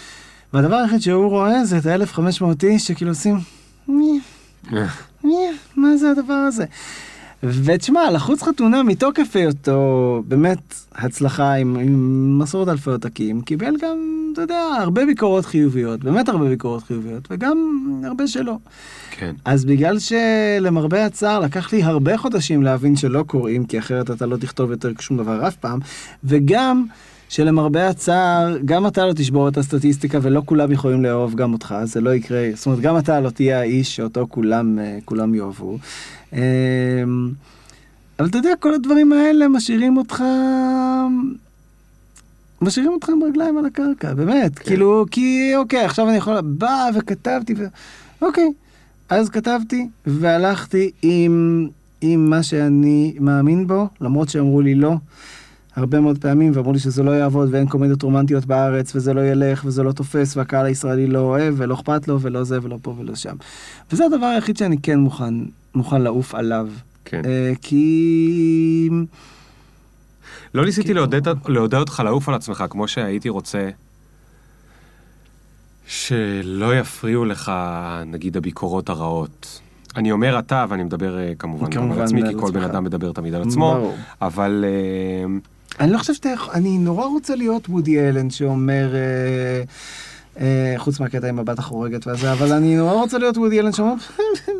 והדבר 0.54 0.76
היחיד 0.76 1.02
שהוא 1.02 1.30
רואה 1.30 1.66
זה 1.66 1.78
את 1.78 1.86
ה-1500 1.86 2.44
איש 2.64 2.88
שכאילו 2.88 3.12
עושים, 3.12 3.38
מי, 3.88 4.20
מי, 5.24 5.36
מה 5.76 5.98
זה 5.98 6.12
הדבר 6.12 6.34
הזה? 6.34 6.66
ותשמע, 7.44 8.12
לחוץ 8.12 8.44
חתונה 8.44 8.84
מתוקף 8.84 9.36
היותו 9.36 10.24
באמת 10.28 10.76
הצלחה 10.96 11.54
עם, 11.54 11.76
עם 11.76 12.40
מסורת 12.40 12.68
אלפי 12.68 12.90
עותקים, 12.90 13.42
קיבל 13.42 13.74
גם, 13.82 13.98
אתה 14.34 14.42
יודע, 14.42 14.62
הרבה 14.80 15.06
ביקורות 15.06 15.46
חיוביות, 15.46 16.04
באמת 16.04 16.30
הרבה 16.30 16.50
ביקורות 16.50 16.84
חיוביות, 16.84 17.28
וגם 17.32 17.82
הרבה 18.06 18.28
שלא. 18.28 18.58
כן. 19.12 19.36
אז 19.46 19.66
בגלל 19.66 19.98
שלמרבה 20.00 21.06
הצער 21.06 21.40
לקח 21.40 21.74
לי 21.74 21.84
הרבה 21.84 22.18
חודשים 22.18 22.64
להבין 22.64 22.96
שלא 22.96 23.24
קוראים, 23.28 23.66
כי 23.66 23.80
אחרת 23.80 24.12
אתה 24.12 24.26
לא 24.26 24.38
תכתוב 24.38 24.72
יותר 24.72 24.92
שום 25.00 25.18
דבר 25.18 25.48
אף 25.48 25.56
פעם, 25.56 25.80
וגם 26.24 26.86
שלמרבה 27.30 27.88
הצער, 27.88 28.57
גם 28.65 28.88
אתה 28.88 29.05
לא 29.05 29.13
תשבור 29.13 29.47
את 29.47 29.57
הסטטיסטיקה 29.57 30.19
ולא 30.21 30.41
כולם 30.45 30.71
יכולים 30.71 31.03
לאהוב 31.03 31.36
גם 31.36 31.53
אותך, 31.53 31.75
זה 31.84 32.01
לא 32.01 32.15
יקרה, 32.15 32.49
זאת 32.55 32.65
אומרת 32.65 32.80
גם 32.80 32.97
אתה 32.97 33.19
לא 33.19 33.30
תהיה 33.30 33.59
האיש 33.59 33.95
שאותו 33.95 34.28
כולם, 34.30 34.80
אה, 34.80 34.97
כולם 35.05 35.36
יאהבו. 35.36 35.78
אמ, 36.34 36.39
אבל 38.19 38.28
אתה 38.28 38.38
יודע, 38.38 38.49
כל 38.59 38.73
הדברים 38.73 39.13
האלה 39.13 39.47
משאירים 39.47 39.97
אותך... 39.97 40.23
משאירים 42.61 42.91
אותך 42.91 43.09
עם 43.09 43.23
רגליים 43.23 43.57
על 43.57 43.65
הקרקע, 43.65 44.13
באמת. 44.13 44.59
כאילו, 44.59 45.05
כי 45.11 45.51
אוקיי, 45.55 45.86
עכשיו 45.86 46.09
אני 46.09 46.17
יכול... 46.17 46.41
בא 46.41 46.89
וכתבתי 46.95 47.53
ו... 47.57 47.65
אוקיי. 48.21 48.51
אז 49.09 49.30
כתבתי 49.30 49.88
והלכתי 50.05 50.91
עם, 51.01 51.67
עם 52.01 52.30
מה 52.30 52.43
שאני 52.43 53.15
מאמין 53.19 53.67
בו, 53.67 53.88
למרות 54.01 54.30
שאמרו 54.30 54.61
לי 54.61 54.75
לא. 54.75 54.93
הרבה 55.78 55.99
מאוד 55.99 56.17
פעמים 56.17 56.51
ואמרו 56.55 56.73
לי 56.73 56.80
שזה 56.80 57.03
לא 57.03 57.11
יעבוד 57.11 57.49
ואין 57.51 57.67
קומדיות 57.67 58.03
רומנטיות 58.03 58.45
בארץ 58.45 58.95
וזה 58.95 59.13
לא 59.13 59.21
ילך 59.21 59.63
וזה 59.65 59.84
לא 59.84 59.91
תופס 59.91 60.38
והקהל 60.38 60.65
הישראלי 60.65 61.07
לא 61.07 61.19
אוהב 61.19 61.53
ולא 61.57 61.73
אכפת 61.73 62.07
לו 62.07 62.21
ולא 62.21 62.43
זה 62.43 62.59
ולא 62.61 62.78
פה 62.82 62.95
ולא 62.97 63.15
שם. 63.15 63.36
וזה 63.91 64.05
הדבר 64.05 64.25
היחיד 64.25 64.57
שאני 64.57 64.78
כן 64.84 64.99
מוכן, 64.99 65.34
מוכן 65.75 66.01
לעוף 66.01 66.36
עליו. 66.36 66.67
כן. 67.05 67.21
אה, 67.25 67.51
כי... 67.61 68.89
לא 70.53 70.65
ניסיתי 70.65 70.93
לעודד, 70.93 71.28
לעודד 71.47 71.78
אותך 71.78 72.01
לעוף 72.05 72.30
על 72.30 72.36
עצמך 72.36 72.63
כמו 72.69 72.88
שהייתי 72.88 73.30
רוצה 73.30 73.69
שלא 75.88 76.75
יפריעו 76.80 77.25
לך 77.25 77.51
נגיד 78.05 78.38
הביקורות 78.38 78.89
הרעות. 78.89 79.61
אני 79.95 80.11
אומר 80.11 80.39
אתה 80.39 80.65
ואני 80.69 80.84
מדבר 80.84 81.19
אה, 81.19 81.34
כמובן 81.39 81.71
כמובן 81.71 81.97
על 81.97 82.03
עצמי 82.03 82.21
כי 82.30 82.36
כל 82.39 82.51
בן. 82.51 82.63
אדם 82.63 82.84
מדבר 82.84 83.11
תמיד 83.11 83.34
על 83.34 83.41
עצמו, 83.41 83.73
ברור. 83.73 83.95
אבל 84.21 84.65
אה, 84.67 85.39
אני 85.80 85.91
לא 85.91 85.97
חושב 85.97 86.13
שאתה 86.13 86.30
יכול, 86.30 86.53
אני 86.53 86.78
נורא 86.78 87.05
רוצה 87.05 87.36
להיות 87.36 87.69
וודי 87.69 87.99
אלן 87.99 88.30
שאומר, 88.30 88.95
אה, 88.95 89.63
אה, 90.39 90.73
חוץ 90.78 90.99
מהקטע 90.99 91.30
עם 91.30 91.39
הבת 91.39 91.59
החורגת 91.59 92.07
והזה, 92.07 92.32
אבל 92.32 92.53
אני 92.53 92.75
נורא 92.75 92.93
רוצה 92.93 93.17
להיות 93.17 93.38
וודי 93.38 93.59
אלן 93.59 93.71
שאומר, 93.71 93.93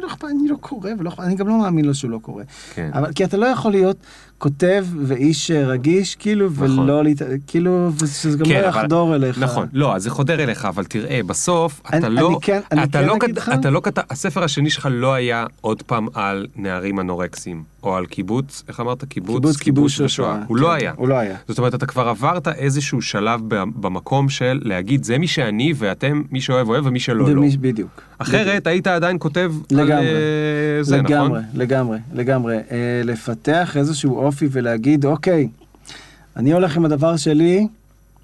לא 0.02 0.08
אכפת, 0.08 0.24
אני 0.24 0.48
לא 0.48 0.56
קורא, 0.56 0.90
ולא 1.00 1.12
אני 1.20 1.36
גם 1.36 1.48
לא 1.48 1.58
מאמין 1.58 1.86
לו 1.86 1.96
שהוא 1.96 2.12
לא 2.12 2.20
קורא. 2.22 2.44
כן. 2.74 2.90
אבל 2.94 3.14
כי 3.14 3.24
אתה 3.24 3.38
לא 3.38 3.46
יכול 3.46 3.72
להיות 3.72 3.98
כותב 4.38 4.86
ואיש 5.04 5.52
אה, 5.52 5.68
רגיש, 5.68 6.16
כאילו, 6.16 6.50
נכון. 6.50 6.80
ולא, 6.80 7.04
להת... 7.04 7.22
כאילו, 7.48 7.90
ושזה 8.02 8.38
גם 8.38 8.46
כן, 8.46 8.62
לא 8.62 8.70
אבל- 8.70 8.80
יחדור 8.80 9.16
אליך. 9.16 9.40
נכון, 9.40 9.68
לא, 9.74 9.96
אז 9.96 10.04
זה 10.04 10.10
חודר 10.10 10.44
אליך, 10.44 10.66
אבל 10.66 10.84
תראה, 10.84 11.20
בסוף 11.26 11.82
אני- 11.92 12.00
אתה 12.00 12.10
לא, 12.10 12.28
אני 12.30 12.36
כן- 12.42 12.60
אני 12.72 12.84
אתה 12.84 13.00
כן 13.00 13.06
לא, 13.08 13.16
אגיד 13.18 13.30
כת- 13.32 13.38
לך- 13.38 13.52
אתה 13.60 13.70
לא 13.70 13.82
כתב, 13.84 14.02
הספר 14.10 14.44
השני 14.44 14.70
שלך 14.70 14.88
לא 14.92 15.14
היה 15.14 15.46
עוד 15.62 15.82
פעם 15.82 16.08
על 16.14 16.46
נערים 16.56 17.00
אנורקסים, 17.00 17.64
או 17.84 17.96
על 17.96 18.06
קיבוץ, 18.06 18.64
איך 18.68 18.80
אמרת? 18.80 19.04
קיבוץ, 19.06 19.36
קיבוץ 19.36 19.58
כיבוש 19.58 20.00
ושואה. 20.02 20.40
הוא 20.48 20.58
לא 20.58 20.68
כן, 20.68 20.74
היה. 20.76 20.94
הוא 20.96 21.08
לא 21.08 21.16
היה. 21.16 21.36
זאת 21.48 21.58
אומרת, 21.58 21.76
אתה 21.76 21.86
כבר 21.86 22.08
עברת 22.08 22.48
איזשהו 22.48 23.02
שלב 23.02 23.42
במקום 23.82 24.30
של 24.30 24.60
להגיד, 24.64 25.04
זה 25.04 25.18
מי 25.18 25.28
שאני, 25.28 25.74
ואתם, 25.76 26.22
מי 26.32 26.42
שאוהב 26.42 26.70
אוהב 26.70 26.86
ומי 26.86 27.00
שלא 27.00 27.30
לא. 27.30 27.32
ומי- 27.40 27.58
בדיוק. 27.58 28.02
אחרת 28.20 28.68
היית 28.68 28.88
עדיין 28.88 29.18
כותב 29.20 29.52
על 29.72 29.78
לגמרי. 29.78 30.06
אה, 30.08 30.14
זה, 30.84 31.02
נכון? 31.02 31.12
לגמרי, 31.16 31.42
לגמרי, 31.54 31.98
לגמרי. 32.14 32.56
אה, 32.56 32.62
לפתח 33.04 33.78
איזשהו 33.78 34.27
אופי 34.28 34.48
ולהגיד, 34.52 35.06
אוקיי, 35.06 35.48
אני 36.36 36.54
הולך 36.54 36.78
עם 36.78 36.86
הדבר 36.86 37.18
שלי, 37.18 37.68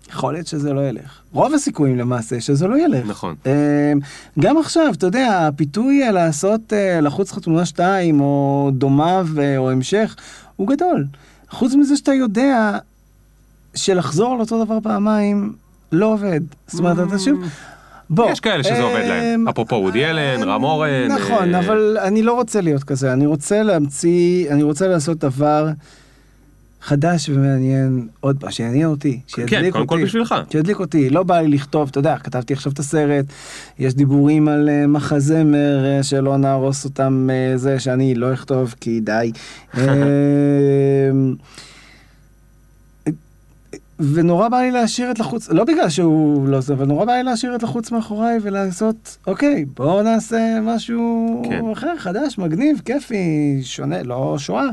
יכול 0.10 0.34
להיות 0.34 0.48
שזה 0.48 0.74
לא 0.74 0.82
ילך. 0.90 1.20
רוב 1.32 1.54
הסיכויים 1.54 1.98
למעשה 1.98 2.42
שזה 2.42 2.68
לא 2.68 2.86
ילך. 2.86 3.08
נכון. 3.08 3.36
אה, 3.46 3.94
גם 4.40 4.58
עכשיו, 4.58 4.94
אתה 4.94 5.06
יודע, 5.06 5.48
הפיתוי 5.48 6.04
אה, 6.04 6.12
לעשות, 6.12 6.74
אה, 6.74 7.02
לחוץ 7.02 7.32
חתונה 7.32 7.66
2 7.66 8.22
או 8.22 8.70
דומיו 8.74 9.28
אה, 9.38 9.58
או 9.58 9.72
המשך, 9.72 10.16
הוא 10.56 10.68
גדול. 10.68 11.06
חוץ 11.50 11.74
מזה 11.74 11.98
שאתה 11.98 12.14
יודע 12.14 12.78
שלחזור 13.76 14.34
על 14.34 14.40
אותו 14.40 14.66
דבר 14.66 14.80
פעמיים 14.84 15.54
לא 15.92 16.14
עובד. 16.14 16.42
זאת 16.68 16.80
אומרת, 16.80 17.08
אתה 17.08 17.20
שוב... 17.20 17.40
בוא. 18.16 18.32
יש 18.32 18.40
כאלה 18.40 18.64
שזה 18.64 18.82
עובד 18.82 19.04
להם. 19.08 19.42
אמ, 19.42 19.48
אפרופו 19.48 19.76
וודי 19.76 20.06
אלן, 20.06 20.44
רם 20.44 20.64
אורן. 20.64 21.08
נכון, 21.08 21.56
אה, 21.56 21.60
אבל 21.60 21.98
אני 22.02 22.22
לא 22.22 22.34
רוצה 22.34 22.62
להיות 22.62 22.84
כזה, 22.84 23.14
אני 23.14 23.26
רוצה 23.26 23.64
להמציא, 23.64 24.52
אני 24.52 24.64
רוצה 24.64 24.88
לעשות 24.88 25.18
דבר 25.18 25.70
חדש 26.84 27.30
ומעניין 27.30 28.08
עוד 28.20 28.38
פעם, 28.40 28.52
שיעניין 28.52 28.86
אותי, 28.86 29.20
שידליק 29.28 29.50
כן, 29.50 29.60
אותי. 29.60 29.72
קודם 29.72 29.88
כל 29.88 30.04
בשבילך. 30.04 30.36
שידליק 30.52 30.80
אותי, 30.80 31.10
לא 31.10 31.24
בא 31.24 31.40
לי 31.40 31.48
לכתוב, 31.48 31.90
אתה 31.90 32.00
יודע, 32.00 32.18
כתבתי 32.18 32.54
עכשיו 32.54 32.72
את 32.72 32.80
הסרט, 32.80 33.26
יש 33.80 33.94
דיבורים 33.94 34.48
על 34.48 34.70
אה, 34.70 34.88
מחזמר 34.88 35.86
אה, 35.86 36.04
שלא 36.04 36.38
נהרוס 36.38 36.86
אותם, 36.86 37.30
אה, 37.32 37.58
זה 37.58 37.80
שאני 37.80 38.16
לא 38.16 38.34
אכתוב 38.34 38.76
כי 38.80 39.00
די. 39.00 39.32
ונורא 44.00 44.50
בא 44.50 44.58
לי 44.58 44.72
להשאיר 44.72 45.12
את 45.12 45.20
לחוץ, 45.20 45.50
לא 45.50 45.64
בגלל 45.64 45.90
שהוא 45.90 46.48
לא 46.48 46.62
זה, 46.62 46.74
אבל 46.74 46.86
נורא 46.86 47.06
בא 47.06 47.14
לי 47.14 47.24
להשאיר 47.24 47.56
את 47.56 47.64
לחוץ 47.64 47.92
מאחוריי 47.92 48.40
ולעשות, 48.42 49.18
אוקיי, 49.28 49.66
בואו 49.66 50.04
נעשה 50.04 50.60
משהו 50.62 51.42
כן. 51.50 51.72
אחר, 51.72 51.98
חדש, 51.98 52.38
מגניב, 52.38 52.82
כיפי, 52.86 53.60
שונה, 53.64 54.04
לא 54.04 54.36
שואה, 54.40 54.66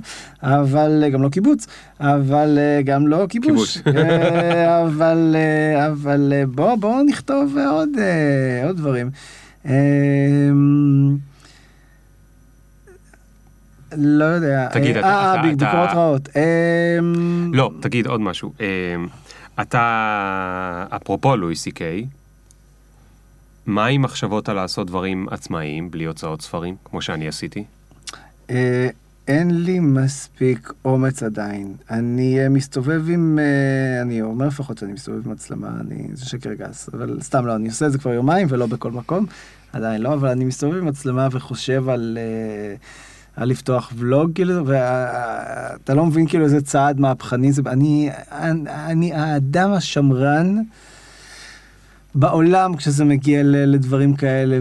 אבל 0.42 1.00
אה, 1.04 1.10
גם 1.10 1.22
לא 1.22 1.28
קיבוץ, 1.28 1.66
אבל 2.00 2.58
אה, 2.58 2.82
גם 2.82 3.06
לא 3.06 3.26
כיבוש, 3.28 3.78
כיבוש. 3.78 3.96
אה, 3.96 4.82
אבל, 4.82 5.36
אבל 5.86 6.32
בואו 6.54 6.76
בוא 6.76 7.02
נכתוב 7.02 7.56
עוד, 7.58 7.90
עוד 8.66 8.76
דברים. 8.76 9.10
לא 13.96 14.24
יודע. 14.24 14.68
תגיד, 14.72 14.96
אה, 14.96 15.00
אתה- 15.00 15.08
אה, 15.36 15.42
ביקורות 15.42 15.58
אתה- 15.90 15.92
רעות. 15.98 16.28
אה, 16.36 16.98
לא, 17.52 17.70
תגיד 17.80 18.06
עוד 18.06 18.20
משהו. 18.20 18.52
אה, 18.60 18.66
אתה, 19.62 20.86
אפרופו 20.96 21.36
לואי 21.36 21.56
סי 21.56 21.70
קיי, 21.70 22.06
מה 23.66 23.86
עם 23.86 24.02
מחשבות 24.02 24.48
על 24.48 24.56
לעשות 24.56 24.86
דברים 24.86 25.26
עצמאיים, 25.30 25.90
בלי 25.90 26.04
הוצאות 26.04 26.42
ספרים, 26.42 26.74
כמו 26.84 27.02
שאני 27.02 27.28
עשיתי? 27.28 27.64
אה, 28.50 28.88
אין 29.28 29.62
לי 29.64 29.80
מספיק 29.80 30.72
אומץ 30.84 31.22
עדיין. 31.22 31.74
אני 31.90 32.40
אה, 32.40 32.48
מסתובב 32.48 33.10
עם, 33.10 33.38
אה, 33.38 34.02
אני 34.02 34.22
אומר 34.22 34.46
לפחות 34.46 34.78
שאני 34.78 34.92
מסתובב 34.92 35.26
עם 35.26 35.32
מצלמה, 35.32 35.68
אני, 35.80 36.08
זה 36.14 36.24
שקר 36.26 36.52
גס, 36.54 36.88
אבל 36.94 37.18
סתם 37.22 37.46
לא, 37.46 37.56
אני 37.56 37.68
עושה 37.68 37.86
את 37.86 37.92
זה 37.92 37.98
כבר 37.98 38.12
יומיים 38.12 38.46
ולא 38.50 38.66
בכל 38.66 38.90
מקום, 38.90 39.26
עדיין 39.72 40.02
לא, 40.02 40.14
אבל 40.14 40.28
אני 40.28 40.44
מסתובב 40.44 40.76
עם 40.76 40.86
מצלמה 40.86 41.28
וחושב 41.32 41.88
על... 41.88 42.18
אה, 42.20 42.74
על 43.40 43.48
לפתוח 43.48 43.92
ולוג, 43.96 44.30
כאילו, 44.34 44.66
ואתה 44.66 45.94
לא 45.94 46.06
מבין 46.06 46.26
כאילו 46.26 46.44
איזה 46.44 46.60
צעד 46.60 47.00
מהפכני 47.00 47.52
זה, 47.52 47.62
אני, 47.66 48.10
אני, 48.32 48.70
אני 48.86 49.12
האדם 49.12 49.72
השמרן 49.72 50.56
בעולם 52.14 52.76
כשזה 52.76 53.04
מגיע 53.04 53.42
לדברים 53.44 54.14
כאלה, 54.16 54.58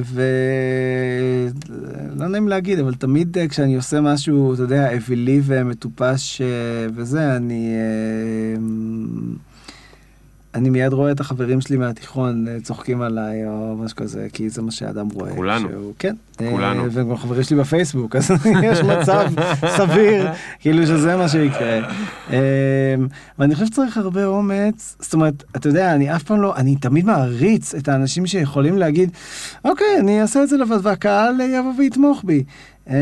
ולא 2.14 2.28
נעים 2.28 2.48
להגיד, 2.48 2.80
אבל 2.80 2.94
תמיד 2.94 3.38
אה, 3.38 3.48
כשאני 3.48 3.76
עושה 3.76 4.02
משהו, 4.02 4.54
אתה 4.54 4.62
יודע, 4.62 4.94
אווילי 4.94 5.42
ומטופש 5.44 6.42
אה, 6.42 6.48
וזה, 6.96 7.36
אני... 7.36 7.76
אני 10.56 10.70
מיד 10.70 10.94
רואה 10.94 11.12
את 11.12 11.20
החברים 11.20 11.62
שלי 11.62 11.78
מהתיכון 11.78 12.48
אה, 12.48 12.58
צוחקים 12.64 13.02
עליי 13.02 13.48
או 13.48 13.76
משהו 13.78 13.98
כזה, 13.98 14.28
כי 14.34 14.50
זה 14.50 14.62
מה 14.62 14.72
שאדם 14.72 15.08
רואה. 15.14 15.36
כולנו. 15.36 15.70
שהוא, 15.70 15.94
כן. 16.00 16.16
כולנו. 16.38 16.84
אה, 16.84 16.88
וגם 16.92 17.18
חברים 17.18 17.44
שלי 17.44 17.58
בפייסבוק, 17.58 18.16
אז 18.16 18.32
יש 18.64 18.80
מצב 18.80 19.28
סביר, 19.78 20.28
כאילו 20.60 20.88
שזה 20.88 21.18
מה 21.18 21.30
שיקרה. 21.30 21.80
אה, 22.32 22.96
ואני 23.40 23.54
חושב 23.56 23.66
שצריך 23.66 23.98
הרבה 23.98 24.26
אומץ, 24.26 24.96
זאת 25.00 25.14
אומרת, 25.14 25.44
אתה 25.56 25.70
יודע, 25.70 25.96
אני 25.96 26.16
אף 26.16 26.24
פעם 26.24 26.42
לא, 26.42 26.56
אני 26.56 26.76
תמיד 26.76 27.06
מעריץ 27.06 27.76
את 27.76 27.88
האנשים 27.88 28.28
שיכולים 28.28 28.78
להגיד, 28.78 29.12
אוקיי, 29.66 30.00
אני 30.00 30.22
אעשה 30.22 30.44
את 30.44 30.50
זה 30.50 30.58
לבד, 30.58 30.80
והקהל 30.86 31.42
יבוא 31.42 31.74
ויתמוך 31.78 32.22
בי. 32.26 32.44
אמ, 32.88 32.94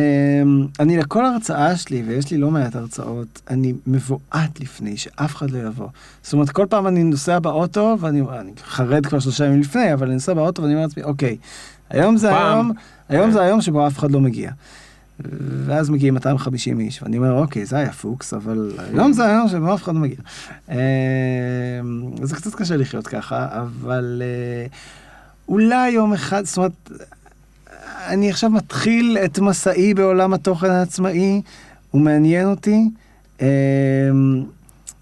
אני 0.80 0.98
לכל 0.98 1.26
הרצאה 1.26 1.76
שלי, 1.76 2.04
ויש 2.08 2.32
לי 2.32 2.38
לא 2.38 2.52
מעט 2.52 2.76
הרצאות, 2.76 3.42
אני 3.50 3.74
מבועת 3.88 4.60
לפני 4.60 4.98
שאף 4.98 5.36
אחד 5.36 5.52
לא 5.52 5.58
יבוא. 5.58 5.88
זאת 6.24 6.34
אומרת, 6.34 6.50
כל 6.50 6.66
פעם 6.70 6.88
אני 6.88 7.04
נוסע 7.04 7.40
באוטו, 7.40 7.98
ואני 8.00 8.22
אני 8.40 8.52
חרד 8.64 9.06
כבר 9.06 9.20
שלושה 9.20 9.46
ימים 9.46 9.62
לפני, 9.62 9.94
אבל 9.94 10.06
אני 10.06 10.14
נוסע 10.14 10.34
באוטו 10.34 10.62
ואני 10.62 10.74
אומר 10.74 10.86
לעצמי, 10.86 11.04
אוקיי, 11.04 11.38
היום 11.90 12.18
זה 12.18 12.30
פעם. 12.30 12.56
היום, 12.56 12.72
היום 13.10 13.26
כן. 13.26 13.32
זה 13.32 13.42
היום 13.42 13.62
שבו 13.62 13.88
אף 13.88 13.98
אחד 13.98 14.12
לא 14.12 14.20
מגיע. 14.20 14.52
ואז 15.66 15.90
מגיעים 15.90 16.14
250 16.14 16.80
איש, 16.80 17.04
ואני 17.04 17.18
אומר, 17.18 17.32
אוקיי, 17.32 17.66
זה 17.66 17.78
היה 17.78 17.94
פוקס, 17.94 18.34
אבל 18.34 18.72
היום 18.94 19.14
זה 19.14 19.26
היום 19.26 19.48
שבו 19.48 19.74
אף 19.74 19.84
אחד 19.84 19.94
לא 19.96 20.00
מגיע. 20.00 20.18
אמ, 20.70 20.76
זה 22.24 22.36
קצת 22.36 22.56
קשה 22.56 22.78
לחיות 22.78 23.08
ככה, 23.08 23.48
אבל 23.62 24.22
אה, 24.26 24.68
אולי 25.50 25.90
יום 25.90 26.14
אחד, 26.14 26.46
זאת 26.46 26.58
אומרת, 26.58 26.72
אני 28.08 28.30
עכשיו 28.30 28.50
מתחיל 28.50 29.18
את 29.26 29.40
מסעי 29.40 29.94
בעולם 29.94 30.34
התוכן 30.34 30.70
העצמאי, 30.70 31.42
הוא 31.92 32.02
מעניין 32.02 32.48
אותי. 32.48 32.90
אמ, 33.42 33.46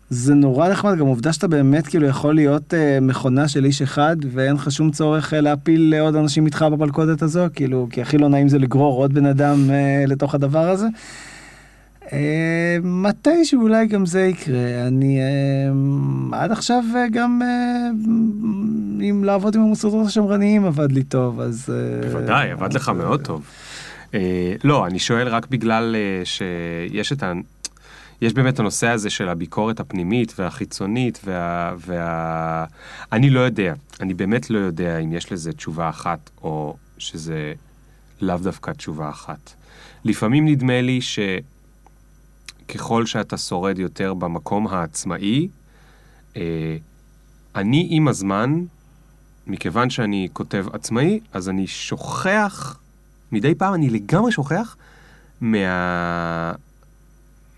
זה 0.10 0.34
נורא 0.34 0.70
נחמד, 0.70 0.98
גם 0.98 1.06
עובדה 1.06 1.34
שאתה 1.34 1.48
באמת 1.48 1.88
כאילו 1.88 2.08
יכול 2.08 2.36
להיות 2.36 2.74
אה, 2.74 3.00
מכונה 3.02 3.48
של 3.48 3.66
איש 3.66 3.82
אחד, 3.82 4.16
ואין 4.32 4.56
לך 4.56 4.72
שום 4.72 4.92
צורך 4.92 5.34
אה, 5.34 5.42
להפיל 5.42 5.94
אה, 5.94 6.02
עוד 6.02 6.16
אנשים 6.16 6.46
איתך 6.46 6.66
במלכודת 6.72 7.22
הזו, 7.22 7.46
כאילו, 7.54 7.88
כי 7.92 8.02
הכי 8.02 8.18
לא 8.18 8.30
נעים 8.30 8.50
זה 8.50 8.60
לגרור 8.60 9.02
עוד 9.02 9.14
בן 9.14 9.26
אדם 9.26 9.70
אה, 9.70 10.04
לתוך 10.08 10.36
הדבר 10.36 10.70
הזה. 10.70 10.86
אה, 10.86 10.92
מתי 12.84 13.46
שאולי 13.46 13.88
גם 13.88 14.06
זה 14.06 14.22
יקרה. 14.22 14.88
אני 14.88 15.20
אה, 15.20 16.40
עד 16.40 16.52
עכשיו 16.52 16.84
אה, 16.96 17.06
גם 17.12 17.42
אה, 17.42 17.90
אם 19.10 19.24
לעבוד 19.24 19.56
עם 19.56 19.62
המוסדות 19.62 20.08
השמרניים 20.08 20.66
עבד 20.66 20.92
לי 20.92 21.04
טוב, 21.04 21.40
אז... 21.40 21.70
אה, 21.70 22.10
בוודאי, 22.10 22.52
עבד 22.52 22.74
לך 22.74 22.90
מאוד 22.90 23.20
אה, 23.20 23.26
טוב. 23.26 23.46
אה, 24.14 24.54
לא, 24.64 24.88
אני 24.88 25.00
שואל 25.00 25.28
רק 25.28 25.48
בגלל 25.48 25.96
אה, 25.96 26.26
שיש 26.26 27.12
את 27.12 27.24
ה... 27.24 27.34
יש 28.22 28.34
באמת 28.34 28.60
הנושא 28.60 28.88
הזה 28.88 29.10
של 29.10 29.30
הביקורת 29.30 29.80
הפנימית 29.80 30.34
והחיצונית 30.40 31.20
וה... 31.26 31.74
וה... 31.78 32.66
אני 33.12 33.30
לא 33.30 33.40
יודע, 33.40 33.74
אני 34.02 34.14
באמת 34.14 34.50
לא 34.50 34.60
יודע 34.60 34.98
אם 34.98 35.14
יש 35.14 35.32
לזה 35.32 35.54
תשובה 35.54 35.90
אחת 35.90 36.30
או 36.44 36.76
שזה 36.98 37.54
לאו 38.22 38.38
דווקא 38.38 38.72
תשובה 38.72 39.10
אחת. 39.10 39.54
לפעמים 40.06 40.48
נדמה 40.48 40.82
לי 40.82 41.02
שככל 42.72 43.06
שאתה 43.06 43.38
שורד 43.38 43.80
יותר 43.80 44.14
במקום 44.14 44.68
העצמאי, 44.68 45.48
אה, 46.38 46.78
אני 47.56 47.88
עם 47.90 48.08
הזמן, 48.08 48.64
מכיוון 49.48 49.90
שאני 49.90 50.28
כותב 50.34 50.66
עצמאי, 50.74 51.20
אז 51.34 51.50
אני 51.50 51.68
שוכח, 51.68 52.78
מדי 53.32 53.56
פעם 53.56 53.74
אני 53.74 53.90
לגמרי 53.90 54.32
שוכח 54.32 54.76
מה... 55.42 56.52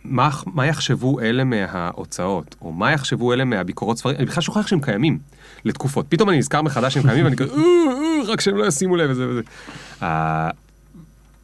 מה, 0.04 0.30
מה 0.46 0.66
יחשבו 0.66 1.20
אלה 1.20 1.44
מההוצאות, 1.44 2.56
או 2.62 2.72
מה 2.72 2.92
יחשבו 2.92 3.34
אלה 3.34 3.46
מהביקורות 3.46 3.98
ספרים, 3.98 4.16
אני 4.16 4.26
בכלל 4.26 4.44
שוכח 4.44 4.68
שהם 4.68 4.82
קיימים 4.82 5.20
לתקופות. 5.66 6.06
פתאום 6.10 6.30
אני 6.30 6.38
נזכר 6.38 6.62
מחדש 6.62 6.94
שהם 6.94 7.04
קיימים, 7.04 7.24
ואני 7.26 7.36
כזה, 7.36 7.54
"אה, 7.54 7.60
אה, 7.60 8.32
רק 8.34 8.42
שהם 8.42 8.58
לא 8.58 8.66
ישימו 8.66 8.96
לב 8.96 9.10
וזה 9.10 9.28
וזה. 9.30 9.42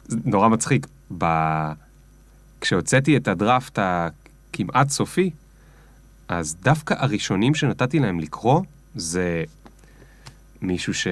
זה 0.08 0.16
נורא 0.24 0.48
מצחיק. 0.48 0.86
ב... 1.18 1.24
כשהוצאתי 2.64 3.16
את 3.16 3.28
הדראפט 3.28 3.78
הכמעט 3.82 4.88
סופי, 4.88 5.30
אז 6.28 6.56
דווקא 6.62 6.94
הראשונים 6.98 7.54
שנתתי 7.54 7.98
להם 7.98 8.20
לקרוא, 8.20 8.60
זה 8.94 9.44
מישהו 10.62 10.94
ש... 10.94 11.06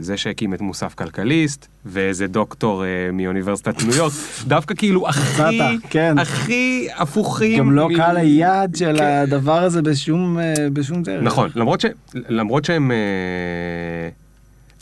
זה 0.00 0.16
שהקים 0.16 0.54
את 0.54 0.60
מוסף 0.60 0.94
כלכליסט, 0.94 1.66
ואיזה 1.86 2.26
דוקטור 2.26 2.84
אה, 2.84 2.88
מאוניברסיטת 3.12 3.82
ניו 3.82 3.94
יורק, 3.96 4.12
דווקא 4.46 4.74
כאילו 4.74 5.08
הכי, 5.08 5.78
כן. 5.90 6.18
הכי 6.18 6.88
הפוכים. 6.96 7.58
גם 7.58 7.72
לא 7.72 7.88
מ- 7.88 7.96
קהל 7.96 8.16
היעד 8.16 8.76
של 8.76 8.96
כן. 8.98 9.04
הדבר 9.04 9.62
הזה 9.62 9.82
בשום, 9.82 10.38
אה, 10.38 10.54
בשום 10.72 11.02
דרך. 11.02 11.22
נכון, 11.22 11.50
למרות, 11.54 11.80
ש... 11.80 11.86
למרות 12.14 12.64
שהם 12.64 12.90
אה, 12.90 12.96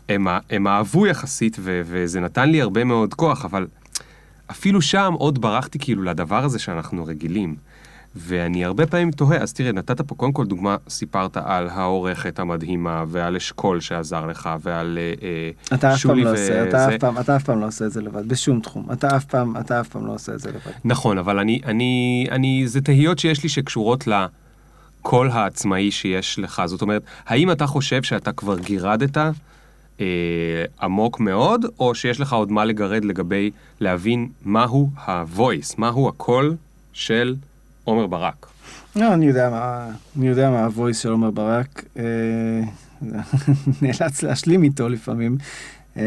הם, 0.09 0.27
הם 0.51 0.67
אהבו 0.67 1.07
יחסית, 1.07 1.57
ו... 1.61 1.83
וזה 1.85 2.21
נתן 2.21 2.49
לי 2.49 2.61
הרבה 2.61 2.85
מאוד 2.85 3.15
כוח, 3.15 3.45
אבל 3.45 3.67
אפילו 4.51 4.83
שם 4.83 5.15
עוד 5.19 5.41
ברחתי 5.41 5.79
כאילו 5.79 6.03
לדבר 6.03 6.45
הזה 6.45 6.59
שאנחנו 6.59 7.05
רגילים. 7.05 7.57
ואני 8.17 8.65
הרבה 8.65 8.87
פעמים 8.87 9.11
תוהה, 9.11 9.39
אז 9.39 9.53
תראה, 9.53 9.73
נתת 9.73 10.01
פה 10.01 10.15
קודם 10.15 10.33
כל 10.33 10.47
דוגמה, 10.47 10.77
סיפרת 10.89 11.37
על 11.37 11.69
העורכת 11.69 12.39
המדהימה, 12.39 13.05
ועל 13.09 13.37
אשכול 13.37 13.81
שעזר 13.81 14.27
לך, 14.27 14.49
ועל 14.63 14.99
אה, 15.01 15.13
אה, 15.23 15.51
אתה 15.67 15.75
אף 15.75 15.81
פעם 15.81 15.97
שולי 15.97 16.25
לא 16.25 16.29
ו- 16.29 16.33
עושה, 16.33 16.69
אתה 16.69 16.79
זה. 16.79 16.95
אף 16.95 17.01
פעם, 17.01 17.19
אתה 17.19 17.37
אף 17.37 17.45
פעם 17.45 17.61
לא 17.61 17.67
עושה 17.67 17.87
את 17.87 17.93
זה 17.93 18.03
לבד, 18.03 18.29
בשום 18.29 18.61
תחום. 18.61 18.87
אתה 18.93 19.17
אף 19.17 19.25
פעם, 19.25 19.57
אתה 19.57 19.81
אף 19.81 19.89
פעם 19.89 20.07
לא 20.07 20.13
עושה 20.15 20.35
את 20.35 20.41
זה 20.41 20.49
לבד. 20.49 20.73
נכון, 20.85 21.19
אבל 21.19 21.39
אני, 21.39 21.61
אני, 21.65 22.27
אני, 22.31 22.63
זה 22.67 22.81
תהיות 22.81 23.19
שיש 23.19 23.43
לי 23.43 23.49
שקשורות 23.49 24.05
לקול 24.07 25.31
העצמאי 25.31 25.91
שיש 25.91 26.39
לך. 26.39 26.63
זאת 26.67 26.83
אומרת, 26.83 27.03
האם 27.27 27.51
אתה 27.51 27.67
חושב 27.67 28.03
שאתה 28.03 28.33
כבר 28.33 28.59
גירדת 28.59 29.19
אה, 30.01 30.07
עמוק 30.83 31.21
מאוד, 31.21 31.67
או 31.79 31.95
שיש 31.95 32.21
לך 32.21 32.33
עוד 32.33 32.53
מה 32.53 32.65
לגרד 32.65 33.05
לגבי 33.05 33.51
להבין 33.81 34.29
מהו 34.45 34.91
ה-voice, 34.97 35.75
מהו 35.79 36.09
הקול 36.09 36.57
של 36.93 37.35
עומר 37.85 38.07
ברק? 38.07 38.47
לא, 38.97 39.15
אני 39.15 39.27
יודע 39.27 39.51
מה, 39.51 39.89
אני 40.17 40.29
יודע 40.29 40.51
מה 40.51 40.65
הוויס 40.65 40.99
של 40.99 41.11
עומר 41.11 41.31
ברק. 41.31 41.85
אה, 41.97 42.03
נאלץ 43.83 44.23
להשלים 44.23 44.63
איתו 44.63 44.89
לפעמים. 44.89 45.39
אה, 45.97 46.03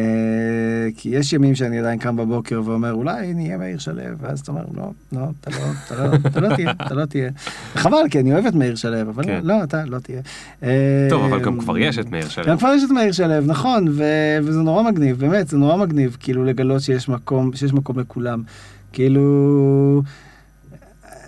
כי 0.97 1.09
יש 1.09 1.33
ימים 1.33 1.55
שאני 1.55 1.79
עדיין 1.79 1.99
קם 1.99 2.15
בבוקר 2.15 2.61
ואומר, 2.65 2.93
אולי 2.93 3.33
נהיה 3.33 3.57
מאיר 3.57 3.77
שלו, 3.77 4.01
ואז 4.21 4.39
אתה 4.39 4.51
אומר, 4.51 4.63
לא, 4.73 4.83
לא, 5.11 5.25
אתה 5.41 5.51
לא, 5.51 5.65
אתה 5.85 5.95
לא, 6.07 6.15
אתה 6.27 6.39
לא 6.39 6.55
תהיה, 6.55 6.71
אתה 6.71 6.93
לא 6.93 7.05
תהיה. 7.05 7.29
חבל, 7.75 8.09
כי 8.11 8.19
אני 8.19 8.33
אוהב 8.33 8.45
את 8.45 8.55
מאיר 8.55 8.75
שלו, 8.75 9.01
אבל 9.01 9.23
כן. 9.23 9.39
לא, 9.43 9.63
אתה 9.63 9.85
לא 9.85 9.99
תהיה. 9.99 10.21
טוב, 11.09 11.21
אה, 11.21 11.27
אבל 11.27 11.41
גם 11.41 11.59
כבר 11.59 11.77
יש 11.77 11.99
את 11.99 12.11
מאיר 12.11 12.27
שלו. 12.27 12.45
גם 12.45 12.57
כבר 12.57 12.69
יש 12.75 12.83
את 12.83 12.91
מאיר 12.91 13.11
שלו, 13.11 13.41
נכון, 13.45 13.87
וזה 14.41 14.59
נורא 14.59 14.83
מגניב, 14.83 15.19
באמת, 15.19 15.47
זה 15.47 15.57
נורא 15.57 15.77
מגניב, 15.77 16.17
כאילו 16.19 16.43
לגלות 16.45 16.81
שיש 16.81 17.09
מקום, 17.09 17.53
שיש 17.53 17.73
מקום 17.73 17.99
לכולם. 17.99 18.43
כאילו, 18.93 20.01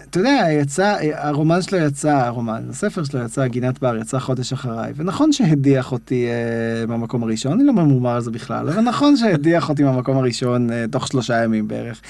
אתה 0.10 0.20
יודע, 0.20 0.46
יצא, 0.52 0.96
הרומן 1.14 1.62
שלו 1.62 1.78
יצא, 1.78 2.12
הרומן, 2.12 2.64
הספר 2.70 3.04
שלו 3.04 3.20
יצא, 3.20 3.48
גינת 3.48 3.80
בר, 3.80 3.98
יצא 3.98 4.20
חודש 4.20 4.54
אחריי, 4.54 4.94
ונכון 4.96 5.32
שהדיח 5.32 5.92
אותי 5.92 6.26
אה, 6.28 6.86
מהמקום 6.88 7.24
הראשון, 7.24 7.52
אני 7.52 7.64
לא 7.64 7.74
ממורמר 7.74 8.10
על 8.10 8.22
זה 8.22 8.32
בכלל, 8.32 8.70
אבל 8.70 8.82
נכון 8.82 9.18
שהדיח 9.18 9.70
אותי 9.70 9.84
מהמקום 9.84 10.18
הראשון 10.18 10.72
אה, 10.72 10.86
תוך 10.92 11.08
שלושה 11.08 11.44
ימים 11.44 11.68
בערך. 11.68 12.02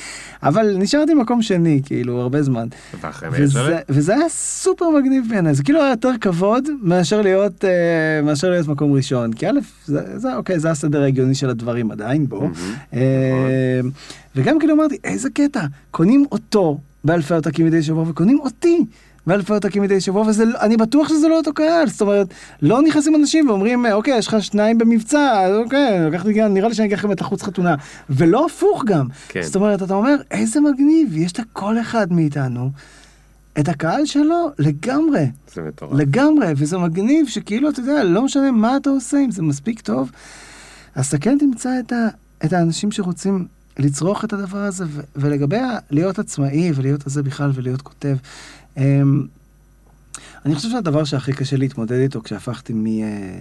אבל 0.43 0.75
נשארתי 0.77 1.15
במקום 1.15 1.41
שני, 1.41 1.81
כאילו, 1.85 2.21
הרבה 2.21 2.43
זמן. 2.43 2.67
וזה, 3.31 3.79
וזה 3.89 4.15
היה 4.15 4.29
סופר 4.29 4.89
מגניב 4.89 5.25
בעיניי, 5.29 5.53
זה 5.53 5.63
כאילו 5.63 5.81
היה 5.81 5.89
יותר 5.89 6.11
כבוד 6.21 6.67
מאשר 6.81 7.21
להיות, 7.21 7.65
אה, 7.65 8.21
מאשר 8.23 8.49
להיות 8.49 8.67
מקום 8.67 8.93
ראשון. 8.93 9.33
כי 9.33 9.47
א', 9.47 9.59
זה, 9.85 10.19
זה, 10.19 10.35
אוקיי, 10.35 10.59
זה 10.59 10.71
הסדר 10.71 11.01
ההגיוני 11.01 11.35
של 11.35 11.49
הדברים 11.49 11.91
עדיין. 11.91 12.27
מהמם. 12.29 12.53
אה, 12.93 13.79
וגם 14.35 14.59
כאילו 14.59 14.73
אמרתי, 14.73 14.97
איזה 15.03 15.29
קטע, 15.29 15.65
קונים 15.91 16.25
אותו 16.31 16.77
באלפי 17.03 17.33
עותקים 17.33 17.65
מדי 17.65 17.83
שבוע 17.83 18.09
וקונים 18.09 18.39
אותי. 18.39 18.85
באלפי 19.27 19.53
עותקים 19.53 19.81
מדי 19.81 20.01
שבוע, 20.01 20.27
ואני 20.35 20.77
בטוח 20.77 21.09
שזה 21.09 21.27
לא 21.27 21.37
אותו 21.37 21.53
קהל, 21.53 21.89
זאת 21.89 22.01
אומרת, 22.01 22.27
לא 22.61 22.81
נכנסים 22.81 23.15
אנשים 23.15 23.49
ואומרים, 23.49 23.85
אוקיי, 23.85 24.17
יש 24.17 24.27
לך 24.27 24.43
שניים 24.43 24.77
במבצע, 24.77 25.47
אוקיי, 25.63 25.99
לקחתי 26.11 26.33
גם, 26.33 26.53
נראה 26.53 26.67
לי 26.67 26.75
שאני 26.75 26.87
אקח 26.87 26.97
לכם 26.97 27.11
את 27.11 27.21
החוץ 27.21 27.43
חתונה, 27.43 27.75
ולא 28.09 28.45
הפוך 28.45 28.83
גם. 28.85 29.07
כן. 29.27 29.41
זאת 29.41 29.55
אומרת, 29.55 29.83
אתה 29.83 29.93
אומר, 29.93 30.15
איזה 30.31 30.61
מגניב, 30.61 31.17
יש 31.17 31.39
לכל 31.39 31.79
אחד 31.79 32.13
מאיתנו 32.13 32.69
את 33.59 33.67
הקהל 33.69 34.05
שלו 34.05 34.49
לגמרי, 34.59 35.25
זה 35.53 35.61
מטורף. 35.61 35.93
לגמרי, 35.93 36.47
וזה 36.57 36.77
מגניב 36.77 37.27
שכאילו, 37.27 37.69
אתה 37.69 37.79
יודע, 37.79 38.03
לא 38.03 38.21
משנה 38.21 38.51
מה 38.51 38.77
אתה 38.77 38.89
עושה, 38.89 39.17
אם 39.17 39.31
זה 39.31 39.41
מספיק 39.41 39.81
טוב, 39.81 40.11
אז 40.95 41.07
אתה 41.07 41.17
כן 41.17 41.37
תמצא 41.37 41.79
את, 41.79 41.91
ה, 41.91 42.07
את 42.45 42.53
האנשים 42.53 42.91
שרוצים 42.91 43.45
לצרוך 43.79 44.23
את 44.23 44.33
הדבר 44.33 44.57
הזה, 44.57 44.85
ו, 44.87 45.01
ולגבי 45.15 45.57
להיות 45.89 46.19
עצמאי 46.19 46.71
ולהיות 46.75 47.07
הזה 47.07 47.23
בכלל 47.23 47.51
ולהיות 47.53 47.81
כותב, 47.81 48.15
אמ, 48.77 49.25
אני 50.45 50.55
חושב 50.55 50.69
שהדבר 50.69 51.03
שהכי 51.03 51.33
קשה 51.33 51.57
להתמודד 51.57 51.99
איתו 51.99 52.21
כשהפכתי 52.23 52.73
מ, 52.73 52.87
אה, 52.87 53.39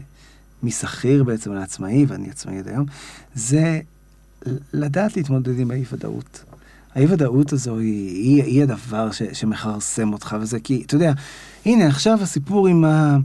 משכיר 0.63 1.25
בעצם 1.25 1.53
לעצמאי, 1.53 2.05
ואני 2.09 2.31
עצמאי 2.31 2.59
עד 2.59 2.69
היום, 2.69 2.87
זה 3.35 3.81
לדעת 4.73 5.17
להתמודד 5.17 5.59
עם 5.59 5.71
האי-ודאות. 5.71 6.45
האי-ודאות 6.95 7.53
הזו 7.53 7.79
היא, 7.79 8.09
היא, 8.09 8.43
היא 8.43 8.63
הדבר 8.63 9.13
ש, 9.13 9.23
שמכרסם 9.23 10.13
אותך, 10.13 10.37
וזה 10.41 10.61
כי, 10.61 10.83
אתה 10.87 10.95
יודע, 10.95 11.13
הנה 11.65 11.87
עכשיו 11.87 12.19
הסיפור 12.23 12.69
עם 12.69 12.85
ה... 12.85 13.17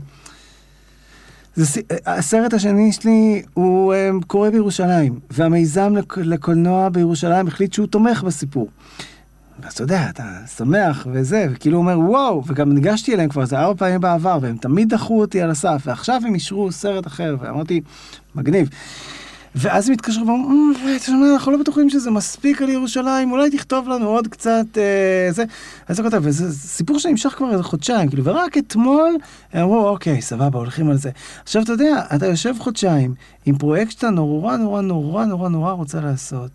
זה, 1.56 1.66
ס- 1.66 1.78
הסרט 2.06 2.54
השני 2.54 2.92
שלי 2.92 3.42
הוא 3.54 3.94
um, 3.94 4.24
קורה 4.26 4.50
בירושלים, 4.50 5.18
והמיזם 5.30 5.96
לק- 5.96 6.18
לקולנוע 6.18 6.88
בירושלים 6.88 7.46
החליט 7.48 7.72
שהוא 7.72 7.86
תומך 7.86 8.22
בסיפור. 8.22 8.68
אז 9.62 9.72
אתה 9.72 9.82
יודע, 9.82 10.06
אתה 10.10 10.22
שמח 10.56 11.06
וזה, 11.12 11.46
וכאילו 11.50 11.78
אומר 11.78 11.98
וואו, 12.00 12.42
וגם 12.46 12.72
ניגשתי 12.72 13.14
אליהם 13.14 13.28
כבר 13.28 13.42
איזה 13.42 13.58
ארבע 13.58 13.78
פעמים 13.78 14.00
בעבר, 14.00 14.38
והם 14.42 14.56
תמיד 14.56 14.88
דחו 14.94 15.20
אותי 15.20 15.42
על 15.42 15.50
הסף, 15.50 15.82
ועכשיו 15.86 16.20
הם 16.26 16.34
אישרו 16.34 16.72
סרט 16.72 17.06
אחר, 17.06 17.36
ואמרתי, 17.40 17.80
מגניב. 18.34 18.68
ואז 19.54 19.88
הם 19.88 19.92
התקשרו 19.94 20.26
ואמרו, 20.26 20.50
"אה, 20.86 20.98
תשמע, 20.98 21.16
אנחנו 21.32 21.52
לא 21.52 21.58
בטוחים 21.58 21.90
שזה 21.90 22.10
מספיק 22.10 22.62
על 22.62 22.68
ירושלים, 22.68 23.32
אולי 23.32 23.50
תכתוב 23.50 23.88
לנו 23.88 24.06
עוד 24.06 24.28
קצת 24.28 24.66
אה, 24.76 25.32
זה. 25.32 25.44
אז 25.88 25.98
הוא 26.00 26.04
כותב, 26.10 26.20
וזה 26.24 26.52
סיפור 26.58 26.98
שנמשך 26.98 27.28
כבר 27.36 27.50
איזה 27.52 27.62
חודשיים, 27.62 28.08
כאילו, 28.08 28.24
ורק 28.24 28.58
אתמול 28.58 29.16
הם 29.52 29.62
אמרו, 29.62 29.88
אוקיי, 29.88 30.22
סבבה, 30.22 30.58
הולכים 30.58 30.90
על 30.90 30.96
זה. 30.96 31.10
עכשיו, 31.42 31.62
אתה 31.62 31.72
יודע, 31.72 32.02
אתה 32.14 32.26
יושב 32.26 32.54
חודשיים 32.58 33.14
עם 33.46 33.58
פרויקט 33.58 33.90
שאתה 33.90 34.10
נורא 34.10 34.56
נורא 34.56 34.80
נורא 34.80 35.24
נורא 35.24 35.48
נורא 35.48 35.72
רוצה 35.72 36.00
לעשות, 36.00 36.50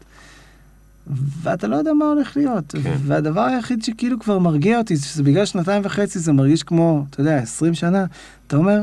ואתה 1.43 1.67
לא 1.67 1.75
יודע 1.75 1.93
מה 1.93 2.05
הולך 2.05 2.37
להיות. 2.37 2.75
כן. 2.83 2.95
והדבר 3.05 3.41
היחיד 3.41 3.83
שכאילו 3.83 4.19
כבר 4.19 4.39
מרגיע 4.39 4.77
אותי, 4.77 4.95
זה 4.95 5.05
שזה 5.05 5.23
בגלל 5.23 5.45
שנתיים 5.45 5.81
וחצי 5.85 6.19
זה 6.19 6.33
מרגיש 6.33 6.63
כמו, 6.63 7.05
אתה 7.09 7.21
יודע, 7.21 7.37
20 7.37 7.73
שנה, 7.73 8.05
אתה 8.47 8.57
אומר, 8.57 8.81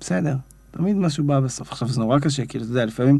בסדר, 0.00 0.34
תמיד 0.72 0.96
משהו 0.96 1.24
בא 1.24 1.40
בסוף. 1.40 1.72
עכשיו, 1.72 1.88
זה 1.88 2.00
נורא 2.00 2.18
קשה, 2.18 2.46
כאילו, 2.46 2.64
אתה 2.64 2.72
יודע, 2.72 2.84
לפעמים... 2.84 3.18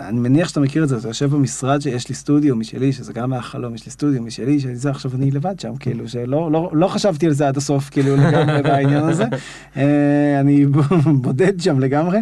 אני 0.00 0.20
מניח 0.20 0.48
שאתה 0.48 0.60
מכיר 0.60 0.84
את 0.84 0.88
זה, 0.88 0.98
אתה 0.98 1.08
יושב 1.08 1.30
במשרד 1.30 1.80
שיש 1.80 2.08
לי 2.08 2.14
סטודיו 2.14 2.56
משלי, 2.56 2.92
שזה 2.92 3.12
גם 3.12 3.32
היה 3.32 3.42
חלום, 3.42 3.74
יש 3.74 3.86
לי 3.86 3.92
סטודיו 3.92 4.22
משלי, 4.22 4.60
שאני 4.60 4.76
זה, 4.76 4.90
עכשיו 4.90 5.10
אני 5.14 5.30
לבד 5.30 5.60
שם, 5.60 5.76
כאילו, 5.76 6.08
שלא 6.08 6.52
לא, 6.52 6.70
לא 6.72 6.88
חשבתי 6.88 7.26
על 7.26 7.32
זה 7.32 7.48
עד 7.48 7.56
הסוף, 7.56 7.90
כאילו, 7.90 8.16
לגמרי 8.16 8.62
בעניין 8.70 9.04
הזה. 9.04 9.24
אה, 9.76 10.40
אני 10.40 10.66
בודד 11.22 11.60
שם 11.60 11.80
לגמרי, 11.80 12.18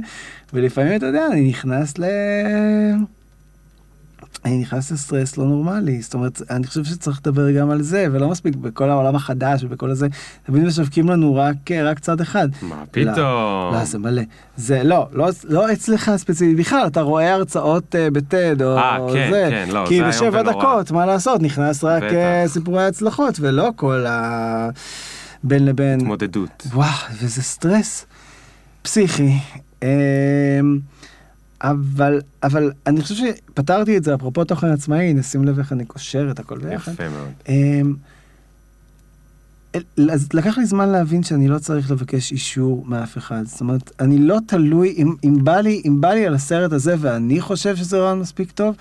ולפעמים, 0.52 0.96
אתה 0.96 1.06
יודע, 1.06 1.26
אני 1.32 1.48
נכנס 1.48 1.98
ל... 1.98 2.04
אני 4.44 4.58
נכנס 4.58 4.90
לסטרס 4.92 5.36
לא 5.36 5.44
נורמלי, 5.44 6.02
זאת 6.02 6.14
אומרת, 6.14 6.42
אני 6.50 6.66
חושב 6.66 6.84
שצריך 6.84 7.20
לדבר 7.20 7.50
גם 7.50 7.70
על 7.70 7.82
זה, 7.82 8.06
ולא 8.12 8.28
מספיק 8.28 8.56
בכל 8.56 8.90
העולם 8.90 9.16
החדש 9.16 9.64
ובכל 9.64 9.90
הזה, 9.90 10.06
תמיד 10.42 10.64
משווקים 10.64 11.08
לנו 11.08 11.34
רק, 11.34 11.56
רק 11.84 11.98
צד 11.98 12.20
אחד. 12.20 12.48
מה 12.62 12.82
פתאום? 12.90 13.74
לא, 13.74 13.84
זה 13.84 13.98
מלא. 13.98 14.22
זה 14.56 14.82
לא, 14.82 15.08
לא, 15.12 15.28
לא 15.44 15.72
אצלך 15.72 16.12
ספציפית, 16.16 16.56
בכלל, 16.56 16.86
אתה 16.86 17.00
רואה 17.00 17.34
הרצאות 17.34 17.94
uh, 17.94 18.10
בטד 18.14 18.62
או 18.62 18.76
אה, 18.76 18.98
כן, 19.12 19.30
זה, 19.30 19.46
כן, 19.50 19.68
לא, 19.72 19.84
כי 19.88 20.02
בשבע. 20.02 20.42
דקות, 20.42 20.90
מה 20.90 21.06
לעשות, 21.06 21.42
נכנס 21.42 21.84
רק 21.84 22.02
uh, 22.02 22.46
סיפורי 22.46 22.86
הצלחות, 22.86 23.40
ולא 23.40 23.70
כל 23.76 24.06
ה... 24.06 24.68
בין 25.44 25.64
לבין... 25.64 26.00
התמודדות. 26.00 26.66
וואו, 26.72 26.88
וזה 27.12 27.42
סטרס 27.42 28.06
פסיכי. 28.82 29.38
אמ, 29.82 30.78
אבל, 31.62 32.20
אבל 32.42 32.72
אני 32.86 33.00
חושב 33.02 33.14
שפתרתי 33.14 33.96
את 33.96 34.04
זה, 34.04 34.14
אפרופו 34.14 34.44
תוכן 34.44 34.66
עצמאי, 34.66 35.12
נשים 35.12 35.44
לב 35.44 35.58
איך 35.58 35.72
אני 35.72 35.84
קושר 35.84 36.28
את 36.30 36.38
הכל 36.38 36.58
ביחד. 36.58 36.92
יפה 36.92 37.08
מאוד. 37.08 37.28
אמ, 37.48 37.94
אז 40.12 40.28
לקח 40.34 40.58
לי 40.58 40.66
זמן 40.66 40.88
להבין 40.88 41.22
שאני 41.22 41.48
לא 41.48 41.58
צריך 41.58 41.90
לבקש 41.90 42.32
אישור 42.32 42.84
מאף 42.86 43.18
אחד. 43.18 43.42
זאת 43.46 43.60
אומרת, 43.60 43.90
אני 44.00 44.18
לא 44.18 44.38
תלוי, 44.46 44.94
אם, 44.96 45.14
אם, 45.24 45.44
בא 45.44 45.60
לי, 45.60 45.82
אם 45.86 46.00
בא 46.00 46.08
לי 46.08 46.26
על 46.26 46.34
הסרט 46.34 46.72
הזה 46.72 46.94
ואני 46.98 47.40
חושב 47.40 47.76
שזה 47.76 47.98
רעיון 47.98 48.20
מספיק 48.20 48.50
טוב, 48.50 48.74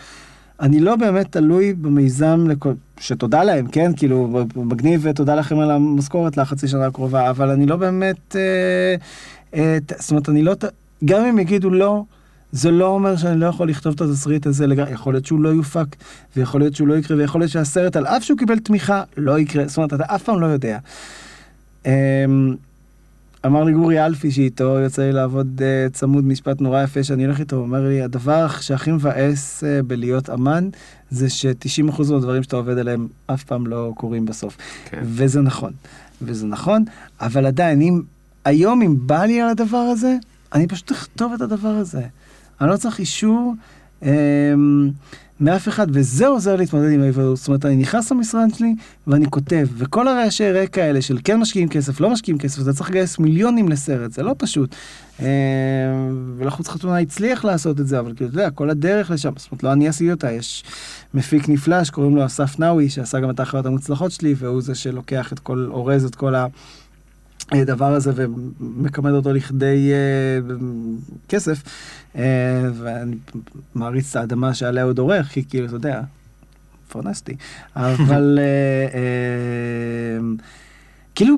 אני 0.60 0.80
לא 0.80 0.96
באמת 0.96 1.32
תלוי 1.32 1.74
במיזם, 1.74 2.48
לכל, 2.48 2.74
שתודה 3.00 3.44
להם, 3.44 3.68
כן? 3.68 3.92
כאילו, 3.98 4.46
מגניב 4.56 5.02
ותודה 5.04 5.36
לכם 5.36 5.60
על 5.60 5.72
המשכורת 5.72 6.38
לחצי 6.38 6.68
שנה 6.68 6.86
הקרובה, 6.86 7.30
אבל 7.30 7.50
אני 7.50 7.66
לא 7.66 7.76
באמת... 7.76 8.36
אה, 8.36 8.96
אה, 9.54 9.78
זאת 10.00 10.12
אומרת, 10.12 10.30
אני 10.30 10.42
לא... 10.42 10.54
גם 11.06 11.26
אם 11.26 11.40
יגידו 11.40 11.70
לא, 11.70 12.04
זה 12.52 12.72
לא 12.72 12.88
אומר 12.88 13.16
שאני 13.16 13.40
לא 13.40 13.46
יכול 13.46 13.70
לכתוב 13.70 13.94
את 13.94 14.02
התסריט 14.02 14.46
הזה 14.46 14.68
לגמרי, 14.68 14.92
יכול 14.92 15.14
להיות 15.14 15.26
שהוא 15.26 15.40
לא 15.40 15.50
יופק, 15.50 15.96
ויכול 16.36 16.62
להיות 16.62 16.76
שהוא 16.76 16.88
לא 16.88 16.94
יקרה, 16.94 17.18
ויכול 17.18 17.42
להיות 17.42 17.52
שהסרט, 17.52 17.96
על 17.96 18.06
אף 18.06 18.24
שהוא 18.24 18.38
קיבל 18.38 18.60
תמיכה, 18.60 19.04
לא 19.18 19.40
יקרה. 19.40 19.68
זאת 19.68 19.78
אומרת, 19.78 19.94
אתה 19.94 20.04
אף 20.16 20.24
פעם 20.24 20.42
לא 20.42 20.46
יודע. 20.46 20.78
אמ, 21.86 22.56
אמר 23.46 23.64
לי 23.64 23.74
גורי 23.74 24.06
אלפי 24.06 24.32
שאיתו 24.32 24.64
יוצא 24.64 25.02
לי 25.02 25.12
לעבוד 25.12 25.60
uh, 25.60 25.94
צמוד 25.94 26.26
משפט 26.26 26.62
נורא 26.62 26.84
יפה 26.84 27.04
שאני 27.04 27.26
הולך 27.26 27.40
איתו, 27.40 27.56
הוא 27.56 27.64
אומר 27.64 27.88
לי, 27.88 28.02
הדבר 28.02 28.48
שהכי 28.48 28.92
מבאס 28.92 29.64
uh, 29.64 29.84
בלהיות 29.88 30.30
אמן, 30.30 30.70
זה 31.12 31.30
ש-90% 31.30 32.12
מהדברים 32.12 32.44
שאתה 32.44 32.56
עובד 32.56 32.78
עליהם 32.78 33.08
אף 33.28 33.44
פעם 33.44 33.68
לא 33.68 33.92
קורים 33.96 34.26
בסוף. 34.26 34.58
כן. 34.86 35.02
וזה 35.04 35.42
נכון, 35.42 35.74
וזה 36.22 36.46
נכון, 36.46 36.84
אבל 37.22 37.46
עדיין, 37.46 37.82
אם 37.82 38.02
היום 38.46 38.82
אם 38.82 38.96
בא 39.08 39.26
לי 39.26 39.42
על 39.42 39.50
הדבר 39.50 39.78
הזה, 39.78 40.16
אני 40.54 40.68
פשוט 40.68 40.92
אכתוב 40.92 41.34
את 41.34 41.42
הדבר 41.42 41.70
הזה. 41.70 42.02
אני 42.62 42.70
לא 42.70 42.78
צריך 42.78 43.00
אישור 43.00 43.54
אמ, 44.04 44.90
מאף 45.40 45.68
אחד, 45.68 45.88
וזה 45.94 46.28
עוזר 46.28 46.56
להתמודד 46.56 46.92
עם 46.92 47.02
האי-ודאות. 47.02 47.38
זאת 47.38 47.48
אומרת, 47.48 47.66
אני 47.66 47.76
נכנס 47.76 48.12
למשרד 48.12 48.48
שלי 48.58 48.76
ואני 49.08 49.26
כותב, 49.30 49.68
וכל 49.78 50.08
הרעשי 50.08 50.52
רקע 50.52 50.84
האלה 50.84 51.02
של 51.02 51.18
כן 51.24 51.40
משקיעים 51.40 51.70
כסף, 51.70 52.00
לא 52.00 52.10
משקיעים 52.10 52.38
כסף, 52.38 52.62
אתה 52.62 52.74
צריך 52.74 52.90
לגייס 52.90 53.20
מיליונים 53.20 53.70
לסרט, 53.70 54.12
זה 54.12 54.24
לא 54.24 54.36
פשוט. 54.38 54.76
אמ, 55.20 55.26
ולחוץ 56.38 56.68
חתונה 56.68 56.98
הצליח 56.98 57.46
לעשות 57.46 57.80
את 57.80 57.88
זה, 57.88 58.00
אבל 58.00 58.14
כאילו, 58.16 58.30
אתה 58.30 58.40
יודע, 58.40 58.50
כל 58.50 58.70
הדרך 58.70 59.12
לשם, 59.12 59.32
זאת 59.38 59.52
אומרת, 59.52 59.64
לא 59.64 59.74
אני 59.74 59.88
עשיתי 59.88 60.12
אותה, 60.12 60.32
יש 60.32 60.64
מפיק 61.14 61.50
נפלא 61.50 61.84
שקוראים 61.84 62.16
לו 62.16 62.26
אסף 62.26 62.60
נאווי, 62.60 62.90
שעשה 62.90 63.20
גם 63.20 63.30
את 63.30 63.40
האחיות 63.40 63.66
המוצלחות 63.66 64.12
שלי, 64.12 64.36
והוא 64.38 64.62
זה 64.62 64.76
שלוקח 64.76 65.34
את 65.34 65.40
כל, 65.40 65.68
אורז 65.72 66.06
את 66.06 66.16
כל 66.16 66.36
ה... 66.36 66.46
הדבר 67.52 67.94
הזה 67.94 68.12
ומכמד 68.16 69.12
אותו 69.12 69.34
לכדי 69.34 69.92
uh, 69.92 70.52
כסף, 71.30 71.64
ואני 72.16 73.16
מעריץ 73.76 74.10
את 74.10 74.16
האדמה 74.16 74.54
שעליה 74.54 74.84
הוא 74.84 74.94
דורך, 74.94 75.28
כי 75.28 75.44
כאילו, 75.44 75.66
אתה 75.66 75.76
יודע, 75.76 76.02
פרנסתי. 76.88 77.36
אבל 77.76 78.40
uh, 78.40 78.92
uh, 80.40 80.44
כאילו, 81.16 81.38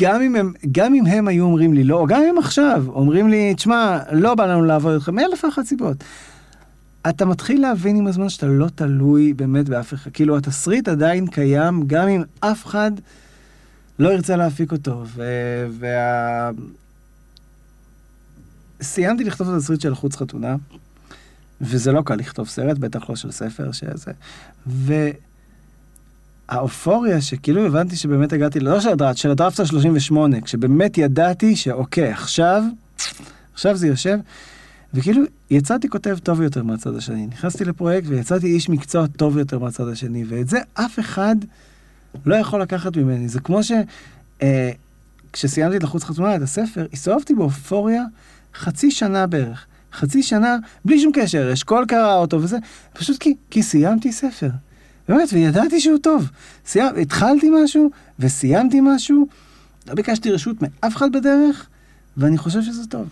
גם 0.00 0.22
אם, 0.22 0.36
הם, 0.36 0.52
גם 0.72 0.94
אם 0.94 1.06
הם 1.06 1.28
היו 1.28 1.44
אומרים 1.44 1.74
לי 1.74 1.84
לא, 1.84 1.96
או 1.96 2.06
גם 2.06 2.22
אם 2.30 2.38
עכשיו 2.38 2.84
אומרים 2.88 3.28
לי, 3.28 3.54
תשמע, 3.54 3.98
לא 4.12 4.34
בא 4.34 4.46
לנו 4.46 4.64
לעבוד 4.64 4.94
איתך, 4.94 5.08
מאלף 5.08 5.44
ואחת 5.44 5.64
סיבות. 5.64 6.04
אתה 7.08 7.24
מתחיל 7.24 7.60
להבין 7.60 7.96
עם 7.96 8.06
הזמן 8.06 8.28
שאתה 8.28 8.46
לא 8.46 8.66
תלוי 8.74 9.32
באמת 9.32 9.68
באף 9.68 9.94
אחד. 9.94 10.10
כאילו, 10.10 10.36
התסריט 10.36 10.88
עדיין 10.88 11.26
קיים, 11.26 11.82
גם 11.86 12.08
אם 12.08 12.22
אף 12.40 12.66
אחד 12.66 12.90
לא 13.98 14.08
ירצה 14.08 14.36
להפיק 14.36 14.72
אותו. 14.72 15.04
ו... 15.06 15.22
וה... 15.70 16.50
סיימתי 18.82 19.24
לכתוב 19.24 19.48
את 19.48 19.54
התסריט 19.54 19.80
של 19.80 19.94
חוץ 19.94 20.16
חתונה, 20.16 20.56
וזה 21.60 21.92
לא 21.92 22.02
קל 22.04 22.14
לכתוב 22.14 22.48
סרט, 22.48 22.78
בטח 22.78 23.10
לא 23.10 23.16
של 23.16 23.30
ספר, 23.30 23.70
שזה. 23.72 24.12
והאופוריה 26.48 27.20
שכאילו 27.20 27.66
הבנתי 27.66 27.96
שבאמת 27.96 28.32
הגעתי, 28.32 28.60
לא 28.60 28.80
של 28.80 28.88
הדראפט, 28.88 29.16
של 29.16 29.30
הדראפט 29.30 29.60
ה-38, 29.60 30.16
כשבאמת 30.44 30.98
ידעתי 30.98 31.56
שאוקיי, 31.56 32.12
עכשיו, 32.12 32.62
עכשיו 33.54 33.76
זה 33.76 33.86
יושב, 33.86 34.18
וכאילו 34.94 35.22
יצאתי 35.50 35.88
כותב 35.88 36.18
טוב 36.22 36.40
יותר 36.42 36.62
מהצד 36.62 36.96
השני. 36.96 37.26
נכנסתי 37.26 37.64
לפרויקט 37.64 38.06
ויצאתי 38.08 38.46
איש 38.46 38.68
מקצוע 38.68 39.06
טוב 39.06 39.38
יותר 39.38 39.58
מהצד 39.58 39.88
השני, 39.88 40.24
ואת 40.28 40.48
זה 40.48 40.58
אף 40.74 40.98
אחד 40.98 41.36
לא 42.26 42.34
יכול 42.34 42.62
לקחת 42.62 42.96
ממני. 42.96 43.28
זה 43.28 43.40
כמו 43.40 43.62
ש... 43.62 43.72
אה, 44.42 44.70
כשסיימתי 45.32 45.78
לחוץ 45.78 46.04
חתונה, 46.04 46.36
את 46.36 46.42
הספר, 46.42 46.86
הסתובבתי 46.92 47.34
באופוריה 47.34 48.02
חצי 48.54 48.90
שנה 48.90 49.26
בערך. 49.26 49.66
חצי 49.92 50.22
שנה, 50.22 50.56
בלי 50.84 51.00
שום 51.00 51.12
קשר, 51.14 51.52
אשכול 51.52 51.84
קרא 51.88 52.14
אותו 52.14 52.42
וזה, 52.42 52.58
פשוט 52.92 53.18
כי, 53.18 53.34
כי 53.50 53.62
סיימתי 53.62 54.12
ספר. 54.12 54.50
באמת, 55.08 55.28
וידעתי 55.32 55.80
שהוא 55.80 55.98
טוב. 55.98 56.30
סיימ, 56.66 56.96
התחלתי 57.02 57.50
משהו 57.64 57.90
וסיימתי 58.18 58.80
משהו, 58.82 59.26
לא 59.88 59.94
ביקשתי 59.94 60.30
רשות 60.30 60.56
מאף 60.62 60.96
אחד 60.96 61.12
בדרך, 61.12 61.66
ואני 62.16 62.38
חושב 62.38 62.62
שזה 62.62 62.86
טוב. 62.86 63.08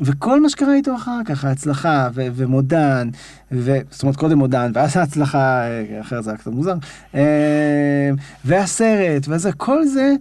וכל 0.00 0.40
מה 0.40 0.48
שקרה 0.48 0.74
איתו 0.74 0.96
אחר 0.96 1.20
כך, 1.24 1.44
ההצלחה 1.44 2.08
ו- 2.14 2.26
ומודן, 2.34 3.08
ו- 3.52 3.78
זאת 3.90 4.02
אומרת 4.02 4.16
קודם 4.16 4.38
מודן, 4.38 4.70
ואז 4.74 4.96
ההצלחה, 4.96 5.62
אה, 5.62 6.00
אחרת 6.00 6.24
זה 6.24 6.30
היה 6.30 6.38
קצת 6.38 6.50
מוזר, 6.50 6.74
אה, 7.14 8.10
והסרט, 8.44 9.22
וזה, 9.28 9.52
כל 9.52 9.86
זה 9.86 10.14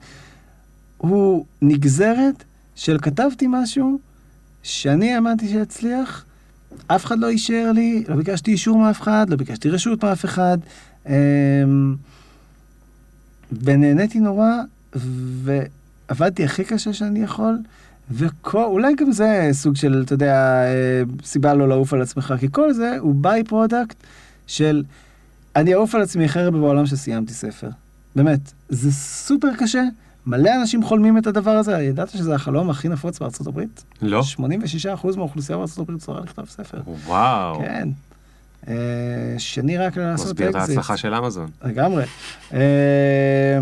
הוא 0.98 1.45
נגזרת 1.61 2.44
של 2.76 2.98
כתבתי 3.02 3.45
משהו 3.49 3.99
שאני 4.64 5.14
האמנתי 5.14 5.48
שיצליח, 5.48 6.26
אף 6.88 7.06
אחד 7.06 7.19
לא 7.19 7.30
אישר 7.30 7.72
לי, 7.72 8.03
לא 8.07 8.15
ביקשתי 8.15 8.52
אישור 8.52 8.77
מאף 8.77 9.02
אחד, 9.02 9.26
לא 9.30 9.35
ביקשתי 9.35 9.69
רשות 9.69 10.03
מאף 10.03 10.26
אחד, 10.26 10.57
אה, 11.07 11.14
ונהניתי 13.64 14.19
נורא, 14.19 14.52
ועבדתי 15.44 16.44
הכי 16.45 16.64
קשה 16.64 16.94
שאני 16.94 17.19
יכול. 17.23 17.57
ואולי 18.11 18.95
גם 18.95 19.11
זה 19.11 19.49
סוג 19.52 19.76
של, 19.76 20.02
אתה 20.06 20.14
יודע, 20.14 20.64
אה, 20.65 21.03
סיבה 21.23 21.53
לא 21.53 21.69
לעוף 21.69 21.94
על 21.94 22.02
עצמך, 22.02 22.34
כי 22.40 22.48
כל 22.52 22.73
זה 22.73 22.98
הוא 22.99 23.15
by-product 23.15 23.95
של 24.48 24.84
אני 25.56 25.73
אעוף 25.73 25.95
על 25.95 26.02
עצמי 26.02 26.26
הרבה 26.35 26.60
בעולם 26.60 26.85
שסיימתי 26.85 27.34
ספר. 27.34 27.69
באמת, 28.15 28.40
זה 28.69 28.91
סופר 28.91 29.48
קשה. 29.57 29.84
מלא 30.25 30.49
אנשים 30.61 30.83
חולמים 30.83 31.17
את 31.17 31.27
הדבר 31.27 31.51
הזה, 31.51 31.71
ידעת 31.71 32.09
שזה 32.09 32.35
החלום 32.35 32.69
הכי 32.69 32.89
נפוץ 32.89 33.19
בארצות 33.19 33.47
הברית? 33.47 33.83
לא. 34.01 34.21
86% 34.37 35.17
מהאוכלוסייה 35.17 35.57
בארצות 35.57 35.77
הברית 35.77 35.99
צריכה 35.99 36.19
לכתוב 36.19 36.45
ספר. 36.45 36.77
וואו. 37.05 37.59
כן. 37.59 37.89
אה, 38.67 38.75
שני 39.37 39.77
רק 39.77 39.97
לעשות 39.97 40.25
מסביר 40.27 40.49
את 40.49 40.55
ההצלחה 40.55 40.97
של 40.97 41.13
אמזון. 41.13 41.49
לגמרי. 41.63 42.03
אה, 42.53 43.59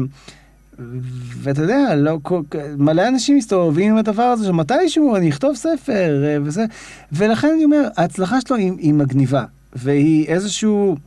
ואתה 1.41 1.61
יודע, 1.61 1.95
לא, 1.95 2.19
מלא 2.77 3.07
אנשים 3.07 3.37
מסתובבים 3.37 3.91
עם 3.91 3.97
הדבר 3.97 4.23
הזה 4.23 4.45
שמתישהו 4.45 5.15
אני 5.15 5.29
אכתוב 5.29 5.55
ספר 5.55 6.23
אה, 6.25 6.37
וזה, 6.43 6.65
ולכן 7.11 7.47
אני 7.55 7.63
אומר, 7.65 7.87
ההצלחה 7.97 8.41
שלו 8.41 8.55
היא, 8.55 8.71
היא 8.77 8.93
מגניבה, 8.93 9.45
והיא 9.73 10.27
איזשהו, 10.27 10.97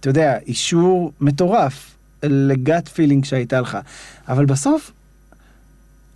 אתה 0.00 0.08
יודע, 0.08 0.38
אישור 0.46 1.12
מטורף 1.20 1.94
לגאט 2.22 2.88
פילינג 2.88 3.24
שהייתה 3.24 3.60
לך, 3.60 3.78
אבל 4.28 4.44
בסוף, 4.44 4.92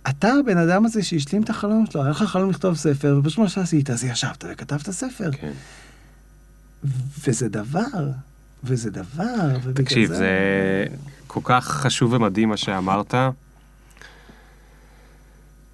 אתה 0.09 0.33
הבן 0.39 0.57
אדם 0.57 0.85
הזה 0.85 1.03
שהשלים 1.03 1.43
את 1.43 1.49
החלום 1.49 1.85
שלו, 1.91 2.01
היה 2.01 2.11
לך 2.11 2.23
חלום 2.23 2.49
לכתוב 2.49 2.75
ספר, 2.75 3.19
ופשוט 3.19 3.37
מה 3.37 3.49
שעשית, 3.49 3.89
אז 3.89 4.03
ישבת 4.03 4.45
וכתבת 4.49 4.89
ספר. 4.89 5.31
כן. 5.31 5.51
וזה 7.27 7.49
דבר, 7.49 8.09
וזה 8.63 8.89
דבר, 8.91 9.71
תקשיב, 9.75 10.13
זה... 10.13 10.85
כל 11.27 11.39
כך 11.43 11.67
חשוב 11.67 12.13
ומדהים 12.13 12.49
מה 12.49 12.57
שאמרת. 12.57 13.15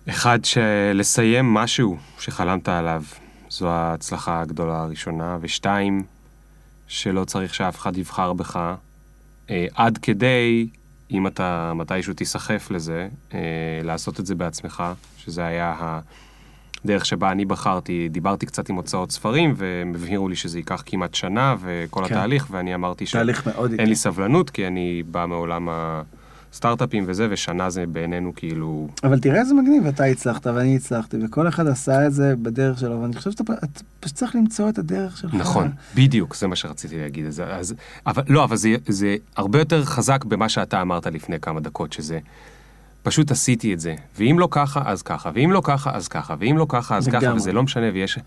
אחד, 0.09 0.39
שלסיים 0.45 1.53
משהו 1.53 1.97
שחלמת 2.19 2.69
עליו, 2.69 3.03
זו 3.49 3.69
ההצלחה 3.69 4.41
הגדולה 4.41 4.81
הראשונה, 4.81 5.37
ושתיים, 5.41 6.03
שלא 6.87 7.25
צריך 7.25 7.53
שאף 7.53 7.77
אחד 7.77 7.97
יבחר 7.97 8.33
בך, 8.33 8.75
אה, 9.49 9.65
עד 9.75 9.97
כדי, 9.97 10.67
אם 11.11 11.27
אתה 11.27 11.73
מתישהו 11.75 12.13
תיסחף 12.13 12.71
לזה, 12.71 13.07
אה, 13.33 13.39
לעשות 13.83 14.19
את 14.19 14.25
זה 14.25 14.35
בעצמך, 14.35 14.83
שזה 15.17 15.45
היה 15.45 15.99
הדרך 16.85 17.05
שבה 17.05 17.31
אני 17.31 17.45
בחרתי, 17.45 18.09
דיברתי 18.09 18.45
קצת 18.45 18.69
עם 18.69 18.75
הוצאות 18.75 19.11
ספרים, 19.11 19.53
והם 19.57 19.95
הבהירו 19.95 20.29
לי 20.29 20.35
שזה 20.35 20.59
ייקח 20.59 20.83
כמעט 20.85 21.15
שנה, 21.15 21.55
וכל 21.59 22.05
כן. 22.07 22.13
התהליך, 22.15 22.47
ואני 22.51 22.75
אמרתי 22.75 23.05
שאין 23.05 23.89
לי 23.89 23.95
סבלנות, 23.95 24.49
כי 24.49 24.67
אני 24.67 25.03
בא 25.11 25.25
מעולם 25.25 25.69
הסטארט-אפים 26.53 27.03
וזה, 27.07 27.27
ושנה 27.29 27.69
זה 27.69 27.85
בעינינו 27.87 28.31
כאילו... 28.35 28.87
אבל 29.03 29.19
תראה 29.19 29.39
איזה 29.39 29.53
מגניב, 29.53 29.87
אתה 29.87 30.03
הצלחת 30.03 30.47
ואני 30.47 30.75
הצלחתי, 30.75 31.17
וכל 31.25 31.47
אחד 31.47 31.67
עשה 31.67 32.07
את 32.07 32.13
זה 32.13 32.33
בדרך 32.41 32.79
שלו, 32.79 33.01
ואני 33.01 33.15
חושב 33.15 33.31
שאתה 33.31 33.53
פשוט 33.99 34.15
צריך 34.15 34.35
למצוא 34.35 34.69
את 34.69 34.77
הדרך 34.77 35.17
שלך. 35.17 35.33
נכון, 35.33 35.71
בדיוק, 35.95 36.35
זה 36.35 36.47
מה 36.47 36.55
שרציתי 36.55 36.99
להגיד. 36.99 37.25
אז, 37.25 37.43
אז, 37.47 37.73
אבל 38.05 38.23
לא, 38.27 38.43
אבל 38.43 38.55
זה, 38.55 38.75
זה 38.87 39.15
הרבה 39.35 39.59
יותר 39.59 39.85
חזק 39.85 40.25
במה 40.25 40.49
שאתה 40.49 40.81
אמרת 40.81 41.07
לפני 41.07 41.39
כמה 41.39 41.59
דקות, 41.59 41.93
שזה... 41.93 42.19
פשוט 43.03 43.31
עשיתי 43.31 43.73
את 43.73 43.79
זה, 43.79 43.95
ואם 44.17 44.39
לא 44.39 44.47
ככה, 44.51 44.81
אז 44.85 45.01
ככה, 45.01 45.31
ואם 45.33 45.51
לא 45.51 45.61
ככה, 45.63 45.91
אז 45.95 46.07
ככה, 46.07 46.35
ואם 46.39 46.57
לא 46.57 46.65
ככה, 46.69 46.97
אז 46.97 47.07
ככה, 47.07 47.33
וזה 47.35 47.51
לא 47.51 47.63
משנה, 47.63 47.85
ויש 47.93 48.19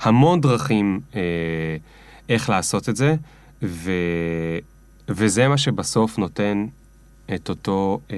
המון 0.00 0.40
דרכים 0.40 1.00
אה, 1.14 1.20
איך 2.28 2.50
לעשות 2.50 2.88
את 2.88 2.96
זה, 2.96 3.14
ו, 3.62 3.92
וזה 5.08 5.48
מה 5.48 5.58
שבסוף 5.58 6.18
נותן 6.18 6.66
את 7.34 7.48
אותו 7.48 8.00
אה, 8.10 8.16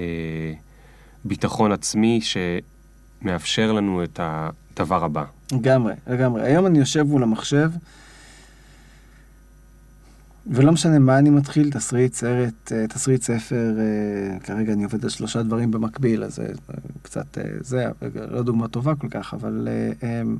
ביטחון 1.25 1.71
עצמי 1.71 2.19
שמאפשר 3.21 3.71
לנו 3.71 4.03
את 4.03 4.19
הדבר 4.23 5.03
הבא. 5.03 5.23
לגמרי, 5.51 5.93
לגמרי. 6.07 6.41
היום 6.41 6.65
אני 6.65 6.79
יושב 6.79 7.03
מול 7.03 7.23
המחשב, 7.23 7.71
ולא 10.47 10.71
משנה 10.71 10.99
מה 10.99 11.17
אני 11.17 11.29
מתחיל, 11.29 11.71
תסריט 11.71 12.13
סרט, 12.13 12.71
אה, 12.71 12.87
תסריט 12.87 13.21
ספר, 13.21 13.73
אה, 13.79 14.39
כרגע 14.39 14.73
אני 14.73 14.83
עובד 14.83 15.03
על 15.03 15.09
שלושה 15.09 15.43
דברים 15.43 15.71
במקביל, 15.71 16.23
אז 16.23 16.35
זה 16.35 16.47
קצת, 17.01 17.37
אה, 17.37 17.43
זה 17.59 17.85
לא 18.31 18.43
דוגמה 18.43 18.67
טובה 18.67 18.95
כל 18.95 19.07
כך, 19.09 19.33
אבל 19.33 19.67
אמ, 20.03 20.37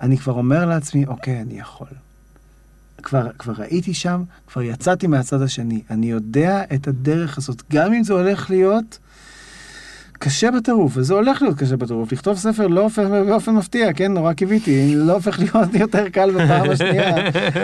אני 0.00 0.18
כבר 0.18 0.32
אומר 0.32 0.66
לעצמי, 0.66 1.06
אוקיי, 1.06 1.40
אני 1.40 1.58
יכול. 1.58 1.88
כבר, 3.02 3.26
כבר 3.38 3.52
הייתי 3.58 3.94
שם, 3.94 4.22
כבר 4.46 4.62
יצאתי 4.62 5.06
מהצד 5.06 5.42
השני, 5.42 5.82
אני 5.90 6.10
יודע 6.10 6.62
את 6.74 6.88
הדרך 6.88 7.38
הזאת, 7.38 7.62
גם 7.72 7.92
אם 7.92 8.04
זה 8.04 8.12
הולך 8.12 8.50
להיות 8.50 8.98
קשה 10.18 10.50
בטירוף, 10.50 10.92
וזה 10.96 11.14
הולך 11.14 11.42
להיות 11.42 11.58
קשה 11.58 11.76
בטירוף. 11.76 12.12
לכתוב 12.12 12.38
ספר 12.38 12.66
לא 12.66 12.80
הופך 12.80 13.02
באופן 13.28 13.52
מפתיע, 13.54 13.92
כן, 13.92 14.12
נורא 14.12 14.32
קיוויתי, 14.32 14.94
לא 14.96 15.12
הופך 15.12 15.38
להיות 15.38 15.74
יותר 15.74 16.08
קל 16.08 16.30
בפעם 16.30 16.70
השנייה. 16.70 17.14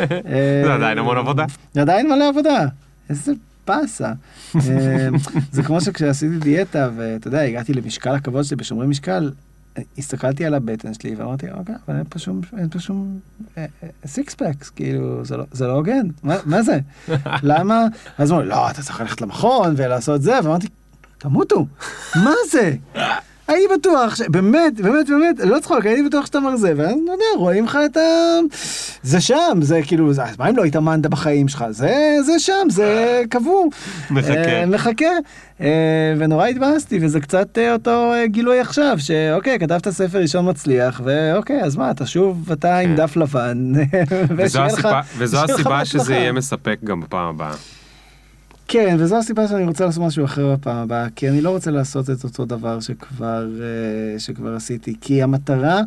זה 0.65 0.75
עדיין 0.75 0.99
המון 0.99 1.17
עבודה. 1.17 1.45
זה 1.75 1.81
עדיין 1.81 2.09
מלא 2.09 2.29
עבודה. 2.29 2.67
איזה 3.11 3.33
באסה. 3.67 4.13
אה, 4.57 5.09
זה 5.53 5.63
כמו 5.63 5.81
שכשעשיתי 5.81 6.39
דיאטה, 6.39 6.89
ואתה 6.97 7.29
יודע, 7.29 7.41
הגעתי 7.41 7.75
למשקל 7.75 8.15
הכבוד 8.15 8.45
שלי 8.45 8.57
בשומרי 8.57 8.87
משקל, 8.87 9.31
הסתכלתי 9.99 10.45
על 10.45 10.55
הבטן 10.55 10.95
שלי 10.95 11.15
ואמרתי, 11.15 11.51
אוקיי, 11.51 11.75
אבל 11.89 11.97
אין 11.97 12.05
פה 12.09 12.19
שום, 12.19 12.41
אין 12.59 12.69
פה 12.69 12.79
שום 12.79 13.19
סיקס 14.07 14.37
אה, 14.43 14.53
פקס, 14.53 14.71
כאילו, 14.71 15.25
זה 15.25 15.37
לא, 15.37 15.45
זה 15.53 15.67
לא 15.67 15.73
הוגן, 15.73 16.07
מה, 16.23 16.37
מה 16.45 16.63
זה? 16.63 16.79
למה? 17.43 17.87
אז 18.19 18.33
אמרו, 18.33 18.43
לא, 18.43 18.71
אתה 18.71 18.83
צריך 18.83 19.01
ללכת 19.01 19.21
למכון 19.21 19.75
ולעשות 19.77 20.23
זה, 20.23 20.39
ואמרתי, 20.45 20.67
תמותו, 21.19 21.67
מה 22.17 22.35
זה? 22.51 22.77
הייתי 23.49 23.75
בטוח, 23.79 24.17
ש... 24.17 24.23
באמת, 24.29 24.81
באמת, 24.81 25.09
באמת, 25.09 25.39
לא 25.39 25.61
צחוק, 25.61 25.87
הייתי 25.87 26.03
בטוח 26.03 26.27
שאתה 26.27 26.41
מרזה, 26.41 26.73
ואני 26.77 27.01
לא 27.07 27.13
יודע, 27.13 27.25
רואים 27.37 27.65
לך 27.65 27.79
את 27.85 27.97
ה... 27.97 28.01
זה 29.03 29.21
שם, 29.21 29.59
זה 29.61 29.81
כאילו, 29.87 30.13
זה... 30.13 30.23
מה 30.39 30.49
אם 30.49 30.57
לא 30.57 30.65
התאמנת 30.65 31.07
בחיים 31.07 31.49
שלך? 31.49 31.65
זה, 31.71 32.17
זה 32.27 32.39
שם, 32.39 32.71
זה 32.71 33.23
קבור. 33.31 33.71
מחכה. 34.11 34.33
אה, 34.33 34.67
מחכה. 34.67 35.07
אה, 35.61 36.15
ונורא 36.19 36.47
התבאסתי, 36.47 36.99
וזה 37.03 37.21
קצת 37.21 37.59
אה, 37.59 37.73
אותו 37.73 38.13
גילוי 38.27 38.61
עכשיו, 38.61 38.97
שאוקיי, 38.99 39.59
כתבת 39.59 39.89
ספר 39.89 40.19
ראשון 40.19 40.49
מצליח, 40.49 41.01
ואוקיי, 41.05 41.63
אז 41.63 41.77
מה, 41.77 41.91
אתה 41.91 42.07
שוב, 42.07 42.53
אתה 42.53 42.79
עם 42.79 42.91
כן. 42.91 42.97
דף 42.97 43.17
לבן, 43.17 43.73
וזו 45.19 45.39
הסיבה 45.45 45.85
שזה 45.85 46.15
יהיה 46.15 46.33
מספק 46.33 46.79
גם 46.85 47.01
בפעם 47.01 47.29
הבאה. 47.29 47.55
כן, 48.69 48.97
וזו 48.99 49.17
הסיבה 49.17 49.49
שאני 49.49 49.65
רוצה 49.65 49.85
לעשות 49.85 50.03
משהו 50.03 50.25
אחר 50.25 50.53
בפעם 50.53 50.77
הבאה, 50.77 51.11
כי 51.17 51.29
אני 51.29 51.41
לא 51.41 51.51
רוצה 51.51 51.71
לעשות 51.71 52.11
את 52.11 52.25
אותו 52.25 52.45
דבר 52.45 52.81
שכבר, 52.81 53.49
אה, 53.61 54.19
שכבר 54.19 54.55
עשיתי, 54.55 54.95
כי 55.01 55.23
המטרה, 55.23 55.81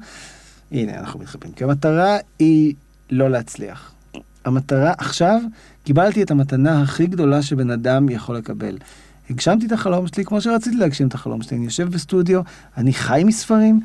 הנה, 0.71 0.99
אנחנו 0.99 1.19
מתחברים, 1.19 1.53
כי 1.53 1.63
המטרה 1.63 2.17
היא 2.39 2.73
לא 3.09 3.29
להצליח. 3.29 3.91
המטרה, 4.45 4.93
עכשיו 4.97 5.41
קיבלתי 5.83 6.23
את 6.23 6.31
המתנה 6.31 6.81
הכי 6.81 7.07
גדולה 7.07 7.41
שבן 7.41 7.69
אדם 7.69 8.09
יכול 8.09 8.37
לקבל. 8.37 8.77
הגשמתי 9.29 9.65
את 9.65 9.71
החלום 9.71 10.07
שלי 10.07 10.25
כמו 10.25 10.41
שרציתי 10.41 10.75
להגשים 10.75 11.07
את 11.07 11.13
החלום 11.13 11.41
שלי. 11.41 11.57
אני 11.57 11.65
יושב 11.65 11.89
בסטודיו, 11.89 12.41
אני 12.77 12.93
חי 12.93 13.21
מספרים 13.25 13.79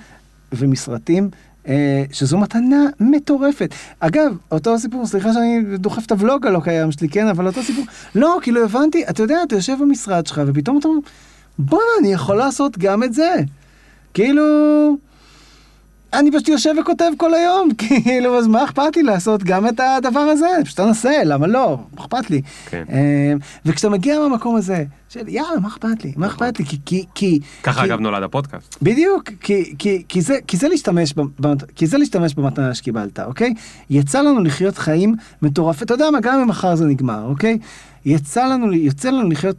ומסרטים, 0.53 1.31
שזו 2.13 2.39
מתנה 2.39 2.87
מטורפת. 3.01 3.75
אגב, 4.01 4.37
אותו 4.51 4.79
סיפור, 4.79 5.07
סליחה 5.07 5.33
שאני 5.33 5.63
דוחף 5.79 6.07
את 6.07 6.13
הוולוג 6.13 6.47
הלא 6.47 6.61
קיים 6.65 6.93
שלי, 6.93 7.09
כן, 7.09 7.29
אבל 7.29 7.47
אותו 7.47 7.63
סיפור, 7.63 7.85
לא, 8.15 8.39
כאילו 8.43 8.65
הבנתי, 8.65 9.05
אתה 9.11 9.23
יודע, 9.23 9.39
אתה 9.47 9.55
יושב 9.55 9.77
במשרד 9.81 10.27
שלך 10.27 10.41
ופתאום 10.47 10.79
אתה 10.79 10.89
אומר, 10.89 11.01
בואנה, 11.59 11.85
אני 12.01 12.13
יכול 12.13 12.37
לעשות 12.37 12.79
גם 12.79 13.03
את 13.03 13.15
זה. 13.15 13.35
כאילו... 14.15 14.43
אני 16.13 16.31
פשוט 16.31 16.49
יושב 16.49 16.75
וכותב 16.81 17.11
כל 17.17 17.35
היום, 17.35 17.69
כאילו, 17.79 18.39
אז 18.39 18.47
מה 18.47 18.65
אכפת 18.65 18.97
לי 18.97 19.03
לעשות 19.03 19.43
גם 19.43 19.69
את 19.69 19.81
הדבר 19.81 20.21
הזה? 20.21 20.47
פשוט 20.65 20.81
אנסה, 20.81 21.25
למה 21.25 21.47
לא? 21.47 21.79
מה 21.99 22.05
אכפת 22.05 22.31
לי? 22.31 22.43
כן. 22.71 22.85
אה, 22.93 23.33
וכשאתה 23.67 23.89
מגיע 23.89 24.19
מהמקום 24.19 24.57
הזה, 24.57 24.85
של 25.09 25.29
יאללה, 25.29 25.61
מה 25.61 25.69
אכפת 25.69 26.05
לי? 26.05 26.13
מה 26.17 26.27
אכפת 26.27 26.59
לי? 26.59 26.65
כי... 26.65 26.79
כי, 26.85 27.05
כי 27.15 27.39
ככה 27.63 27.81
כי- 27.81 27.87
אגב 27.87 28.01
נולד 28.01 28.23
הפודקאסט. 28.23 28.77
בדיוק, 28.83 29.31
כי, 29.41 29.75
כי, 29.79 30.03
כי, 30.09 30.21
זה, 30.23 30.39
כי, 30.47 30.57
זה 30.57 30.69
להשתמש 30.69 31.15
ב, 31.17 31.21
ב, 31.41 31.55
כי 31.77 31.87
זה 31.87 31.99
להשתמש 31.99 32.35
במתנה 32.35 32.75
שקיבלת, 32.75 33.21
אוקיי? 33.21 33.55
יצא 33.91 34.21
לנו 34.21 34.41
לחיות 34.45 34.79
חיים 34.79 35.15
מטורפים, 35.43 35.85
אתה 35.85 35.95
יודע 35.95 36.11
מה, 36.11 36.21
גם 36.21 36.41
אם 36.41 36.49
מחר 36.49 36.77
זה 36.77 36.85
נגמר, 36.85 37.25
אוקיי? 37.25 37.59
יצא 38.05 38.47
לנו, 38.47 38.73
יוצא 38.73 39.11
לנו 39.11 39.31
לחיות 39.31 39.57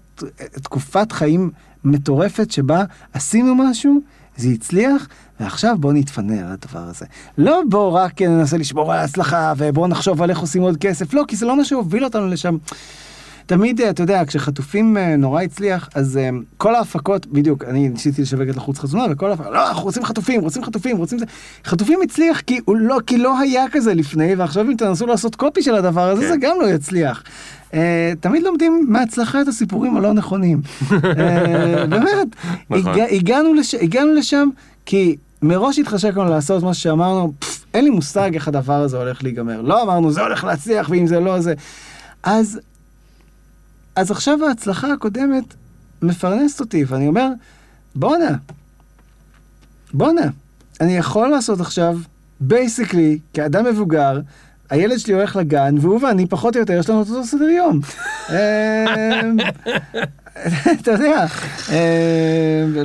תקופת 0.63 1.11
חיים 1.11 1.51
מטורפת 1.83 2.51
שבה 2.51 2.83
עשינו 3.13 3.55
משהו, 3.55 3.99
זה 4.37 4.49
הצליח, 4.49 5.07
ועכשיו 5.39 5.76
בוא 5.80 5.93
נתפנה 5.93 6.39
על 6.39 6.51
הדבר 6.51 6.89
הזה. 6.89 7.05
לא 7.38 7.61
בוא 7.69 7.89
רק 7.89 8.22
ננסה 8.22 8.57
לשמור 8.57 8.93
על 8.93 8.99
ההצלחה, 8.99 9.53
ובוא 9.57 9.88
נחשוב 9.88 10.22
על 10.22 10.30
איך 10.30 10.39
עושים 10.39 10.61
עוד 10.61 10.77
כסף, 10.77 11.14
לא, 11.14 11.23
כי 11.27 11.35
זה 11.35 11.45
לא 11.45 11.57
מה 11.57 11.65
שהוביל 11.65 12.03
אותנו 12.03 12.27
לשם. 12.27 12.57
תמיד, 13.47 13.81
אתה 13.81 14.03
יודע, 14.03 14.23
כשחטופים 14.27 14.97
אה, 14.97 15.15
נורא 15.15 15.41
הצליח, 15.41 15.89
אז 15.95 16.18
אה, 16.18 16.30
כל 16.57 16.76
ההפקות, 16.76 17.26
בדיוק, 17.26 17.64
אני 17.64 17.89
ניסיתי 17.89 18.22
לשווק 18.22 18.49
את 18.49 18.55
לחוץ 18.55 18.80
חתונה, 18.80 19.03
וכל 19.09 19.30
ההפקות, 19.30 19.53
לא, 19.53 19.69
אנחנו 19.69 19.84
רוצים 19.84 20.05
חטופים, 20.05 20.41
רוצים 20.41 20.64
חטופים, 20.64 20.97
רוצים 20.97 21.19
זה. 21.19 21.26
חטופים 21.65 21.99
הצליח 22.03 22.41
כי, 22.41 22.59
הוא 22.65 22.77
לא, 22.77 22.97
כי 23.07 23.18
לא 23.18 23.39
היה 23.39 23.65
כזה 23.72 23.93
לפני, 23.93 24.35
ועכשיו 24.35 24.65
אם 24.65 24.76
תנסו 24.77 25.07
לעשות 25.07 25.35
קופי 25.35 25.61
של 25.61 25.76
הדבר 25.76 26.09
הזה, 26.09 26.22
כן. 26.22 26.27
זה 26.27 26.35
גם 26.38 26.55
לא 26.61 26.69
יצליח. 26.69 27.23
אה, 27.73 28.14
תמיד 28.19 28.43
לומדים 28.43 28.85
מההצלחה 28.89 29.41
את 29.41 29.47
הסיפורים 29.47 29.97
הלא 29.97 30.14
נכונים. 30.14 30.61
באמת, 31.89 32.27
נכון. 32.69 32.91
הגע, 32.91 33.05
הגענו, 33.11 33.53
לש, 33.53 33.76
הגענו 33.76 34.14
לשם 34.14 34.49
כי 34.85 35.15
מראש 35.41 35.80
התחשק 35.80 36.18
לנו 36.18 36.30
לעשות 36.30 36.64
מה 36.64 36.73
שאמרנו, 36.73 37.34
"פפ, 37.39 37.65
אין 37.73 37.84
לי 37.84 37.89
מושג 37.89 38.34
איך 38.34 38.47
הדבר 38.47 38.73
הזה 38.73 38.97
הולך 38.97 39.23
להיגמר. 39.23 39.61
לא 39.61 39.84
אמרנו, 39.84 40.11
זה 40.11 40.22
הולך 40.22 40.43
להצליח, 40.43 40.89
ואם 40.89 41.07
זה 41.07 41.19
לא, 41.19 41.39
זה... 41.39 41.53
אז 42.23 42.59
אז 43.95 44.11
עכשיו 44.11 44.45
ההצלחה 44.47 44.93
הקודמת 44.93 45.43
מפרנסת 46.01 46.59
אותי, 46.59 46.84
ואני 46.88 47.07
אומר, 47.07 47.27
בואנה, 47.95 48.35
בואנה, 49.93 50.27
אני 50.81 50.97
יכול 50.97 51.27
לעשות 51.27 51.59
עכשיו, 51.59 51.97
basically, 52.39 53.19
כאדם 53.34 53.65
מבוגר, 53.65 54.19
הילד 54.69 54.97
שלי 54.97 55.14
הולך 55.14 55.35
לגן, 55.35 55.76
והוא 55.81 56.01
ואני 56.03 56.27
פחות 56.27 56.55
או 56.55 56.59
יותר, 56.59 56.73
יש 56.73 56.89
לנו 56.89 57.01
את 57.01 57.07
אותו 57.09 57.26
סדר 57.26 57.49
יום. 57.49 57.80
אתה 60.81 60.91
יודע, 60.91 61.26
אמ, 61.69 61.76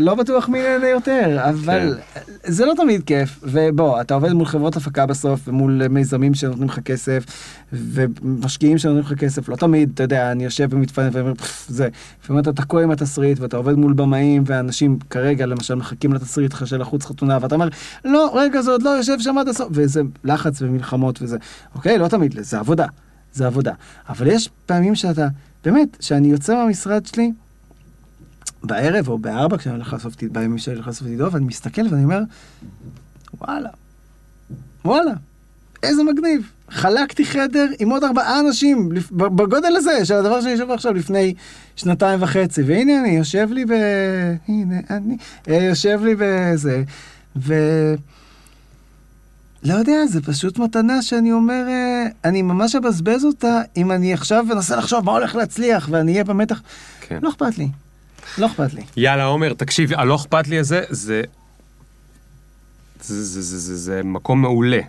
לא 0.00 0.14
בטוח 0.14 0.48
מי 0.48 0.62
נהנה 0.62 0.88
יותר, 0.88 1.38
אבל 1.48 1.98
זה 2.44 2.66
לא 2.66 2.72
תמיד 2.76 3.02
כיף. 3.04 3.40
ובוא, 3.42 4.00
אתה 4.00 4.14
עובד 4.14 4.32
מול 4.32 4.46
חברות 4.46 4.76
הפקה 4.76 5.06
בסוף, 5.06 5.48
ומול 5.48 5.88
מיזמים 5.88 6.34
שנותנים 6.34 6.68
לך 6.68 6.80
כסף, 6.80 7.24
ומשקיעים 7.72 8.78
שנותנים 8.78 9.04
לך 9.04 9.18
כסף, 9.18 9.48
לא 9.48 9.56
תמיד, 9.56 9.90
אתה 9.94 10.02
יודע, 10.02 10.32
אני 10.32 10.44
יושב 10.44 10.68
ומתפנה 10.70 11.08
ואומר, 11.12 11.34
"פפ, 11.34 11.64
זה. 11.68 11.88
לפעמים 12.22 12.42
אתה 12.42 12.52
תקוע 12.52 12.82
עם 12.82 12.90
התסריט, 12.90 13.40
ואתה 13.40 13.56
עובד 13.56 13.74
מול 13.74 13.92
במאים, 13.92 14.44
ואנשים 14.46 14.98
כרגע, 15.10 15.46
למשל, 15.46 15.74
מחכים 15.74 16.12
לתסריט 16.12 16.52
לך 16.52 16.66
של 16.66 16.82
החוץ 16.82 17.04
חתונה, 17.06 17.38
ואתה 17.40 17.54
אומר, 17.54 17.68
לא, 18.04 18.30
רגע, 18.34 18.62
זה 18.62 18.70
עוד 18.70 18.82
לא 18.82 18.90
יושב 18.90 19.20
שם 19.20 19.38
עד 19.38 19.48
הסוף, 19.48 19.68
וזה 19.70 20.02
לחץ 20.24 20.62
ומלחמות 20.62 21.22
וזה. 21.22 21.36
אוקיי, 21.74 21.98
לא 21.98 22.08
תמיד, 22.08 22.34
זה 22.40 22.58
עבודה, 22.58 22.86
זה 23.32 23.46
עבודה. 23.46 23.72
אבל 24.08 24.26
יש 24.26 24.48
פעמים 24.66 24.94
שאתה, 24.94 25.28
באמת, 25.64 25.88
שאני 26.00 26.28
יוצא 26.28 26.54
מהמשרד 26.54 27.06
שלי, 27.06 27.32
בערב 28.64 29.08
או 29.08 29.18
בארבע, 29.18 29.58
כשאני 29.58 29.74
הולך 29.74 29.92
לאסוף, 29.92 30.14
את- 30.14 30.32
בימים 30.32 30.58
שאני 30.58 30.74
הולך 30.76 30.86
לאסוף 30.88 31.06
עידו, 31.08 31.32
ואני 31.32 31.44
מסתכל 31.44 31.82
ואני 31.90 32.04
אומר, 32.04 32.20
וואלה, 33.40 33.68
וואלה, 34.84 35.12
איזה 35.82 36.02
מגניב. 36.04 36.50
חלקתי 36.70 37.24
חדר 37.24 37.66
עם 37.78 37.90
עוד 37.90 38.04
ארבעה 38.04 38.40
אנשים, 38.40 38.88
בגודל 39.12 39.76
הזה, 39.76 40.04
של 40.04 40.14
הדבר 40.14 40.40
שאני 40.40 40.52
יושב 40.52 40.70
עכשיו 40.70 40.92
לפני 40.94 41.34
שנתיים 41.76 42.22
וחצי, 42.22 42.62
והנה 42.62 43.00
אני 43.00 43.08
יושב 43.16 43.48
לי 43.52 43.64
ב... 43.64 43.72
הנה 44.48 44.76
אני, 44.90 45.16
אה, 45.48 45.54
יושב 45.54 46.00
לי 46.04 46.14
בזה, 46.18 46.82
ו... 47.36 47.54
לא 49.64 49.74
יודע, 49.74 50.06
זה 50.06 50.22
פשוט 50.22 50.58
מתנה 50.58 51.02
שאני 51.02 51.32
אומר, 51.32 51.64
אה, 51.68 52.06
אני 52.24 52.42
ממש 52.42 52.74
אבזבז 52.74 53.24
אותה 53.24 53.60
אם 53.76 53.92
אני 53.92 54.12
עכשיו 54.14 54.46
אנסה 54.52 54.76
לחשוב 54.76 55.04
מה 55.04 55.12
הולך 55.12 55.34
להצליח, 55.34 55.88
ואני 55.90 56.12
אהיה 56.12 56.24
במתח. 56.24 56.62
כן. 57.00 57.18
לא 57.22 57.28
אכפת 57.28 57.58
לי. 57.58 57.68
לא 58.38 58.46
אכפת 58.46 58.74
לי. 58.74 58.82
יאללה 58.96 59.24
עומר, 59.24 59.52
תקשיב, 59.54 59.92
הלא 59.92 60.16
אכפת 60.16 60.48
לי 60.48 60.58
הזה, 60.58 60.82
זה... 60.90 61.22
זה, 63.02 63.24
זה, 63.24 63.42
זה, 63.42 63.58
זה, 63.58 63.76
זה 63.76 64.00
מקום 64.04 64.42
מעולה 64.42 64.80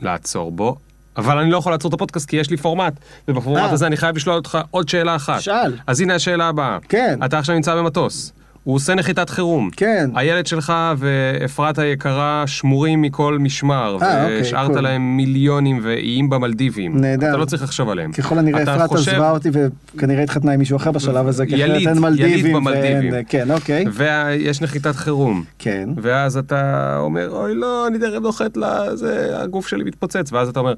לעצור 0.00 0.52
בו, 0.52 0.76
אבל 1.16 1.38
אני 1.38 1.50
לא 1.50 1.56
יכול 1.56 1.72
לעצור 1.72 1.88
את 1.88 1.94
הפודקאסט 1.94 2.28
כי 2.28 2.36
יש 2.36 2.50
לי 2.50 2.56
פורמט, 2.56 2.92
ובפורמט 3.28 3.62
אה. 3.62 3.70
הזה 3.70 3.86
אני 3.86 3.96
חייב 3.96 4.16
לשאול 4.16 4.36
אותך 4.36 4.58
עוד 4.70 4.88
שאלה 4.88 5.16
אחת. 5.16 5.40
שאל. 5.40 5.76
אז 5.86 6.00
הנה 6.00 6.14
השאלה 6.14 6.48
הבאה. 6.48 6.78
כן. 6.88 7.18
אתה 7.24 7.38
עכשיו 7.38 7.54
נמצא 7.54 7.74
במטוס, 7.74 8.32
הוא 8.64 8.74
עושה 8.74 8.94
נחיתת 8.94 9.30
חירום. 9.30 9.70
כן. 9.76 10.10
הילד 10.14 10.46
שלך 10.46 10.72
ואפרת 10.98 11.78
היקרה 11.78 12.44
שמורים 12.46 13.02
מכל 13.02 13.38
משמר, 13.38 13.88
אה, 14.02 14.22
אוקיי, 14.22 14.38
והשארת 14.38 14.70
קול. 14.70 14.80
להם 14.80 15.16
מיליונים 15.16 15.80
ואיים 15.82 16.30
במלדיבים. 16.30 17.00
נהדר. 17.00 17.28
אתה 17.28 17.36
לא 17.36 17.44
צריך 17.44 17.62
לחשוב 17.62 17.88
עליהם. 17.88 18.12
ככל 18.12 18.38
הנראה 18.38 18.62
אפרת 18.62 18.88
חושב- 18.88 19.12
עזבה 19.12 19.30
אותי 19.30 19.48
וכנראה 19.94 20.22
התחתנה 20.22 20.52
עם 20.52 20.58
מישהו 20.58 20.76
אחר 20.76 20.90
בשלב 20.92 21.28
הזה, 21.28 21.46
כי 21.46 21.52
יליד, 21.56 21.74
אין 21.74 21.80
יליד 21.82 21.98
מלדיבים. 21.98 22.52
במלדיבים. 22.56 23.12
ואין- 23.12 23.24
כן, 23.28 23.50
אוקיי. 23.50 23.84
ויש 23.92 24.60
נחיתת 24.62 24.96
חירום. 24.96 25.44
כן. 25.58 25.88
ואז 26.02 26.36
אתה 26.36 26.96
אומר, 26.98 27.30
אוי 27.30 27.54
לא, 27.54 27.86
אני 27.86 27.98
תכף 27.98 28.20
נוחת 28.22 28.56
לזה, 28.56 29.30
הגוף 29.42 29.68
שלי 29.68 29.84
מתפוצץ. 29.84 30.32
ואז 30.32 30.48
אתה 30.48 30.60
אומר, 30.60 30.74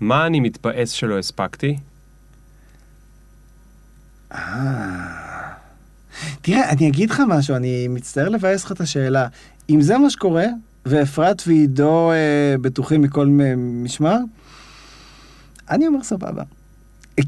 מה 0.00 0.26
אני 0.26 0.40
מתבאס 0.40 0.90
שלא 0.90 1.18
הספקתי? 1.18 1.76
תראה, 6.42 6.70
אני 6.70 6.88
אגיד 6.88 7.10
לך 7.10 7.22
משהו, 7.28 7.56
אני 7.56 7.88
מצטער 7.88 8.28
לבאס 8.28 8.64
לך 8.64 8.72
את 8.72 8.80
השאלה. 8.80 9.26
אם 9.70 9.80
זה 9.80 9.98
מה 9.98 10.10
שקורה, 10.10 10.46
ואפרת 10.86 11.42
ועידו 11.46 12.10
אה, 12.12 12.16
בטוחים 12.60 13.02
מכל 13.02 13.26
משמר, 13.82 14.16
אני 15.70 15.86
אומר 15.86 16.02
סבבה. 16.02 16.42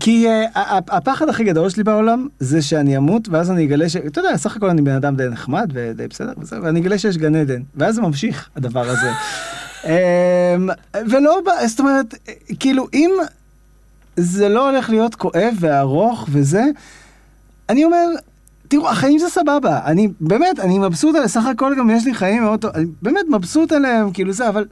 כי 0.00 0.28
ה- 0.28 0.78
הפחד 0.96 1.28
הכי 1.28 1.44
גדול 1.44 1.70
שלי 1.70 1.84
בעולם 1.84 2.28
זה 2.40 2.62
שאני 2.62 2.96
אמות, 2.96 3.28
ואז 3.28 3.50
אני 3.50 3.64
אגלה 3.64 3.88
ש... 3.88 3.96
אתה 3.96 4.20
יודע, 4.20 4.36
סך 4.36 4.56
הכל 4.56 4.68
אני 4.70 4.82
בן 4.82 4.94
אדם 4.94 5.16
די 5.16 5.28
נחמד 5.30 5.70
ודי 5.72 6.08
בסדר, 6.08 6.32
וזה, 6.38 6.56
ואני 6.62 6.80
אגלה 6.80 6.98
שיש 6.98 7.16
גן 7.16 7.34
עדן, 7.34 7.62
ואז 7.74 7.94
זה 7.94 8.00
ממשיך, 8.00 8.48
הדבר 8.56 8.88
הזה. 8.88 9.10
אמ, 9.84 10.68
ולא, 11.10 11.40
זאת 11.66 11.80
אומרת, 11.80 12.14
כאילו, 12.60 12.86
אם 12.94 13.10
זה 14.16 14.48
לא 14.48 14.70
הולך 14.70 14.90
להיות 14.90 15.14
כואב 15.14 15.54
וארוך 15.60 16.28
וזה, 16.32 16.64
אני 17.68 17.84
אומר, 17.84 18.06
תראו, 18.68 18.88
החיים 18.88 19.18
זה 19.18 19.28
סבבה, 19.28 19.80
אני 19.84 20.08
באמת, 20.20 20.60
אני 20.60 20.78
מבסוט 20.78 21.14
עליהם, 21.14 21.28
סך 21.28 21.46
הכל 21.46 21.74
גם 21.78 21.90
יש 21.90 22.04
לי 22.04 22.14
חיים 22.14 22.42
מאוד 22.42 22.60
טוב, 22.60 22.70
אני 22.74 22.86
באמת 23.02 23.24
מבסוט 23.30 23.72
עליהם, 23.72 24.12
כאילו 24.12 24.32
זה, 24.32 24.48
אבל... 24.48 24.64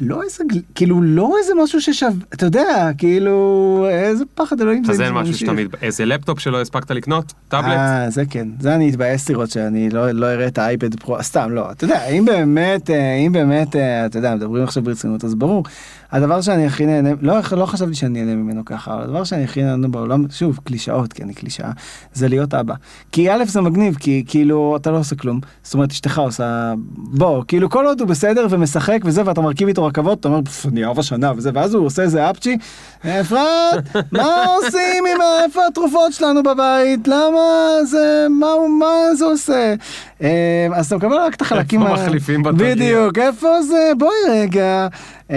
לא 0.00 0.22
איזה, 0.22 0.44
כאילו, 0.74 1.02
לא 1.02 1.34
איזה 1.38 1.52
משהו 1.62 1.80
ששווה, 1.80 2.12
אתה 2.34 2.46
יודע, 2.46 2.90
כאילו, 2.98 3.86
איזה 3.90 4.24
פחד 4.34 4.60
אלוהים 4.60 4.82
אז 4.90 5.00
אין 5.00 5.12
משהו. 5.12 5.34
שאתה 5.34 5.52
מת... 5.52 5.82
איזה 5.82 6.04
לפטופ 6.04 6.38
שלא 6.38 6.60
הספקת 6.60 6.90
לקנות? 6.90 7.32
טאבלט? 7.48 7.70
אה, 7.70 8.10
זה 8.10 8.24
כן, 8.30 8.48
זה 8.60 8.74
אני 8.74 8.90
אתבאס 8.90 9.28
לראות 9.28 9.50
שאני 9.50 9.90
לא, 9.90 10.10
לא 10.10 10.26
אראה 10.26 10.46
את 10.46 10.58
האייפד 10.58 11.00
פרו, 11.00 11.22
סתם, 11.22 11.50
לא, 11.50 11.70
אתה 11.70 11.84
יודע, 11.84 12.06
אם 12.06 12.24
באמת, 12.24 12.90
אה, 12.90 13.14
אם 13.14 13.32
באמת, 13.32 13.76
אה, 13.76 14.06
אתה 14.06 14.18
יודע, 14.18 14.34
מדברים 14.34 14.64
עכשיו 14.64 14.82
ברצינות, 14.82 15.24
אז 15.24 15.34
ברור, 15.34 15.64
הדבר 16.12 16.40
שאני 16.40 16.66
הכי 16.66 16.86
נהנה, 16.86 17.10
לא, 17.20 17.34
לא 17.52 17.66
חשבתי 17.66 17.94
שאני 17.94 18.24
נהנה 18.24 18.34
ממנו 18.34 18.64
ככה, 18.64 18.94
אבל 18.94 19.02
הדבר 19.02 19.24
שאני 19.24 19.44
הכי 19.44 19.62
נהנה 19.62 19.88
בעולם, 19.88 20.24
שוב, 20.30 20.58
קלישאות, 20.64 21.12
כי 21.12 21.22
אני 21.22 21.34
קלישאה, 21.34 21.70
זה 22.14 22.28
להיות 22.28 22.54
אבא. 22.54 22.74
כי 23.12 23.30
א' 23.30 23.44
זה 23.46 23.60
מגניב, 23.60 23.96
כי 24.00 24.24
כאילו, 24.26 24.76
אתה 24.76 24.90
לא 24.90 24.98
עושה 24.98 25.16
כלום, 25.16 25.40
זאת 25.62 25.74
אומרת, 25.74 25.90
אשתך 25.90 26.18
עושה, 26.18 26.74
בוא, 26.96 27.44
כאילו, 27.48 27.70
כל 27.70 27.86
עוד 27.86 28.00
הוא 28.00 28.08
בסדר 28.08 28.46
ומשחק 28.50 28.98
וזה, 29.04 29.22
ואתה 29.24 29.40
מרכיב 29.40 29.68
איתו 29.68 29.87
ברכבות, 29.88 30.20
אתה 30.20 30.28
אומר, 30.28 30.40
"פפ, 30.44 30.66
אני 30.66 30.84
אהב 30.84 30.98
השנה 30.98 31.32
וזה, 31.36 31.50
ואז 31.54 31.74
הוא 31.74 31.86
עושה 31.86 32.02
איזה 32.02 32.30
אפצ'י, 32.30 32.58
אפרת, 33.00 33.84
מה 34.12 34.44
עושים 34.44 35.04
עם 35.14 35.20
איפה 35.44 35.60
התרופות 35.68 36.12
שלנו 36.12 36.42
בבית? 36.42 37.08
למה 37.08 37.38
זה, 37.84 38.26
מה, 38.30 38.46
מה 38.78 39.14
זה 39.14 39.24
עושה? 39.24 39.74
אה, 40.22 40.66
אז 40.74 40.86
אתה 40.86 40.96
מקבל 40.96 41.16
רק 41.16 41.34
את 41.34 41.40
החלקים, 41.40 41.82
איפה 41.82 41.94
מחליפים 41.94 42.42
בטריה? 42.42 42.74
בדיוק, 42.74 43.18
איפה 43.18 43.62
זה? 43.62 43.92
בואי 43.98 44.12
רגע. 44.30 44.88
אה, 45.30 45.36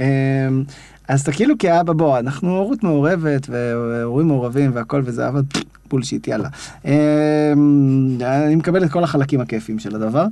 אה, 0.00 0.06
אז 1.08 1.20
אתה 1.20 1.32
כאילו 1.32 1.54
כאבא, 1.58 1.92
בוא, 1.92 2.18
אנחנו 2.18 2.56
הורות 2.56 2.82
מעורבת 2.82 3.46
והורים 3.48 4.28
מעורבים 4.28 4.70
והכל 4.74 5.02
וזה, 5.04 5.28
אבל 5.28 5.42
בולשיט, 5.90 6.28
יאללה. 6.28 6.48
אני 8.22 8.54
מקבל 8.56 8.84
את 8.84 8.90
כל 8.90 9.04
החלקים 9.04 9.40
הכיפים 9.40 9.78
של 9.78 9.94
הדבר. 9.96 10.26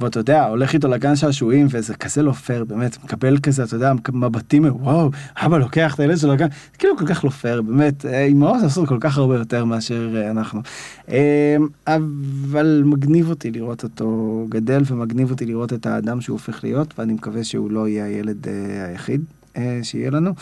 אה, 0.00 0.04
ואתה 0.04 0.20
יודע, 0.20 0.44
הולך 0.44 0.74
איתו 0.74 0.88
לגן 0.88 1.16
שעשועים 1.16 1.66
וזה 1.70 1.94
כזה 1.94 2.22
לא 2.22 2.32
פייר, 2.32 2.64
באמת, 2.64 3.04
מקבל 3.04 3.38
כזה, 3.38 3.64
אתה 3.64 3.76
יודע, 3.76 3.92
מבטים, 4.12 4.64
וואו, 4.64 5.10
אבא 5.36 5.58
לוקח 5.58 5.94
את 5.94 6.00
הילד 6.00 6.18
שלו 6.18 6.32
לגן, 6.32 6.48
זה 6.48 6.78
כאילו 6.78 6.96
כל 6.96 7.06
כך 7.06 7.24
לא 7.24 7.30
פייר, 7.30 7.62
באמת, 7.62 8.06
אה, 8.06 8.24
אימהות 8.24 8.62
עשו 8.64 8.86
כל 8.86 8.98
כך 9.00 9.18
הרבה 9.18 9.36
יותר 9.36 9.64
מאשר 9.64 10.16
אה, 10.16 10.30
אנחנו. 10.30 10.60
אה, 11.08 11.56
אבל 11.86 12.82
מגניב 12.84 13.30
אותי 13.30 13.50
לראות 13.50 13.82
אותו 13.82 14.46
גדל 14.48 14.82
ומגניב 14.86 15.30
אותי 15.30 15.46
לראות 15.46 15.72
את 15.72 15.86
האדם 15.86 16.20
שהוא 16.20 16.34
הופך 16.34 16.64
להיות, 16.64 16.94
ואני 16.98 17.12
מקווה 17.12 17.44
שהוא 17.44 17.70
לא 17.70 17.88
יהיה 17.88 18.04
הילד 18.04 18.48
אה, 18.48 18.84
היחיד 18.88 19.24
אה, 19.56 19.80
שיהיה 19.82 20.10
לנו. 20.10 20.32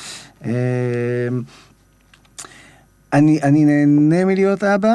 אני, 3.16 3.42
אני 3.42 3.64
נהנה 3.64 4.24
מלהיות 4.24 4.64
אבא, 4.64 4.94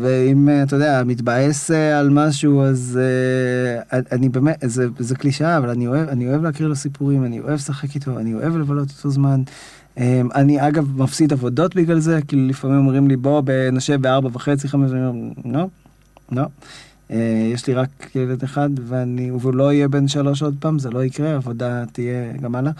ואם 0.00 0.48
אה, 0.48 0.62
אתה 0.62 0.76
יודע, 0.76 1.02
מתבאס 1.06 1.70
אה, 1.70 1.98
על 1.98 2.10
משהו, 2.10 2.62
אז 2.62 3.00
אה, 3.92 4.00
אני 4.12 4.28
באמת, 4.28 4.56
זה, 4.64 4.86
זה 4.98 5.16
קלישאה, 5.16 5.58
אבל 5.58 5.70
אני 5.70 5.86
אוהב, 5.86 6.08
אני 6.08 6.28
אוהב 6.28 6.42
להקריא 6.42 6.68
לו 6.68 6.76
סיפורים, 6.76 7.24
אני 7.24 7.40
אוהב 7.40 7.54
לשחק 7.54 7.94
איתו, 7.94 8.18
אני 8.18 8.34
אוהב 8.34 8.56
לבלות 8.56 8.88
איתו 8.90 9.10
זמן. 9.10 9.42
אה, 9.98 10.22
אני 10.34 10.68
אגב 10.68 11.02
מפסיד 11.02 11.32
עבודות 11.32 11.76
בגלל 11.76 11.98
זה, 11.98 12.20
כאילו 12.28 12.48
לפעמים 12.48 12.78
אומרים 12.78 13.08
לי 13.08 13.16
בוא 13.16 13.42
נשב 13.72 14.00
בארבע 14.00 14.28
וחצי, 14.32 14.68
חמש, 14.68 14.90
אני 14.90 15.06
אומר, 15.06 15.26
לא, 15.44 15.66
לא. 16.32 16.42
יש 17.54 17.66
לי 17.66 17.74
רק 17.74 17.88
ילד 18.14 18.42
אחד 18.42 18.70
ואני, 18.88 19.30
והוא 19.30 19.54
לא 19.54 19.72
יהיה 19.72 19.88
בן 19.88 20.08
שלוש 20.08 20.42
עוד 20.42 20.56
פעם, 20.60 20.78
זה 20.78 20.90
לא 20.90 21.04
יקרה, 21.04 21.34
עבודה 21.34 21.84
תהיה 21.92 22.32
גם 22.40 22.54
הלאה. 22.54 22.72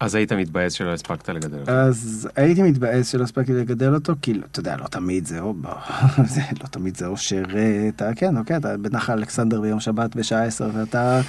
אז 0.00 0.14
היית 0.14 0.32
מתבאס 0.32 0.72
שלא 0.72 0.92
הספקת 0.92 1.28
לגדל 1.28 1.58
אותו. 1.60 1.72
אז 1.72 2.28
הייתי 2.36 2.62
מתבאס 2.62 3.08
שלא 3.08 3.24
הספקתי 3.24 3.52
לגדל 3.52 3.94
אותו, 3.94 4.12
כי 4.22 4.34
לא- 4.34 4.42
אתה 4.52 4.60
יודע, 4.60 4.76
לא 4.76 4.86
תמיד 4.86 5.26
זה, 5.26 5.40
זה 6.34 6.40
לא 6.62 6.66
תמיד 6.70 6.96
זה 6.96 7.06
אושר, 7.06 7.42
אה, 7.56 7.88
אתה, 7.96 8.10
כן, 8.16 8.36
אוקיי, 8.36 8.56
אתה 8.56 8.76
בנחל 8.76 9.12
אלכסנדר 9.12 9.60
ביום 9.60 9.80
שבת 9.80 10.16
בשעה 10.16 10.44
10, 10.44 10.70
ואתה 10.74 11.20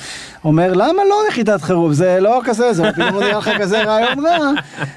אומר, 0.43 0.73
למה 0.73 1.03
לא 1.09 1.15
נחיתת 1.29 1.61
חירום? 1.61 1.93
זה 1.93 2.17
לא 2.21 2.41
כזה, 2.45 2.73
זה 2.73 2.91
פתאום 2.91 3.07
נראה 3.23 3.37
לך 3.37 3.49
כזה 3.59 3.83
רעיון 3.83 4.25
רע. 4.25 4.51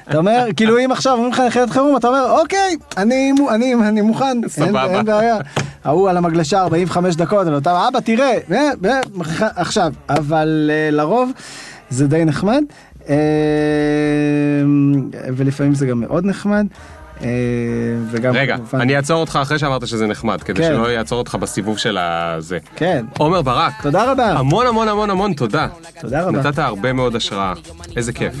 אתה 0.09 0.17
אומר, 0.17 0.45
כאילו 0.55 0.79
אם 0.85 0.91
עכשיו 0.91 1.13
אומרים 1.13 1.31
לך 1.31 1.39
נחיתת 1.39 1.69
חירום, 1.69 1.97
אתה 1.97 2.07
אומר, 2.07 2.31
אוקיי, 2.41 2.77
אני, 2.97 3.31
אני, 3.49 3.73
אני 3.73 4.01
מוכן, 4.01 4.37
אין. 4.61 4.75
אין 4.77 5.05
בעיה. 5.05 5.37
ההוא 5.83 6.09
על 6.09 6.17
המגלשה 6.17 6.61
45 6.61 7.15
דקות, 7.15 7.47
אבל 7.47 7.57
אתה, 7.57 7.87
אבא, 7.87 7.99
תראה, 7.99 8.37
עכשיו, 9.39 9.93
אבל 10.09 10.71
אה, 10.73 10.91
לרוב 10.91 11.31
זה 11.89 12.07
די 12.07 12.25
נחמד. 12.25 12.63
אה, 13.09 13.15
ולפעמים 15.35 15.73
זה 15.73 15.85
גם 15.85 15.99
מאוד 15.99 16.25
נחמד. 16.25 16.67
אה, 17.23 17.27
וגם 18.11 18.33
רגע, 18.35 18.57
כמובן- 18.57 18.81
אני 18.81 18.95
אעצור 18.97 19.21
אותך 19.21 19.39
אחרי 19.41 19.59
שאמרת 19.59 19.87
שזה 19.87 20.07
נחמד, 20.07 20.43
כדי 20.43 20.61
כן. 20.61 20.67
שלא 20.67 20.91
יעצור 20.91 21.19
אותך 21.19 21.35
בסיבוב 21.35 21.77
של 21.77 21.97
הזה. 21.97 22.57
כן, 22.75 23.05
עומר 23.17 23.41
ברק, 23.41 23.73
תודה 23.81 24.11
רבה. 24.11 24.25
המון 24.31 24.67
המון 24.67 24.87
המון 24.87 25.09
המון 25.09 25.33
תודה. 25.33 25.67
תודה 26.01 26.21
רבה. 26.23 26.31
נתת 26.39 26.59
הרבה 26.59 26.93
מאוד 26.93 27.15
השראה, 27.15 27.53
איזה 27.97 28.13
כיף. 28.13 28.33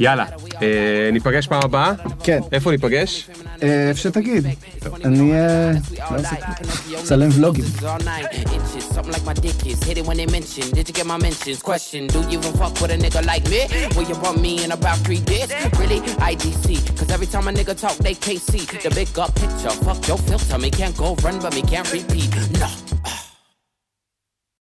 יאללה, 0.00 0.24
אה, 0.62 0.68
ניפגש 1.12 1.46
פעם 1.46 1.60
הבאה? 1.64 1.92
כן. 2.22 2.40
איפה 2.52 2.70
ניפגש? 2.70 3.28
אה, 3.62 3.88
איפה 3.88 4.00
שתגיד. 4.00 4.46
אני 5.04 5.32
אה, 5.32 5.70
לא. 6.10 6.18
מצלם 7.02 7.28
ולוגים. 7.34 7.64
Really? 14.68 16.00
IDC. 16.30 16.66
Cause 16.98 17.10
every 17.16 17.26
time 17.26 17.46
a 17.48 17.52
nigga 17.52 17.67
talk, 17.74 17.96
they 17.98 18.14
KC. 18.14 18.82
The 18.82 18.90
big 18.90 19.18
up 19.18 19.34
picture. 19.34 19.70
Fuck 19.84 20.06
your 20.08 20.18
filter. 20.18 20.58
Me 20.58 20.70
can't 20.70 20.96
go 20.96 21.14
run, 21.16 21.38
but 21.40 21.54
me 21.54 21.62
can't 21.62 21.90
repeat. 21.92 22.30
No. 22.58 22.87